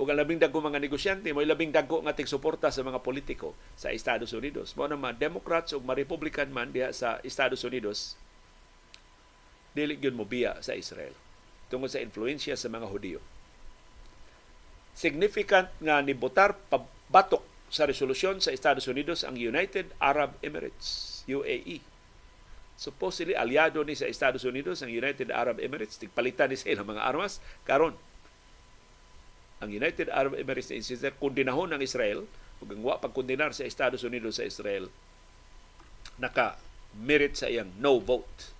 ug 0.00 0.08
ang 0.08 0.16
labing 0.16 0.40
dagko 0.40 0.64
mga 0.64 0.80
negosyante 0.80 1.28
mo 1.36 1.44
labing 1.44 1.76
dagko 1.76 2.00
nga 2.00 2.16
tigsuporta 2.16 2.72
sa 2.72 2.80
mga 2.80 3.04
politiko 3.04 3.52
sa 3.76 3.92
Estados 3.92 4.32
Unidos. 4.32 4.72
Mo 4.72 4.88
na 4.88 4.96
mga 4.96 5.28
Democrats 5.28 5.76
ug 5.76 5.84
mga 5.84 6.08
Republican 6.08 6.48
man 6.48 6.72
diha 6.72 6.88
sa 6.96 7.20
Estados 7.20 7.60
Unidos 7.68 8.16
dili 9.76 10.00
gyud 10.00 10.16
mo 10.16 10.24
biya 10.24 10.56
sa 10.64 10.72
Israel 10.72 11.12
tungod 11.68 11.92
sa 11.92 12.00
influensya 12.00 12.56
sa 12.56 12.72
mga 12.72 12.88
Hudiyo. 12.88 13.20
Significant 14.96 15.70
nga 15.78 16.00
ni 16.00 16.16
botar 16.16 16.56
pabatok 16.72 17.44
sa 17.70 17.86
resolusyon 17.86 18.42
sa 18.42 18.50
Estados 18.50 18.90
Unidos 18.90 19.22
ang 19.22 19.38
United 19.38 19.94
Arab 20.02 20.34
Emirates, 20.42 21.22
UAE. 21.30 21.78
Supposedly, 22.74 23.38
aliado 23.38 23.86
ni 23.86 23.94
sa 23.94 24.10
Estados 24.10 24.42
Unidos 24.42 24.82
ang 24.82 24.90
United 24.90 25.30
Arab 25.30 25.62
Emirates. 25.62 26.00
Tigpalitan 26.00 26.50
ni 26.50 26.58
sa 26.58 26.66
ilang 26.72 26.90
mga 26.90 27.06
armas. 27.06 27.38
Karon, 27.62 27.94
ang 29.60 29.68
United 29.68 30.08
Arab 30.08 30.34
Emirates 30.36 30.72
na 30.72 30.80
insistir 30.80 31.12
kundinahon 31.20 31.76
ng 31.76 31.84
Israel 31.84 32.24
ug 32.60 32.68
ang 32.72 32.80
wa 32.80 32.96
pagkundinar 32.96 33.52
sa 33.52 33.68
Estados 33.68 34.00
Unidos 34.04 34.40
sa 34.40 34.48
Israel 34.48 34.88
naka 36.20 36.60
merit 36.96 37.36
sa 37.36 37.48
iyang 37.48 37.72
no 37.80 38.00
vote. 38.00 38.52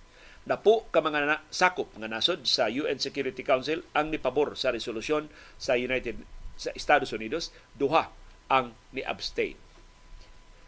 Napo 0.49 0.89
ka 0.89 1.05
mga 1.05 1.29
na, 1.29 1.37
sakop 1.53 1.93
nga 1.93 2.09
nasod 2.09 2.49
sa 2.49 2.65
UN 2.65 2.97
Security 2.97 3.45
Council 3.45 3.85
ang 3.93 4.09
nipabor 4.09 4.57
sa 4.57 4.73
resolusyon 4.73 5.29
sa 5.61 5.77
United 5.77 6.25
sa 6.57 6.73
Estados 6.73 7.13
Unidos, 7.13 7.53
duha 7.77 8.09
ang 8.49 8.73
ni 8.93 9.05
abstain. 9.05 9.57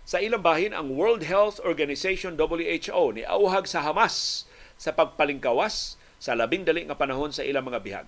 Sa 0.06 0.22
ilang 0.22 0.42
bahin 0.46 0.74
ang 0.74 0.94
World 0.94 1.26
Health 1.26 1.62
Organization 1.62 2.38
WHO 2.38 3.18
ni 3.18 3.24
auhag 3.26 3.66
sa 3.66 3.86
Hamas 3.86 4.46
sa 4.78 4.94
pagpalingkawas 4.94 5.96
sa 6.18 6.38
labing 6.38 6.66
dali 6.66 6.86
nga 6.86 6.98
panahon 6.98 7.34
sa 7.34 7.46
ilang 7.46 7.66
mga 7.66 7.82
bihag 7.82 8.08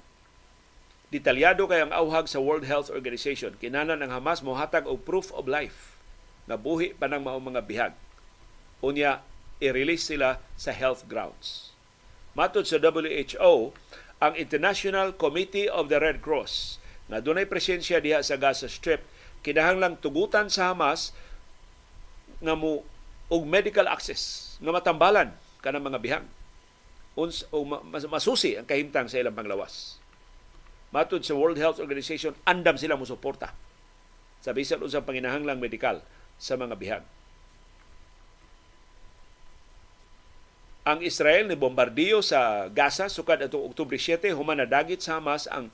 Detalyado 1.14 1.70
kay 1.70 1.86
ang 1.86 1.94
auhag 1.94 2.26
sa 2.26 2.42
World 2.42 2.66
Health 2.66 2.90
Organization. 2.90 3.54
Kinanan 3.62 4.02
ang 4.02 4.10
Hamas 4.10 4.42
mohatag 4.42 4.90
og 4.90 5.06
proof 5.06 5.30
of 5.38 5.46
life 5.46 5.94
na 6.50 6.58
buhi 6.58 6.98
pa 6.98 7.06
ng 7.06 7.22
mga 7.22 7.62
bihag. 7.66 7.94
Unya, 8.82 9.22
i-release 9.62 10.10
sila 10.10 10.42
sa 10.58 10.74
health 10.74 11.06
grounds. 11.06 11.72
Matod 12.36 12.68
sa 12.68 12.82
WHO, 12.82 13.72
ang 14.20 14.34
International 14.36 15.14
Committee 15.16 15.70
of 15.70 15.88
the 15.88 16.02
Red 16.02 16.20
Cross 16.20 16.82
na 17.06 17.22
dunay 17.22 17.46
presensya 17.46 18.02
diha 18.02 18.20
sa 18.26 18.36
Gaza 18.36 18.66
Strip 18.66 19.06
kinahanglang 19.46 20.02
tugutan 20.02 20.50
sa 20.50 20.74
Hamas 20.74 21.14
nga 22.42 22.58
mo 22.58 22.82
og 23.30 23.44
medical 23.46 23.86
access 23.86 24.56
nga 24.58 24.74
matambalan 24.74 25.30
kanang 25.62 25.86
mga 25.86 26.02
bihang 26.02 26.28
uns 27.16 27.48
o 27.50 27.64
masusi 28.12 28.60
ang 28.60 28.68
kahimtang 28.68 29.08
sa 29.08 29.22
ilang 29.22 29.38
panglawas. 29.38 30.02
Matod 30.96 31.28
sa 31.28 31.36
World 31.36 31.60
Health 31.60 31.84
Organization, 31.84 32.32
andam 32.48 32.80
sila 32.80 32.96
mo 32.96 33.04
suporta 33.04 33.52
sa 34.40 34.56
bisan 34.56 34.80
unsang 34.80 35.04
panginahanglang 35.04 35.60
medikal 35.60 36.00
sa 36.40 36.56
mga 36.56 36.80
bihang. 36.80 37.06
Ang 40.88 41.04
Israel 41.04 41.52
ni 41.52 41.60
bombardiyo 41.60 42.24
sa 42.24 42.72
Gaza 42.72 43.12
sukad 43.12 43.44
atong 43.44 43.68
Oktubre 43.68 44.00
7 44.00 44.32
human 44.32 44.64
na 44.64 44.70
dagit 44.70 45.04
sa 45.04 45.20
Hamas 45.20 45.52
ang 45.52 45.68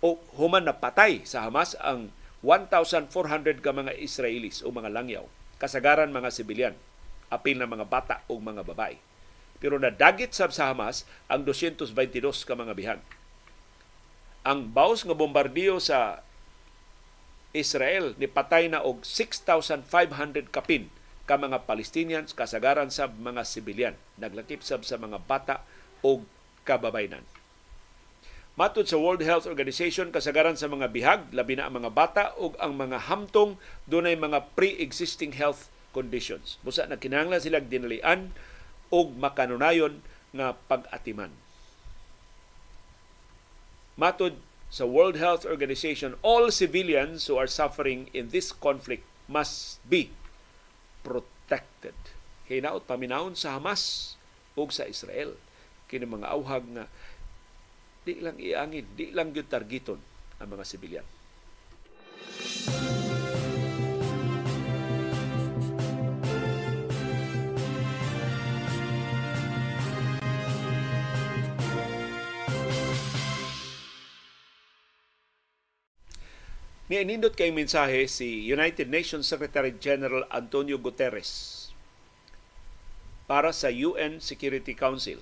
o 0.00 0.16
human 0.40 0.64
na 0.64 0.72
patay 0.72 1.20
sa 1.28 1.44
Hamas 1.44 1.76
ang 1.76 2.08
1,400 2.40 3.60
ka 3.60 3.76
mga 3.76 3.92
Israelis 4.00 4.64
o 4.64 4.72
mga 4.72 4.88
langyaw. 4.88 5.28
Kasagaran 5.60 6.08
mga 6.08 6.32
sibilyan, 6.32 6.74
apil 7.28 7.60
na 7.60 7.68
mga 7.68 7.84
bata 7.84 8.24
o 8.24 8.40
mga 8.40 8.64
babae. 8.64 8.96
Pero 9.60 9.76
nadagit 9.76 10.32
sab 10.32 10.48
sa 10.48 10.72
Hamas 10.72 11.04
ang 11.28 11.44
222 11.44 11.92
ka 12.48 12.56
mga 12.56 12.72
bihag. 12.72 13.02
Ang 14.46 14.70
baos 14.70 15.02
nga 15.02 15.18
bombardiyo 15.18 15.82
sa 15.82 16.22
Israel 17.50 18.14
ni 18.14 18.30
patay 18.30 18.70
na 18.70 18.78
og 18.78 19.02
6,500 19.02 19.90
kapin 20.54 20.86
ka 21.26 21.34
mga 21.34 21.66
Palestinians 21.66 22.30
kasagaran 22.30 22.94
sa 22.94 23.10
mga 23.10 23.42
sibilyan. 23.42 23.98
Naglakip 24.22 24.62
sab 24.62 24.86
sa 24.86 25.02
mga 25.02 25.18
bata 25.26 25.66
o 25.98 26.22
kababaynan. 26.62 27.26
Matod 28.54 28.86
sa 28.86 29.02
World 29.02 29.26
Health 29.26 29.50
Organization 29.50 30.14
kasagaran 30.14 30.54
sa 30.54 30.70
mga 30.70 30.94
bihag 30.94 31.22
labi 31.34 31.58
na 31.58 31.66
ang 31.66 31.82
mga 31.82 31.90
bata 31.90 32.24
ug 32.38 32.54
ang 32.62 32.78
mga 32.78 33.10
hamtong 33.10 33.58
dunay 33.90 34.14
mga 34.14 34.54
pre-existing 34.54 35.34
health 35.34 35.74
conditions. 35.90 36.62
Busa 36.62 36.86
na 36.86 37.02
kinahanglan 37.02 37.42
sila 37.42 37.58
dinalian 37.58 38.30
og 38.94 39.10
makanunayon 39.18 40.06
nga 40.30 40.54
pag-atiman 40.70 41.34
Matod 43.96 44.36
sa 44.68 44.84
World 44.84 45.16
Health 45.16 45.48
Organization 45.48 46.20
all 46.20 46.52
civilians 46.52 47.24
who 47.26 47.40
are 47.40 47.48
suffering 47.48 48.12
in 48.12 48.28
this 48.28 48.52
conflict 48.52 49.08
must 49.24 49.80
be 49.88 50.12
protected. 51.00 51.96
Hinaot 52.44 52.84
paminahon 52.84 53.32
sa 53.32 53.56
Hamas 53.56 54.14
ug 54.52 54.68
sa 54.68 54.84
Israel 54.84 55.40
kini 55.88 56.04
mga 56.04 56.28
awhag 56.28 56.64
nga 56.76 56.84
di 58.06 58.20
lang 58.22 58.38
iangin, 58.38 58.86
di 58.94 59.10
lang 59.10 59.34
gyud 59.34 59.48
targiton 59.50 59.98
ang 60.38 60.48
mga 60.52 60.64
sibilyan. 60.68 61.06
Ni 76.86 77.02
inindot 77.02 77.34
kay 77.34 77.50
mensahe 77.50 78.06
si 78.06 78.46
United 78.46 78.86
Nations 78.86 79.26
Secretary 79.26 79.74
General 79.74 80.22
Antonio 80.30 80.78
Guterres 80.78 81.54
para 83.26 83.50
sa 83.50 83.74
UN 83.74 84.22
Security 84.22 84.70
Council. 84.70 85.18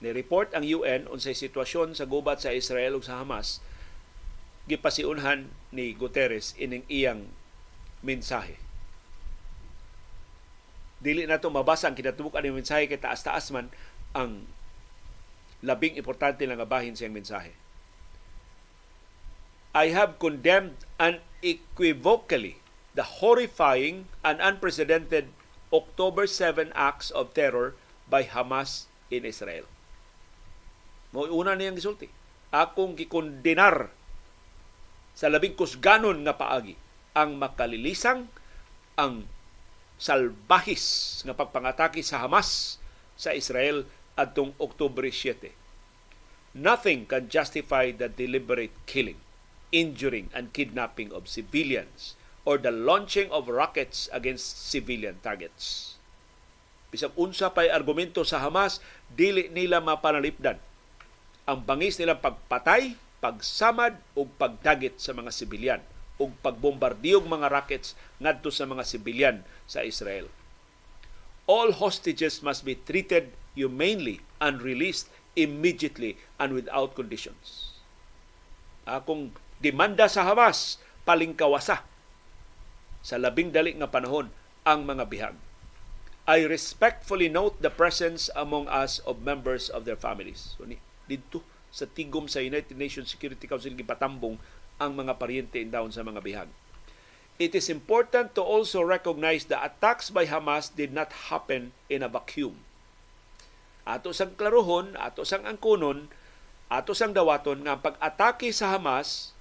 Ni-report 0.00 0.56
ang 0.56 0.64
UN 0.64 1.04
unsay 1.12 1.36
sitwasyon 1.36 1.92
sa 1.92 2.08
gubat 2.08 2.40
sa 2.40 2.56
Israel 2.56 2.96
ug 2.96 3.04
sa 3.04 3.20
Hamas 3.20 3.60
gipasiunhan 4.64 5.52
ni 5.76 5.92
Guterres 5.92 6.56
ining 6.56 6.88
iyang 6.88 7.28
mensahe. 8.00 8.56
Dili 11.04 11.28
na 11.28 11.36
to 11.36 11.52
mabasa 11.52 11.92
ang 11.92 11.96
kinatubuk 12.00 12.32
ang 12.32 12.48
mensahe 12.48 12.88
kay 12.88 12.96
taas-taas 12.96 13.52
man 13.52 13.68
ang 14.16 14.48
labing 15.60 16.00
importante 16.00 16.48
lang 16.48 16.56
nga 16.56 16.68
bahin 16.68 16.96
sa 16.96 17.04
mensahe 17.12 17.52
I 19.70 19.94
have 19.94 20.18
condemned 20.18 20.82
unequivocally 20.98 22.58
the 22.98 23.22
horrifying 23.22 24.10
and 24.26 24.42
unprecedented 24.42 25.30
October 25.70 26.26
7 26.26 26.74
acts 26.74 27.14
of 27.14 27.30
terror 27.38 27.78
by 28.10 28.26
Hamas 28.26 28.90
in 29.14 29.22
Israel. 29.22 29.70
Mo 31.14 31.30
una 31.30 31.54
niyang 31.54 31.78
gisulti. 31.78 32.10
Akong 32.50 32.98
gikondenar 32.98 33.94
sa 35.14 35.30
labing 35.30 35.54
kusganon 35.54 36.26
nga 36.26 36.34
paagi 36.34 36.74
ang 37.14 37.38
makalilisang 37.38 38.26
ang 38.98 39.30
salbahis 40.02 41.22
nga 41.22 41.34
pagpangatake 41.38 42.02
sa 42.02 42.26
Hamas 42.26 42.82
sa 43.14 43.30
Israel 43.38 43.86
adtong 44.18 44.50
Oktubre 44.58 45.06
7. 45.06 45.54
Nothing 46.58 47.06
can 47.06 47.30
justify 47.30 47.94
the 47.94 48.10
deliberate 48.10 48.74
killing 48.90 49.29
injuring 49.70 50.30
and 50.34 50.54
kidnapping 50.54 51.10
of 51.14 51.30
civilians 51.30 52.18
or 52.44 52.58
the 52.58 52.74
launching 52.74 53.30
of 53.30 53.50
rockets 53.50 54.10
against 54.10 54.70
civilian 54.70 55.18
targets. 55.22 55.96
Bisag 56.90 57.14
unsa 57.14 57.54
pay 57.54 57.70
argumento 57.70 58.26
sa 58.26 58.42
Hamas, 58.42 58.82
dili 59.14 59.46
nila 59.50 59.78
mapanalipdan 59.78 60.58
ang 61.50 61.66
bangis 61.66 61.98
nilang 61.98 62.22
pagpatay, 62.22 62.94
pagsamad 63.18 63.98
o 64.14 64.22
pagdagit 64.22 65.02
sa 65.02 65.10
mga 65.10 65.34
sibilyan 65.34 65.82
o 66.14 66.30
pagbombardiyog 66.30 67.26
mga 67.26 67.50
rockets 67.50 67.98
ngadto 68.22 68.54
sa 68.54 68.70
mga 68.70 68.86
sibilyan 68.86 69.36
sa 69.66 69.82
Israel. 69.82 70.30
All 71.50 71.74
hostages 71.74 72.38
must 72.46 72.62
be 72.62 72.78
treated 72.78 73.34
humanely 73.58 74.22
and 74.38 74.62
released 74.62 75.10
immediately 75.34 76.14
and 76.38 76.54
without 76.54 76.94
conditions. 76.94 77.74
Akong 78.86 79.34
demanda 79.60 80.08
sa 80.08 80.24
Hamas 80.24 80.80
palingkawasa 81.04 81.84
sa 83.00 83.16
labing 83.16 83.52
dali 83.52 83.76
nga 83.76 83.88
panahon 83.88 84.32
ang 84.64 84.84
mga 84.84 85.04
bihag. 85.08 85.36
I 86.28 86.44
respectfully 86.44 87.32
note 87.32 87.60
the 87.60 87.72
presence 87.72 88.28
among 88.36 88.68
us 88.68 89.00
of 89.08 89.24
members 89.24 89.72
of 89.72 89.88
their 89.88 89.96
families. 89.96 90.56
So, 90.56 90.68
dito 91.08 91.44
sa 91.72 91.88
tigom 91.88 92.28
sa 92.28 92.44
United 92.44 92.76
Nations 92.76 93.08
Security 93.08 93.48
Council 93.48 93.72
gipatambong 93.74 94.36
ang 94.80 94.92
mga 94.96 95.16
paryente 95.16 95.60
down 95.68 95.92
sa 95.92 96.04
mga 96.04 96.20
bihag. 96.20 96.50
It 97.40 97.56
is 97.56 97.72
important 97.72 98.36
to 98.36 98.44
also 98.44 98.84
recognize 98.84 99.48
the 99.48 99.56
attacks 99.56 100.12
by 100.12 100.28
Hamas 100.28 100.68
did 100.68 100.92
not 100.92 101.32
happen 101.32 101.72
in 101.88 102.04
a 102.04 102.10
vacuum. 102.12 102.60
Ato 103.88 104.12
sang 104.12 104.36
klaruhon, 104.36 104.92
ato 105.00 105.24
sang 105.24 105.48
angkunon, 105.48 106.12
ato 106.68 106.92
sang 106.92 107.16
dawaton 107.16 107.64
nga 107.64 107.80
pag-atake 107.80 108.52
sa 108.52 108.76
Hamas 108.76 109.32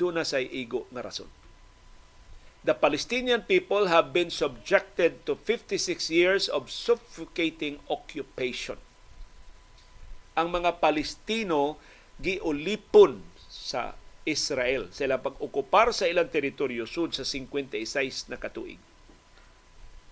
doon 0.00 0.16
na 0.16 0.24
say 0.24 0.48
igo 0.48 0.88
nga 0.88 1.04
rason. 1.04 1.28
The 2.64 2.76
Palestinian 2.76 3.44
people 3.44 3.88
have 3.88 4.12
been 4.12 4.32
subjected 4.32 5.24
to 5.24 5.36
56 5.36 6.08
years 6.12 6.44
of 6.48 6.68
suffocating 6.68 7.80
occupation. 7.88 8.76
Ang 10.36 10.52
mga 10.52 10.80
Palestino 10.80 11.80
giulipon 12.20 13.24
sa 13.48 13.96
Israel 14.28 14.92
sa 14.92 15.08
ilang 15.08 15.24
pag-okupar 15.24 15.96
sa 15.96 16.04
ilang 16.04 16.28
teritoryo 16.28 16.84
sud 16.84 17.16
sa 17.16 17.24
56 17.24 18.28
na 18.28 18.36
katuig. 18.36 18.80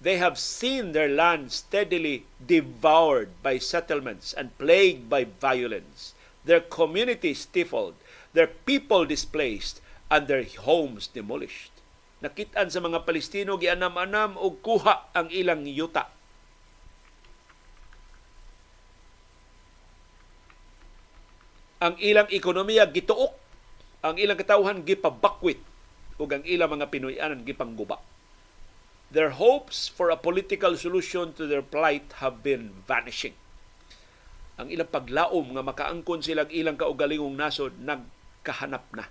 They 0.00 0.16
have 0.16 0.38
seen 0.38 0.96
their 0.96 1.10
land 1.10 1.50
steadily 1.50 2.24
devoured 2.38 3.34
by 3.42 3.58
settlements 3.58 4.30
and 4.32 4.54
plagued 4.56 5.10
by 5.10 5.26
violence, 5.26 6.14
their 6.46 6.62
communities 6.62 7.44
stifled, 7.44 7.98
their 8.36 8.50
people 8.68 9.08
displaced, 9.08 9.80
and 10.08 10.26
their 10.26 10.44
homes 10.64 11.08
demolished. 11.08 11.72
Nakitaan 12.18 12.72
sa 12.72 12.82
mga 12.82 13.06
Palestino 13.06 13.54
gianam-anam 13.60 14.34
og 14.40 14.58
kuha 14.64 15.14
ang 15.14 15.30
ilang 15.30 15.62
yuta. 15.68 16.10
Ang 21.78 21.94
ilang 22.02 22.26
ekonomiya 22.26 22.90
gituok, 22.90 23.38
ang 24.02 24.18
ilang 24.18 24.34
katawhan 24.34 24.82
gipabakwit 24.82 25.62
ug 26.18 26.26
ang 26.34 26.42
ilang 26.42 26.74
mga 26.74 26.90
Pinoyanan 26.90 27.46
gipangguba. 27.46 28.02
Their 29.14 29.38
hopes 29.38 29.86
for 29.86 30.10
a 30.10 30.18
political 30.18 30.74
solution 30.74 31.32
to 31.38 31.46
their 31.46 31.62
plight 31.62 32.18
have 32.18 32.42
been 32.42 32.82
vanishing. 32.82 33.38
Ang 34.58 34.74
ilang 34.74 34.90
paglaom 34.90 35.54
nga 35.54 35.62
makaangkon 35.62 36.20
silang 36.20 36.50
ilang 36.50 36.74
kaugalingong 36.74 37.38
nasod 37.38 37.78
nag 37.78 38.17
kahanap 38.46 38.84
na. 38.94 39.06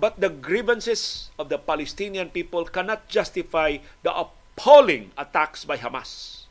But 0.00 0.16
the 0.16 0.32
grievances 0.32 1.28
of 1.36 1.52
the 1.52 1.60
Palestinian 1.60 2.32
people 2.32 2.64
cannot 2.64 3.04
justify 3.10 3.82
the 4.00 4.12
appalling 4.14 5.12
attacks 5.18 5.68
by 5.68 5.76
Hamas. 5.76 6.44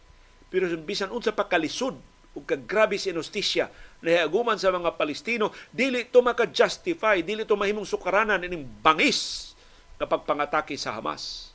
Pero 0.54 0.70
bisan 0.86 1.10
unsa 1.10 1.34
pa 1.34 1.50
kalisod 1.50 1.98
ug 2.38 2.46
kagrabe 2.46 2.98
sa 3.02 3.10
inustisya 3.10 3.74
na 4.06 4.22
hiaguman 4.22 4.56
sa 4.56 4.70
mga 4.70 4.94
Palestino, 4.96 5.50
dili 5.74 6.06
to 6.06 6.22
maka-justify, 6.22 7.26
dili 7.26 7.44
to 7.44 7.58
mahimong 7.58 7.90
sukaranan 7.90 8.46
ining 8.46 8.70
bangis 8.86 9.52
na 9.98 10.06
pagpangatake 10.06 10.78
sa 10.78 10.94
Hamas. 10.94 11.52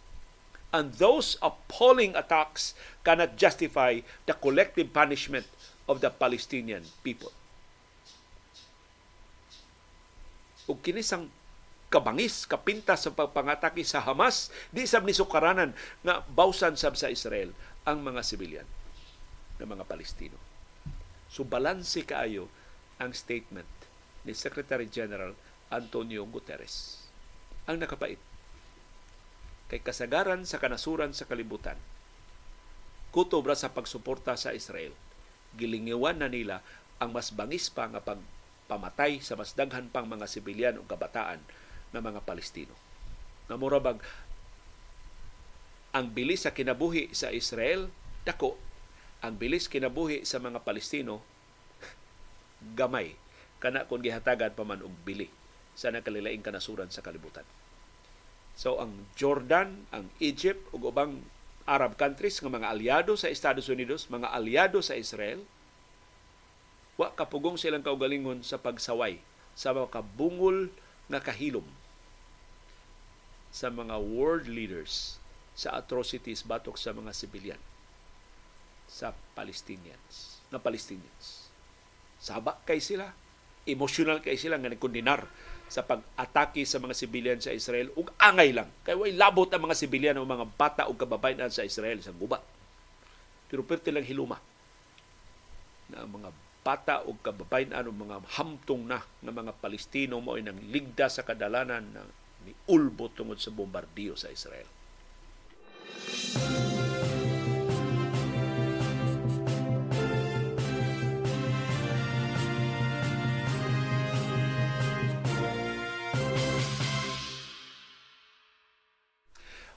And 0.74 0.90
those 0.98 1.38
appalling 1.38 2.18
attacks 2.18 2.74
cannot 3.06 3.38
justify 3.38 4.02
the 4.26 4.34
collective 4.34 4.90
punishment 4.90 5.46
of 5.86 6.02
the 6.02 6.10
Palestinian 6.10 6.82
people. 7.06 7.30
Ug 10.70 10.80
kinisang 10.80 11.28
kabangis, 11.92 12.48
kapintas 12.48 13.06
sa 13.06 13.14
pagpangatake 13.14 13.86
sa 13.86 14.02
Hamas, 14.02 14.50
di 14.74 14.88
sab 14.88 15.06
ni 15.06 15.14
sukaranan 15.14 15.76
nga 16.02 16.24
bawsan 16.26 16.74
sab 16.74 16.98
sa 16.98 17.12
Israel 17.12 17.54
ang 17.86 18.02
mga 18.02 18.24
sibilyan 18.24 18.68
ng 19.60 19.68
mga 19.68 19.84
Palestino. 19.86 20.34
So 21.30 21.46
balanse 21.46 22.02
kaayo 22.02 22.50
ang 22.98 23.14
statement 23.14 23.68
ni 24.24 24.32
Secretary 24.32 24.88
General 24.88 25.36
Antonio 25.70 26.24
Guterres. 26.26 27.04
Ang 27.68 27.80
nakapait 27.80 28.18
kay 29.68 29.80
kasagaran 29.80 30.44
sa 30.44 30.60
kanasuran 30.60 31.16
sa 31.16 31.24
kalibutan 31.24 31.80
kutobra 33.14 33.56
sa 33.56 33.72
pagsuporta 33.72 34.36
sa 34.36 34.52
Israel 34.52 34.92
gilingiwan 35.56 36.20
na 36.20 36.28
nila 36.28 36.60
ang 37.00 37.14
mas 37.14 37.32
bangis 37.32 37.70
pa 37.72 37.88
nga 37.88 38.02
pagpamatay 38.64 39.20
sa 39.20 39.36
mas 39.36 39.52
daghan 39.52 39.92
pang 39.92 40.08
mga 40.08 40.24
sibilyan 40.24 40.80
o 40.80 40.88
kabataan 40.88 41.36
ng 41.92 42.00
mga 42.00 42.24
Palestino. 42.24 42.72
Namurabag 43.52 44.00
ang 45.92 46.08
bilis 46.10 46.48
sa 46.48 46.56
kinabuhi 46.56 47.12
sa 47.12 47.28
Israel 47.28 47.92
dako 48.24 48.56
ang 49.20 49.36
bilis 49.36 49.68
kinabuhi 49.68 50.24
sa 50.24 50.40
mga 50.40 50.64
Palestino 50.64 51.20
gamay 52.80 53.14
kana 53.60 53.84
kung 53.84 54.00
gihatagan 54.00 54.56
pa 54.56 54.64
man 54.64 54.80
og 54.80 54.96
bili 55.04 55.28
sa 55.76 55.92
nakalilaing 55.92 56.40
kanasuran 56.40 56.88
sa 56.88 57.04
kalibutan. 57.04 57.44
So 58.56 58.80
ang 58.80 59.06
Jordan, 59.12 59.84
ang 59.92 60.08
Egypt 60.24 60.72
ug 60.72 60.88
ubang 60.88 61.20
Arab 61.68 61.96
countries 62.00 62.40
nga 62.40 62.52
mga 62.52 62.72
aliado 62.72 63.16
sa 63.16 63.28
Estados 63.28 63.68
Unidos, 63.68 64.08
mga 64.08 64.32
aliado 64.32 64.80
sa 64.84 64.96
Israel, 64.96 65.44
wa 66.94 67.10
kapugong 67.12 67.58
silang 67.58 67.82
kaugalingon 67.82 68.46
sa 68.46 68.58
pagsaway 68.58 69.18
sa 69.54 69.74
mga 69.74 69.90
kabungol 69.90 70.70
nga 71.10 71.20
kahilom 71.22 71.66
sa 73.54 73.70
mga 73.70 73.98
world 74.02 74.50
leaders 74.50 75.18
sa 75.54 75.78
atrocities 75.78 76.42
batok 76.42 76.74
sa 76.74 76.90
mga 76.90 77.14
sibilyan 77.14 77.62
sa 78.90 79.14
Palestinians 79.38 80.42
na 80.50 80.58
Palestinians. 80.58 81.50
Saba 82.18 82.58
kay 82.66 82.82
sila, 82.82 83.10
emotional 83.66 84.18
kay 84.22 84.38
sila 84.38 84.58
nga 84.58 84.70
nagkondinar 84.70 85.26
sa 85.70 85.82
pag-atake 85.82 86.62
sa 86.68 86.78
mga 86.78 86.94
sibilyan 86.94 87.40
sa 87.40 87.54
Israel 87.54 87.88
ug 87.96 88.12
angay 88.20 88.52
lang 88.52 88.68
kay 88.84 88.92
way 88.94 89.16
labot 89.16 89.48
ang 89.48 89.64
mga 89.64 89.78
sibilyan 89.78 90.18
o 90.20 90.28
mga 90.28 90.46
bata 90.54 90.82
ug 90.86 90.98
kababayan 90.98 91.50
sa 91.50 91.66
Israel 91.66 91.98
sa 92.02 92.12
gubat. 92.14 92.42
Pero 93.48 93.62
perti 93.64 93.94
lang 93.94 94.04
hiluma 94.04 94.38
na 95.90 96.04
ang 96.04 96.10
mga 96.10 96.30
bata 96.64 97.04
o 97.04 97.12
kababayan 97.20 97.84
o 97.84 97.92
mga 97.92 98.24
hamtong 98.40 98.88
na 98.88 99.04
ng 99.20 99.28
mga 99.36 99.52
Palestino 99.60 100.16
mo 100.24 100.40
ay 100.40 100.48
nang 100.48 100.56
ligda 100.72 101.12
sa 101.12 101.20
kadalanan 101.20 101.84
ng 101.84 102.08
ni 102.48 102.52
ulbo 102.72 103.12
tungod 103.12 103.36
sa 103.36 103.52
bombardiyo 103.52 104.16
sa 104.16 104.32
Israel. 104.32 104.68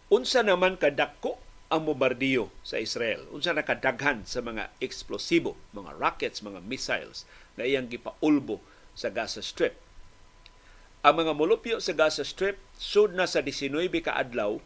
Unsa 0.08 0.40
naman 0.40 0.80
kadako 0.80 1.36
ang 1.68 1.84
bombardiyo 1.84 2.48
sa 2.64 2.80
Israel? 2.80 3.28
Unsa 3.32 3.52
nakadaghan 3.52 4.24
sa 4.24 4.40
mga 4.40 4.72
eksplosibo, 4.80 5.60
mga 5.76 5.96
rockets, 6.00 6.40
mga 6.40 6.64
missiles 6.64 7.28
na 7.60 7.68
iyang 7.68 7.92
gipaulbo 7.92 8.64
sa 8.96 9.12
Gaza 9.12 9.44
Strip? 9.44 9.76
Ang 11.04 11.24
mga 11.24 11.34
molupyo 11.36 11.80
sa 11.84 11.92
Gaza 11.96 12.24
Strip 12.24 12.60
sud 12.76 13.16
na 13.16 13.28
sa 13.28 13.44
19 13.44 13.72
ka 14.04 14.16
adlaw 14.16 14.60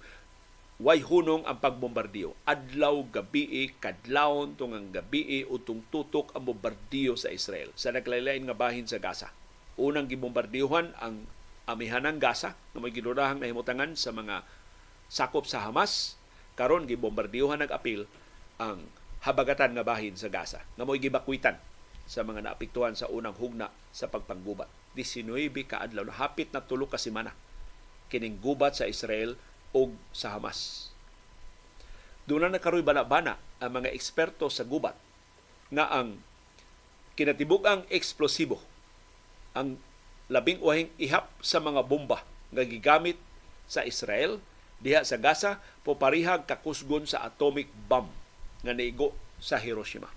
way 0.82 0.98
hunong 0.98 1.46
ang 1.46 1.62
pagbombardiyo. 1.62 2.34
Adlaw, 2.50 3.06
gabi, 3.14 3.70
kadlawon 3.78 4.58
tungang 4.58 4.90
gabi 4.90 5.46
utong 5.46 5.86
tutok 5.94 6.34
ang 6.34 6.50
bombardiyo 6.50 7.14
sa 7.14 7.30
Israel 7.30 7.70
sa 7.78 7.94
naglaylain 7.94 8.50
nga 8.50 8.58
bahin 8.58 8.90
sa 8.90 8.98
Gaza. 8.98 9.30
Unang 9.78 10.10
gibombardiyohan 10.10 10.98
ang 10.98 11.30
amihanang 11.70 12.18
Gaza 12.18 12.58
na 12.74 12.82
may 12.82 12.90
ginurahang 12.90 13.38
nahimutangan 13.38 13.94
sa 13.94 14.10
mga 14.10 14.42
sakop 15.06 15.46
sa 15.46 15.62
Hamas 15.70 16.18
karon 16.62 16.86
gibombardiyohan 16.86 17.66
nag-apil 17.66 18.06
ang 18.62 18.86
habagatan 19.26 19.74
nga 19.74 19.82
bahin 19.82 20.14
sa 20.14 20.30
Gaza 20.30 20.62
nga 20.78 20.86
mo'y 20.86 21.02
gibakwitan 21.02 21.58
sa 22.06 22.22
mga 22.22 22.46
naapektuhan 22.46 22.94
sa 22.94 23.10
unang 23.10 23.34
hugna 23.34 23.74
sa 23.90 24.06
pagpanggubat. 24.06 24.70
19 24.94 25.50
ka 25.66 25.82
adlaw 25.82 26.06
na 26.06 26.14
hapit 26.14 26.54
na 26.54 26.62
tulo 26.62 26.86
ka 26.86 27.02
semana 27.02 27.34
kining 28.14 28.38
gubat 28.38 28.78
sa 28.78 28.86
Israel 28.86 29.34
o 29.74 29.90
sa 30.14 30.38
Hamas. 30.38 30.94
Doon 32.30 32.46
na 32.46 32.62
nakaroy 32.62 32.86
bana-bana 32.86 33.42
ang 33.58 33.72
mga 33.82 33.90
eksperto 33.98 34.46
sa 34.54 34.62
gubat 34.62 34.94
nga 35.74 35.90
ang 35.90 36.22
kinatibuk-ang 37.18 37.90
eksplosibo 37.90 38.62
ang 39.58 39.82
labing 40.30 40.62
uhing 40.62 40.94
ihap 41.02 41.26
sa 41.42 41.58
mga 41.58 41.82
bomba 41.90 42.22
nga 42.54 42.64
gigamit 42.68 43.18
sa 43.66 43.82
Israel 43.82 44.38
diha 44.82 45.06
sa 45.06 45.18
Gaza 45.22 45.62
po 45.86 45.96
parihag 45.96 46.50
kakusgon 46.50 47.06
sa 47.06 47.22
atomic 47.26 47.70
bomb 47.88 48.10
nga 48.66 48.74
naigo 48.74 49.14
sa 49.38 49.62
Hiroshima. 49.62 50.10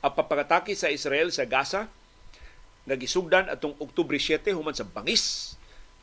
Ang 0.00 0.12
papagatake 0.16 0.72
sa 0.72 0.88
Israel 0.88 1.28
sa 1.32 1.44
Gaza 1.44 1.92
nagisugdan 2.88 3.52
atong 3.52 3.76
Oktubre 3.76 4.16
7 4.16 4.56
human 4.56 4.72
sa 4.72 4.88
bangis 4.88 5.54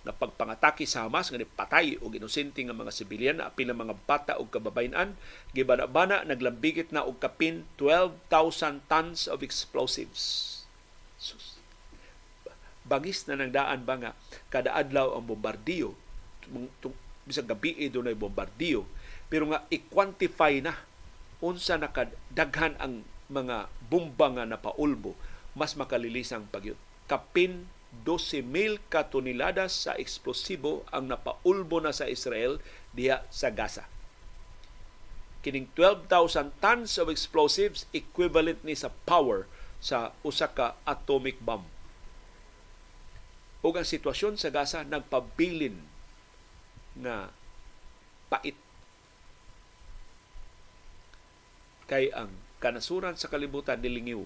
na 0.06 0.14
pagpangatake 0.14 0.86
sa 0.86 1.10
Hamas 1.10 1.34
nga 1.34 1.42
patay 1.58 1.98
og 1.98 2.14
inosente 2.14 2.62
nga 2.62 2.78
mga 2.78 2.94
sibilyan 2.94 3.42
na 3.42 3.50
apil 3.50 3.74
mga 3.74 3.98
bata 4.06 4.38
ug 4.38 4.54
kababayan 4.54 5.18
gibana-bana 5.58 6.22
naglambigit 6.30 6.94
na 6.94 7.02
og 7.02 7.18
kapin 7.18 7.66
12,000 7.82 8.86
tons 8.86 9.26
of 9.26 9.42
explosives. 9.42 10.22
Sus. 11.18 11.58
Bangis 12.86 13.26
na 13.26 13.42
nang 13.42 13.50
daan 13.50 13.82
ba 13.82 13.98
nga 13.98 14.12
kada 14.54 14.78
adlaw 14.78 15.18
ang 15.18 15.26
bombardiyo 15.26 15.98
bisag 17.26 17.50
gabi 17.50 17.74
eh, 17.82 17.90
doon 17.90 18.14
ay 18.14 18.18
bombardiyo 18.18 18.86
pero 19.28 19.50
nga 19.50 19.66
i-quantify 19.74 20.62
na 20.62 20.78
unsa 21.42 21.76
nakadaghan 21.76 22.78
ang 22.78 23.02
mga 23.28 23.68
bomba 23.90 24.30
nga 24.30 24.46
napaulbo 24.46 25.18
mas 25.56 25.74
makalilisang 25.80 26.46
pagyud. 26.52 26.78
Kapin 27.08 27.72
12,000 28.04 28.92
ka 28.92 29.08
toneladas 29.08 29.88
sa 29.88 29.96
eksplosibo 29.96 30.84
ang 30.92 31.08
napaulbo 31.08 31.80
na 31.80 31.96
sa 31.96 32.12
Israel 32.12 32.60
diha 32.92 33.24
sa 33.32 33.50
Gaza. 33.56 33.88
Kining 35.40 35.72
12,000 35.78 36.52
tons 36.60 37.00
of 37.00 37.08
explosives 37.08 37.88
equivalent 37.96 38.60
ni 38.68 38.76
sa 38.76 38.92
power 39.08 39.48
sa 39.80 40.12
usa 40.28 40.52
ka 40.52 40.76
atomic 40.84 41.40
bomb. 41.40 41.64
Ug 43.64 43.80
ang 43.80 43.88
sitwasyon 43.88 44.36
sa 44.36 44.52
Gaza 44.52 44.84
nagpabilin 44.84 45.95
na 46.96 47.30
pait 48.32 48.58
kay 51.86 52.10
ang 52.16 52.34
kanasuran 52.58 53.14
sa 53.14 53.30
kalibutan 53.30 53.78
nilingiw 53.78 54.26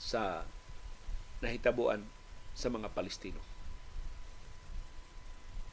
sa 0.00 0.42
nahitabuan 1.44 2.02
sa 2.58 2.72
mga 2.72 2.90
Palestino. 2.90 3.38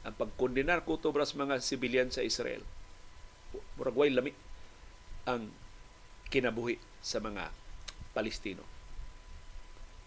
Ang 0.06 0.14
pagkondenar 0.14 0.86
ko 0.86 0.96
to 0.96 1.10
sa 1.10 1.36
mga 1.36 1.58
sibilyan 1.58 2.14
sa 2.14 2.22
Israel, 2.22 2.62
murag 3.74 3.98
way 3.98 4.14
lami 4.14 4.32
ang 5.26 5.50
kinabuhi 6.30 6.78
sa 7.02 7.18
mga 7.18 7.50
Palestino. 8.14 8.64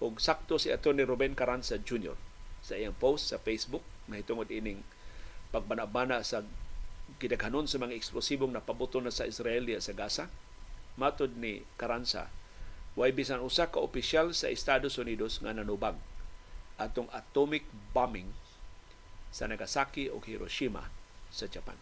Og 0.02 0.18
sakto 0.18 0.58
si 0.58 0.74
Atty. 0.74 1.06
Ruben 1.06 1.38
Carranza 1.38 1.78
Jr. 1.78 2.18
sa 2.66 2.74
iyang 2.74 2.98
post 2.98 3.30
sa 3.30 3.38
Facebook 3.38 3.86
mahitungod 4.10 4.50
ining 4.50 4.82
pagbanabana 5.52 6.24
sa 6.24 6.42
gidaghanon 7.20 7.68
sa 7.68 7.78
mga 7.78 7.94
eksplosibong 7.94 8.56
napabuto 8.56 9.04
na 9.04 9.12
sa 9.12 9.28
Israel 9.28 9.68
sa 9.84 9.94
Gaza. 9.94 10.26
Matod 10.96 11.36
ni 11.40 11.64
Carranza, 11.80 12.32
Way 12.92 13.16
bisan 13.16 13.40
usa 13.40 13.72
ka 13.72 13.80
opisyal 13.80 14.36
sa 14.36 14.52
Estados 14.52 15.00
Unidos 15.00 15.40
nga 15.40 15.56
nanubag 15.56 15.96
atong 16.76 17.08
atomic 17.16 17.64
bombing 17.96 18.28
sa 19.32 19.48
Nagasaki 19.48 20.12
o 20.12 20.20
Hiroshima 20.20 20.92
sa 21.32 21.48
Japan. 21.48 21.80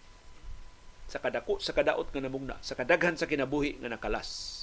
Sa 1.10 1.18
kadako 1.18 1.58
sa 1.58 1.74
kadaot 1.74 2.14
nga 2.14 2.22
namugna, 2.22 2.62
sa 2.62 2.78
kadaghan 2.78 3.18
sa 3.18 3.26
kinabuhi 3.26 3.82
nga 3.82 3.90
nakalas 3.90 4.62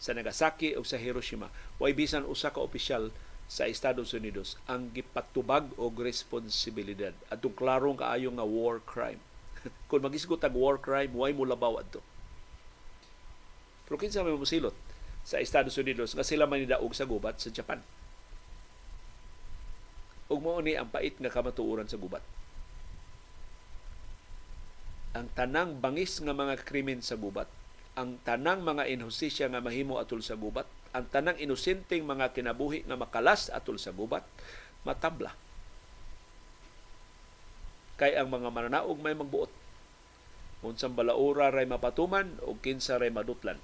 sa 0.00 0.16
Nagasaki 0.16 0.72
o 0.72 0.88
sa 0.88 0.96
Hiroshima, 0.96 1.52
way 1.76 1.92
bisan 1.92 2.24
usa 2.24 2.48
ka 2.48 2.64
opisyal 2.64 3.12
sa 3.48 3.64
Estados 3.64 4.12
Unidos 4.12 4.60
ang 4.68 4.92
gipatubag 4.92 5.72
og 5.80 5.96
responsibilidad 6.04 7.16
atong 7.32 7.56
klarong 7.56 7.96
kaayo 7.96 8.28
nga 8.36 8.44
war 8.44 8.76
crime. 8.84 9.18
Kung 9.88 10.04
magisgot 10.04 10.44
ang 10.44 10.52
war 10.52 10.76
crime, 10.76 11.16
way 11.16 11.32
mo 11.32 11.48
labaw 11.48 11.80
adto. 11.80 12.04
Pero 13.88 13.96
kinsa 13.96 14.20
may 14.20 14.36
musilot 14.36 14.76
sa 15.24 15.40
Estados 15.40 15.80
Unidos 15.80 16.12
nga 16.12 16.20
sila 16.20 16.44
man 16.44 16.60
nidaog 16.60 16.92
sa 16.92 17.08
gubat 17.08 17.40
sa 17.40 17.48
Japan. 17.48 17.80
Ug 20.28 20.44
mao 20.44 20.60
ni 20.60 20.76
ang 20.76 20.92
pait 20.92 21.16
nga 21.16 21.32
kamatuoran 21.32 21.88
sa 21.88 21.96
gubat. 21.96 22.20
Ang 25.16 25.32
tanang 25.32 25.80
bangis 25.80 26.20
nga 26.20 26.36
mga 26.36 26.60
krimen 26.68 27.00
sa 27.00 27.16
gubat, 27.16 27.48
ang 27.96 28.20
tanang 28.28 28.60
mga 28.60 28.92
inhustisya 28.92 29.48
nga 29.48 29.64
mahimo 29.64 29.96
atol 29.96 30.20
sa 30.20 30.36
gubat, 30.36 30.68
ang 30.96 31.04
tanang 31.12 31.36
inosenteng 31.36 32.04
mga 32.04 32.32
kinabuhi 32.32 32.88
nga 32.88 32.96
makalas 32.96 33.52
atol 33.52 33.76
sa 33.76 33.92
gubat, 33.92 34.24
matabla. 34.88 35.36
Kay 37.98 38.14
ang 38.16 38.30
mga 38.30 38.48
mananaog 38.48 38.98
may 39.02 39.12
magbuot. 39.12 39.50
Unsang 40.62 40.94
balaura 40.94 41.50
ray 41.54 41.66
mapatuman 41.66 42.38
o 42.46 42.58
kinsa 42.58 42.98
ray 42.98 43.10
madutlan. 43.10 43.58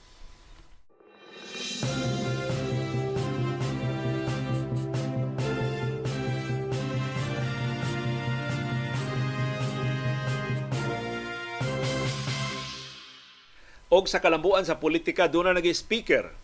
Og 13.95 14.11
sa 14.11 14.19
kalambuan 14.19 14.67
sa 14.67 14.83
politika, 14.83 15.31
doon 15.31 15.55
na 15.55 15.63
naging 15.63 15.79
speaker 15.79 16.35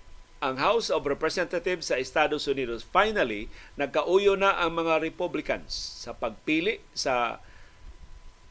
ang 0.40 0.56
House 0.56 0.88
of 0.88 1.04
Representatives 1.04 1.92
sa 1.92 2.00
Estados 2.00 2.48
Unidos. 2.48 2.80
Finally, 2.80 3.52
nagkauyo 3.76 4.40
na 4.40 4.56
ang 4.56 4.72
mga 4.72 5.04
Republicans 5.04 6.00
sa 6.00 6.16
pagpili 6.16 6.80
sa 6.96 7.44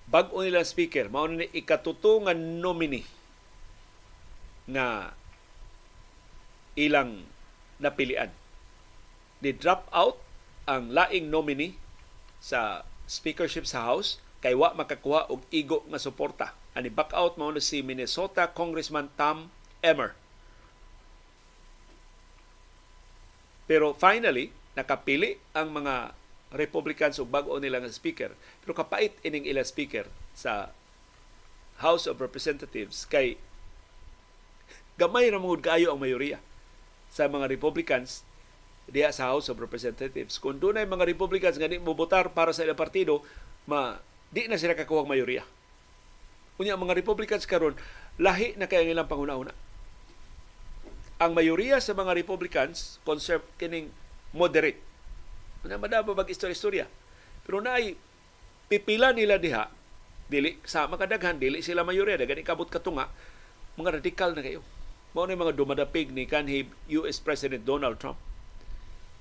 bag-o 0.06 0.46
nila 0.46 0.62
speaker. 0.62 1.10
Mao 1.10 1.26
ni 1.26 1.50
ikatuto 1.50 2.22
nga 2.30 2.38
nominee 2.38 3.10
nga 4.70 5.18
ilang 6.78 7.26
napilian. 7.82 8.30
Ni 9.42 9.50
drop 9.50 9.90
out 9.90 10.22
ang 10.70 10.94
laing 10.94 11.34
nominee 11.34 11.74
sa 12.38 12.86
speakership 13.10 13.66
sa 13.66 13.82
House 13.90 14.22
kay 14.46 14.54
wa 14.54 14.78
makakuha 14.78 15.26
og 15.34 15.42
igo 15.50 15.82
nga 15.90 15.98
suporta. 15.98 16.54
Ani 16.78 16.94
back 16.94 17.18
out 17.18 17.34
mao 17.42 17.50
na 17.50 17.58
si 17.58 17.82
Minnesota 17.82 18.46
Congressman 18.54 19.10
Tom 19.18 19.50
Emmer. 19.82 20.14
Pero 23.70 23.94
finally, 23.94 24.50
nakapili 24.74 25.38
ang 25.54 25.70
mga 25.70 26.18
Republicans 26.58 27.22
og 27.22 27.30
bag-o 27.30 27.62
nila 27.62 27.78
nga 27.78 27.94
speaker. 27.94 28.34
Pero 28.66 28.74
kapait 28.74 29.14
ining 29.22 29.46
ilang 29.46 29.70
speaker 29.70 30.10
sa 30.34 30.74
House 31.80 32.10
of 32.10 32.18
Representatives 32.18 33.06
kay 33.06 33.38
gamay 35.00 35.30
ra 35.32 35.40
mangud 35.40 35.64
kaayo 35.64 35.96
ang 35.96 36.02
mayoriya 36.02 36.42
sa 37.08 37.30
mga 37.30 37.48
Republicans 37.48 38.26
diya 38.90 39.14
sa 39.14 39.30
House 39.30 39.48
of 39.54 39.62
Representatives. 39.62 40.42
Kung 40.42 40.58
doon 40.58 40.82
ay 40.82 40.90
mga 40.90 41.06
Republicans 41.06 41.56
nga 41.62 41.70
di 41.70 41.78
mo 41.78 41.94
para 41.94 42.52
sa 42.52 42.66
ilang 42.66 42.76
partido, 42.76 43.22
ma 43.70 44.02
di 44.34 44.50
na 44.50 44.58
sila 44.58 44.74
kakuha 44.74 45.06
ang 45.06 45.12
mayoriya. 45.14 45.46
Kunya 46.58 46.76
mga 46.76 46.98
Republicans 46.98 47.46
karon 47.46 47.78
lahi 48.18 48.58
na 48.58 48.66
kay 48.66 48.84
ang 48.84 48.90
ilang 48.92 49.08
panguna-una. 49.08 49.54
Ang 51.20 51.36
mayoriya 51.36 51.84
sa 51.84 51.92
mga 51.92 52.16
Republicans 52.16 53.04
conserve 53.04 53.44
kining 53.60 53.92
moderate 54.32 54.80
na 55.68 55.76
madama 55.76 56.16
mag 56.16 56.32
istorya-istorya. 56.32 56.88
Pero 57.44 57.60
naay 57.60 58.00
pipila 58.72 59.12
nila 59.12 59.36
diha 59.36 59.68
dili 60.30 60.56
sa 60.64 60.88
makadaghan 60.88 61.42
dili 61.42 61.60
sila 61.60 61.84
mayorya 61.84 62.16
daghan 62.16 62.40
ikabot 62.40 62.70
katunga 62.70 63.12
mga 63.76 64.00
radikal 64.00 64.32
na 64.32 64.46
kayo. 64.46 64.64
Mao 65.12 65.26
na 65.26 65.36
mga 65.36 65.58
dumadapig 65.58 66.14
ni 66.14 66.30
kanhi 66.30 66.70
US 67.02 67.18
President 67.20 67.66
Donald 67.66 67.98
Trump. 67.98 68.16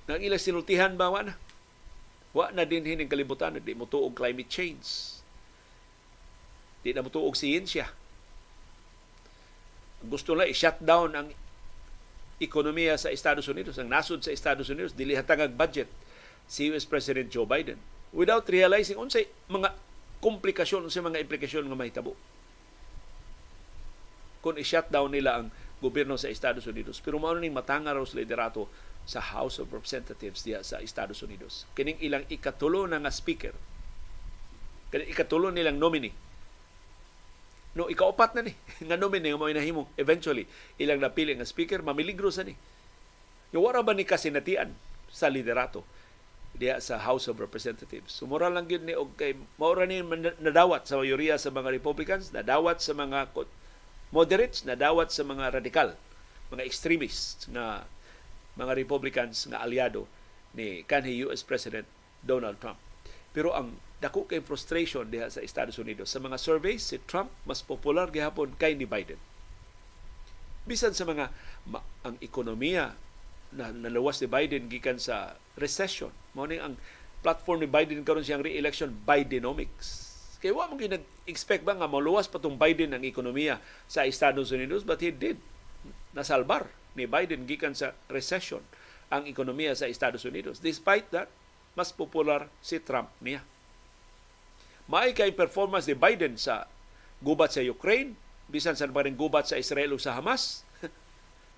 Nang 0.05 0.21
ilang 0.21 0.39
sinultihan 0.39 0.93
ba 0.93 1.09
wa 1.09 1.25
na? 1.25 1.33
Wa 2.31 2.53
na 2.53 2.63
din 2.63 2.85
hining 2.85 3.09
kalibutan 3.09 3.57
di 3.57 3.73
mo 3.73 3.89
tuog 3.89 4.13
climate 4.13 4.47
change. 4.47 5.19
Di 6.85 6.93
na 6.93 7.01
mo 7.01 7.09
tuog 7.09 7.33
siyensya. 7.33 7.89
Gusto 10.05 10.37
na 10.37 10.47
i-shut 10.47 10.79
down 10.79 11.11
ang 11.17 11.27
ekonomiya 12.39 12.95
sa 12.95 13.11
Estados 13.11 13.45
Unidos, 13.51 13.75
ang 13.77 13.91
nasod 13.91 14.23
sa 14.23 14.31
Estados 14.31 14.71
Unidos, 14.71 14.95
dili 14.95 15.13
hatangag 15.13 15.53
budget 15.53 15.91
si 16.49 16.71
US 16.73 16.87
President 16.87 17.29
Joe 17.29 17.45
Biden 17.45 17.77
without 18.09 18.47
realizing 18.49 18.97
unsay 18.97 19.29
mga 19.51 19.75
komplikasyon 20.19 20.87
unsay 20.87 21.05
mga 21.05 21.21
implikasyon 21.21 21.69
nga 21.69 21.77
mahitabo 21.77 22.17
kung 24.39 24.55
i-shutdown 24.55 25.11
nila 25.11 25.43
ang 25.43 25.47
gobyerno 25.83 26.15
sa 26.15 26.31
Estados 26.31 26.67
Unidos. 26.67 26.99
Pero 27.03 27.19
mao 27.19 27.35
ning 27.35 27.55
matanga 27.55 27.91
raw 27.91 28.03
liderato 28.03 28.67
sa 29.03 29.19
House 29.19 29.59
of 29.59 29.71
Representatives 29.71 30.43
diya 30.43 30.63
sa 30.63 30.79
Estados 30.83 31.19
Unidos. 31.23 31.67
Kining 31.75 31.99
ilang 32.03 32.23
ikatulo 32.31 32.87
na 32.87 32.99
nga 32.99 33.11
speaker. 33.11 33.55
Kining 34.91 35.11
ikatulo 35.11 35.51
nilang 35.51 35.79
nominee. 35.79 36.15
No, 37.77 37.85
ikaupat 37.85 38.33
na 38.33 38.41
ni 38.49 38.53
nga 38.87 38.97
nominee 38.97 39.33
nga 39.33 39.39
mo 39.39 39.51
inahimo 39.51 39.89
eventually 39.99 40.49
ilang 40.81 41.01
napili 41.01 41.37
nga 41.37 41.45
speaker 41.45 41.85
mamiligro 41.85 42.33
sa 42.33 42.41
ni. 42.45 42.57
Yung 43.53 43.65
wala 43.65 43.81
ba 43.81 43.93
ni 43.93 44.05
kasinatian 44.05 44.73
sa 45.09 45.29
liderato? 45.29 45.81
diya 46.59 46.81
sa 46.83 46.99
House 46.99 47.31
of 47.31 47.39
Representatives. 47.39 48.11
Sumura 48.19 48.51
lang 48.51 48.67
yun 48.67 48.83
ni 48.83 48.91
og 48.91 49.15
kay 49.15 49.37
maura 49.55 49.87
ni 49.87 50.01
nadawat 50.43 50.89
sa 50.89 50.97
mayoriya 50.99 51.37
sa 51.37 51.53
mga 51.53 51.71
Republicans, 51.71 52.35
nadawat 52.35 52.83
sa 52.83 52.91
mga 52.91 53.31
moderates, 54.11 54.65
nadawat 54.65 55.13
sa 55.13 55.23
mga 55.23 55.55
radikal, 55.55 55.93
mga 56.49 56.67
extremists 56.67 57.47
na 57.47 57.87
mga 58.59 58.75
Republicans 58.75 59.47
nga 59.47 59.63
aliado 59.63 60.09
ni 60.51 60.83
kanhi 60.83 61.23
US 61.23 61.45
President 61.45 61.85
Donald 62.25 62.57
Trump. 62.59 62.81
Pero 63.31 63.53
ang 63.53 63.77
dako 63.99 64.23
kay 64.23 64.39
frustration 64.39 65.03
diha 65.11 65.27
sa 65.27 65.43
Estados 65.43 65.75
Unidos 65.75 66.07
sa 66.07 66.23
mga 66.23 66.39
surveys 66.39 66.87
si 66.87 66.97
Trump 67.03 67.27
mas 67.43 67.59
popular 67.59 68.07
gihapon 68.07 68.55
kay 68.55 68.71
ni 68.75 68.87
Biden. 68.87 69.19
Bisan 70.63 70.95
sa 70.95 71.03
mga 71.03 71.31
ma, 71.67 71.83
ang 72.07 72.15
ekonomiya 72.23 72.95
na 73.51 73.75
naluwas 73.75 74.23
ni 74.23 74.27
Biden 74.31 74.71
gikan 74.71 75.01
sa 75.01 75.35
recession. 75.59 76.13
Mao 76.31 76.47
ni 76.47 76.61
ang 76.61 76.79
platform 77.19 77.65
ni 77.65 77.67
Biden 77.67 78.07
karon 78.07 78.23
siyang 78.23 78.45
re-election 78.45 78.95
Bidenomics. 79.03 80.15
Kaya 80.39 80.55
wa 80.55 80.71
mo 80.71 80.79
expect 81.27 81.67
ba 81.67 81.75
nga 81.75 81.91
maluwas 81.91 82.31
pa 82.31 82.39
tong 82.39 82.55
Biden 82.55 82.95
ang 82.95 83.03
ekonomiya 83.03 83.59
sa 83.91 84.07
Estados 84.07 84.55
Unidos 84.55 84.87
but 84.87 85.03
he 85.03 85.11
did. 85.11 85.35
Nasalbar 86.15 86.71
ni 86.95 87.03
Biden 87.03 87.43
gikan 87.43 87.75
sa 87.75 87.91
recession 88.07 88.63
ang 89.11 89.27
ekonomiya 89.27 89.75
sa 89.75 89.91
Estados 89.91 90.23
Unidos. 90.23 90.63
Despite 90.63 91.11
that, 91.11 91.27
mas 91.75 91.91
popular 91.91 92.47
si 92.63 92.79
Trump 92.79 93.11
niya. 93.19 93.43
Maay 94.89 95.13
kay 95.13 95.29
performance 95.37 95.85
ni 95.85 95.93
Biden 95.93 96.33
sa 96.33 96.65
gubat 97.21 97.53
sa 97.53 97.61
Ukraine, 97.61 98.17
bisan 98.49 98.73
sa 98.73 98.89
pa 98.89 99.05
gubat 99.05 99.45
sa 99.45 99.61
Israel 99.61 99.93
o 99.93 100.01
sa 100.01 100.17
Hamas, 100.17 100.65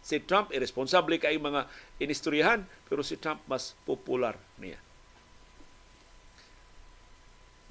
si 0.07 0.19
Trump 0.19 0.51
irresponsable 0.51 1.15
kay 1.15 1.39
mga 1.39 1.63
inistoryahan 2.03 2.67
pero 2.91 2.99
si 3.07 3.15
Trump 3.15 3.39
mas 3.47 3.71
popular 3.87 4.35
niya. 4.59 4.75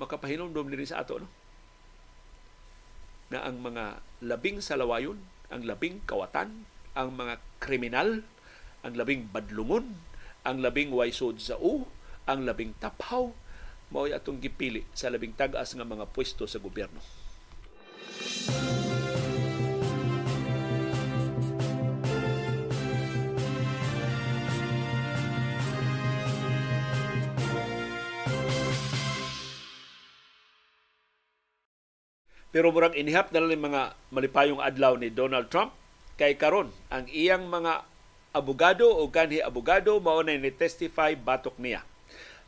Makapahinomdom 0.00 0.72
din 0.72 0.88
sa 0.88 1.04
ato 1.04 1.20
no? 1.20 1.28
Na 3.28 3.44
ang 3.44 3.60
mga 3.60 4.00
labing 4.24 4.64
salawayon 4.64 5.20
ang 5.52 5.66
labing 5.66 6.00
kawatan 6.08 6.64
ang 6.96 7.08
mga 7.12 7.36
kriminal 7.60 8.24
ang 8.80 8.94
labing 8.96 9.28
badlungon 9.28 9.92
ang 10.46 10.64
labing 10.64 10.88
waysod 10.88 11.36
sa 11.36 11.60
u 11.60 11.84
ang 12.24 12.48
labing 12.48 12.72
taphaw 12.80 13.28
mao 13.90 14.06
atong 14.06 14.38
gipili 14.38 14.86
sa 14.94 15.10
labing 15.10 15.34
tag-as 15.34 15.74
nga 15.74 15.86
mga 15.86 16.06
pwesto 16.14 16.46
sa 16.46 16.62
gobyerno. 16.62 17.02
Pero 32.50 32.74
murag 32.74 32.98
inihap 32.98 33.30
na 33.30 33.46
lang 33.46 33.62
mga 33.62 33.94
malipayong 34.10 34.58
adlaw 34.58 34.98
ni 34.98 35.06
Donald 35.06 35.46
Trump 35.54 35.70
kay 36.18 36.34
karon 36.34 36.74
ang 36.90 37.06
iyang 37.06 37.46
mga 37.46 37.86
abogado 38.34 38.90
o 38.90 39.06
kanhi 39.06 39.38
abogado 39.38 40.02
mao 40.02 40.22
na 40.22 40.34
ni 40.34 40.50
testify 40.50 41.14
batok 41.14 41.54
niya 41.62 41.86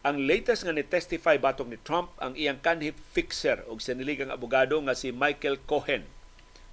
Ang 0.03 0.27
latest 0.27 0.66
nga 0.66 0.74
ni 0.74 0.83
testify 0.83 1.39
batok 1.39 1.70
ni 1.70 1.79
Trump 1.79 2.11
ang 2.19 2.35
iyang 2.35 2.59
kanhi 2.59 2.91
fixer 3.15 3.62
og 3.70 3.79
siniligang 3.79 4.35
abogado 4.35 4.74
nga 4.83 4.99
si 4.99 5.15
Michael 5.15 5.62
Cohen. 5.62 6.11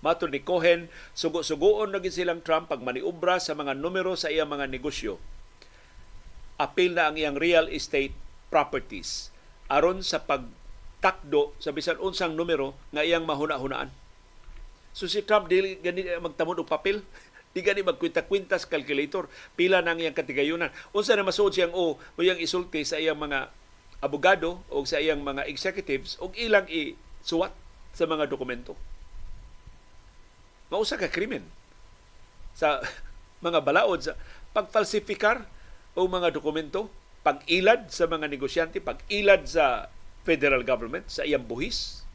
Matod 0.01 0.33
ni 0.33 0.41
Cohen, 0.41 0.89
sugo-sugoon 1.13 1.93
na 1.93 2.01
silang 2.09 2.41
Trump 2.41 2.73
pag 2.73 2.81
maniubra 2.81 3.37
sa 3.37 3.53
mga 3.53 3.77
numero 3.77 4.17
sa 4.17 4.33
iyang 4.33 4.49
mga 4.49 4.65
negosyo. 4.65 5.21
Apil 6.57 6.97
na 6.97 7.05
ang 7.05 7.21
iyang 7.21 7.37
real 7.37 7.69
estate 7.69 8.17
properties 8.49 9.29
aron 9.69 10.01
sa 10.01 10.25
pagtakdo 10.25 11.53
sa 11.61 11.69
bisan 11.69 12.01
unsang 12.01 12.33
numero 12.33 12.73
nga 12.89 13.05
iyang 13.05 13.29
mahuna-hunaan. 13.29 13.93
So 14.89 15.05
si 15.05 15.21
Trump 15.21 15.53
dili 15.53 15.77
gani 15.77 16.01
magtamod 16.17 16.57
og 16.57 16.65
papel, 16.65 17.05
di 17.49 17.65
gani 17.65 17.81
magkwinta-kwintas 17.81 18.69
calculator 18.69 19.25
pila 19.57 19.81
nang 19.81 19.97
iyang 19.97 20.13
katigayunan. 20.13 20.69
Unsa 20.93 21.17
na 21.17 21.25
masuod 21.25 21.53
siyang 21.53 21.73
o 21.73 21.97
o 21.97 22.19
iyang 22.21 22.37
isulti 22.37 22.85
sa 22.85 23.01
iyang 23.01 23.17
mga 23.17 23.49
abogado 23.99 24.61
o 24.69 24.85
sa 24.85 25.01
iyang 25.01 25.25
mga 25.25 25.49
executives 25.49 26.15
og 26.21 26.37
ilang 26.37 26.69
isuwat 26.69 27.51
sa 27.91 28.05
mga 28.05 28.29
dokumento. 28.29 28.77
Mausa 30.69 30.95
ka 30.95 31.09
krimen 31.09 31.43
sa 32.53 32.79
mga 33.45 33.65
balaod 33.65 34.05
sa 34.05 34.13
pagfalsifikar 34.53 35.45
o 35.97 36.05
mga 36.05 36.29
dokumento, 36.29 36.87
pag-ilad 37.25 37.89
sa 37.89 38.05
mga 38.05 38.29
negosyante, 38.29 38.77
pag-ilad 38.79 39.43
sa 39.49 39.89
federal 40.23 40.61
government 40.61 41.09
sa 41.09 41.25
iyang 41.25 41.43
buhis. 41.43 42.05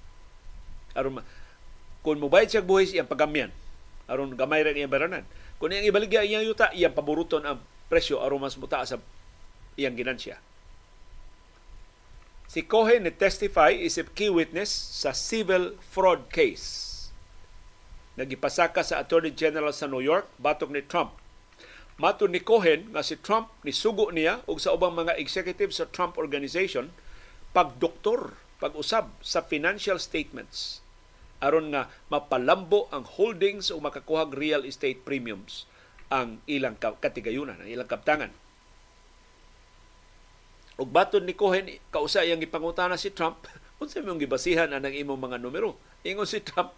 Aron 0.95 1.21
kung 2.05 2.21
mubayad 2.21 2.49
siya 2.49 2.63
buhis, 2.63 2.95
iyang 2.95 3.09
pagamyan. 3.09 3.51
Aron 4.05 4.37
gamay 4.37 4.61
rin 4.61 4.77
iyang 4.77 4.93
baranan. 4.93 5.25
Kung 5.57 5.73
iyang 5.73 5.89
ibaligya 5.89 6.21
iyang 6.21 6.45
yuta, 6.45 6.69
iyang 6.77 6.93
paboruton 6.93 7.45
ang 7.49 7.61
presyo 7.89 8.21
aron 8.21 8.45
mas 8.45 8.57
muta 8.61 8.85
sa 8.85 9.01
iyang 9.81 9.97
ginansya. 9.97 10.37
Si 12.45 12.63
Cohen 12.69 13.09
ni 13.09 13.11
testify 13.11 13.73
isip 13.73 14.13
key 14.13 14.29
witness 14.29 14.71
sa 14.71 15.17
civil 15.17 15.81
fraud 15.81 16.29
case. 16.29 16.93
Nagipasaka 18.15 18.85
sa 18.87 19.03
Attorney 19.03 19.35
General 19.35 19.75
sa 19.75 19.91
New 19.91 20.05
York 20.05 20.29
batok 20.39 20.71
ni 20.71 20.85
Trump. 20.85 21.19
Mato 21.99 22.29
ni 22.29 22.43
Cohen 22.45 22.93
nga 22.93 23.03
si 23.03 23.19
Trump 23.19 23.51
ni 23.67 23.73
sugo 23.75 24.13
niya 24.13 24.45
ug 24.47 24.61
sa 24.61 24.75
ubang 24.75 24.95
mga 24.95 25.19
executive 25.19 25.73
sa 25.73 25.89
Trump 25.91 26.19
Organization 26.21 26.95
pagdoktor, 27.55 28.35
pag-usab 28.59 29.15
sa 29.23 29.41
financial 29.43 29.97
statements 30.03 30.84
aron 31.43 31.75
nga 31.75 31.91
mapalambo 32.11 32.87
ang 32.95 33.07
holdings 33.07 33.73
o 33.73 33.81
makakuhag 33.83 34.35
real 34.35 34.63
estate 34.63 35.03
premiums 35.03 35.67
ang 36.13 36.39
ilang 36.47 36.79
katigayunan, 36.79 37.59
ang 37.59 37.71
ilang 37.71 37.89
kaptangan. 37.89 38.33
Ug 40.75 40.91
baton 40.91 41.23
ni 41.27 41.39
Cohen, 41.39 41.71
kausa 41.95 42.27
iyang 42.27 42.43
ipangutana 42.43 42.99
si 42.99 43.15
Trump, 43.15 43.47
unsa 43.83 44.03
imong 44.03 44.23
gibasihan 44.23 44.71
ang 44.71 44.91
imong 44.91 45.19
mga 45.19 45.39
numero? 45.39 45.79
Ingon 46.03 46.27
si 46.27 46.43
Trump, 46.43 46.75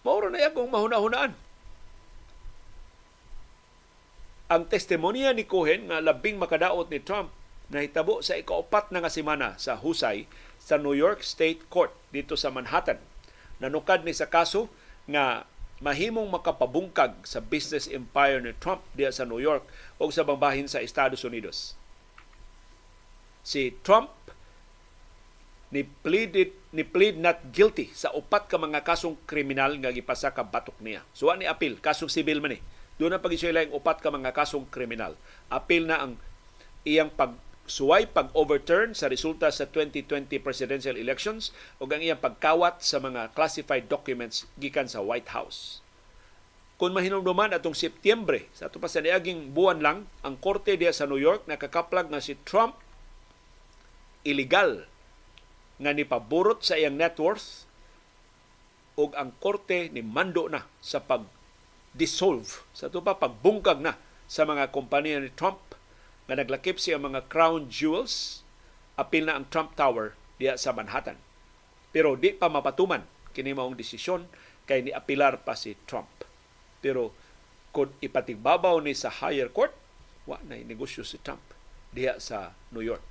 mauro 0.00 0.32
na 0.32 0.40
akong 0.48 0.68
mahuna-hunaan. 0.68 1.32
Ang 4.46 4.62
testimonya 4.70 5.34
ni 5.34 5.42
Cohen 5.42 5.90
nga 5.90 5.98
labing 5.98 6.38
makadaot 6.38 6.86
ni 6.86 7.02
Trump 7.02 7.34
nahitabo 7.66 8.22
sa 8.22 8.38
ikaapat 8.38 8.94
na 8.94 9.02
nga 9.02 9.10
semana 9.10 9.58
sa 9.58 9.74
husay 9.74 10.30
sa 10.62 10.78
New 10.78 10.94
York 10.94 11.26
State 11.26 11.66
Court 11.66 11.90
dito 12.14 12.38
sa 12.38 12.54
Manhattan 12.54 13.02
nanukad 13.62 14.04
ni 14.04 14.12
sa 14.12 14.28
kaso 14.28 14.68
nga 15.08 15.46
mahimong 15.80 16.28
makapabungkag 16.32 17.12
sa 17.24 17.44
business 17.44 17.84
empire 17.88 18.40
ni 18.40 18.56
Trump 18.56 18.80
diya 18.96 19.12
sa 19.12 19.28
New 19.28 19.40
York 19.40 19.64
o 20.00 20.08
sa 20.08 20.24
bambahin 20.24 20.68
sa 20.68 20.80
Estados 20.80 21.20
Unidos. 21.22 21.76
Si 23.44 23.76
Trump 23.84 24.08
ni 25.70 25.84
pleaded 25.84 26.54
ni 26.72 26.82
plead 26.86 27.18
not 27.18 27.40
guilty 27.52 27.90
sa 27.92 28.12
upat 28.14 28.46
ka 28.46 28.56
mga 28.56 28.84
kasong 28.84 29.18
kriminal 29.28 29.76
nga 29.80 29.92
gipasa 29.92 30.32
ka 30.32 30.44
batok 30.44 30.76
niya. 30.80 31.04
So 31.12 31.28
ni 31.36 31.48
apil, 31.48 31.80
kasong 31.80 32.12
sibil 32.12 32.40
man 32.40 32.56
ni. 32.56 32.60
Doon 32.96 33.12
na 33.12 33.20
pag 33.20 33.36
ang 33.36 33.76
upat 33.76 34.00
ka 34.00 34.08
mga 34.08 34.32
kasong 34.32 34.64
kriminal. 34.72 35.12
Apil 35.52 35.84
na 35.84 36.00
ang 36.00 36.12
iyang 36.84 37.12
pag 37.12 37.36
suway 37.66 38.06
pag-overturn 38.06 38.94
sa 38.94 39.10
resulta 39.10 39.50
sa 39.50 39.66
2020 39.68 40.38
presidential 40.38 40.94
elections 40.94 41.50
ug 41.82 41.90
ang 41.90 42.02
iyang 42.02 42.22
pagkawat 42.22 42.80
sa 42.82 43.02
mga 43.02 43.34
classified 43.34 43.90
documents 43.90 44.46
gikan 44.58 44.86
sa 44.86 45.02
White 45.02 45.34
House. 45.34 45.82
Kung 46.76 46.92
mahinumduman 46.92 47.56
atong 47.56 47.74
Setyembre, 47.74 48.46
sa 48.54 48.68
ato 48.68 48.76
pa 48.76 48.86
sa 48.86 49.00
niaging 49.00 49.56
buwan 49.56 49.80
lang, 49.80 49.98
ang 50.20 50.36
korte 50.36 50.76
diya 50.76 50.92
sa 50.92 51.08
New 51.08 51.18
York 51.18 51.48
nakakaplag 51.48 52.12
nga 52.12 52.22
si 52.22 52.38
Trump 52.44 52.76
illegal 54.26 54.86
nga 55.78 55.92
nipaburot 55.92 56.64
sa 56.64 56.76
iyang 56.76 56.96
net 56.96 57.16
worth 57.20 57.66
ug 58.96 59.12
ang 59.12 59.32
korte 59.40 59.92
ni 59.92 60.00
mando 60.00 60.48
na 60.48 60.64
sa 60.80 61.04
pag 61.04 61.24
dissolve 61.96 62.64
sa 62.76 62.88
ito 62.88 63.00
pa 63.00 63.16
pagbungkag 63.16 63.80
na 63.80 63.96
sa 64.28 64.44
mga 64.44 64.68
kompanya 64.72 65.20
ni 65.20 65.32
Trump 65.32 65.65
nga 66.26 66.34
naglakip 66.34 66.78
siya 66.78 66.98
mga 66.98 67.30
crown 67.30 67.70
jewels 67.70 68.42
apil 68.98 69.30
na 69.30 69.38
ang 69.38 69.46
Trump 69.50 69.78
Tower 69.78 70.18
diya 70.36 70.58
sa 70.58 70.74
Manhattan. 70.74 71.16
Pero 71.94 72.18
di 72.18 72.34
pa 72.34 72.50
mapatuman 72.50 73.06
kini 73.32 73.54
maong 73.54 73.78
desisyon 73.78 74.26
kay 74.66 74.82
ni 74.82 74.90
apilar 74.90 75.40
pa 75.46 75.54
si 75.54 75.78
Trump. 75.86 76.10
Pero 76.82 77.14
kung 77.70 77.92
ipatigbabaw 78.00 78.80
ni 78.80 78.96
sa 78.96 79.12
higher 79.12 79.52
court, 79.52 79.72
wa 80.26 80.40
na 80.48 80.58
negosyo 80.58 81.06
si 81.06 81.22
Trump 81.22 81.42
diya 81.94 82.18
sa 82.18 82.56
New 82.74 82.82
York. 82.82 83.04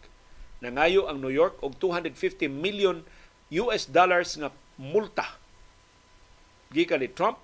Nangayo 0.59 1.07
ang 1.07 1.23
New 1.23 1.31
York 1.31 1.61
og 1.63 1.79
250 1.79 2.49
million 2.51 3.05
US 3.53 3.87
dollars 3.87 4.35
nga 4.35 4.51
multa 4.75 5.39
gikan 6.75 6.99
ni 6.99 7.07
Trump 7.07 7.39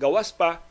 gawas 0.00 0.32
pa 0.32 0.64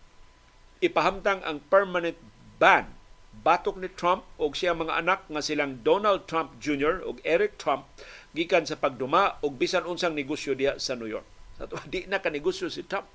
ipahamtang 0.82 1.45
ang 1.45 1.61
permanent 1.69 2.18
ban 2.57 2.90
batok 3.32 3.80
ni 3.80 3.88
Trump 3.88 4.28
og 4.36 4.53
siya 4.53 4.76
mga 4.76 4.99
anak 4.99 5.26
nga 5.32 5.40
silang 5.40 5.80
Donald 5.82 6.28
Trump 6.28 6.60
Jr. 6.60 6.99
ug 7.02 7.24
Eric 7.24 7.56
Trump 7.56 7.88
gikan 8.36 8.68
sa 8.68 8.76
pagduma 8.76 9.40
og 9.40 9.56
bisan 9.56 9.88
unsang 9.88 10.12
negosyo 10.12 10.52
diha 10.52 10.76
sa 10.78 10.99
New 10.99 11.08
York. 11.08 11.26
Sa 11.56 11.66
to, 11.72 11.80
di 11.91 12.03
na 12.12 12.20
ka 12.20 12.28
negosyo 12.28 12.68
si 12.68 12.84
Trump 12.84 13.08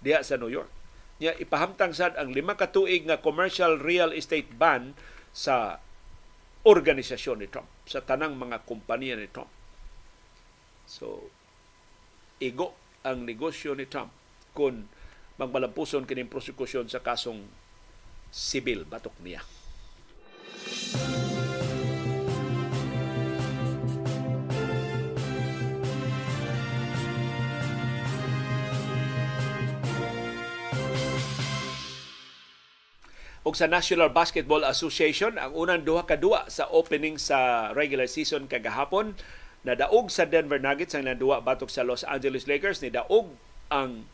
diha 0.00 0.24
sa 0.24 0.40
New 0.40 0.50
York. 0.50 0.72
Nya 1.20 1.32
ipahamtang 1.36 1.96
sad 1.96 2.16
ang 2.16 2.32
lima 2.32 2.56
ka 2.56 2.68
tuig 2.72 3.08
nga 3.08 3.20
commercial 3.20 3.80
real 3.80 4.12
estate 4.12 4.52
ban 4.52 4.92
sa 5.32 5.80
organisasyon 6.66 7.38
ni 7.40 7.48
Trump, 7.48 7.70
sa 7.86 8.02
tanang 8.02 8.34
mga 8.34 8.66
kompanya 8.66 9.14
ni 9.14 9.30
Trump. 9.30 9.48
So, 10.90 11.30
igo 12.42 12.74
ang 13.06 13.22
negosyo 13.22 13.78
ni 13.78 13.86
Trump 13.86 14.10
kung 14.50 14.90
magmalampuson 15.38 16.08
kining 16.08 16.32
prosekusyon 16.32 16.90
sa 16.90 17.04
kasong 17.04 17.46
sibil 18.30 18.86
batok 18.88 19.14
niya. 19.22 19.42
og 33.46 33.54
sa 33.54 33.70
National 33.70 34.10
Basketball 34.10 34.66
Association 34.66 35.38
ang 35.38 35.54
unang 35.54 35.86
duha 35.86 36.02
ka 36.02 36.18
duwa 36.18 36.50
sa 36.50 36.66
opening 36.66 37.14
sa 37.14 37.70
regular 37.78 38.10
season 38.10 38.50
kagahapon 38.50 39.14
nadaog 39.62 40.10
sa 40.10 40.26
Denver 40.26 40.58
Nuggets 40.58 40.98
ang 40.98 41.06
nanduwa 41.06 41.38
batok 41.38 41.70
sa 41.70 41.86
Los 41.86 42.02
Angeles 42.02 42.50
Lakers 42.50 42.82
ni 42.82 42.90
daog 42.90 43.38
ang 43.70 44.10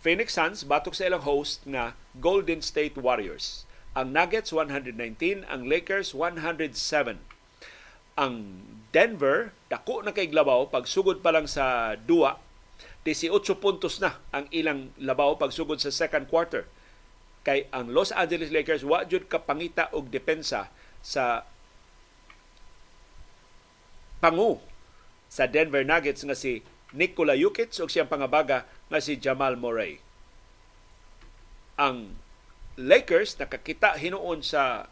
Phoenix 0.00 0.32
Suns 0.32 0.64
batok 0.64 0.96
sa 0.96 1.12
ilang 1.12 1.20
host 1.20 1.60
nga 1.68 1.92
Golden 2.16 2.64
State 2.64 2.96
Warriors. 2.96 3.68
Ang 3.92 4.16
Nuggets 4.16 4.48
119, 4.48 5.44
ang 5.44 5.62
Lakers 5.68 6.16
107. 6.16 7.20
Ang 8.16 8.34
Denver 8.90 9.52
dako 9.68 10.02
na 10.02 10.16
kay 10.16 10.32
labaw 10.32 10.66
pagsugod 10.66 11.22
pa 11.22 11.30
lang 11.30 11.46
sa 11.46 11.94
duwa 11.94 12.42
18 13.06 13.32
puntos 13.56 13.96
na 14.02 14.20
ang 14.34 14.44
ilang 14.52 14.92
labaw 15.00 15.36
pagsugod 15.36 15.80
sa 15.80 15.92
second 15.92 16.28
quarter. 16.28 16.68
Kay 17.44 17.68
ang 17.72 17.92
Los 17.92 18.12
Angeles 18.12 18.52
Lakers 18.52 18.84
wa 18.84 19.04
jud 19.08 19.24
kapangita 19.28 19.88
og 19.96 20.12
depensa 20.12 20.68
sa 21.00 21.48
pangu 24.20 24.60
sa 25.32 25.48
Denver 25.48 25.80
Nuggets 25.80 26.24
nga 26.24 26.36
si 26.36 26.60
Nikola 26.92 27.38
Jokic 27.38 27.72
o 27.80 27.88
siyang 27.88 28.10
pangabaga 28.10 28.68
nga 28.90 28.98
si 28.98 29.16
Jamal 29.16 29.54
Murray. 29.54 30.02
Ang 31.78 32.18
Lakers 32.76 33.38
nakakita 33.38 33.96
hinuon 33.96 34.42
sa 34.42 34.90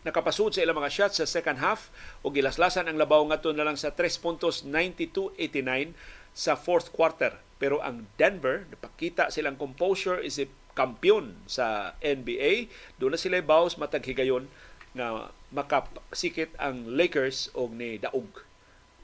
nakapasud 0.00 0.56
sa 0.56 0.64
ilang 0.64 0.80
mga 0.80 0.92
shots 0.92 1.20
sa 1.20 1.28
second 1.28 1.60
half 1.60 1.92
o 2.24 2.32
gilaslasan 2.32 2.88
ang 2.88 2.96
labaw 2.96 3.20
ngadto 3.28 3.52
na 3.52 3.68
lang 3.68 3.76
sa 3.76 3.92
3 3.92 4.08
puntos 4.22 4.64
92-89 4.64 5.92
sa 6.32 6.56
fourth 6.56 6.88
quarter. 6.94 7.36
Pero 7.60 7.84
ang 7.84 8.08
Denver, 8.16 8.64
napakita 8.72 9.28
silang 9.28 9.60
composure 9.60 10.24
isip 10.24 10.48
kampiyon 10.72 11.36
sa 11.44 11.92
NBA. 12.00 12.72
Doon 12.96 13.12
na 13.16 13.20
sila 13.20 13.44
bawas 13.44 13.76
matag 13.76 14.06
higayon 14.08 14.48
nga 14.96 15.28
makasikit 15.52 16.56
ang 16.56 16.88
Lakers 16.88 17.52
og 17.52 17.76
ni 17.76 18.00
daog 18.00 18.42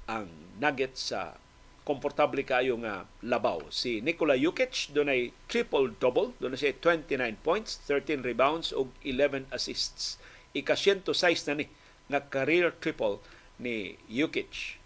ang 0.09 0.31
Nuggets 0.57 1.13
sa 1.13 1.37
komportable 1.87 2.43
kayo 2.43 2.75
nga 2.83 3.07
labaw. 3.23 3.63
Si 3.71 4.03
Nikola 4.03 4.35
Jokic 4.35 4.91
dunay 4.91 5.31
triple-double, 5.47 6.35
dunay 6.43 6.59
siya 6.59 6.75
29 6.83 7.39
points, 7.47 7.79
13 7.87 8.27
rebounds 8.27 8.75
ug 8.75 8.91
11 9.07 9.47
assists. 9.55 10.19
Ika-106 10.51 11.47
na 11.47 11.63
ni 11.63 11.71
nga 12.11 12.27
career 12.27 12.75
triple 12.83 13.23
ni 13.63 13.95
Jokic. 14.11 14.83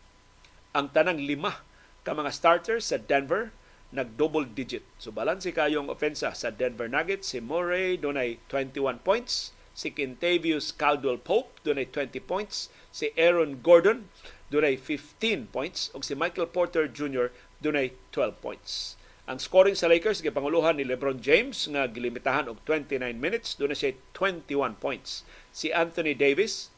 Ang 0.76 0.92
tanang 0.92 1.24
lima 1.24 1.64
ka 2.04 2.12
mga 2.12 2.36
starters 2.36 2.92
sa 2.92 3.00
Denver 3.00 3.48
nag-double 3.90 4.46
digit. 4.52 4.86
So 5.02 5.10
balanse 5.10 5.50
kayong 5.50 5.90
ofensa 5.90 6.30
sa 6.36 6.54
Denver 6.54 6.86
Nuggets. 6.86 7.34
Si 7.34 7.42
Murray 7.42 7.98
dunay 7.98 8.38
21 8.46 9.02
points, 9.02 9.50
si 9.74 9.90
Kentavious 9.90 10.70
Caldwell 10.70 11.18
Pope 11.18 11.58
dunay 11.66 11.88
20 11.88 12.22
points, 12.22 12.70
si 12.94 13.10
Aaron 13.18 13.58
Gordon 13.64 14.06
dunay 14.50 14.74
15 14.74 15.46
points 15.54 15.88
ug 15.94 16.02
si 16.02 16.18
Michael 16.18 16.50
Porter 16.50 16.90
Jr. 16.90 17.30
dunay 17.62 17.94
12 18.10 18.42
points. 18.42 18.98
Ang 19.30 19.38
scoring 19.38 19.78
sa 19.78 19.86
Lakers 19.86 20.26
gipanguluhan 20.26 20.74
ni 20.74 20.82
LeBron 20.82 21.22
James 21.22 21.70
nga 21.70 21.86
gilimitahan 21.86 22.50
og 22.50 22.58
29 22.66 22.98
minutes 23.14 23.54
dunay 23.54 23.78
siya 23.78 23.94
21 24.18 24.74
points. 24.82 25.22
Si 25.54 25.70
Anthony 25.70 26.18
Davis 26.18 26.74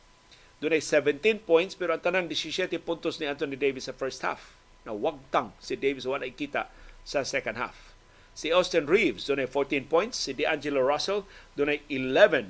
dunay 0.60 0.84
17 0.84 1.48
points 1.48 1.72
pero 1.72 1.96
ang 1.96 2.04
tanang 2.04 2.28
17 2.28 2.76
puntos 2.84 3.16
ni 3.16 3.24
Anthony 3.24 3.56
Davis 3.56 3.88
sa 3.88 3.96
first 3.96 4.20
half. 4.20 4.52
Na 4.84 4.92
wagtang 4.92 5.56
si 5.56 5.80
Davis 5.80 6.04
wala 6.04 6.28
kita 6.28 6.68
sa 7.08 7.24
second 7.24 7.56
half. 7.56 7.96
Si 8.36 8.52
Austin 8.52 8.84
Reeves 8.84 9.28
dunay 9.28 9.48
14 9.48 9.88
points, 9.88 10.16
si 10.16 10.36
D'Angelo 10.36 10.84
Russell 10.84 11.24
dunay 11.56 11.80
11 11.88 12.48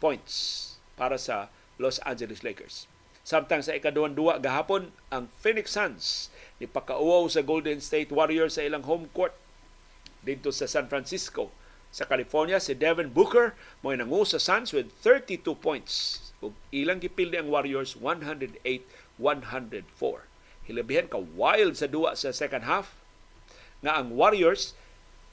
points 0.00 0.32
para 0.96 1.20
sa 1.20 1.52
Los 1.76 2.00
Angeles 2.08 2.40
Lakers. 2.40 2.88
Samtang 3.22 3.62
sa 3.62 3.78
ikaduhan 3.78 4.18
duwa 4.18 4.42
gahapon 4.42 4.90
ang 5.06 5.30
Phoenix 5.38 5.78
Suns 5.78 6.26
ni 6.58 6.66
pakauaw 6.66 7.30
sa 7.30 7.46
Golden 7.46 7.78
State 7.78 8.10
Warriors 8.10 8.58
sa 8.58 8.66
ilang 8.66 8.82
home 8.82 9.06
court 9.14 9.30
dito 10.26 10.50
sa 10.50 10.66
San 10.66 10.90
Francisco. 10.90 11.54
Sa 11.94 12.02
California, 12.08 12.58
si 12.58 12.74
Devin 12.74 13.14
Booker 13.14 13.54
mo 13.84 13.94
nangu 13.94 14.26
sa 14.26 14.42
Suns 14.42 14.74
with 14.74 14.90
32 15.06 15.54
points. 15.54 16.18
Ug 16.42 16.50
ilang 16.74 16.98
gipildi 16.98 17.38
ang 17.38 17.46
Warriors 17.46 17.94
108-104. 17.94 18.82
Hilabihan 20.66 21.06
ka 21.06 21.22
wild 21.22 21.78
sa 21.78 21.86
duwa 21.86 22.18
sa 22.18 22.34
second 22.34 22.66
half 22.66 22.98
nga 23.86 24.02
ang 24.02 24.14
Warriors 24.18 24.74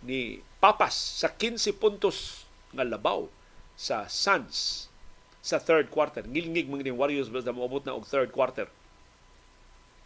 ni 0.06 0.46
papas 0.62 0.94
sa 0.94 1.30
15 1.32 1.74
puntos 1.74 2.46
nga 2.70 2.86
labaw 2.86 3.26
sa 3.74 4.06
Suns 4.06 4.89
sa 5.40 5.58
third 5.60 5.88
quarter. 5.92 6.24
Ngilngig 6.24 6.68
mga 6.68 6.92
Warriors 6.96 7.32
basta 7.32 7.56
moabot 7.56 7.84
na 7.84 7.96
og 7.96 8.08
third 8.08 8.32
quarter. 8.36 8.68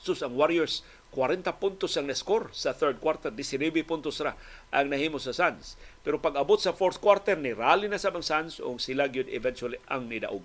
Sus 0.03 0.19
ang 0.19 0.35
Warriors 0.35 0.84
40 1.14 1.45
puntos 1.61 1.93
ang 1.93 2.10
na-score 2.10 2.49
sa 2.51 2.73
third 2.73 2.97
quarter, 2.97 3.30
19 3.30 3.85
puntos 3.85 4.18
ra 4.18 4.34
ang 4.73 4.89
nahimo 4.89 5.22
sa 5.22 5.30
Suns. 5.30 5.77
Pero 6.01 6.18
pag 6.18 6.34
abot 6.34 6.57
sa 6.57 6.73
fourth 6.73 6.97
quarter 6.97 7.38
ni 7.38 7.53
rally 7.53 7.85
na 7.85 8.01
sa 8.01 8.10
bang 8.10 8.26
Suns 8.26 8.57
ug 8.57 8.81
sila 8.81 9.05
gyud 9.05 9.30
eventually 9.30 9.77
ang 9.85 10.10
nidaog. 10.10 10.41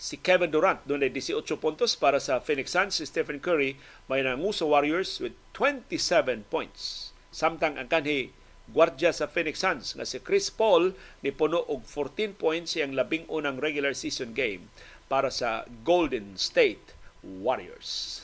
Si 0.00 0.16
Kevin 0.16 0.48
Durant 0.48 0.80
doon 0.88 1.04
ay 1.04 1.12
18 1.12 1.44
puntos 1.60 1.92
para 1.92 2.16
sa 2.16 2.40
Phoenix 2.40 2.72
Suns. 2.72 2.96
Si 2.96 3.04
Stephen 3.04 3.36
Curry 3.36 3.76
may 4.08 4.24
nangu 4.24 4.48
sa 4.48 4.64
Warriors 4.64 5.20
with 5.20 5.36
27 5.52 6.48
points. 6.48 7.12
Samtang 7.28 7.76
ang 7.76 7.92
kanhi 7.92 8.32
gwardya 8.70 9.10
sa 9.10 9.26
Phoenix 9.26 9.60
Suns 9.62 9.98
nga 9.98 10.06
si 10.06 10.22
Chris 10.22 10.48
Paul 10.48 10.94
ni 11.20 11.34
puno 11.34 11.66
og 11.66 11.82
14 11.86 12.38
points 12.38 12.78
siyang 12.78 12.94
labing 12.94 13.26
unang 13.26 13.58
regular 13.58 13.92
season 13.92 14.30
game 14.30 14.70
para 15.10 15.28
sa 15.28 15.66
Golden 15.82 16.38
State 16.38 16.94
Warriors. 17.22 18.22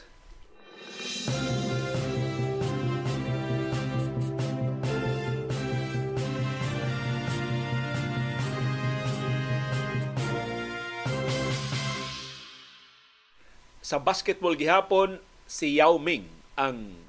Sa 13.86 14.02
basketball 14.02 14.58
gihapon, 14.58 15.22
si 15.46 15.78
Yao 15.78 15.94
Ming 16.02 16.26
ang 16.58 17.06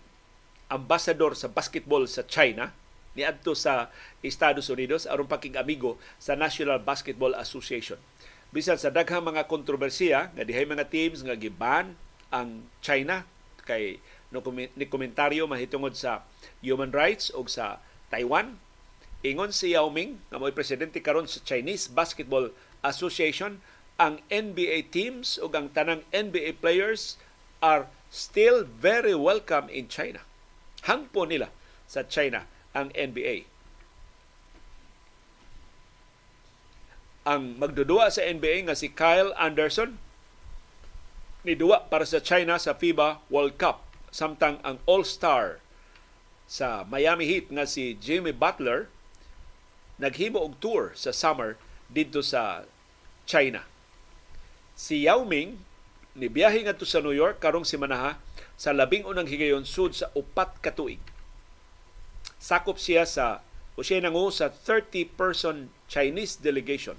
ambassador 0.69 1.33
sa 1.33 1.49
basketball 1.49 2.05
sa 2.05 2.21
China 2.27 2.69
niadto 3.17 3.57
sa 3.57 3.89
Estados 4.21 4.69
Unidos 4.69 5.09
aron 5.09 5.25
pakig-amigo 5.25 5.97
sa 6.21 6.37
National 6.37 6.77
Basketball 6.77 7.33
Association. 7.33 7.97
Bisan 8.53 8.77
sa 8.77 8.93
daghang 8.93 9.25
mga 9.25 9.49
kontrobersiya 9.49 10.31
nga 10.31 10.43
dihay 10.45 10.63
mga 10.63 10.87
teams 10.87 11.25
nga 11.25 11.35
giban 11.35 11.97
ang 12.29 12.69
China 12.79 13.25
kay 13.67 13.99
no 14.31 14.39
ni 14.53 14.85
komentaryo 14.87 15.49
mahitungod 15.49 15.97
sa 15.97 16.23
human 16.63 16.93
rights 16.95 17.33
o 17.35 17.43
sa 17.49 17.83
Taiwan 18.07 18.55
ingon 19.25 19.51
si 19.51 19.75
Yao 19.75 19.91
Ming 19.91 20.21
nga 20.31 20.39
mo'y 20.39 20.55
presidente 20.55 21.03
karon 21.03 21.27
sa 21.27 21.43
Chinese 21.43 21.91
Basketball 21.91 22.55
Association 22.85 23.59
ang 23.97 24.21
NBA 24.29 24.93
teams 24.93 25.41
o 25.41 25.49
ang 25.51 25.73
tanang 25.73 26.05
NBA 26.13 26.61
players 26.61 27.17
are 27.59 27.89
still 28.13 28.63
very 28.63 29.17
welcome 29.17 29.67
in 29.73 29.89
China. 29.89 30.21
Hangpo 30.85 31.25
nila 31.25 31.49
sa 31.89 32.05
China 32.05 32.45
ang 32.77 32.93
NBA. 32.93 33.49
Ang 37.25 37.57
magdudua 37.57 38.13
sa 38.13 38.21
NBA 38.21 38.69
nga 38.69 38.77
si 38.77 38.93
Kyle 38.93 39.33
Anderson 39.33 39.97
ni 41.41 41.57
duwa 41.57 41.89
para 41.89 42.05
sa 42.05 42.21
China 42.21 42.61
sa 42.61 42.77
FIBA 42.77 43.25
World 43.33 43.57
Cup 43.57 43.81
samtang 44.13 44.61
ang 44.61 44.77
All-Star 44.85 45.59
sa 46.45 46.85
Miami 46.85 47.25
Heat 47.25 47.49
nga 47.49 47.65
si 47.65 47.97
Jimmy 47.97 48.31
Butler 48.31 48.87
naghimo 49.97 50.39
og 50.39 50.61
tour 50.61 50.93
sa 50.93 51.09
summer 51.09 51.59
dito 51.89 52.21
sa 52.21 52.63
China 53.27 53.65
Si 54.77 55.09
Yao 55.09 55.25
Ming 55.25 55.57
ni 56.13 56.29
biyahe 56.29 56.61
ngadto 56.61 56.85
sa 56.85 57.01
New 57.01 57.17
York 57.17 57.41
karong 57.41 57.65
simanaha 57.65 58.21
sa 58.53 58.77
labing 58.77 59.09
unang 59.09 59.25
higayon 59.25 59.65
sud 59.65 59.97
sa 59.97 60.13
upat 60.13 60.61
ka 60.61 60.69
tuig. 60.69 61.01
Sakop 62.47 62.79
siya 62.79 63.03
sa 63.03 63.43
o 63.75 63.83
siya 63.83 63.99
nangu 63.99 64.31
sa 64.31 64.47
30-person 64.47 65.67
Chinese 65.91 66.39
delegation. 66.39 66.95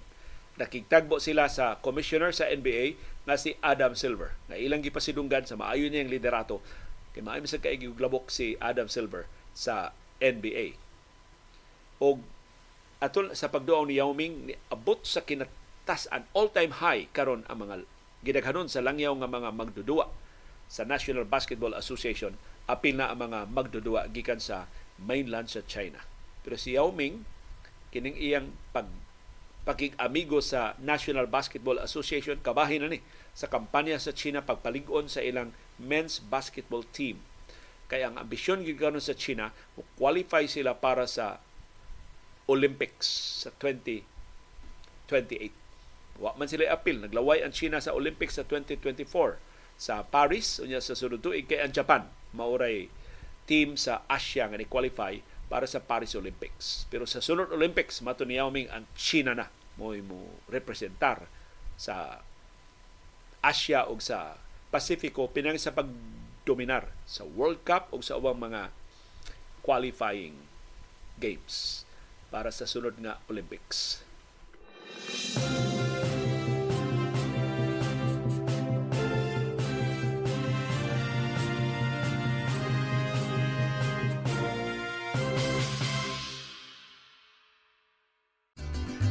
Nakigtagbo 0.60 1.16
sila 1.24 1.48
sa 1.48 1.80
commissioner 1.80 2.36
sa 2.36 2.52
NBA 2.52 3.00
na 3.24 3.40
si 3.40 3.56
Adam 3.64 3.96
Silver. 3.96 4.36
Na 4.52 4.60
ilang 4.60 4.84
gipasidunggan 4.84 5.48
sa 5.48 5.56
maayo 5.56 5.88
niyang 5.88 6.12
liderato. 6.12 6.60
Kay 7.16 7.24
maayo 7.24 7.48
sa 7.48 7.64
kaigi 7.64 7.88
glabok 7.96 8.28
si 8.28 8.60
Adam 8.60 8.92
Silver 8.92 9.24
sa 9.56 9.96
NBA. 10.20 10.76
O 12.04 12.20
atol 13.00 13.32
sa 13.32 13.48
pagduaw 13.48 13.88
ni 13.88 13.96
Yao 13.96 14.12
Ming, 14.12 14.52
abot 14.68 15.00
sa 15.00 15.24
kinat 15.24 15.48
tas-an 15.88 16.28
all-time 16.36 16.76
high 16.84 17.08
karon 17.16 17.48
ang 17.48 17.64
mga 17.64 17.88
gidaghanon 18.20 18.68
sa 18.68 18.84
langyaw 18.84 19.16
nga 19.16 19.30
mga 19.30 19.50
magdudua 19.56 20.12
sa 20.68 20.84
National 20.84 21.24
Basketball 21.24 21.72
Association 21.72 22.36
apil 22.68 23.00
na 23.00 23.08
ang 23.08 23.24
mga 23.24 23.48
magdudua 23.48 24.12
gikan 24.12 24.36
sa 24.36 24.68
mainland 24.98 25.48
sa 25.48 25.62
China. 25.64 26.02
Pero 26.42 26.58
si 26.58 26.74
Yao 26.74 26.90
Ming 26.90 27.24
kining 27.88 28.18
iyang 28.18 28.52
pag 28.74 28.86
pagig-amigo 29.64 30.40
sa 30.40 30.72
National 30.80 31.28
Basketball 31.28 31.76
Association 31.80 32.40
kabahin 32.40 32.80
na 32.80 32.88
ni 32.88 33.04
sa 33.36 33.52
kampanya 33.52 34.00
sa 34.00 34.16
China 34.16 34.40
pagpalig-on 34.40 35.12
sa 35.12 35.20
ilang 35.20 35.52
men's 35.76 36.24
basketball 36.24 36.82
team. 36.88 37.20
Kaya 37.88 38.08
ang 38.08 38.16
ambisyon 38.16 38.64
gikanon 38.64 39.00
sa 39.00 39.12
China, 39.16 39.52
qualify 40.00 40.44
sila 40.48 40.76
para 40.76 41.04
sa 41.04 41.40
Olympics 42.48 43.08
sa 43.44 43.52
2028. 43.60 45.52
Wa 46.18 46.32
man 46.34 46.48
sila 46.48 46.72
apil. 46.72 47.04
Naglaway 47.04 47.44
ang 47.44 47.52
China 47.52 47.78
sa 47.78 47.92
Olympics 47.92 48.40
sa 48.40 48.44
2024 48.48 49.04
sa 49.78 50.02
Paris 50.02 50.58
unya 50.58 50.82
sa 50.82 50.98
sunod 50.98 51.22
tuig 51.22 51.46
kay 51.46 51.62
ang 51.62 51.70
Japan 51.70 52.10
mauray 52.34 52.90
team 53.48 53.80
sa 53.80 54.04
Asia 54.04 54.44
nga 54.44 54.60
ni-qualify 54.60 55.16
para 55.48 55.64
sa 55.64 55.80
Paris 55.80 56.12
Olympics. 56.12 56.84
Pero 56.92 57.08
sa 57.08 57.24
sunod 57.24 57.48
Olympics 57.48 58.04
mato 58.04 58.28
ni 58.28 58.36
Yao 58.36 58.52
Ming 58.52 58.68
ang 58.68 58.84
China 58.92 59.32
na 59.32 59.48
mo 59.80 59.96
mo 60.04 60.28
representar 60.52 61.24
sa 61.80 62.20
Asia 63.40 63.88
o 63.88 63.96
sa 63.96 64.36
Pasifiko 64.68 65.32
pinang 65.32 65.56
sa 65.56 65.72
pagdominar 65.72 66.92
sa 67.08 67.24
World 67.24 67.64
Cup 67.64 67.88
o 67.88 68.04
sa 68.04 68.20
ubang 68.20 68.36
mga 68.36 68.68
qualifying 69.64 70.36
games 71.16 71.88
para 72.28 72.52
sa 72.52 72.68
sunod 72.68 73.00
nga 73.00 73.16
Olympics. 73.32 74.04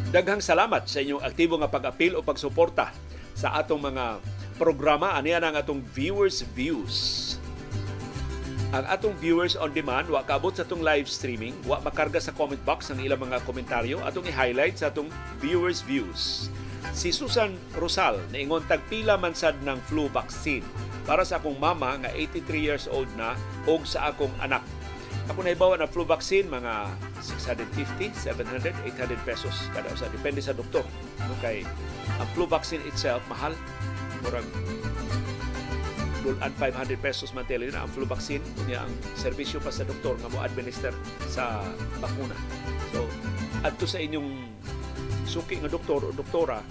Daghang 0.08 0.40
salamat 0.40 0.88
sa 0.88 1.04
inyong 1.04 1.20
aktibo 1.20 1.60
nga 1.60 1.68
pag-apil 1.68 2.16
o 2.16 2.24
pagsuporta 2.24 2.96
sa 3.36 3.60
atong 3.60 3.92
mga 3.92 4.24
programa. 4.56 5.12
Ani 5.20 5.36
ang 5.36 5.52
atong 5.52 5.84
viewers 5.84 6.48
views. 6.56 7.36
Ang 8.72 8.88
atong 8.88 9.12
viewers 9.20 9.60
on 9.60 9.76
demand, 9.76 10.08
wa 10.08 10.24
kaabot 10.24 10.56
sa 10.56 10.64
atong 10.64 10.80
live 10.80 11.12
streaming, 11.12 11.52
wa 11.68 11.84
makarga 11.84 12.24
sa 12.24 12.32
comment 12.32 12.60
box 12.64 12.88
ang 12.88 13.04
ilang 13.04 13.20
mga 13.20 13.44
komentaryo, 13.44 14.00
atong 14.08 14.24
i-highlight 14.32 14.80
sa 14.80 14.88
atong 14.88 15.12
viewers 15.44 15.84
views. 15.84 16.48
Si 16.96 17.12
Susan 17.12 17.60
Rosal, 17.76 18.16
naingon 18.32 18.64
tagpila 18.64 19.20
man 19.20 19.36
sad 19.36 19.60
ng 19.60 19.80
flu 19.92 20.08
vaccine 20.08 20.64
para 21.04 21.28
sa 21.28 21.36
akong 21.36 21.60
mama 21.60 22.00
nga 22.00 22.12
83 22.16 22.48
years 22.64 22.86
old 22.88 23.12
na 23.20 23.36
og 23.68 23.84
sa 23.84 24.12
akong 24.12 24.32
anak. 24.40 24.64
Ako 25.28 25.44
na 25.44 25.52
ibawa 25.52 25.76
na 25.76 25.88
flu 25.92 26.08
vaccine 26.08 26.48
mga 26.48 26.88
650, 27.20 28.16
700, 28.16 28.72
800 28.96 29.20
pesos 29.28 29.54
kada 29.76 29.92
usa 29.92 30.08
depende 30.08 30.40
sa 30.40 30.56
doktor. 30.56 30.88
No 31.20 31.36
ang 32.18 32.28
flu 32.34 32.48
vaccine 32.48 32.82
itself 32.88 33.22
mahal 33.28 33.52
murag 34.24 34.48
dulan 36.24 36.52
500 36.60 36.98
pesos 37.00 37.32
man 37.32 37.46
tele 37.46 37.70
na 37.70 37.86
ang 37.86 37.92
flu 37.94 38.04
vaccine 38.04 38.42
unya 38.66 38.84
ang 38.84 38.92
serbisyo 39.16 39.62
pa 39.62 39.70
sa 39.70 39.86
doktor 39.86 40.18
nga 40.20 40.32
mo 40.32 40.42
administer 40.42 40.92
sa 41.30 41.62
bakuna. 42.02 42.36
So 42.92 43.06
adto 43.64 43.86
sa 43.86 44.02
inyong 44.02 44.48
suki 45.28 45.60
nga 45.60 45.70
doktor 45.70 46.08
o 46.08 46.10
doktora 46.16 46.64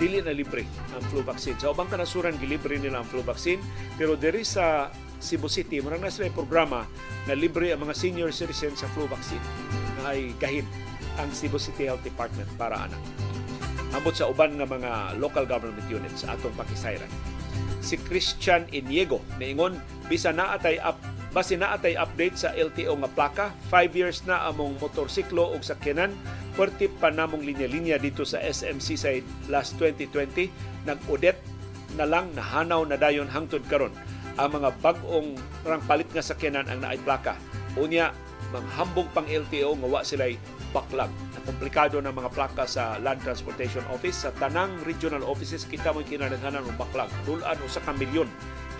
dili 0.00 0.20
na 0.24 0.32
libre 0.32 0.64
ang 0.96 1.04
flu 1.12 1.22
vaccine. 1.22 1.56
Sa 1.60 1.72
ubang 1.72 1.88
kanasuran 1.88 2.36
gilibre 2.40 2.76
nila 2.76 3.02
ang 3.02 3.08
flu 3.08 3.22
vaccine 3.22 3.60
pero 3.96 4.14
diri 4.18 4.44
sa 4.44 4.90
Cebu 5.20 5.46
City 5.46 5.78
murang 5.84 6.00
na 6.00 6.10
sila 6.10 6.32
programa 6.32 6.88
na 7.28 7.36
libre 7.36 7.70
ang 7.70 7.84
mga 7.84 7.94
senior 7.94 8.32
citizens 8.32 8.80
sa 8.80 8.88
flu 8.90 9.04
vaccine 9.06 9.44
nga 10.00 10.16
ay 10.16 10.32
gahin 10.40 10.66
ang 11.20 11.28
Cebu 11.30 11.60
City 11.60 11.86
Health 11.86 12.02
Department 12.02 12.48
para 12.56 12.88
anak. 12.88 13.00
Ambot 13.92 14.16
sa 14.16 14.32
uban 14.32 14.56
nga 14.56 14.66
mga 14.66 15.20
local 15.20 15.44
government 15.44 15.84
units 15.92 16.24
sa 16.24 16.34
atong 16.34 16.56
pakisayran 16.56 17.10
si 17.80 17.96
Christian 17.96 18.68
Iniego. 18.70 19.18
Niingon, 19.40 19.80
bisa 20.06 20.30
naatay 20.30 20.78
up 20.78 21.00
basi 21.30 21.54
naatay 21.54 21.94
update 21.94 22.36
sa 22.36 22.50
LTO 22.54 22.98
nga 23.00 23.10
plaka. 23.10 23.46
5 23.72 23.98
years 23.98 24.22
na 24.26 24.46
among 24.50 24.76
motorsiklo 24.78 25.54
ug 25.54 25.62
sakyanan. 25.64 26.12
Pwerte 26.54 26.90
pa 26.90 27.08
namong 27.08 27.46
linya-linya 27.46 27.96
dito 27.96 28.26
sa 28.26 28.42
SMC 28.42 28.86
side 28.98 29.26
last 29.46 29.78
2020. 29.78 30.50
Nag-audit 30.86 31.38
na 31.94 32.06
lang 32.06 32.30
nahanaw 32.34 32.86
na 32.86 32.98
dayon 32.98 33.26
hangtod 33.26 33.62
karon 33.66 33.90
ang 34.38 34.50
mga 34.54 34.70
bag-ong 34.78 35.34
rang 35.66 35.82
palit 35.86 36.06
nga 36.12 36.22
sakyanan 36.22 36.68
ang 36.70 36.78
naay 36.82 36.98
plaka. 37.02 37.34
Unya, 37.74 38.14
manghambog 38.50 39.06
pang 39.14 39.26
LTO 39.26 39.78
nga 39.78 39.88
wa 39.88 40.00
sila'y 40.02 40.34
baklag. 40.70 41.10
Ang 41.38 41.44
komplikado 41.46 41.98
ng 41.98 42.14
mga 42.14 42.30
plaka 42.34 42.66
sa 42.66 42.98
Land 43.02 43.22
Transportation 43.22 43.82
Office 43.90 44.26
sa 44.26 44.30
tanang 44.38 44.82
regional 44.86 45.26
offices 45.26 45.66
kita 45.66 45.90
mo 45.90 46.02
kinahanglan 46.02 46.62
ng 46.62 46.78
baklag. 46.78 47.10
Dulan 47.26 47.58
usa 47.66 47.82
ka 47.82 47.94
milyon 47.94 48.30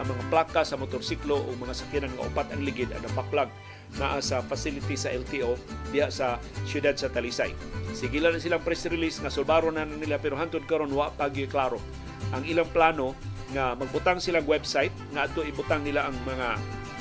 ang 0.00 0.06
mga 0.08 0.24
plaka 0.32 0.60
sa 0.64 0.80
motorsiklo 0.80 1.36
o 1.36 1.48
mga 1.58 1.76
sakyanan 1.76 2.12
nga 2.16 2.26
upat 2.26 2.48
ang 2.54 2.62
ligid 2.64 2.88
ang 2.94 3.04
baklag 3.12 3.52
naa 3.98 4.22
sa 4.22 4.44
facility 4.44 4.94
sa 4.94 5.10
LTO 5.10 5.58
diha 5.90 6.12
sa 6.12 6.38
siyudad 6.68 6.94
sa 6.94 7.10
Talisay. 7.10 7.50
Sigilan 7.90 8.36
na 8.36 8.40
silang 8.42 8.62
press 8.62 8.86
release 8.86 9.18
nga 9.18 9.32
sulbaro 9.32 9.74
na 9.74 9.82
nila 9.82 10.22
pero 10.22 10.38
hantod 10.38 10.62
karon 10.68 10.94
wa 10.94 11.10
pa 11.10 11.26
klaro 11.30 11.82
ang 12.30 12.46
ilang 12.46 12.68
plano 12.70 13.16
nga 13.50 13.74
magbutang 13.74 14.22
silang 14.22 14.46
website 14.46 14.94
nga 15.10 15.26
adto 15.26 15.42
ibutang 15.42 15.82
nila 15.82 16.06
ang 16.06 16.14
mga 16.22 16.48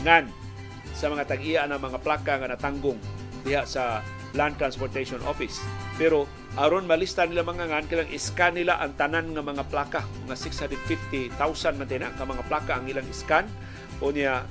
ngan 0.01 0.25
sa 0.97 1.11
mga 1.13 1.29
tag-iya 1.29 1.69
mga 1.69 2.01
plaka 2.01 2.41
nga 2.41 2.49
natanggong 2.49 2.97
diha 3.45 3.63
sa 3.63 4.01
Land 4.37 4.61
Transportation 4.61 5.21
Office. 5.25 5.57
Pero 5.97 6.29
aron 6.57 6.85
malista 6.85 7.25
nila 7.25 7.45
mga 7.45 7.69
ngan 7.71 7.85
kilang 7.89 8.09
iskan 8.13 8.53
nila 8.57 8.77
ang 8.77 8.93
tanan 8.93 9.33
nga 9.33 9.41
mga 9.41 9.63
plaka, 9.69 10.01
mga 10.27 10.35
650,000 10.37 11.79
man 11.79 11.87
tina 11.89 12.13
ka 12.13 12.25
mga 12.25 12.43
plaka 12.45 12.77
ang 12.77 12.85
ilang 12.89 13.07
iskan 13.09 13.45
o 14.03 14.13
niya 14.13 14.45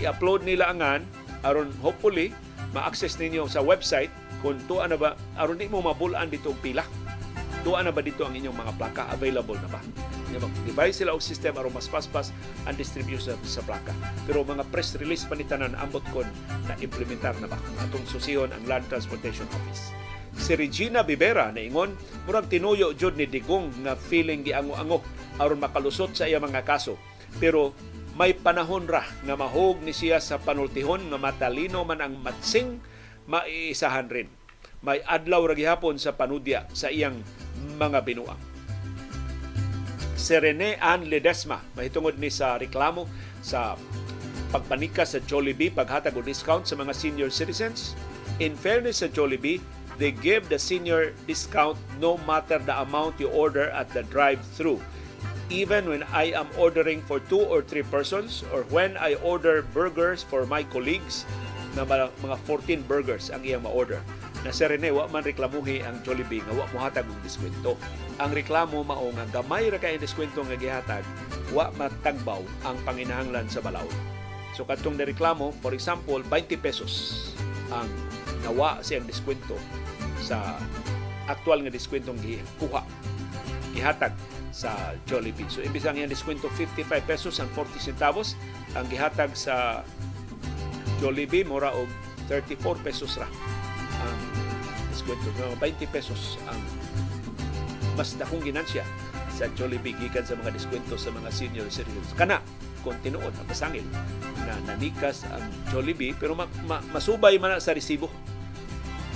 i-upload 0.00 0.46
nila 0.46 0.72
ang 0.72 0.78
ngan 0.80 1.02
aron 1.44 1.70
hopefully 1.84 2.32
ma-access 2.74 3.20
ninyo 3.20 3.46
sa 3.46 3.62
website 3.62 4.10
kung 4.42 4.58
tuan 4.66 4.90
na 4.92 4.98
ba 4.98 5.16
aron 5.38 5.56
di 5.56 5.70
mo 5.70 5.80
mabulan 5.80 6.28
dito 6.28 6.52
og 6.52 6.60
pila. 6.60 6.84
Tuan 7.64 7.88
na 7.88 7.92
ba 7.94 8.04
dito 8.04 8.28
ang 8.28 8.36
inyong 8.36 8.56
mga 8.56 8.72
plaka 8.76 9.08
available 9.14 9.56
na 9.56 9.70
ba? 9.72 9.80
Device 10.66 11.00
sila 11.00 11.14
og 11.14 11.22
system 11.22 11.54
aron 11.56 11.72
mas 11.72 11.88
paspas 11.88 12.34
ang 12.68 12.76
distribution 12.76 13.38
sa 13.46 13.62
plaka. 13.64 13.94
Pero 14.28 14.44
mga 14.44 14.66
press 14.68 14.98
release 15.00 15.24
panitanan 15.24 15.72
ambot 15.78 16.04
kon 16.12 16.26
na 16.68 16.76
implementar 16.82 17.32
na 17.40 17.48
ba 17.48 17.56
atong 17.86 18.04
susihon 18.04 18.52
ang 18.52 18.64
Land 18.68 18.90
Transportation 18.92 19.48
Office. 19.54 19.94
Si 20.34 20.58
Regina 20.58 21.06
Bibera 21.06 21.54
na 21.54 21.62
ingon, 21.62 21.94
murag 22.26 22.50
tinuyo 22.50 22.90
jud 22.90 23.14
ni 23.14 23.30
Digong 23.30 23.70
nga 23.86 23.94
feeling 23.94 24.42
giango-ango 24.42 24.98
aron 25.38 25.62
makalusot 25.62 26.10
sa 26.12 26.26
iya 26.26 26.42
mga 26.42 26.66
kaso. 26.66 26.98
Pero 27.38 27.70
may 28.14 28.32
panahon 28.34 28.86
ra 28.86 29.02
nga 29.26 29.34
mahog 29.34 29.82
ni 29.82 29.90
siya 29.90 30.22
sa 30.22 30.38
panultihon 30.38 31.10
nga 31.10 31.18
matalino 31.18 31.82
man 31.82 31.98
ang 31.98 32.14
matsing 32.22 32.78
maiisahan 33.26 34.06
rin. 34.06 34.30
May 34.84 35.02
adlaw 35.02 35.50
ra 35.50 35.54
gihapon 35.56 35.98
sa 35.98 36.14
panudya 36.14 36.68
sa 36.70 36.92
iyang 36.92 37.18
mga 37.80 38.04
binuang 38.04 38.54
si 40.24 40.32
Rene 40.40 40.80
Ann 40.80 41.04
Ledesma. 41.12 41.60
Mahitungod 41.76 42.16
ni 42.16 42.32
sa 42.32 42.56
reklamo 42.56 43.04
sa 43.44 43.76
pagpanika 44.48 45.04
sa 45.04 45.20
Jollibee, 45.20 45.68
paghatag 45.68 46.16
o 46.16 46.24
discount 46.24 46.64
sa 46.64 46.80
mga 46.80 46.96
senior 46.96 47.28
citizens. 47.28 47.92
In 48.40 48.56
fairness 48.56 49.04
sa 49.04 49.12
Jollibee, 49.12 49.60
they 50.00 50.16
give 50.16 50.48
the 50.48 50.56
senior 50.56 51.12
discount 51.28 51.76
no 52.00 52.16
matter 52.24 52.56
the 52.56 52.72
amount 52.72 53.20
you 53.20 53.28
order 53.28 53.68
at 53.76 53.92
the 53.92 54.00
drive-thru. 54.08 54.80
Even 55.52 55.88
when 55.88 56.02
I 56.08 56.32
am 56.32 56.48
ordering 56.56 57.04
for 57.04 57.20
two 57.28 57.40
or 57.40 57.60
three 57.60 57.84
persons 57.84 58.44
or 58.48 58.64
when 58.72 58.96
I 58.96 59.20
order 59.20 59.60
burgers 59.60 60.24
for 60.24 60.48
my 60.48 60.64
colleagues, 60.64 61.28
na 61.74 61.82
mga 61.84 62.36
14 62.46 62.86
burgers 62.86 63.34
ang 63.34 63.42
iyang 63.42 63.66
ma-order 63.66 63.98
na 64.46 64.54
si 64.54 64.62
Rene 64.62 64.94
wa 64.94 65.10
man 65.10 65.26
reklamuhi 65.26 65.82
ang 65.82 65.98
Jollibee 66.06 66.44
nga 66.44 66.54
wa 66.54 66.68
mohatag 66.70 67.08
og 67.08 67.18
diskwento. 67.26 67.74
Ang 68.22 68.30
reklamo 68.30 68.84
mao 68.86 69.10
nga 69.10 69.26
gamay 69.40 69.72
ra 69.72 69.80
kay 69.80 69.98
diskwento 69.98 70.44
nga 70.46 70.54
gihatag, 70.54 71.02
wa 71.50 71.72
matagbaw 71.74 72.38
ang 72.62 72.76
panginahanglan 72.86 73.50
sa 73.50 73.58
balaod. 73.58 73.90
So 74.54 74.62
katong 74.62 75.00
reklamo, 75.00 75.50
for 75.58 75.74
example, 75.74 76.22
20 76.22 76.60
pesos 76.62 77.26
ang 77.74 77.90
nawa 78.46 78.78
siyang 78.84 79.08
diskwento 79.08 79.58
sa 80.20 80.60
aktual 81.26 81.64
nga 81.64 81.72
diskwentong 81.72 82.20
gikuha 82.20 82.84
gihatag 83.74 84.14
sa 84.54 84.94
Jollibee. 85.10 85.50
So 85.50 85.58
imbis 85.66 85.82
ang 85.82 85.98
iyang 85.98 86.14
diskwento 86.14 86.46
55 86.46 86.86
pesos 87.02 87.42
ang 87.42 87.50
40 87.58 87.82
centavos 87.82 88.38
ang 88.78 88.86
gihatag 88.86 89.34
sa 89.34 89.82
Jollibee 91.02 91.42
mura 91.42 91.74
og 91.74 91.90
34 92.30 92.86
pesos 92.86 93.18
ra 93.18 93.26
ang 93.98 94.18
diskwento. 94.94 95.26
No, 95.42 95.58
20 95.58 95.90
pesos 95.90 96.38
ang 96.46 96.62
mas 97.98 98.14
dakong 98.14 98.46
ginansya 98.46 98.86
sa 99.34 99.50
Jollibee 99.58 99.98
gikan 99.98 100.22
sa 100.22 100.38
mga 100.38 100.54
diskwento 100.54 100.94
sa 100.94 101.10
mga 101.10 101.34
senior 101.34 101.66
citizens. 101.66 102.14
Kana, 102.14 102.38
kung 102.86 102.94
ang 103.02 103.48
pasangil 103.50 103.82
na 104.46 104.54
nanikas 104.70 105.26
ang 105.26 105.42
Jollibee 105.74 106.14
pero 106.14 106.38
ma, 106.38 106.46
ma, 106.68 106.78
masubay 106.94 107.40
man 107.42 107.58
sa 107.58 107.74
resibo 107.74 108.06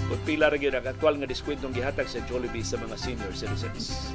kung 0.09 0.23
pila 0.25 0.49
ra 0.49 0.57
gyud 0.57 0.73
ang 0.73 0.89
aktual 0.89 1.21
nga 1.21 1.29
diskwentong 1.29 1.77
gihatag 1.77 2.09
sa 2.09 2.25
Jollibee 2.25 2.65
sa 2.65 2.81
mga 2.81 2.97
senior 2.97 3.33
citizens. 3.37 4.11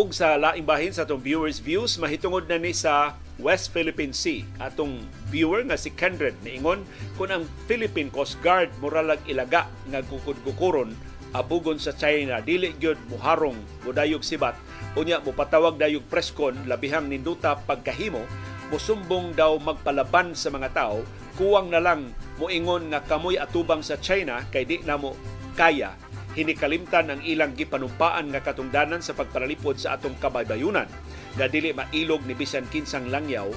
Ug 0.00 0.16
sa 0.16 0.40
laing 0.40 0.64
bahin 0.64 0.96
sa 0.96 1.04
atong 1.04 1.20
viewers 1.20 1.60
views. 1.60 2.00
Mahitungod 2.00 2.48
na 2.48 2.56
ni 2.56 2.72
sa 2.72 3.20
West 3.36 3.68
Philippine 3.68 4.16
Sea. 4.16 4.48
Atong 4.56 5.04
viewer 5.28 5.60
nga 5.68 5.76
si 5.76 5.92
Kendred 5.92 6.32
niingon 6.40 6.88
kung 7.20 7.28
ang 7.28 7.44
Philippine 7.68 8.08
Coast 8.08 8.40
Guard 8.40 8.72
moralag 8.80 9.20
ilaga 9.28 9.68
nga 9.92 10.00
gukod-gukuron 10.00 10.96
abugon 11.36 11.76
sa 11.76 11.92
China 11.92 12.40
dili 12.40 12.72
gyud 12.80 12.96
muharong 13.12 13.60
mudayog 13.84 14.24
sibat. 14.24 14.56
Unya 14.96 15.20
mupatawag 15.20 15.76
dayog 15.76 16.08
preskon 16.08 16.56
labihang 16.64 17.12
ninduta 17.12 17.60
pagkahimo 17.68 18.24
musumbong 18.72 19.36
daw 19.36 19.60
magpalaban 19.60 20.32
sa 20.32 20.48
mga 20.48 20.72
tao 20.72 21.04
kuwang 21.36 21.68
na 21.68 21.82
lang 21.82 22.08
moingon 22.40 22.88
nga 22.88 23.04
kamoy 23.04 23.36
atubang 23.36 23.84
sa 23.84 24.00
China 24.00 24.46
kay 24.48 24.64
di 24.64 24.80
na 24.80 24.96
mo 24.96 25.12
kaya 25.58 25.92
hinikalimtan 26.38 27.10
ang 27.10 27.20
ilang 27.26 27.54
gipanumpaan 27.58 28.30
nga 28.30 28.42
katungdanan 28.44 29.02
sa 29.02 29.16
pagparalipod 29.16 29.78
sa 29.78 29.98
atong 29.98 30.14
kabaybayunan 30.22 30.86
nga 31.34 31.46
dili 31.50 31.74
mailog 31.74 32.22
ni 32.26 32.34
bisan 32.38 32.66
kinsang 32.70 33.10
langyaw 33.10 33.50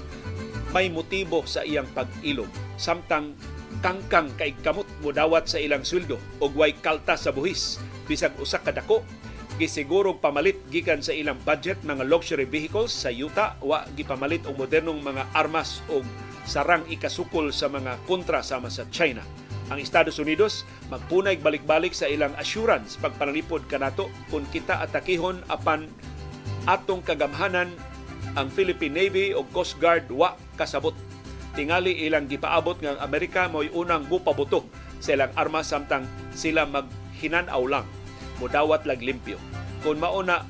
may 0.73 0.89
motibo 0.89 1.45
sa 1.45 1.61
iyang 1.61 1.85
pag-ilog 1.93 2.49
samtang 2.81 3.37
kangkang 3.81 4.29
kay 4.37 4.57
kamot 4.65 4.85
mo 5.05 5.13
dawat 5.13 5.45
sa 5.45 5.61
ilang 5.61 5.85
sweldo 5.85 6.17
ug 6.41 6.51
way 6.57 6.73
kalta 6.73 7.13
sa 7.13 7.29
buhis 7.29 7.77
bisag 8.09 8.33
usa 8.41 8.57
ka 8.61 8.73
dako 8.73 9.05
gisiguro 9.61 10.17
pamalit 10.17 10.57
gikan 10.73 11.05
sa 11.05 11.13
ilang 11.13 11.37
budget 11.45 11.77
mga 11.85 12.09
luxury 12.09 12.49
vehicles 12.49 12.89
sa 12.89 13.13
yuta 13.13 13.53
wa 13.61 13.85
gipamalit 13.93 14.41
og 14.49 14.57
modernong 14.57 14.97
mga 15.05 15.29
armas 15.37 15.85
o 15.93 16.01
sarang 16.43 16.83
ikasukol 16.89 17.53
sa 17.55 17.71
mga 17.71 18.03
kontra 18.03 18.43
sama 18.43 18.67
sa 18.67 18.83
China. 18.91 19.23
Ang 19.73 19.81
Estados 19.81 20.21
Unidos 20.21 20.69
magpunay 20.93 21.41
balik-balik 21.41 21.97
sa 21.97 22.05
ilang 22.05 22.37
assurance 22.37 22.93
pagpanalipod 23.01 23.65
kanato 23.65 24.05
kung 24.29 24.45
kita 24.53 24.77
atakihon 24.85 25.41
apan 25.49 25.89
atong 26.69 27.01
kagamhanan 27.01 27.73
ang 28.37 28.53
Philippine 28.53 28.93
Navy 28.93 29.33
o 29.33 29.41
Coast 29.49 29.81
Guard 29.81 30.13
wa 30.13 30.37
kasabot. 30.61 30.93
Tingali 31.57 32.05
ilang 32.05 32.29
gipaabot 32.29 32.77
nga 32.85 33.01
Amerika 33.01 33.49
mo'y 33.49 33.73
unang 33.73 34.05
bupabuto 34.05 34.69
sa 35.01 35.17
ilang 35.17 35.33
armas 35.33 35.73
samtang 35.73 36.05
sila 36.37 36.69
maghinanaw 36.69 37.65
lang 37.65 37.89
mudawat 38.37 38.85
lag 38.85 39.01
limpyo. 39.01 39.41
Kung 39.81 39.97
mauna 39.97 40.45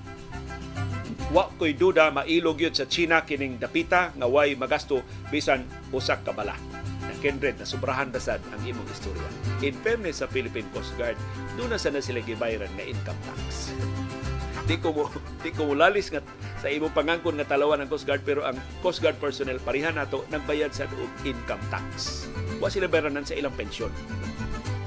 wa 1.31 1.47
ko'y 1.55 1.79
duda 1.79 2.11
mailog 2.11 2.59
yun 2.59 2.75
sa 2.75 2.91
China 2.91 3.23
kining 3.23 3.55
dapita 3.55 4.11
nga 4.19 4.27
way 4.27 4.51
magasto 4.59 4.99
bisan 5.31 5.63
usak 5.95 6.27
ka 6.27 6.35
bala. 6.35 6.59
Na 6.59 6.82
kindred 7.23 7.55
na 7.55 7.63
sobrahan 7.63 8.11
dasad 8.11 8.43
ang 8.51 8.59
imong 8.67 8.83
istorya. 8.91 9.29
In 9.63 9.71
fairness 9.79 10.19
sa 10.19 10.27
Philippine 10.27 10.67
Coast 10.75 10.91
Guard, 10.99 11.15
doon 11.55 11.71
na 11.71 11.79
sana 11.79 12.03
sila 12.03 12.19
gibayaran 12.19 12.67
nga 12.75 12.83
income 12.83 13.21
tax. 13.23 13.71
di 14.69 14.75
ko 14.79 14.95
mo 14.95 15.03
di 15.43 15.51
ko 15.51 15.67
mo 15.67 15.73
lalis 15.75 16.07
nga 16.11 16.23
sa 16.59 16.71
imong 16.71 16.95
pangangkon 16.95 17.35
nga 17.39 17.47
talawan 17.47 17.83
ng 17.83 17.89
Coast 17.91 18.07
Guard 18.07 18.23
pero 18.23 18.43
ang 18.43 18.55
Coast 18.79 18.99
Guard 18.99 19.19
personnel 19.19 19.59
parihan 19.63 19.95
nato 19.95 20.27
nagbayad 20.27 20.75
sa 20.75 20.87
og 20.87 21.11
income 21.23 21.63
tax. 21.71 22.27
Wa 22.59 22.67
sila 22.67 22.91
bayaran 22.91 23.23
sa 23.23 23.39
ilang 23.39 23.55
pensyon. 23.55 23.91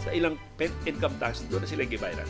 Sa 0.04 0.12
ilang 0.12 0.36
income 0.84 1.16
tax 1.16 1.44
doon 1.48 1.64
na 1.64 1.68
sila 1.68 1.88
gibayaran. 1.88 2.28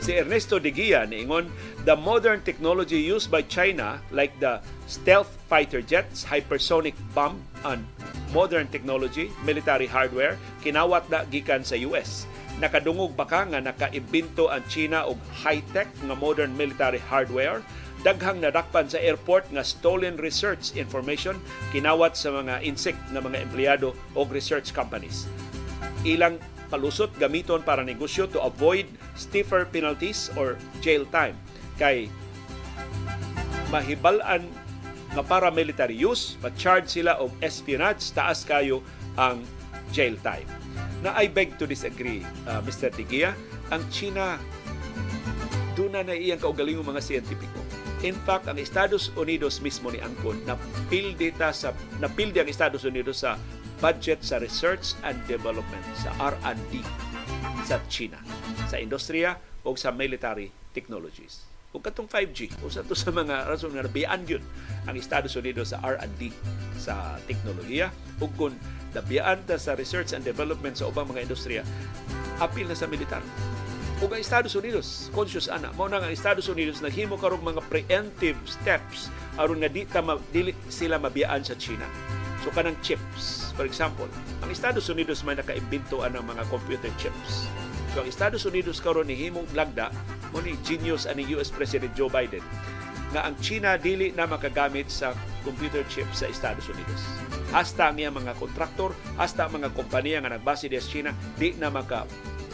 Si 0.00 0.16
Ernesto 0.16 0.56
de 0.56 0.72
Guia 0.72 1.04
niingon, 1.04 1.52
the 1.84 1.92
modern 1.92 2.40
technology 2.40 2.96
used 2.96 3.28
by 3.28 3.44
China 3.44 4.00
like 4.08 4.32
the 4.40 4.64
stealth 4.88 5.28
fighter 5.44 5.84
jets, 5.84 6.24
hypersonic 6.24 6.96
bomb, 7.12 7.36
and 7.68 7.84
modern 8.32 8.64
technology, 8.72 9.28
military 9.44 9.84
hardware, 9.84 10.40
kinawat 10.64 11.04
na 11.12 11.28
gikan 11.28 11.60
sa 11.60 11.76
US. 11.84 12.24
Nakadungog 12.64 13.12
baka 13.12 13.44
nga 13.44 13.60
nakaimbento 13.60 14.48
ang 14.48 14.64
China 14.72 15.04
og 15.04 15.20
high-tech 15.44 15.92
nga 15.92 16.16
modern 16.16 16.56
military 16.56 17.00
hardware, 17.04 17.60
daghang 18.00 18.40
nadakpan 18.40 18.88
sa 18.88 18.96
airport 18.96 19.44
nga 19.52 19.60
stolen 19.60 20.16
research 20.16 20.72
information 20.80 21.36
kinawat 21.76 22.16
sa 22.16 22.32
mga 22.32 22.64
insect 22.64 23.00
nga 23.12 23.20
mga 23.20 23.44
empleyado 23.44 23.92
og 24.16 24.32
research 24.32 24.72
companies. 24.72 25.28
Ilang 26.08 26.40
palusot 26.70 27.10
gamiton 27.18 27.60
para 27.66 27.82
negosyo 27.82 28.30
to 28.30 28.38
avoid 28.40 28.86
stiffer 29.18 29.66
penalties 29.66 30.30
or 30.38 30.54
jail 30.78 31.02
time. 31.10 31.34
Kay 31.76 32.06
mahibalan 33.74 34.46
nga 35.10 35.22
paramilitary 35.26 35.98
use, 35.98 36.38
ma-charge 36.38 36.86
sila 36.86 37.18
og 37.18 37.34
espionage, 37.42 38.14
taas 38.14 38.46
kayo 38.46 38.78
ang 39.18 39.42
jail 39.90 40.14
time. 40.22 40.46
Na 41.02 41.18
I 41.18 41.26
beg 41.26 41.58
to 41.58 41.66
disagree, 41.66 42.22
uh, 42.46 42.62
Mr. 42.62 42.94
Tigia. 42.94 43.34
Ang 43.74 43.82
China, 43.90 44.38
doon 45.74 45.98
na 45.98 46.14
iyang 46.14 46.38
kaugalingong 46.38 46.86
mga 46.86 47.02
siyentipiko. 47.02 47.58
In 48.00 48.16
fact, 48.24 48.48
ang 48.48 48.56
Estados 48.56 49.12
Unidos 49.12 49.60
mismo 49.60 49.92
ni 49.92 50.00
Angkon, 50.00 50.40
napildi, 50.48 51.36
ta 51.36 51.52
sa, 51.52 51.76
napildi 52.00 52.40
ang 52.40 52.48
Estados 52.48 52.86
Unidos 52.88 53.22
sa 53.22 53.36
budget 53.80 54.20
sa 54.20 54.36
research 54.38 54.94
and 55.02 55.16
development, 55.26 55.82
sa 55.96 56.12
R&D 56.20 56.84
sa 57.64 57.80
China, 57.88 58.20
sa 58.68 58.76
industriya 58.80 59.36
o 59.64 59.76
sa 59.76 59.92
military 59.92 60.52
technologies. 60.76 61.44
O 61.70 61.78
katong 61.78 62.10
5G, 62.10 62.50
o 62.66 62.68
sa 62.68 62.82
to 62.82 62.98
sa 62.98 63.14
mga 63.14 63.46
rason 63.46 63.70
nga 63.70 63.86
nabiyaan 63.86 64.26
yun 64.26 64.42
ang 64.90 64.94
Estados 64.98 65.38
Unidos 65.38 65.70
sa 65.70 65.78
R&D 65.86 66.34
sa 66.74 67.14
teknolohiya 67.30 67.94
o 68.18 68.26
kung 68.34 68.58
nabiyaan 68.90 69.46
ta 69.46 69.54
sa 69.54 69.78
research 69.78 70.10
and 70.10 70.26
development 70.26 70.74
sa 70.74 70.90
ubang 70.90 71.06
mga 71.06 71.30
industriya, 71.30 71.62
apil 72.42 72.66
na 72.66 72.74
sa 72.74 72.90
militar. 72.90 73.22
O 74.02 74.08
ang 74.08 74.18
Estados 74.18 74.56
Unidos, 74.58 75.12
conscious 75.14 75.46
ana, 75.46 75.70
mo 75.76 75.86
na 75.86 76.02
ang 76.02 76.10
Estados 76.10 76.50
Unidos 76.50 76.82
naghimo 76.82 77.14
karong 77.20 77.44
mga 77.44 77.62
preemptive 77.70 78.40
steps 78.48 79.12
aron 79.38 79.62
nga 79.62 79.70
di 79.70 79.86
ta 79.86 80.02
dili 80.34 80.56
sila 80.66 80.98
mabiyaan 80.98 81.46
sa 81.46 81.54
China. 81.54 81.86
So 82.40 82.48
kanang 82.52 82.76
chips, 82.80 83.52
for 83.52 83.68
example, 83.68 84.08
ang 84.40 84.48
Estados 84.48 84.88
Unidos 84.88 85.20
may 85.22 85.36
nakaimbento 85.36 86.00
ng 86.00 86.24
mga 86.24 86.42
computer 86.48 86.88
chips. 86.96 87.46
So 87.92 88.00
ang 88.00 88.08
Estados 88.08 88.48
Unidos 88.48 88.80
karon 88.80 89.10
ni 89.10 89.18
himong 89.18 89.48
lagda 89.52 89.92
mo 90.30 90.38
ni 90.40 90.56
genius 90.62 91.04
ani 91.10 91.26
US 91.36 91.50
President 91.50 91.90
Joe 91.98 92.08
Biden 92.08 92.42
nga 93.10 93.26
ang 93.26 93.34
China 93.42 93.74
dili 93.74 94.14
na 94.14 94.24
makagamit 94.24 94.86
sa 94.86 95.12
computer 95.42 95.82
chips 95.90 96.22
sa 96.22 96.30
Estados 96.30 96.70
Unidos. 96.70 97.02
Hasta 97.50 97.90
ang 97.90 97.98
mga 97.98 98.38
kontraktor, 98.38 98.94
hasta 99.18 99.50
ang 99.50 99.58
mga 99.58 99.74
kompanya 99.74 100.22
nga 100.22 100.38
nagbase 100.38 100.70
sa 100.70 100.86
China, 100.86 101.10
di 101.34 101.58
na 101.58 101.66
maka 101.74 102.06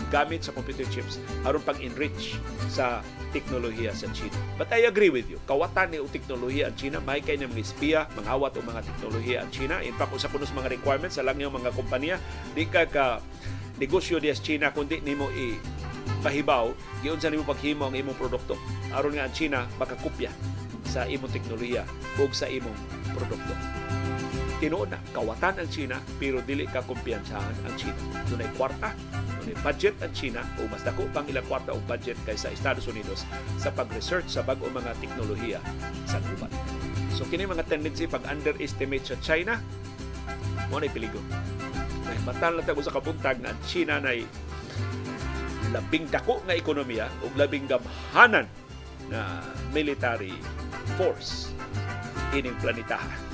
gamit 0.09 0.49
sa 0.49 0.55
computer 0.57 0.87
chips 0.89 1.21
aron 1.45 1.61
pag-enrich 1.61 2.39
sa 2.73 3.05
teknolohiya 3.37 3.93
sa 3.93 4.09
China. 4.17 4.37
But 4.57 4.73
I 4.73 4.89
agree 4.89 5.13
with 5.13 5.29
you. 5.29 5.37
Kawatan 5.45 5.93
ni 5.93 6.01
teknolohiya 6.01 6.73
ang 6.73 6.77
China, 6.81 6.99
may 7.05 7.21
kay 7.21 7.37
mga 7.37 7.61
espiya, 7.61 8.01
manghawat 8.17 8.57
o 8.57 8.65
mga 8.65 8.81
teknolohiya 8.89 9.37
ang 9.45 9.51
China. 9.53 9.85
In 9.85 9.93
fact, 10.01 10.17
usa 10.17 10.33
punos 10.33 10.51
mga 10.57 10.73
requirements 10.73 11.21
sa 11.21 11.23
lang 11.25 11.37
yung 11.37 11.53
mga 11.53 11.77
kompanya, 11.77 12.17
di 12.57 12.65
ka 12.65 12.89
ka 12.89 13.21
negosyo 13.77 14.17
di 14.17 14.33
sa 14.33 14.41
China 14.41 14.73
kundi 14.73 15.05
nimo 15.05 15.29
i 15.37 15.57
pahibaw 16.25 16.73
giun 17.05 17.21
sa 17.21 17.29
nimo 17.29 17.45
paghimo 17.45 17.87
ang 17.87 17.95
imong 17.95 18.17
produkto 18.17 18.57
aron 18.91 19.21
nga 19.21 19.29
ang 19.29 19.35
China 19.37 19.69
makakopya 19.77 20.33
sa 20.89 21.05
imong 21.05 21.29
teknolohiya 21.29 21.85
ug 22.17 22.33
sa 22.33 22.49
imong 22.49 22.77
produkto 23.13 23.53
tinuod 24.59 24.89
na 24.93 24.99
kawatan 25.13 25.61
ang 25.61 25.69
China 25.69 25.97
pero 26.17 26.41
dili 26.41 26.65
ka 26.65 26.81
kumpiyansahan 26.85 27.57
ang 27.65 27.75
China. 27.77 28.01
Dunay 28.29 28.49
kwarta 28.57 28.97
dunay 29.47 29.57
budget 29.63 29.95
ang 30.03 30.11
China 30.11 30.43
o 30.59 30.67
mas 30.67 30.83
dako 30.83 31.07
pang 31.15 31.23
ilang 31.31 31.47
kwarta 31.47 31.71
o 31.71 31.79
budget 31.87 32.19
kaysa 32.27 32.51
Estados 32.51 32.91
Unidos 32.91 33.23
sa 33.63 33.71
pag-research 33.71 34.27
sa 34.27 34.43
bag-o 34.43 34.67
mga 34.67 34.91
teknolohiya 34.99 35.63
sa 36.03 36.19
gubat 36.19 36.51
so 37.15 37.23
kini 37.31 37.47
mga 37.47 37.63
tendency 37.71 38.11
pag 38.11 38.27
underestimate 38.27 39.07
sa 39.07 39.17
China 39.23 39.63
mo 40.67 40.83
na 40.83 40.91
peligro 40.91 41.23
ay 42.11 42.19
matal 42.27 42.59
na 42.59 42.67
sa 42.67 42.95
kabuntag 42.95 43.39
na 43.39 43.55
ang 43.55 43.61
China 43.71 44.03
na 44.03 44.11
labing 45.75 46.07
dako 46.11 46.43
nga 46.47 46.55
ekonomiya 46.55 47.07
ug 47.23 47.35
labing 47.39 47.67
gamhanan 47.71 48.47
na 49.11 49.43
military 49.71 50.35
force 50.99 51.55
ining 52.35 52.55
planetaha. 52.59 53.26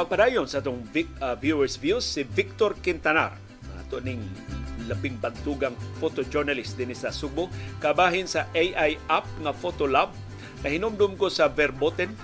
Pagpadayon 0.00 0.48
sa 0.48 0.64
itong 0.64 0.80
uh, 1.20 1.36
viewers 1.36 1.76
views, 1.76 2.08
si 2.08 2.24
Victor 2.24 2.72
Quintanar, 2.80 3.36
ato 3.84 4.00
ning 4.00 4.24
labing 4.88 5.20
bantugang 5.20 5.76
photojournalist 6.00 6.80
din 6.80 6.96
sa 6.96 7.12
Subo, 7.12 7.52
kabahin 7.84 8.24
sa 8.24 8.48
AI 8.56 8.96
app 9.12 9.28
nga 9.44 9.52
Photolab, 9.52 10.08
na 10.64 10.72
hinumdum 10.72 11.20
ko 11.20 11.28
sa 11.28 11.52
Verboten. 11.52 12.16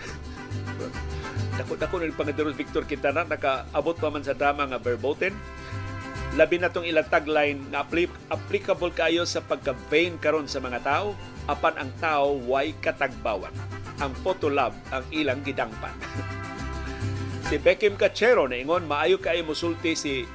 Dako-dako 1.60 2.00
na 2.00 2.16
pangaderos 2.16 2.56
Victor 2.56 2.88
Quintanar, 2.88 3.28
nakaabot 3.28 3.92
pa 3.92 4.08
man 4.08 4.24
sa 4.24 4.32
drama 4.32 4.64
nga 4.64 4.80
Verboten. 4.80 5.36
Labi 6.32 6.56
na 6.56 6.72
tong 6.72 6.88
ilang 6.88 7.04
tagline 7.12 7.60
na 7.68 7.84
applicable 8.32 8.96
kayo 8.96 9.28
sa 9.28 9.44
pagka-vain 9.44 10.16
karon 10.16 10.48
sa 10.48 10.64
mga 10.64 10.80
tao, 10.80 11.12
apan 11.44 11.76
ang 11.76 11.92
tao 12.00 12.40
way 12.40 12.72
katagbawan. 12.80 13.52
Ang 14.00 14.16
Photolab 14.24 14.72
ang 14.88 15.04
ilang 15.12 15.44
gidangpan. 15.44 15.92
si 17.46 17.62
Beckham 17.62 17.94
Cachero 17.94 18.50
na 18.50 18.58
ingon 18.58 18.90
maayo 18.90 19.22
kay 19.22 19.38
musulti 19.46 19.94
si 19.94 20.26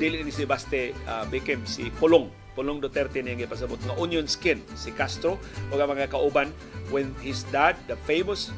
dili 0.00 0.24
ni 0.24 0.32
si 0.32 0.48
Baste 0.48 0.96
uh, 1.04 1.28
Beckham 1.28 1.68
si 1.68 1.92
Pulong. 1.92 2.32
Pulong 2.56 2.80
Duterte 2.80 3.20
niya 3.20 3.44
pasabot 3.44 3.76
nga 3.84 3.92
onion 4.00 4.24
skin 4.24 4.64
si 4.72 4.96
Castro 4.96 5.36
o 5.68 5.76
mga 5.76 6.08
kauban 6.08 6.56
when 6.88 7.12
his 7.20 7.44
dad 7.52 7.76
the 7.84 8.00
famous 8.08 8.48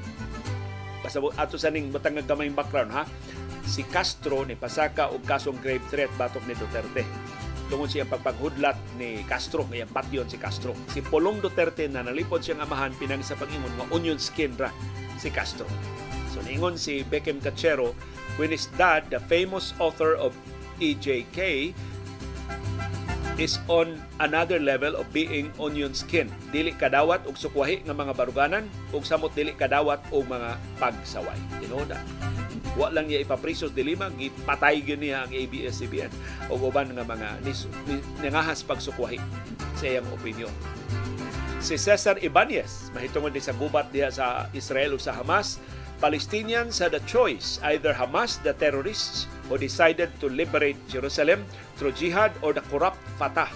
pasabot 1.02 1.34
ato 1.34 1.58
sa 1.58 1.74
ning 1.74 1.90
butang 1.90 2.14
gamay 2.22 2.46
background 2.54 2.94
ha? 2.94 3.02
Si 3.66 3.82
Castro 3.90 4.46
ni 4.46 4.54
pasaka 4.54 5.10
og 5.10 5.26
kasong 5.26 5.58
grave 5.58 5.82
threat 5.90 6.14
batok 6.14 6.46
ni 6.46 6.54
Duterte. 6.54 7.02
Tungod 7.66 7.90
siya 7.90 8.06
pagpaghudlat 8.06 8.78
ni 9.02 9.26
Castro 9.26 9.66
nga 9.66 9.82
patyon 9.90 10.30
si 10.30 10.38
Castro. 10.38 10.78
Si 10.94 11.02
Pulong 11.02 11.42
Duterte 11.42 11.90
na 11.90 12.06
nalipod 12.06 12.38
siyang 12.38 12.62
amahan 12.62 12.94
pinang 13.02 13.26
sa 13.26 13.34
pangingon 13.34 13.74
nga 13.82 13.90
onion 13.90 14.18
skin 14.22 14.54
ra 14.54 14.70
si 15.18 15.26
Castro 15.34 15.66
So 16.32 16.40
ningon 16.40 16.80
si 16.80 17.04
Beckham 17.04 17.44
Cachero, 17.44 17.92
when 18.40 18.48
his 18.48 18.72
dad, 18.80 19.12
the 19.12 19.20
famous 19.28 19.76
author 19.76 20.16
of 20.16 20.32
EJK, 20.80 21.70
is 23.36 23.60
on 23.68 24.00
another 24.20 24.60
level 24.60 24.96
of 24.96 25.08
being 25.12 25.52
onion 25.60 25.92
skin. 25.92 26.28
Dili 26.52 26.72
kadawat 26.76 27.24
og 27.28 27.36
sukwahi 27.36 27.84
nga 27.84 27.96
mga 27.96 28.12
baruganan 28.16 28.64
ug 28.92 29.04
samot 29.04 29.32
dili 29.32 29.56
kadawat 29.56 30.00
og 30.12 30.28
mga 30.28 30.56
pagsaway. 30.80 31.36
Tinoda. 31.60 32.00
Wa 32.76 32.88
lang 32.88 33.08
niya 33.08 33.24
ipaprisos 33.24 33.72
dilima, 33.76 34.08
gipatay 34.16 34.80
gyud 34.80 35.00
niya 35.00 35.28
ang 35.28 35.32
ABS-CBN 35.32 36.12
o 36.48 36.56
uban 36.56 36.88
nga 36.92 37.04
mga 37.04 37.28
nangahas 38.24 38.64
pagsukwahi 38.64 39.20
sa 39.76 39.84
iyang 39.84 40.08
opinion. 40.12 40.52
Si 41.62 41.78
Cesar 41.78 42.18
Ibanez, 42.18 42.90
mahitungod 42.90 43.36
sa 43.38 43.54
gubat 43.54 43.92
diha 43.94 44.10
sa 44.10 44.50
Israel 44.50 44.96
o 44.96 44.98
sa 44.98 45.14
Hamas, 45.14 45.62
Palestinians 46.02 46.82
had 46.82 46.98
a 46.98 47.06
choice, 47.06 47.62
either 47.62 47.94
Hamas, 47.94 48.42
the 48.42 48.58
terrorists, 48.58 49.30
who 49.46 49.56
decided 49.56 50.10
to 50.18 50.26
liberate 50.26 50.74
Jerusalem 50.90 51.46
through 51.78 51.94
jihad, 51.94 52.34
or 52.42 52.52
the 52.52 52.66
corrupt 52.66 52.98
Fatah, 53.22 53.46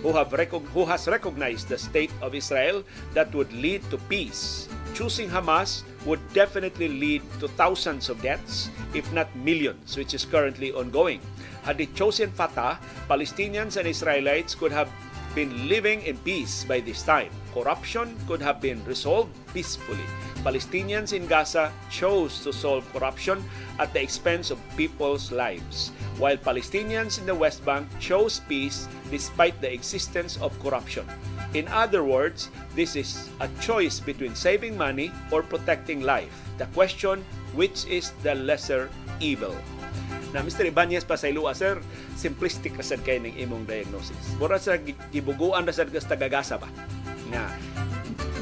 who, 0.00 0.08
have 0.16 0.32
recog- 0.32 0.64
who 0.72 0.88
has 0.88 1.06
recognized 1.06 1.68
the 1.68 1.76
state 1.76 2.10
of 2.22 2.34
Israel 2.34 2.82
that 3.12 3.28
would 3.34 3.52
lead 3.52 3.84
to 3.92 3.98
peace. 4.08 4.66
Choosing 4.94 5.28
Hamas 5.28 5.84
would 6.08 6.24
definitely 6.32 6.88
lead 6.88 7.20
to 7.38 7.48
thousands 7.60 8.08
of 8.08 8.16
deaths, 8.22 8.70
if 8.94 9.04
not 9.12 9.28
millions, 9.36 9.98
which 9.98 10.14
is 10.14 10.24
currently 10.24 10.72
ongoing. 10.72 11.20
Had 11.68 11.76
they 11.76 11.92
chosen 11.92 12.32
Fatah, 12.32 12.80
Palestinians 13.12 13.76
and 13.76 13.84
Israelites 13.84 14.54
could 14.54 14.72
have 14.72 14.88
been 15.34 15.68
living 15.68 16.00
in 16.02 16.16
peace 16.24 16.64
by 16.64 16.80
this 16.80 17.02
time. 17.02 17.30
Corruption 17.52 18.16
could 18.26 18.40
have 18.40 18.58
been 18.58 18.82
resolved 18.86 19.30
peacefully. 19.52 20.08
Palestinians 20.40 21.12
in 21.12 21.28
Gaza 21.28 21.68
chose 21.92 22.40
to 22.44 22.52
solve 22.52 22.88
corruption 22.92 23.44
at 23.78 23.92
the 23.92 24.00
expense 24.00 24.50
of 24.50 24.58
people's 24.76 25.28
lives, 25.28 25.92
while 26.16 26.36
Palestinians 26.36 27.20
in 27.20 27.26
the 27.28 27.34
West 27.34 27.64
Bank 27.64 27.84
chose 28.00 28.40
peace 28.48 28.88
despite 29.12 29.60
the 29.60 29.68
existence 29.68 30.40
of 30.40 30.56
corruption. 30.64 31.04
In 31.52 31.68
other 31.68 32.04
words, 32.04 32.48
this 32.72 32.96
is 32.96 33.28
a 33.40 33.48
choice 33.60 34.00
between 34.00 34.34
saving 34.38 34.78
money 34.78 35.12
or 35.28 35.42
protecting 35.42 36.00
life. 36.00 36.32
The 36.56 36.66
question, 36.72 37.20
which 37.52 37.84
is 37.84 38.16
the 38.22 38.34
lesser 38.38 38.88
evil? 39.20 39.52
Na 40.30 40.46
Mr. 40.46 40.62
Ibanez 40.62 41.02
pa 41.02 41.18
sa 41.18 41.26
ilua, 41.26 41.58
sir, 41.58 41.82
simplistic 42.14 42.78
na 42.78 42.86
sad 42.86 43.02
kay 43.02 43.18
ning 43.18 43.34
imong 43.34 43.66
diagnosis. 43.66 44.16
Mura 44.38 44.62
sa 44.62 44.78
gibuguan 45.10 45.66
na 45.66 45.74
sad 45.74 45.90
kas 45.90 46.06
tagagasa 46.06 46.54
ba? 46.54 46.70
Nga 47.34 47.44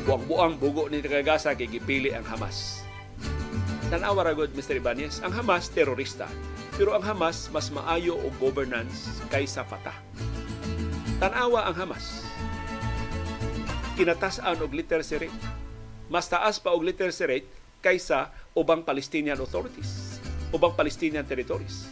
buang-buang 0.09 0.57
bugo 0.57 0.89
ni 0.89 1.05
tagagasa 1.05 1.53
kay 1.53 1.69
gipili 1.69 2.17
ang 2.17 2.25
Hamas. 2.25 2.81
Tanawa 3.93 4.25
ra 4.25 4.33
gud 4.33 4.57
Mr. 4.57 4.81
Ibanez, 4.81 5.21
ang 5.21 5.37
Hamas 5.37 5.69
terorista, 5.69 6.25
pero 6.81 6.97
ang 6.97 7.05
Hamas 7.05 7.53
mas 7.53 7.69
maayo 7.69 8.17
og 8.17 8.33
governance 8.41 9.21
kaysa 9.29 9.69
Fatah. 9.69 9.93
Tanawa 11.21 11.69
ang 11.69 11.77
Hamas. 11.77 12.25
Kinatas-an 14.01 14.57
og 14.65 14.73
literacy 14.73 15.29
rate. 15.29 15.41
Mas 16.09 16.25
taas 16.25 16.57
pa 16.57 16.73
og 16.73 16.89
literacy 16.89 17.29
rate 17.29 17.49
kaysa 17.85 18.33
ubang 18.57 18.89
Palestinian 18.89 19.37
authorities, 19.37 20.25
ubang 20.57 20.73
Palestinian 20.73 21.29
territories. 21.29 21.85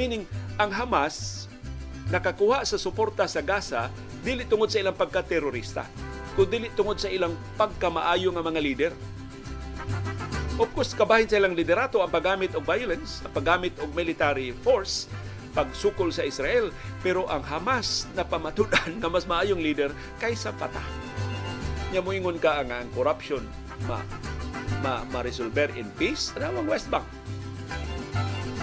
Meaning, 0.00 0.24
ang 0.56 0.72
Hamas 0.72 1.44
nakakuha 2.08 2.64
sa 2.64 2.80
suporta 2.80 3.28
sa 3.28 3.44
Gaza 3.44 3.92
dili 4.24 4.48
tungod 4.48 4.72
sa 4.72 4.80
ilang 4.80 4.96
pagka-terorista, 4.96 5.84
kundi 6.32 6.68
tungod 6.72 6.96
sa 6.96 7.12
ilang 7.12 7.36
pagkamaayo 7.60 8.32
nga 8.32 8.44
mga 8.44 8.60
leader. 8.60 8.92
Of 10.60 10.68
course, 10.76 10.92
kabahin 10.92 11.26
sa 11.26 11.40
ilang 11.40 11.56
liderato 11.56 12.04
ang 12.04 12.12
paggamit 12.12 12.52
og 12.52 12.64
violence, 12.64 13.24
ang 13.24 13.32
paggamit 13.32 13.72
og 13.80 13.90
military 13.96 14.52
force, 14.62 15.08
pagsukol 15.52 16.12
sa 16.12 16.24
Israel, 16.24 16.72
pero 17.00 17.28
ang 17.28 17.44
Hamas 17.44 18.08
na 18.16 18.24
pamatudan 18.24 19.00
nga 19.00 19.08
mas 19.08 19.28
maayong 19.28 19.60
leader 19.60 19.92
kaysa 20.20 20.52
Fatah. 20.56 20.84
Nya 21.92 22.00
moingon 22.00 22.40
ka 22.40 22.64
nga 22.64 22.80
ang 22.80 22.88
corruption 22.96 23.44
ma 23.84 24.00
ma 24.80 25.04
ma-resolver 25.12 25.72
in 25.76 25.88
peace, 26.00 26.32
ano 26.36 26.64
ang 26.64 26.68
West 26.68 26.88
Bank? 26.88 27.04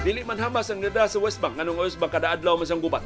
Dili 0.01 0.23
man 0.23 0.39
Hamas 0.39 0.71
ang 0.71 0.79
nada 0.81 1.05
sa 1.05 1.19
West 1.19 1.43
Bank, 1.43 1.59
anong 1.59 1.83
West 1.83 1.99
Bank 1.99 2.15
kada 2.15 2.33
adlaw 2.33 2.57
masang 2.57 2.81
gubat. 2.81 3.03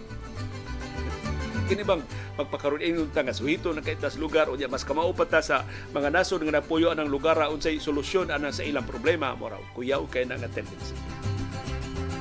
Kini 1.64 1.84
bang 1.88 2.04
magpakaroon 2.36 2.84
ingon 2.84 3.10
ta 3.16 3.24
nga 3.24 3.32
suhito 3.32 3.72
na 3.72 3.80
kaitas 3.80 4.20
lugar 4.20 4.52
unya 4.52 4.68
mas 4.68 4.84
kamaupat 4.84 5.30
ta 5.32 5.40
sa 5.40 5.64
mga 5.96 6.12
nasod 6.12 6.44
nga 6.44 6.60
napuyo 6.60 6.92
anang 6.92 7.08
lugar 7.08 7.40
unsay 7.48 7.80
solusyon 7.80 8.30
ana 8.30 8.52
sa 8.52 8.68
ilang 8.68 8.84
problema 8.84 9.32
mo 9.38 9.48
raw. 9.48 9.62
Kuyaw 9.72 10.04
kay 10.12 10.28
na 10.28 10.36
nga 10.36 10.52
tendency. 10.52 10.96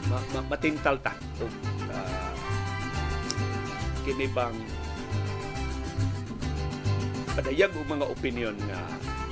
Ma, 0.06 0.18
ma, 0.36 0.40
matintal 0.46 1.02
ta. 1.02 1.16
Og 1.42 1.52
uh, 1.90 2.32
kini 4.06 4.30
bang 4.30 4.54
padayag 7.32 7.72
og 7.72 7.88
mga 7.88 8.06
opinion 8.12 8.54
nga 8.68 8.78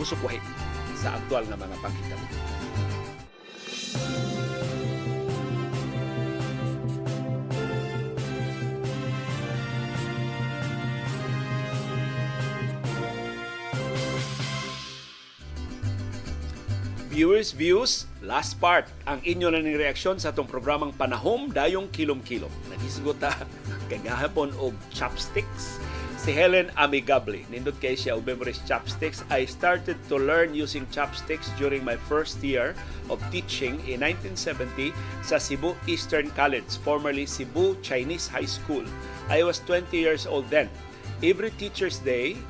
musukwahi 0.00 0.40
sa 0.96 1.20
aktual 1.20 1.44
nga 1.46 1.56
mga 1.56 1.76
panghitabo. 1.84 2.26
Viewers, 17.20 17.52
views, 17.52 18.08
last 18.24 18.56
part. 18.56 18.88
Ang 19.04 19.20
inyo 19.20 19.52
na 19.52 19.60
ning 19.60 19.76
reaksyon 19.76 20.16
sa 20.16 20.32
atong 20.32 20.48
programang 20.48 20.96
Panahom 20.96 21.52
Dayong 21.52 21.92
Kilom-Kilom. 21.92 22.48
Nagisgot 22.72 23.20
ta 23.20 23.36
kagahapon 23.92 24.56
og 24.56 24.72
chopsticks. 24.88 25.76
Si 26.16 26.32
Helen 26.32 26.72
Amigable, 26.80 27.44
nindot 27.52 27.76
kay 27.76 27.92
siya 27.92 28.16
og 28.16 28.24
memories 28.24 28.64
chopsticks. 28.64 29.20
I 29.28 29.44
started 29.44 30.00
to 30.08 30.16
learn 30.16 30.56
using 30.56 30.88
chopsticks 30.88 31.52
during 31.60 31.84
my 31.84 32.00
first 32.08 32.40
year 32.40 32.72
of 33.12 33.20
teaching 33.28 33.76
in 33.84 34.00
1970 34.00 34.96
sa 35.20 35.36
Cebu 35.36 35.76
Eastern 35.84 36.32
College, 36.32 36.72
formerly 36.80 37.28
Cebu 37.28 37.76
Chinese 37.84 38.32
High 38.32 38.48
School. 38.48 38.88
I 39.28 39.44
was 39.44 39.60
20 39.68 39.92
years 39.92 40.24
old 40.24 40.48
then. 40.48 40.72
Every 41.20 41.52
Teacher's 41.60 42.00
Day 42.00 42.40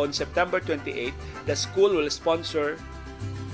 on 0.00 0.08
September 0.08 0.56
28, 0.64 1.12
the 1.44 1.52
school 1.52 1.92
will 1.92 2.08
sponsor 2.08 2.80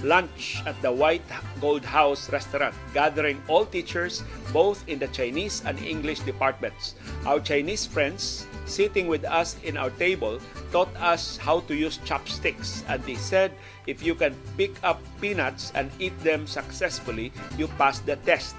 lunch 0.02 0.62
at 0.66 0.80
the 0.82 0.90
White 0.90 1.24
Gold 1.60 1.84
House 1.84 2.30
restaurant, 2.30 2.74
gathering 2.92 3.42
all 3.48 3.64
teachers 3.64 4.22
both 4.52 4.86
in 4.88 4.98
the 4.98 5.08
Chinese 5.08 5.62
and 5.64 5.78
English 5.78 6.20
departments. 6.20 6.94
Our 7.26 7.40
Chinese 7.40 7.86
friends 7.86 8.46
sitting 8.66 9.08
with 9.08 9.24
us 9.24 9.56
in 9.64 9.76
our 9.76 9.90
table 9.90 10.40
taught 10.70 10.94
us 10.96 11.36
how 11.36 11.60
to 11.66 11.74
use 11.74 11.98
chopsticks 12.04 12.84
and 12.88 13.02
they 13.04 13.16
said 13.16 13.52
if 13.86 14.02
you 14.02 14.14
can 14.14 14.34
pick 14.56 14.72
up 14.82 15.02
peanuts 15.20 15.72
and 15.74 15.90
eat 15.98 16.16
them 16.22 16.46
successfully, 16.46 17.32
you 17.58 17.66
pass 17.78 17.98
the 18.00 18.16
test. 18.16 18.54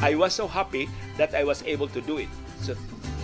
I 0.00 0.14
was 0.14 0.34
so 0.34 0.46
happy 0.46 0.88
that 1.16 1.34
I 1.34 1.44
was 1.44 1.62
able 1.64 1.88
to 1.88 2.00
do 2.00 2.18
it. 2.18 2.28
So 2.60 2.74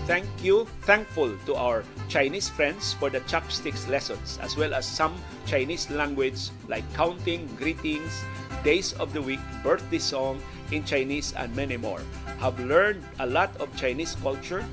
thank 0.06 0.28
you, 0.42 0.66
thankful 0.82 1.36
to 1.46 1.54
our 1.54 1.84
Chinese 2.08 2.48
friends 2.48 2.92
for 2.94 3.10
the 3.10 3.20
chopsticks 3.20 3.88
lessons, 3.88 4.38
as 4.42 4.56
well 4.56 4.74
as 4.74 4.86
some 4.86 5.14
Chinese 5.46 5.90
language 5.90 6.50
like 6.68 6.84
counting, 6.94 7.48
greetings, 7.56 8.22
days 8.62 8.92
of 8.94 9.12
the 9.12 9.22
week, 9.22 9.40
birthday 9.62 9.98
song 9.98 10.40
in 10.70 10.84
Chinese, 10.84 11.32
and 11.36 11.54
many 11.56 11.76
more. 11.76 12.00
Have 12.38 12.58
learned 12.60 13.02
a 13.18 13.26
lot 13.26 13.56
of 13.60 13.74
Chinese 13.76 14.16
culture 14.22 14.64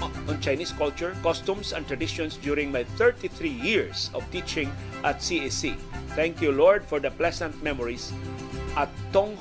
on 0.00 0.40
Chinese 0.40 0.72
culture, 0.72 1.16
customs, 1.22 1.72
and 1.72 1.86
traditions 1.86 2.36
during 2.36 2.70
my 2.70 2.84
33 2.96 3.48
years 3.48 4.10
of 4.14 4.22
teaching 4.30 4.70
at 5.04 5.18
CAC. 5.18 5.76
Thank 6.14 6.40
you, 6.40 6.52
Lord, 6.52 6.84
for 6.84 7.00
the 7.00 7.10
pleasant 7.10 7.62
memories 7.62 8.12
at 8.76 8.88
Tong 9.12 9.36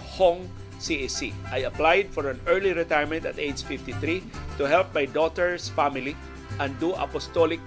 CAC. 0.79 1.33
I 1.51 1.69
applied 1.69 2.09
for 2.09 2.29
an 2.29 2.39
early 2.47 2.73
retirement 2.73 3.25
at 3.25 3.39
age 3.39 3.63
53 3.63 4.23
to 4.57 4.63
help 4.67 4.93
my 4.93 5.05
daughter's 5.05 5.69
family 5.69 6.15
and 6.59 6.73
do 6.79 6.93
apostolic 6.93 7.59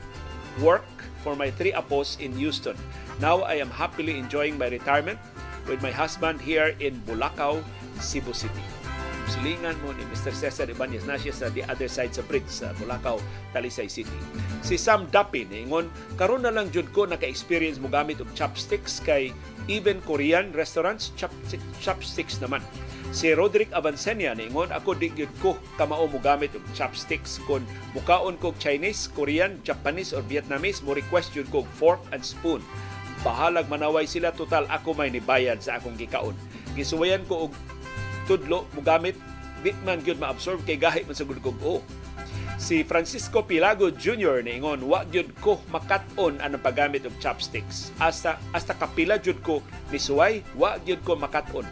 work 0.62 0.86
for 1.22 1.36
my 1.36 1.50
three 1.50 1.72
apostles 1.72 2.18
in 2.20 2.32
Houston. 2.38 2.76
Now 3.20 3.42
I 3.44 3.60
am 3.60 3.70
happily 3.70 4.18
enjoying 4.18 4.56
my 4.56 4.68
retirement 4.68 5.18
with 5.68 5.82
my 5.82 5.92
husband 5.92 6.40
here 6.40 6.74
in 6.80 6.98
Bulacau, 7.04 7.62
Cebu 8.00 8.32
City. 8.32 8.64
Silingan 9.30 9.78
mo 9.86 9.94
ni 9.94 10.02
Mr. 10.10 10.34
Cesar 10.34 10.66
Ibanez 10.66 11.06
na 11.06 11.14
siya 11.14 11.30
sa 11.30 11.46
the 11.54 11.62
other 11.70 11.86
side 11.86 12.10
sa 12.10 12.26
bridge 12.26 12.50
sa 12.50 12.74
Bulacau, 12.82 13.22
Talisay 13.54 13.86
City. 13.86 14.18
Si 14.66 14.74
Sam 14.74 15.06
Dapin, 15.06 15.46
ingon, 15.54 15.86
karon 16.18 16.42
na 16.42 16.50
lang 16.50 16.66
jud 16.74 16.90
ko 16.90 17.06
naka-experience 17.06 17.78
mo 17.78 17.86
gamit 17.86 18.18
og 18.18 18.26
chopsticks 18.34 18.98
kay 18.98 19.30
even 19.70 20.02
Korean 20.02 20.50
restaurants 20.50 21.14
chop, 21.14 21.30
chopsticks 21.78 22.42
naman. 22.42 22.58
Si 23.10 23.26
Roderick 23.34 23.74
Avancenia 23.74 24.38
ningon 24.38 24.70
ako 24.70 24.94
di 24.94 25.10
gyud 25.10 25.34
ko 25.42 25.58
kamao 25.74 26.06
mo 26.06 26.22
gamit 26.22 26.54
og 26.54 26.62
chopsticks 26.78 27.42
kun 27.42 27.66
mukaon 27.90 28.38
kog 28.38 28.54
Chinese, 28.62 29.10
Korean, 29.10 29.58
Japanese 29.66 30.14
or 30.14 30.22
Vietnamese 30.22 30.86
mo 30.86 30.94
request 30.94 31.34
yun 31.34 31.50
kog 31.50 31.66
fork 31.74 31.98
and 32.14 32.22
spoon. 32.22 32.62
Bahalag 33.26 33.66
manaway 33.66 34.06
sila 34.06 34.30
total 34.30 34.62
ako 34.70 34.94
may 34.94 35.10
nibayad 35.10 35.58
sa 35.58 35.82
akong 35.82 35.98
gikaon. 35.98 36.38
Gisuwayan 36.78 37.26
ko 37.26 37.50
og 37.50 37.52
tudlo 38.30 38.70
mo 38.78 38.80
gamit 38.86 39.18
di 39.66 39.74
man 39.82 39.98
gyud 40.06 40.22
ma-absorb 40.22 40.62
kay 40.62 40.78
gahi 40.78 41.02
man 41.02 41.18
sa 41.18 41.26
gudugog 41.26 41.82
Si 42.62 42.86
Francisco 42.86 43.42
Pilago 43.42 43.90
Jr. 43.90 44.44
niingon, 44.44 44.86
wa 44.86 45.02
gyud 45.02 45.34
ko 45.42 45.58
makat-on 45.74 46.38
ang 46.38 46.60
paggamit 46.62 47.08
og 47.10 47.16
chopsticks. 47.18 47.90
Hasta 47.98 48.38
hasta 48.54 48.78
kapila 48.78 49.18
jud 49.18 49.42
ko 49.42 49.64
ni 49.90 49.98
suway, 49.98 50.46
wa 50.54 50.78
gyud 50.78 51.02
ko 51.02 51.18
makat-on. 51.18 51.66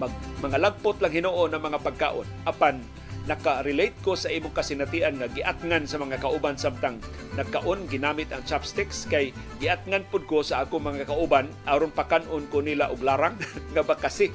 Mag, 0.00 0.12
mga 0.42 0.58
lagpot 0.58 0.98
lang 0.98 1.14
hinuon 1.14 1.54
ng 1.54 1.62
mga 1.62 1.78
pagkaon. 1.82 2.26
Apan 2.46 2.82
naka-relate 3.24 3.96
ko 4.04 4.12
sa 4.12 4.28
imong 4.28 4.52
kasinatian 4.52 5.16
nga 5.16 5.28
giatngan 5.32 5.88
sa 5.88 5.96
mga 5.96 6.20
kauban 6.20 6.60
samtang 6.60 7.00
nagkaon 7.40 7.88
ginamit 7.88 8.28
ang 8.28 8.44
chopsticks 8.44 9.08
kay 9.08 9.32
giatngan 9.64 10.04
pud 10.12 10.28
ko 10.28 10.44
sa 10.44 10.60
ako 10.60 10.76
mga 10.76 11.08
kauban 11.08 11.48
aron 11.64 11.88
pakanon 11.88 12.44
ko 12.52 12.60
nila 12.60 12.92
og 12.92 13.00
larang 13.00 13.40
nga 13.72 13.80
bakasi 13.80 14.28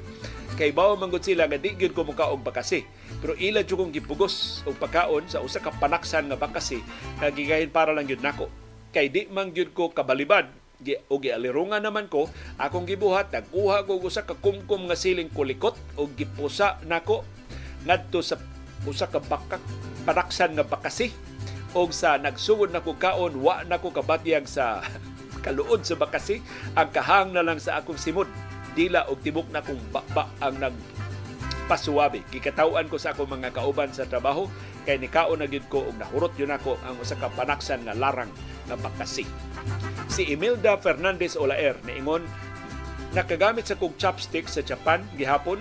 kay 0.58 0.74
bawo 0.74 0.98
manggod 0.98 1.22
sila 1.22 1.46
nga 1.46 1.62
di 1.62 1.78
gyud 1.78 1.94
ko 1.94 2.02
muka 2.02 2.34
og 2.34 2.42
bakasi 2.42 2.82
pero 3.22 3.38
ila 3.38 3.62
jud 3.62 3.78
kong 3.78 3.94
gipugos 3.94 4.66
og 4.66 4.74
pagkaon 4.82 5.30
sa 5.30 5.46
usa 5.46 5.62
ka 5.62 5.70
panaksan 5.78 6.26
nga 6.26 6.38
bakasi 6.42 6.82
nga 7.22 7.30
gigahin 7.30 7.70
para 7.70 7.94
lang 7.94 8.10
gyud 8.10 8.26
nako 8.26 8.50
kay 8.90 9.06
di 9.14 9.30
man 9.30 9.54
gyud 9.54 9.70
ko 9.78 9.94
kabalibad 9.94 10.50
o 11.12 11.20
gialirungan 11.20 11.84
naman 11.84 12.08
ko 12.08 12.32
akong 12.56 12.88
gibuhat 12.88 13.36
nagkuha 13.36 13.84
ko 13.84 14.00
usa 14.00 14.24
ka 14.24 14.40
nga 14.40 14.96
siling 14.96 15.32
kulikot 15.32 15.76
o 16.00 16.08
gipusa 16.08 16.80
nako 16.88 17.28
ngadto 17.84 18.24
sa 18.24 18.40
usa 18.88 19.12
ka 19.12 19.20
bakak 19.20 19.60
panaksan 20.08 20.56
nga 20.56 20.64
bakasi 20.64 21.12
og 21.76 21.92
sa 21.92 22.18
nagsugod 22.18 22.72
na 22.72 22.82
ko 22.82 22.96
kaon 22.96 23.38
wa 23.44 23.62
na 23.68 23.78
ko 23.78 23.92
kabatyag 23.92 24.48
sa 24.48 24.82
kaluod 25.46 25.84
sa 25.84 26.00
bakasi 26.00 26.40
ang 26.74 26.90
kahang 26.90 27.36
na 27.36 27.44
lang 27.44 27.60
sa 27.60 27.80
akong 27.80 28.00
simod 28.00 28.28
dila 28.74 29.06
og 29.12 29.20
tibok 29.20 29.52
na 29.52 29.60
kong 29.60 29.80
bakba 29.92 30.32
ang 30.40 30.56
nag 30.58 30.76
pasuwabi. 31.70 32.26
Gikatawan 32.34 32.90
ko 32.90 32.98
sa 32.98 33.14
akong 33.14 33.30
mga 33.30 33.54
kauban 33.54 33.94
sa 33.94 34.10
trabaho 34.10 34.50
kay 34.90 34.98
nikaon 34.98 35.38
na 35.38 35.46
gyud 35.46 35.70
ko 35.70 35.86
og 35.86 36.02
nahurot 36.02 36.34
yun 36.42 36.50
ako 36.50 36.82
ang 36.82 36.98
usa 36.98 37.14
ka 37.14 37.30
panaksan 37.38 37.86
nga 37.86 37.94
larang 37.94 38.34
nga 38.70 38.78
bakasi. 38.78 39.26
Si 40.06 40.30
Imelda 40.30 40.78
Fernandez 40.78 41.34
Olaer 41.34 41.76
niingon 41.84 42.24
nakagamit 43.18 43.66
sa 43.66 43.76
kog 43.76 43.98
chopstick 43.98 44.46
sa 44.46 44.62
Japan 44.62 45.02
gihapon 45.18 45.58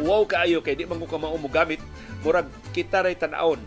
wow 0.00 0.24
kaayo 0.24 0.64
kay 0.64 0.72
di 0.72 0.88
man 0.88 0.96
ko 1.04 1.04
kamao 1.04 1.36
mo 1.36 1.52
gamit 1.52 1.84
murag 2.24 2.48
kita 2.72 3.04
ray 3.04 3.12
tan-aon 3.12 3.60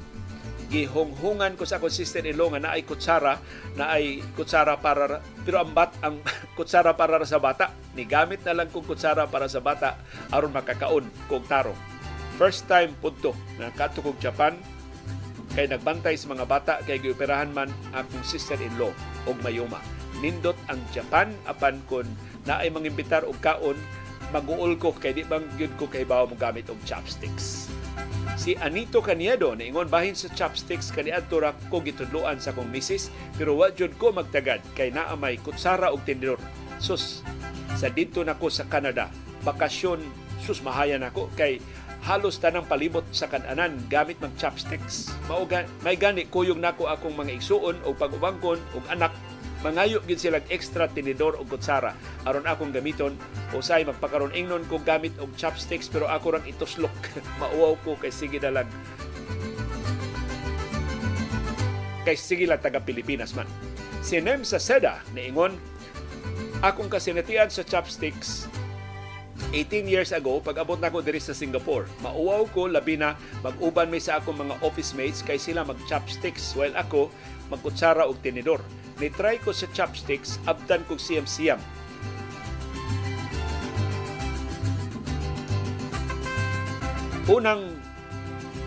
gihunghungan 0.72 1.60
ko 1.60 1.68
sa 1.68 1.84
akong 1.84 1.92
sister-in-law 1.92 2.56
nga 2.56 2.72
naay 2.72 2.88
kutsara, 2.88 3.36
naay 3.76 4.24
kutsara 4.40 4.80
para 4.80 5.20
pero 5.44 5.60
ang 5.60 5.76
bat 5.76 5.92
ang 6.00 6.24
kutsara 6.58 6.96
para 6.96 7.20
sa 7.28 7.44
bata. 7.44 7.76
Ni 7.92 8.08
gamit 8.08 8.40
na 8.48 8.56
lang 8.56 8.72
kong 8.72 8.88
kutsara 8.88 9.28
para 9.28 9.52
sa 9.52 9.60
bata 9.60 10.00
aron 10.32 10.56
makakaon 10.56 11.12
kog 11.28 11.44
taro. 11.52 11.76
First 12.40 12.72
time 12.72 12.96
pudto 13.04 13.36
na 13.60 13.70
katukog 13.76 14.16
Japan 14.24 14.56
kay 15.52 15.68
nagbantay 15.68 16.16
sa 16.16 16.32
mga 16.32 16.46
bata 16.48 16.74
kay 16.88 17.00
gioperahan 17.00 17.52
man 17.52 17.68
akong 17.92 18.24
sister-in-law 18.24 18.92
og 19.28 19.38
mayuma. 19.44 19.80
Nindot 20.24 20.56
ang 20.72 20.80
Japan 20.96 21.34
apan 21.50 21.82
kon 21.88 22.08
naay 22.48 22.72
mangimbitar 22.72 23.28
og 23.28 23.38
kaon 23.44 23.76
maguol 24.32 24.80
ko 24.80 24.96
kay 24.96 25.12
di 25.12 25.28
bang 25.28 25.44
gyud 25.60 25.76
ko 25.76 25.92
kay 25.92 26.08
bawo 26.08 26.32
gamit 26.40 26.72
og 26.72 26.80
chopsticks. 26.88 27.68
Si 28.40 28.56
Anito 28.58 29.04
Caniedo 29.04 29.54
ingon 29.60 29.92
bahin 29.92 30.16
sa 30.16 30.32
chopsticks 30.32 30.90
kaniadto 30.90 31.44
ra 31.44 31.52
ko 31.68 31.84
gitudloan 31.84 32.40
sa 32.40 32.56
kong 32.56 32.72
misis 32.72 33.12
pero 33.36 33.60
wa 33.60 33.68
jud 33.70 33.92
ko 34.00 34.16
magtagad 34.16 34.64
kay 34.74 34.90
naa 34.90 35.14
may 35.20 35.36
kutsara 35.36 35.92
og 35.92 36.02
tindidor. 36.08 36.40
Sus 36.80 37.22
sa 37.76 37.92
dito 37.92 38.24
nako 38.24 38.48
sa 38.48 38.66
Canada 38.72 39.12
bakasyon 39.44 40.00
sus 40.42 40.64
mahayan 40.66 41.06
ako 41.06 41.30
kay 41.38 41.62
halos 42.02 42.42
tanang 42.42 42.66
palibot 42.66 43.06
sa 43.14 43.30
kananan 43.30 43.78
gamit 43.86 44.18
mag 44.18 44.34
chopsticks. 44.38 45.14
Mao 45.30 45.46
may 45.86 45.94
gani 45.94 46.26
kuyog 46.26 46.58
nako 46.58 46.90
akong 46.90 47.14
mga 47.14 47.38
igsuon 47.38 47.78
o 47.86 47.94
pag-ubangkon 47.94 48.58
og 48.74 48.86
anak. 48.90 49.14
Mangayo 49.62 50.02
gid 50.10 50.18
sila 50.18 50.42
extra 50.50 50.90
tinidor 50.90 51.38
o 51.38 51.46
kutsara. 51.46 51.94
Aron 52.26 52.50
akong 52.50 52.74
gamiton 52.74 53.14
usay 53.54 53.86
magpakaron 53.86 54.34
ingnon 54.34 54.66
ko 54.66 54.82
gamit 54.82 55.14
og 55.22 55.30
chopsticks 55.38 55.86
pero 55.86 56.10
ako 56.10 56.42
rang 56.42 56.46
ituslok. 56.50 56.94
Mauwaw 57.40 57.78
ko 57.86 57.94
kay 58.02 58.10
sige 58.10 58.42
na 58.42 58.62
lang 58.62 58.70
kay 62.02 62.18
sige 62.18 62.50
lang 62.50 62.58
taga 62.58 62.82
Pilipinas 62.82 63.38
man. 63.38 63.46
Si 64.02 64.18
Nem 64.18 64.42
sa 64.42 64.58
Seda 64.58 65.06
niingon 65.14 65.54
akong 66.66 66.90
kasinatian 66.90 67.54
sa 67.54 67.62
chopsticks 67.62 68.50
18 69.52 69.88
years 69.88 70.16
ago, 70.16 70.40
pag 70.40 70.64
abot 70.64 70.80
na 70.80 70.88
ko 70.88 71.04
diri 71.04 71.20
sa 71.20 71.36
Singapore, 71.36 71.88
mauwaw 72.00 72.48
ko 72.56 72.72
labi 72.72 72.96
na 72.96 73.20
mag-uban 73.44 73.92
mi 73.92 74.00
sa 74.00 74.24
akong 74.24 74.40
mga 74.40 74.56
office 74.64 74.96
mates 74.96 75.20
kay 75.20 75.36
sila 75.36 75.68
mag-chopsticks 75.68 76.56
while 76.56 76.72
ako 76.80 77.12
magkutsara 77.52 78.08
og 78.08 78.16
tinidor 78.24 78.64
ni-try 79.02 79.42
ko 79.42 79.50
sa 79.50 79.66
chopsticks, 79.74 80.38
abdan 80.46 80.86
kog 80.86 81.02
siyam-siyam. 81.02 81.58
Unang 87.26 87.82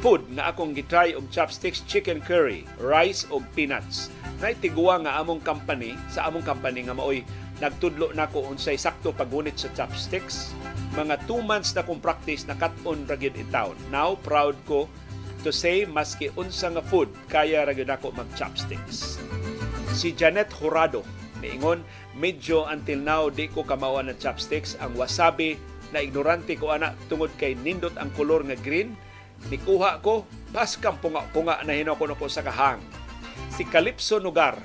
food 0.02 0.26
na 0.34 0.50
akong 0.50 0.74
gitry 0.74 1.14
og 1.14 1.30
chopsticks, 1.30 1.86
chicken 1.86 2.18
curry, 2.18 2.66
rice 2.82 3.28
og 3.30 3.46
peanuts. 3.54 4.10
Naitiguwa 4.42 5.06
nga 5.06 5.22
among 5.22 5.38
company, 5.46 5.94
sa 6.10 6.26
among 6.26 6.42
company 6.42 6.82
nga 6.82 6.96
maoy 6.98 7.22
nagtudlo 7.64 8.12
na 8.12 8.28
ko 8.28 8.44
unsay 8.44 8.76
sakto 8.76 9.16
pagunit 9.16 9.56
sa 9.56 9.72
chopsticks. 9.72 10.52
Mga 10.92 11.24
2 11.24 11.40
months 11.40 11.72
na 11.72 11.80
kong 11.80 12.04
practice 12.04 12.44
na 12.44 12.52
cut-on 12.60 13.08
ra 13.08 13.16
in 13.16 13.48
town. 13.48 13.72
Now 13.88 14.20
proud 14.20 14.60
ko 14.68 14.92
to 15.44 15.52
say 15.52 15.84
maski 15.84 16.32
unsa 16.40 16.72
nga 16.72 16.80
food 16.80 17.12
kaya 17.28 17.68
ra 17.68 17.76
gyud 17.76 17.92
ako 17.92 18.16
mag 18.16 18.24
chopsticks 18.32 19.20
si 19.92 20.16
Janet 20.16 20.48
Jurado 20.48 21.04
niingon 21.44 21.84
medyo 22.16 22.64
until 22.64 23.04
now 23.04 23.28
di 23.28 23.52
ko 23.52 23.60
kamawa 23.60 24.00
ng 24.08 24.16
chopsticks 24.16 24.72
ang 24.80 24.96
wasabi 24.96 25.60
na 25.92 26.00
ignorante 26.00 26.56
ko 26.56 26.72
ana 26.72 26.96
tungod 27.12 27.28
kay 27.36 27.52
nindot 27.60 27.92
ang 28.00 28.08
kolor 28.16 28.40
nga 28.48 28.56
green 28.56 28.96
nikuha 29.52 30.00
ko 30.00 30.24
pas 30.48 30.80
kang 30.80 30.96
punga-punga 30.96 31.60
na 31.68 31.76
hinako 31.76 32.08
ko 32.16 32.24
sa 32.24 32.40
kahang 32.40 32.80
si 33.52 33.68
Calypso 33.68 34.16
Nugar 34.24 34.56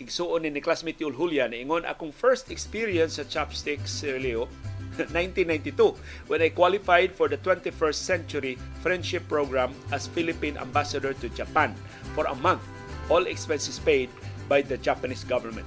igsuon 0.00 0.48
ni 0.48 0.60
classmate 0.64 1.04
Yul 1.04 1.12
Julia 1.12 1.44
niingon 1.44 1.84
akong 1.84 2.10
first 2.10 2.48
experience 2.48 3.20
sa 3.20 3.24
chopsticks 3.28 4.00
Leo 4.02 4.48
1992 4.96 5.96
when 6.26 6.40
I 6.42 6.50
qualified 6.50 7.12
for 7.12 7.28
the 7.28 7.36
21st 7.40 8.00
Century 8.00 8.54
Friendship 8.80 9.28
Program 9.28 9.70
as 9.92 10.08
Philippine 10.08 10.56
Ambassador 10.56 11.12
to 11.20 11.28
Japan 11.36 11.76
for 12.16 12.24
a 12.26 12.36
month 12.40 12.64
all 13.12 13.28
expenses 13.28 13.76
paid 13.78 14.08
by 14.50 14.62
the 14.66 14.74
Japanese 14.82 15.22
government. 15.22 15.66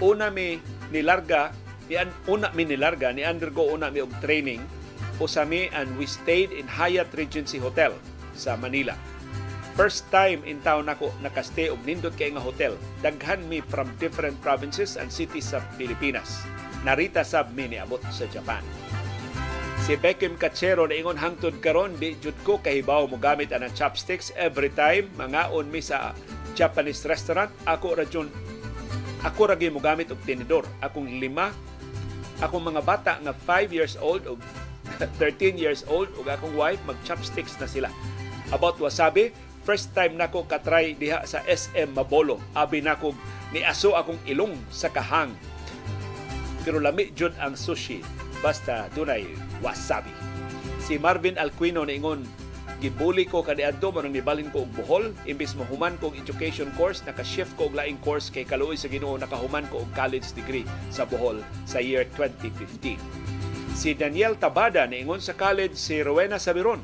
Una 0.00 0.32
mi 0.32 0.56
nilarga, 0.88 1.52
ni 1.88 2.00
una 2.28 2.48
mi 2.56 2.64
nilarga, 2.64 3.12
ni 3.12 3.24
undergo 3.28 3.68
una 3.76 3.90
mi 3.92 4.00
og 4.00 4.12
training 4.24 4.64
usami 5.20 5.68
and 5.76 5.92
we 6.00 6.06
stayed 6.08 6.50
in 6.52 6.64
Hyatt 6.66 7.12
Regency 7.12 7.58
Hotel 7.60 7.92
sa 8.32 8.56
Manila. 8.56 8.96
First 9.72 10.04
time 10.12 10.44
in 10.44 10.60
town 10.60 10.84
ako 10.84 11.08
nakastay 11.24 11.72
og 11.72 11.80
nindot 11.88 12.12
kay 12.12 12.28
nga 12.28 12.44
hotel. 12.44 12.76
Daghan 13.00 13.48
mi 13.48 13.64
from 13.64 13.88
different 13.96 14.36
provinces 14.44 15.00
and 15.00 15.08
cities 15.08 15.48
sa 15.48 15.64
Pilipinas. 15.80 16.44
Narita 16.84 17.24
sab 17.24 17.56
mi 17.56 17.72
niabot 17.72 18.04
sa 18.12 18.28
Japan. 18.28 18.60
Si 19.82 19.96
Beckham 19.96 20.36
Cachero 20.36 20.84
na 20.84 20.94
ingon 20.94 21.16
hangtod 21.16 21.56
karon 21.64 21.96
di 21.96 22.14
jud 22.20 22.36
ko 22.44 22.60
kahibaw 22.60 23.08
mo 23.08 23.16
gamit 23.16 23.48
anang 23.50 23.72
chopsticks 23.72 24.28
every 24.36 24.68
time 24.76 25.08
mangaon 25.16 25.72
mi 25.72 25.80
sa 25.80 26.12
Japanese 26.52 27.08
restaurant, 27.08 27.48
ako 27.64 27.96
ra 27.96 28.04
jud 28.04 28.28
ako 29.24 29.50
ra 29.50 29.56
mo 29.72 29.80
gamit 29.80 30.12
og 30.12 30.20
tinidor. 30.28 30.68
Akong 30.84 31.08
lima, 31.16 31.48
akong 32.44 32.60
mga 32.60 32.82
bata 32.84 33.12
nga 33.24 33.32
5 33.32 33.72
years 33.72 33.96
old 33.96 34.28
o 34.28 34.36
13 35.00 35.56
years 35.64 35.80
old 35.88 36.12
ug 36.20 36.28
akong 36.28 36.52
wife 36.52 36.78
mag 36.84 37.00
chopsticks 37.08 37.56
na 37.56 37.64
sila. 37.64 37.88
About 38.52 38.76
wasabi, 38.76 39.32
first 39.62 39.94
time 39.94 40.18
nako 40.18 40.46
katry 40.46 40.98
diha 40.98 41.22
sa 41.26 41.42
SM 41.46 41.94
Mabolo. 41.94 42.42
Abi 42.54 42.82
nako 42.82 43.14
ni 43.54 43.62
aso 43.62 43.94
akong 43.94 44.18
ilong 44.26 44.54
sa 44.70 44.90
kahang. 44.90 45.34
Pero 46.62 46.78
lami 46.78 47.10
jud 47.14 47.34
ang 47.38 47.58
sushi 47.58 48.02
basta 48.42 48.90
dunay 48.94 49.26
wasabi. 49.62 50.10
Si 50.82 50.98
Marvin 50.98 51.38
Alquino 51.38 51.86
ingon 51.86 52.26
gibuli 52.82 53.22
ko 53.30 53.46
kaniadto 53.46 53.94
man 53.94 54.10
nibalhin 54.10 54.50
ko 54.50 54.66
og 54.66 54.74
Bohol 54.74 55.04
imbis 55.30 55.54
mahuman 55.54 55.94
ko 56.02 56.10
og 56.10 56.18
education 56.18 56.66
course 56.74 57.06
naka-shift 57.06 57.54
ko 57.54 57.70
og 57.70 57.78
laing 57.78 57.94
course 58.02 58.26
kay 58.26 58.42
kaluoy 58.42 58.74
sa 58.74 58.90
Ginoo 58.90 59.14
nakahuman 59.14 59.70
ko 59.70 59.86
og 59.86 59.90
college 59.94 60.26
degree 60.34 60.66
sa 60.90 61.06
Bohol 61.06 61.38
sa 61.62 61.78
year 61.78 62.10
2015 62.18 62.98
si 63.78 63.94
Daniel 63.94 64.34
Tabada 64.34 64.82
niingon 64.90 65.22
sa 65.22 65.38
college 65.38 65.78
si 65.78 66.02
Rowena 66.02 66.42
Sabiron 66.42 66.82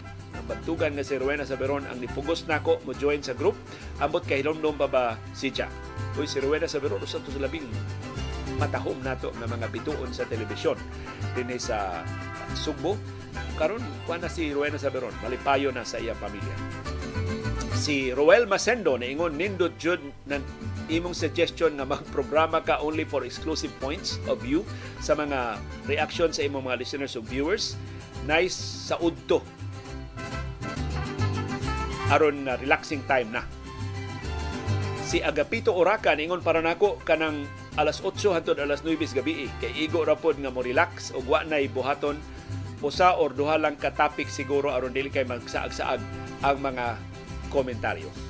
bantugan 0.49 0.97
nga 0.97 1.05
si 1.05 1.21
Rowena 1.21 1.45
Sabiron 1.45 1.85
ang 1.85 2.01
nipugos 2.01 2.49
nako 2.49 2.81
mo 2.89 2.97
join 2.97 3.21
sa 3.21 3.37
group 3.37 3.55
ambot 4.01 4.25
kay 4.25 4.41
hilomdom 4.41 4.75
pa 4.81 4.89
ba 4.89 5.05
si 5.37 5.53
Cha 5.53 5.69
Uy, 6.17 6.27
si 6.27 6.41
Rowena 6.41 6.67
Sabiron 6.67 7.05
usa 7.05 7.21
to 7.21 7.29
sa 7.29 7.45
labing 7.45 7.69
matahom 8.59 8.97
nato 9.05 9.31
na 9.39 9.47
mga 9.47 9.71
bituon 9.71 10.11
sa 10.11 10.27
telebisyon 10.27 10.81
dinhi 11.37 11.61
sa 11.61 12.03
Sugbo 12.57 12.97
karon 13.59 13.83
kuha 14.07 14.23
na 14.23 14.31
si 14.31 14.55
Rowena 14.55 14.79
Saberon, 14.79 15.13
malipayo 15.21 15.75
na 15.75 15.83
sa 15.83 15.99
iyang 15.99 16.19
pamilya. 16.23 16.55
Si 17.79 18.11
Roel 18.11 18.47
Masendo 18.51 18.99
ingon 18.99 19.39
nindot 19.39 19.75
jud 19.79 20.03
ng 20.27 20.43
imong 20.91 21.15
suggestion 21.15 21.79
nga 21.79 21.87
magprograma 21.87 22.63
ka 22.65 22.83
only 22.83 23.07
for 23.07 23.23
exclusive 23.23 23.71
points 23.79 24.19
of 24.27 24.43
view 24.43 24.67
sa 24.99 25.15
mga 25.15 25.61
reaction 25.87 26.31
sa 26.35 26.43
imong 26.43 26.67
mga 26.67 26.81
listeners 26.81 27.15
o 27.15 27.23
viewers. 27.23 27.79
Nice 28.27 28.57
sa 28.91 28.99
udto. 28.99 29.43
Aron 32.09 32.49
na 32.49 32.57
relaxing 32.57 33.05
time 33.05 33.29
na. 33.33 33.43
Si 35.09 35.25
Agapito 35.25 35.73
Oraca 35.73 36.13
ingon 36.17 36.45
para 36.45 36.61
nako 36.61 37.01
kanang 37.05 37.49
alas 37.81 38.05
8 38.05 38.37
hangtod 38.37 38.61
alas 38.61 38.85
9 38.85 39.01
gabi 39.17 39.49
kay 39.61 39.73
igo 39.89 40.05
ra 40.05 40.17
pod 40.17 40.37
nga 40.37 40.53
mo 40.53 40.61
relax 40.61 41.17
ug 41.17 41.25
wa 41.31 41.41
nay 41.49 41.65
buhaton 41.71 42.21
usa 42.85 43.17
or 43.17 43.33
duha 43.33 43.57
lang 43.57 43.81
ka 43.81 43.91
topic 43.91 44.29
siguro 44.29 44.71
aron 44.71 44.93
dili 44.93 45.09
kay 45.09 45.25
magsaag-saag 45.27 45.99
ang 46.45 46.59
mga 46.61 47.01
komentaryo. 47.51 48.28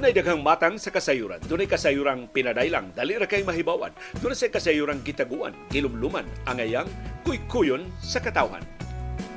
Dunay 0.00 0.16
daghang 0.16 0.40
matang 0.40 0.80
sa 0.80 0.88
kasayuran. 0.88 1.44
Dunay 1.44 1.68
kasayurang 1.68 2.32
pinadailang, 2.32 2.88
dali 2.96 3.20
ra 3.20 3.28
kay 3.28 3.44
mahibawan. 3.44 3.92
Dunay 4.16 4.32
sa 4.32 4.48
kasayurang 4.48 5.04
gitaguan, 5.04 5.52
gilumluman, 5.68 6.24
angayang 6.48 6.88
kuykuyon 7.20 7.84
sa 8.00 8.16
katawhan. 8.16 8.64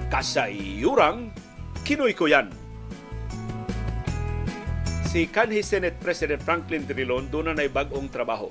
Kasayurang 0.08 1.36
kinuykuyan. 1.84 2.48
Si 5.04 5.28
kanhi 5.28 5.60
Senate 5.60 6.00
President 6.00 6.40
Franklin 6.40 6.88
Drilon 6.88 7.28
doon 7.28 7.52
na 7.52 7.68
bagong 7.68 8.08
trabaho. 8.08 8.48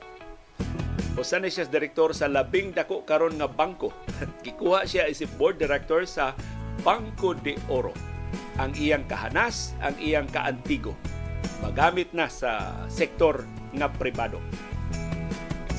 Usa 1.16 1.40
na 1.40 1.48
siya 1.48 1.64
direktor 1.64 2.12
sa 2.12 2.28
labing 2.28 2.76
dako 2.76 3.08
karon 3.08 3.40
nga 3.40 3.48
bangko. 3.48 3.88
Gikuha 4.44 4.84
siya 4.84 5.08
isip 5.08 5.32
board 5.40 5.56
director 5.56 6.04
sa 6.04 6.36
Banco 6.84 7.32
de 7.32 7.56
Oro. 7.72 7.96
Ang 8.60 8.76
iyang 8.76 9.08
kahanas, 9.08 9.72
ang 9.80 9.96
iyang 9.96 10.28
kaantigo 10.28 10.92
magamit 11.62 12.10
na 12.10 12.26
sa 12.26 12.84
sektor 12.90 13.46
nga 13.72 13.88
pribado. 13.88 14.42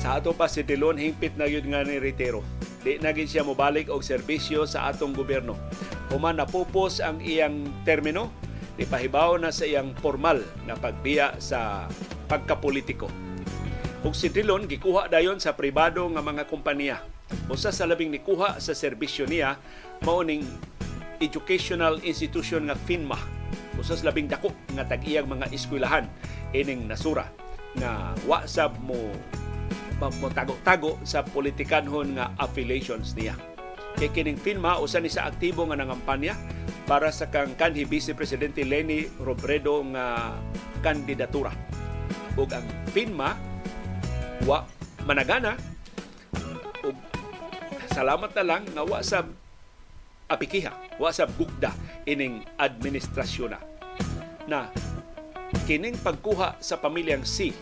Sa 0.00 0.20
ato 0.20 0.36
pa 0.36 0.48
si 0.48 0.60
Dilon 0.64 1.00
hingpit 1.00 1.36
na 1.40 1.48
yun 1.48 1.64
nga 1.72 1.84
ni 1.84 1.96
retiro. 1.96 2.44
Di 2.84 3.00
na 3.00 3.16
gid 3.16 3.32
siya 3.32 3.40
mobalik 3.40 3.88
og 3.88 4.04
serbisyo 4.04 4.68
sa 4.68 4.92
atong 4.92 5.16
gobyerno. 5.16 5.56
Human 6.12 6.36
napupos 6.36 7.00
ang 7.00 7.24
iyang 7.24 7.64
termino, 7.88 8.28
ipahibaw 8.76 9.40
na 9.40 9.48
sa 9.48 9.64
iyang 9.64 9.96
formal 10.04 10.44
na 10.68 10.76
pagbiya 10.76 11.40
sa 11.40 11.88
pagkapolitiko. 12.28 13.08
Ug 14.04 14.12
si 14.12 14.28
Dilon 14.28 14.68
gikuha 14.68 15.08
dayon 15.08 15.40
sa 15.40 15.56
pribado 15.56 16.04
nga 16.12 16.20
mga 16.20 16.44
kompanya. 16.52 17.00
Usa 17.48 17.72
sa 17.72 17.88
labing 17.88 18.12
nikuha 18.12 18.60
sa 18.60 18.76
serbisyo 18.76 19.24
niya 19.24 19.56
mao 20.04 20.20
ning 20.20 20.44
educational 21.24 21.96
institution 22.04 22.68
nga 22.68 22.76
FINMA 22.76 23.33
usas 23.80 24.06
labing 24.06 24.30
dako 24.30 24.54
nga 24.74 24.86
tag-iyang 24.86 25.26
mga 25.26 25.50
eskwelahan 25.50 26.06
ining 26.54 26.86
nasura 26.86 27.28
nga 27.78 28.14
wa 28.24 28.46
sab 28.46 28.78
mo 28.82 29.10
tago-tago 30.34 31.00
sa 31.06 31.24
politikanhon 31.24 32.18
nga 32.18 32.34
affiliations 32.36 33.16
niya. 33.16 33.38
Kay 33.94 34.10
kining 34.10 34.36
FINMA 34.36 34.82
usa 34.82 34.98
ni 34.98 35.08
sa 35.08 35.30
aktibo 35.30 35.64
nga 35.70 35.78
nangampanya 35.78 36.34
para 36.84 37.08
sa 37.08 37.30
kang 37.30 37.54
kanhi 37.54 37.86
Vice 37.86 38.12
Presidente 38.12 38.66
Leni 38.66 39.06
Robredo 39.22 39.80
nga 39.94 40.34
kandidatura. 40.82 41.54
Ug 42.34 42.50
ang 42.50 42.66
FINMA 42.90 43.30
wa 44.44 44.66
managana 45.06 45.56
ug 46.84 46.96
salamat 47.94 48.34
na 48.34 48.44
lang 48.44 48.62
nga 48.74 48.82
wa 48.82 49.00
sab 49.00 49.30
apikiha, 50.28 50.98
wa 51.00 51.10
sab 51.12 51.32
gugda 51.36 51.72
ining 52.08 52.44
administrasyon 52.56 53.56
na. 53.56 53.60
na 54.44 54.60
kining 55.64 55.96
pagkuha 55.96 56.60
sa 56.60 56.76
pamilyang 56.76 57.24
C 57.24 57.54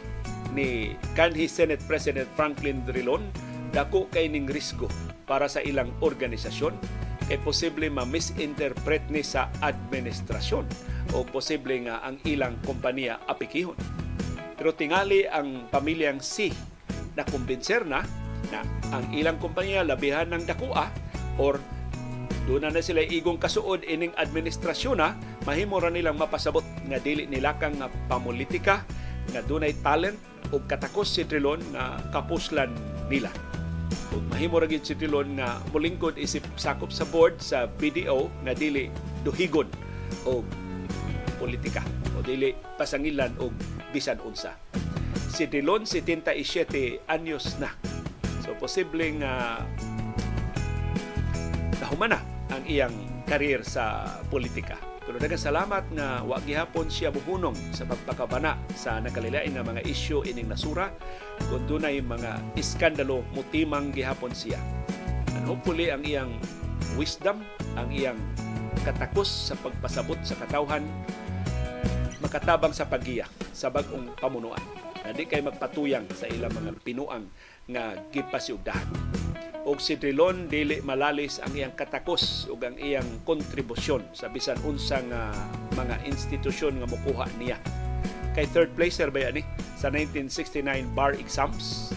ni 0.52 0.99
kanhi 1.15 1.47
Senate 1.47 1.81
President 1.86 2.26
Franklin 2.34 2.82
Drilon 2.82 3.23
dako 3.70 4.10
kay 4.10 4.26
ning 4.26 4.50
risko 4.50 4.91
para 5.24 5.47
sa 5.47 5.62
ilang 5.62 5.89
organisasyon 6.02 6.74
kay 7.31 7.39
posible 7.41 7.86
ma-misinterpret 7.89 9.07
ni 9.08 9.23
sa 9.23 9.49
administrasyon 9.62 10.66
o 11.15 11.23
posible 11.23 11.86
nga 11.86 12.02
ang 12.02 12.18
ilang 12.26 12.58
kompanya 12.66 13.23
apikihon. 13.31 13.78
Pero 14.58 14.74
tingali 14.74 15.24
ang 15.31 15.70
pamilyang 15.70 16.18
C 16.18 16.50
na 17.15 17.23
kumbinser 17.23 17.86
na 17.86 18.02
na 18.50 18.66
ang 18.91 19.15
ilang 19.15 19.39
kompanya 19.39 19.86
labihan 19.86 20.28
ng 20.34 20.42
dakua 20.44 20.91
or 21.39 21.57
doon 22.47 22.67
na, 22.67 22.75
na 22.75 22.83
sila 22.83 23.05
igong 23.05 23.39
kasuod 23.39 23.86
ining 23.86 24.12
administrasyon 24.19 24.99
na 24.99 25.15
mahimo 25.47 25.78
ra 25.78 25.91
nilang 25.91 26.19
mapasabot 26.19 26.65
nga 26.91 26.99
dili 26.99 27.28
nila 27.31 27.55
kang 27.57 27.78
pamulitika 28.11 28.83
nga 29.31 29.41
dunay 29.47 29.75
talent 29.81 30.19
o 30.51 30.59
katakos 30.59 31.15
si 31.15 31.23
Trilon 31.25 31.62
nga 31.73 32.02
kapuslan 32.11 32.73
nila. 33.07 33.31
Ug 34.12 34.25
mahimo 34.28 34.61
ra 34.61 34.67
gid 34.67 34.85
si 34.85 34.99
Trilon 34.99 35.39
nga 35.39 35.62
mulingkod 35.70 36.19
isip 36.19 36.44
sakop 36.59 36.91
sa 36.91 37.07
board 37.09 37.39
sa 37.39 37.70
BDO 37.70 38.28
nga 38.44 38.52
dili 38.52 38.91
duhigon 39.23 39.70
o 40.28 40.44
politika 41.39 41.81
o 42.19 42.20
dili 42.20 42.52
pasangilan 42.77 43.33
og 43.39 43.55
bisan 43.94 44.20
unsa. 44.20 44.59
Si 45.33 45.49
Trilon 45.49 45.89
77 45.89 47.07
anyos 47.09 47.57
na. 47.57 47.73
So 48.43 48.52
posible 48.59 49.07
nga 49.23 49.62
nahuman 51.92 52.16
na 52.16 52.24
ang 52.48 52.64
iyang 52.64 52.96
karir 53.28 53.60
sa 53.60 54.16
politika. 54.32 54.80
Pero 55.04 55.20
daghang 55.20 55.36
salamat 55.36 55.84
nga 55.92 56.24
wa 56.24 56.40
gihapon 56.40 56.88
siya 56.88 57.12
buhunong 57.12 57.52
sa 57.68 57.84
pagpakabana 57.84 58.56
sa 58.72 58.96
nakalilain 58.96 59.52
nga 59.52 59.60
mga 59.60 59.84
isyu 59.84 60.24
ining 60.24 60.48
nasura 60.48 60.88
kun 61.52 61.60
dunay 61.68 62.00
mga 62.00 62.56
iskandalo 62.56 63.20
mutimang 63.36 63.92
gihapon 63.92 64.32
siya. 64.32 64.56
And 65.36 65.44
hopefully 65.44 65.92
ang 65.92 66.00
iyang 66.08 66.32
wisdom, 66.96 67.44
ang 67.76 67.92
iyang 67.92 68.16
katakos 68.88 69.52
sa 69.52 69.54
pagpasabot 69.60 70.16
sa 70.24 70.40
katawhan 70.40 70.88
makatabang 72.24 72.72
sa 72.72 72.88
paggiya 72.88 73.28
sa 73.52 73.68
bag-ong 73.68 74.16
pamunuan. 74.16 74.64
Na 75.04 75.12
kay 75.12 75.44
magpatuyang 75.44 76.08
sa 76.16 76.24
ilang 76.24 76.56
mga 76.56 76.72
pinuang 76.80 77.28
nga 77.73 77.97
gipasiugdahan 78.12 79.12
og 79.62 79.78
si 79.78 79.94
Trilon 79.94 80.51
dili 80.51 80.83
malalis 80.83 81.39
ang 81.39 81.55
iyang 81.55 81.75
katakos 81.78 82.51
ug 82.51 82.59
ang 82.67 82.75
iyang 82.75 83.07
kontribusyon 83.23 84.02
sa 84.10 84.26
bisan 84.26 84.59
unsang 84.67 85.07
uh, 85.15 85.31
mga 85.78 86.02
institusyon 86.10 86.83
nga 86.83 86.91
mokuha 86.91 87.31
niya. 87.39 87.59
Kay 88.34 88.49
third 88.51 88.75
placer 88.75 89.12
ba 89.15 89.31
ni 89.31 89.47
sa 89.78 89.92
1969 89.92 90.67
bar 90.99 91.15
exams 91.15 91.94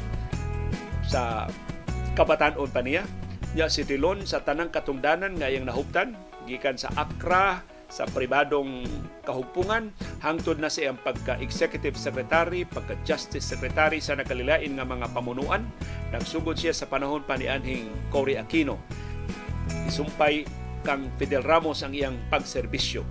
sa 1.09 1.49
kabatanon 2.13 2.69
pa 2.69 2.85
niya. 2.85 3.01
Ya 3.57 3.71
si 3.71 3.81
Trilon 3.81 4.27
sa 4.29 4.45
tanang 4.45 4.69
katungdanan 4.69 5.33
nga 5.41 5.49
iyang 5.49 5.65
nahuptan 5.65 6.13
gikan 6.45 6.77
sa 6.77 6.93
Accra 6.93 7.65
sa 7.89 8.05
pribadong 8.09 8.85
kahugpungan 9.23 9.93
hangtod 10.21 10.57
na 10.57 10.69
siyang 10.69 10.97
pagka-executive 11.01 11.95
secretary, 11.95 12.65
pagka-justice 12.65 13.45
secretary 13.45 14.01
sa 14.01 14.17
nakalilain 14.17 14.73
nga 14.73 14.85
mga 14.85 15.07
pamunuan. 15.13 15.63
Nagsugod 16.09 16.57
siya 16.57 16.73
sa 16.73 16.89
panahon 16.89 17.23
pa 17.23 17.37
ni 17.37 17.49
Anhing 17.49 17.89
Cory 18.09 18.37
Aquino. 18.37 18.81
Isumpay 19.89 20.45
kang 20.85 21.09
Fidel 21.17 21.41
Ramos 21.41 21.81
ang 21.81 21.97
iyang 21.97 22.17
pagserbisyo. 22.29 23.01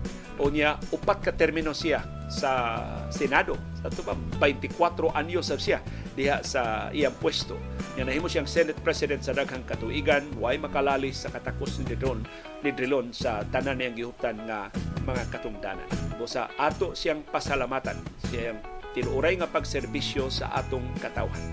O 0.42 0.50
niya, 0.50 0.82
upat 0.90 1.22
ka 1.22 1.30
termino 1.30 1.70
siya 1.70 2.02
sa 2.26 2.82
Senado. 3.12 3.54
Sa 3.78 3.92
ba, 4.02 4.16
24 4.42 5.14
anyos 5.14 5.52
sa 5.52 5.60
siya 5.60 5.78
diha 6.18 6.42
sa 6.42 6.90
iyang 6.90 7.14
pwesto. 7.22 7.54
Nga 7.94 8.10
nahimo 8.10 8.26
siyang 8.26 8.48
Senate 8.50 8.78
President 8.82 9.22
sa 9.22 9.30
daghang 9.30 9.62
katuigan, 9.62 10.26
way 10.42 10.58
makalalis 10.58 11.22
sa 11.22 11.30
katakos 11.30 11.78
ni 11.78 11.94
Drilon, 11.94 12.26
ni 12.66 12.70
Drilon 12.74 13.14
sa 13.14 13.46
tanan 13.54 13.78
niyang 13.78 13.94
gihuptan 13.94 14.42
nga 14.46 14.70
mga 15.06 15.22
katungdanan. 15.30 15.86
Busa 16.18 16.50
ato 16.58 16.98
siyang 16.98 17.22
pasalamatan, 17.30 17.98
siyang 18.30 18.58
tinuray 18.94 19.38
nga 19.38 19.46
pagserbisyo 19.46 20.30
sa 20.30 20.50
atong 20.58 20.86
katawhan. 20.98 21.44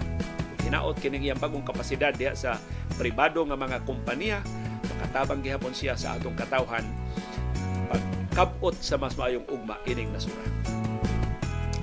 Hinaot 0.66 0.98
kining 0.98 1.30
iyang 1.30 1.42
bagong 1.42 1.66
kapasidad 1.66 2.14
diha 2.14 2.34
sa 2.34 2.58
pribado 2.98 3.46
nga 3.46 3.58
mga 3.58 3.86
kompanya, 3.86 4.42
makatabang 4.82 5.46
gihapon 5.46 5.74
siya 5.74 5.94
sa 5.94 6.18
atong 6.18 6.38
katawhan 6.38 6.86
pagkabot 7.92 8.76
sa 8.80 8.96
mas 8.96 9.20
maayong 9.20 9.44
ugma 9.52 9.76
kining 9.84 10.08
nasura. 10.16 10.40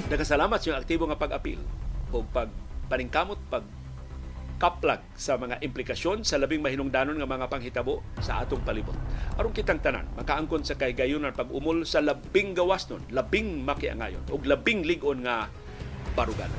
Nagkasalamat 0.08 0.56
sa 0.56 0.80
aktibo 0.80 1.04
nga 1.04 1.20
pag-apil 1.20 1.60
o 2.16 2.24
pag 2.24 2.48
paningkamot 2.88 3.36
pag 3.52 3.60
kaplag 4.58 4.98
sa 5.14 5.38
mga 5.38 5.62
implikasyon 5.62 6.26
sa 6.26 6.40
labing 6.40 6.58
mahinungdanon 6.58 7.14
nga 7.14 7.30
mga 7.30 7.46
panghitabo 7.46 8.02
sa 8.18 8.42
atong 8.42 8.64
palibot. 8.66 8.96
Aron 9.38 9.54
kitang 9.54 9.78
tanan, 9.78 10.10
makaangkon 10.18 10.66
sa 10.66 10.74
kaygayonan 10.74 11.30
pag 11.30 11.46
umol 11.54 11.86
sa 11.86 12.02
labing 12.02 12.58
gawas 12.58 12.90
nun, 12.90 13.04
labing 13.14 13.62
makiangayon, 13.62 14.24
o 14.32 14.40
labing 14.42 14.82
ligon 14.82 15.22
nga 15.22 15.46
baruganan. 16.18 16.58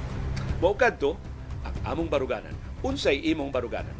Mao 0.63 0.79
kadto 0.79 1.19
ang 1.67 1.75
among 1.91 2.07
baruganan. 2.07 2.55
Unsay 2.79 3.19
imong 3.35 3.51
baruganan? 3.51 3.95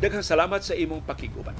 Daghang 0.00 0.24
salamat 0.24 0.64
sa 0.64 0.72
imong 0.72 1.04
pakiguban. 1.04 1.56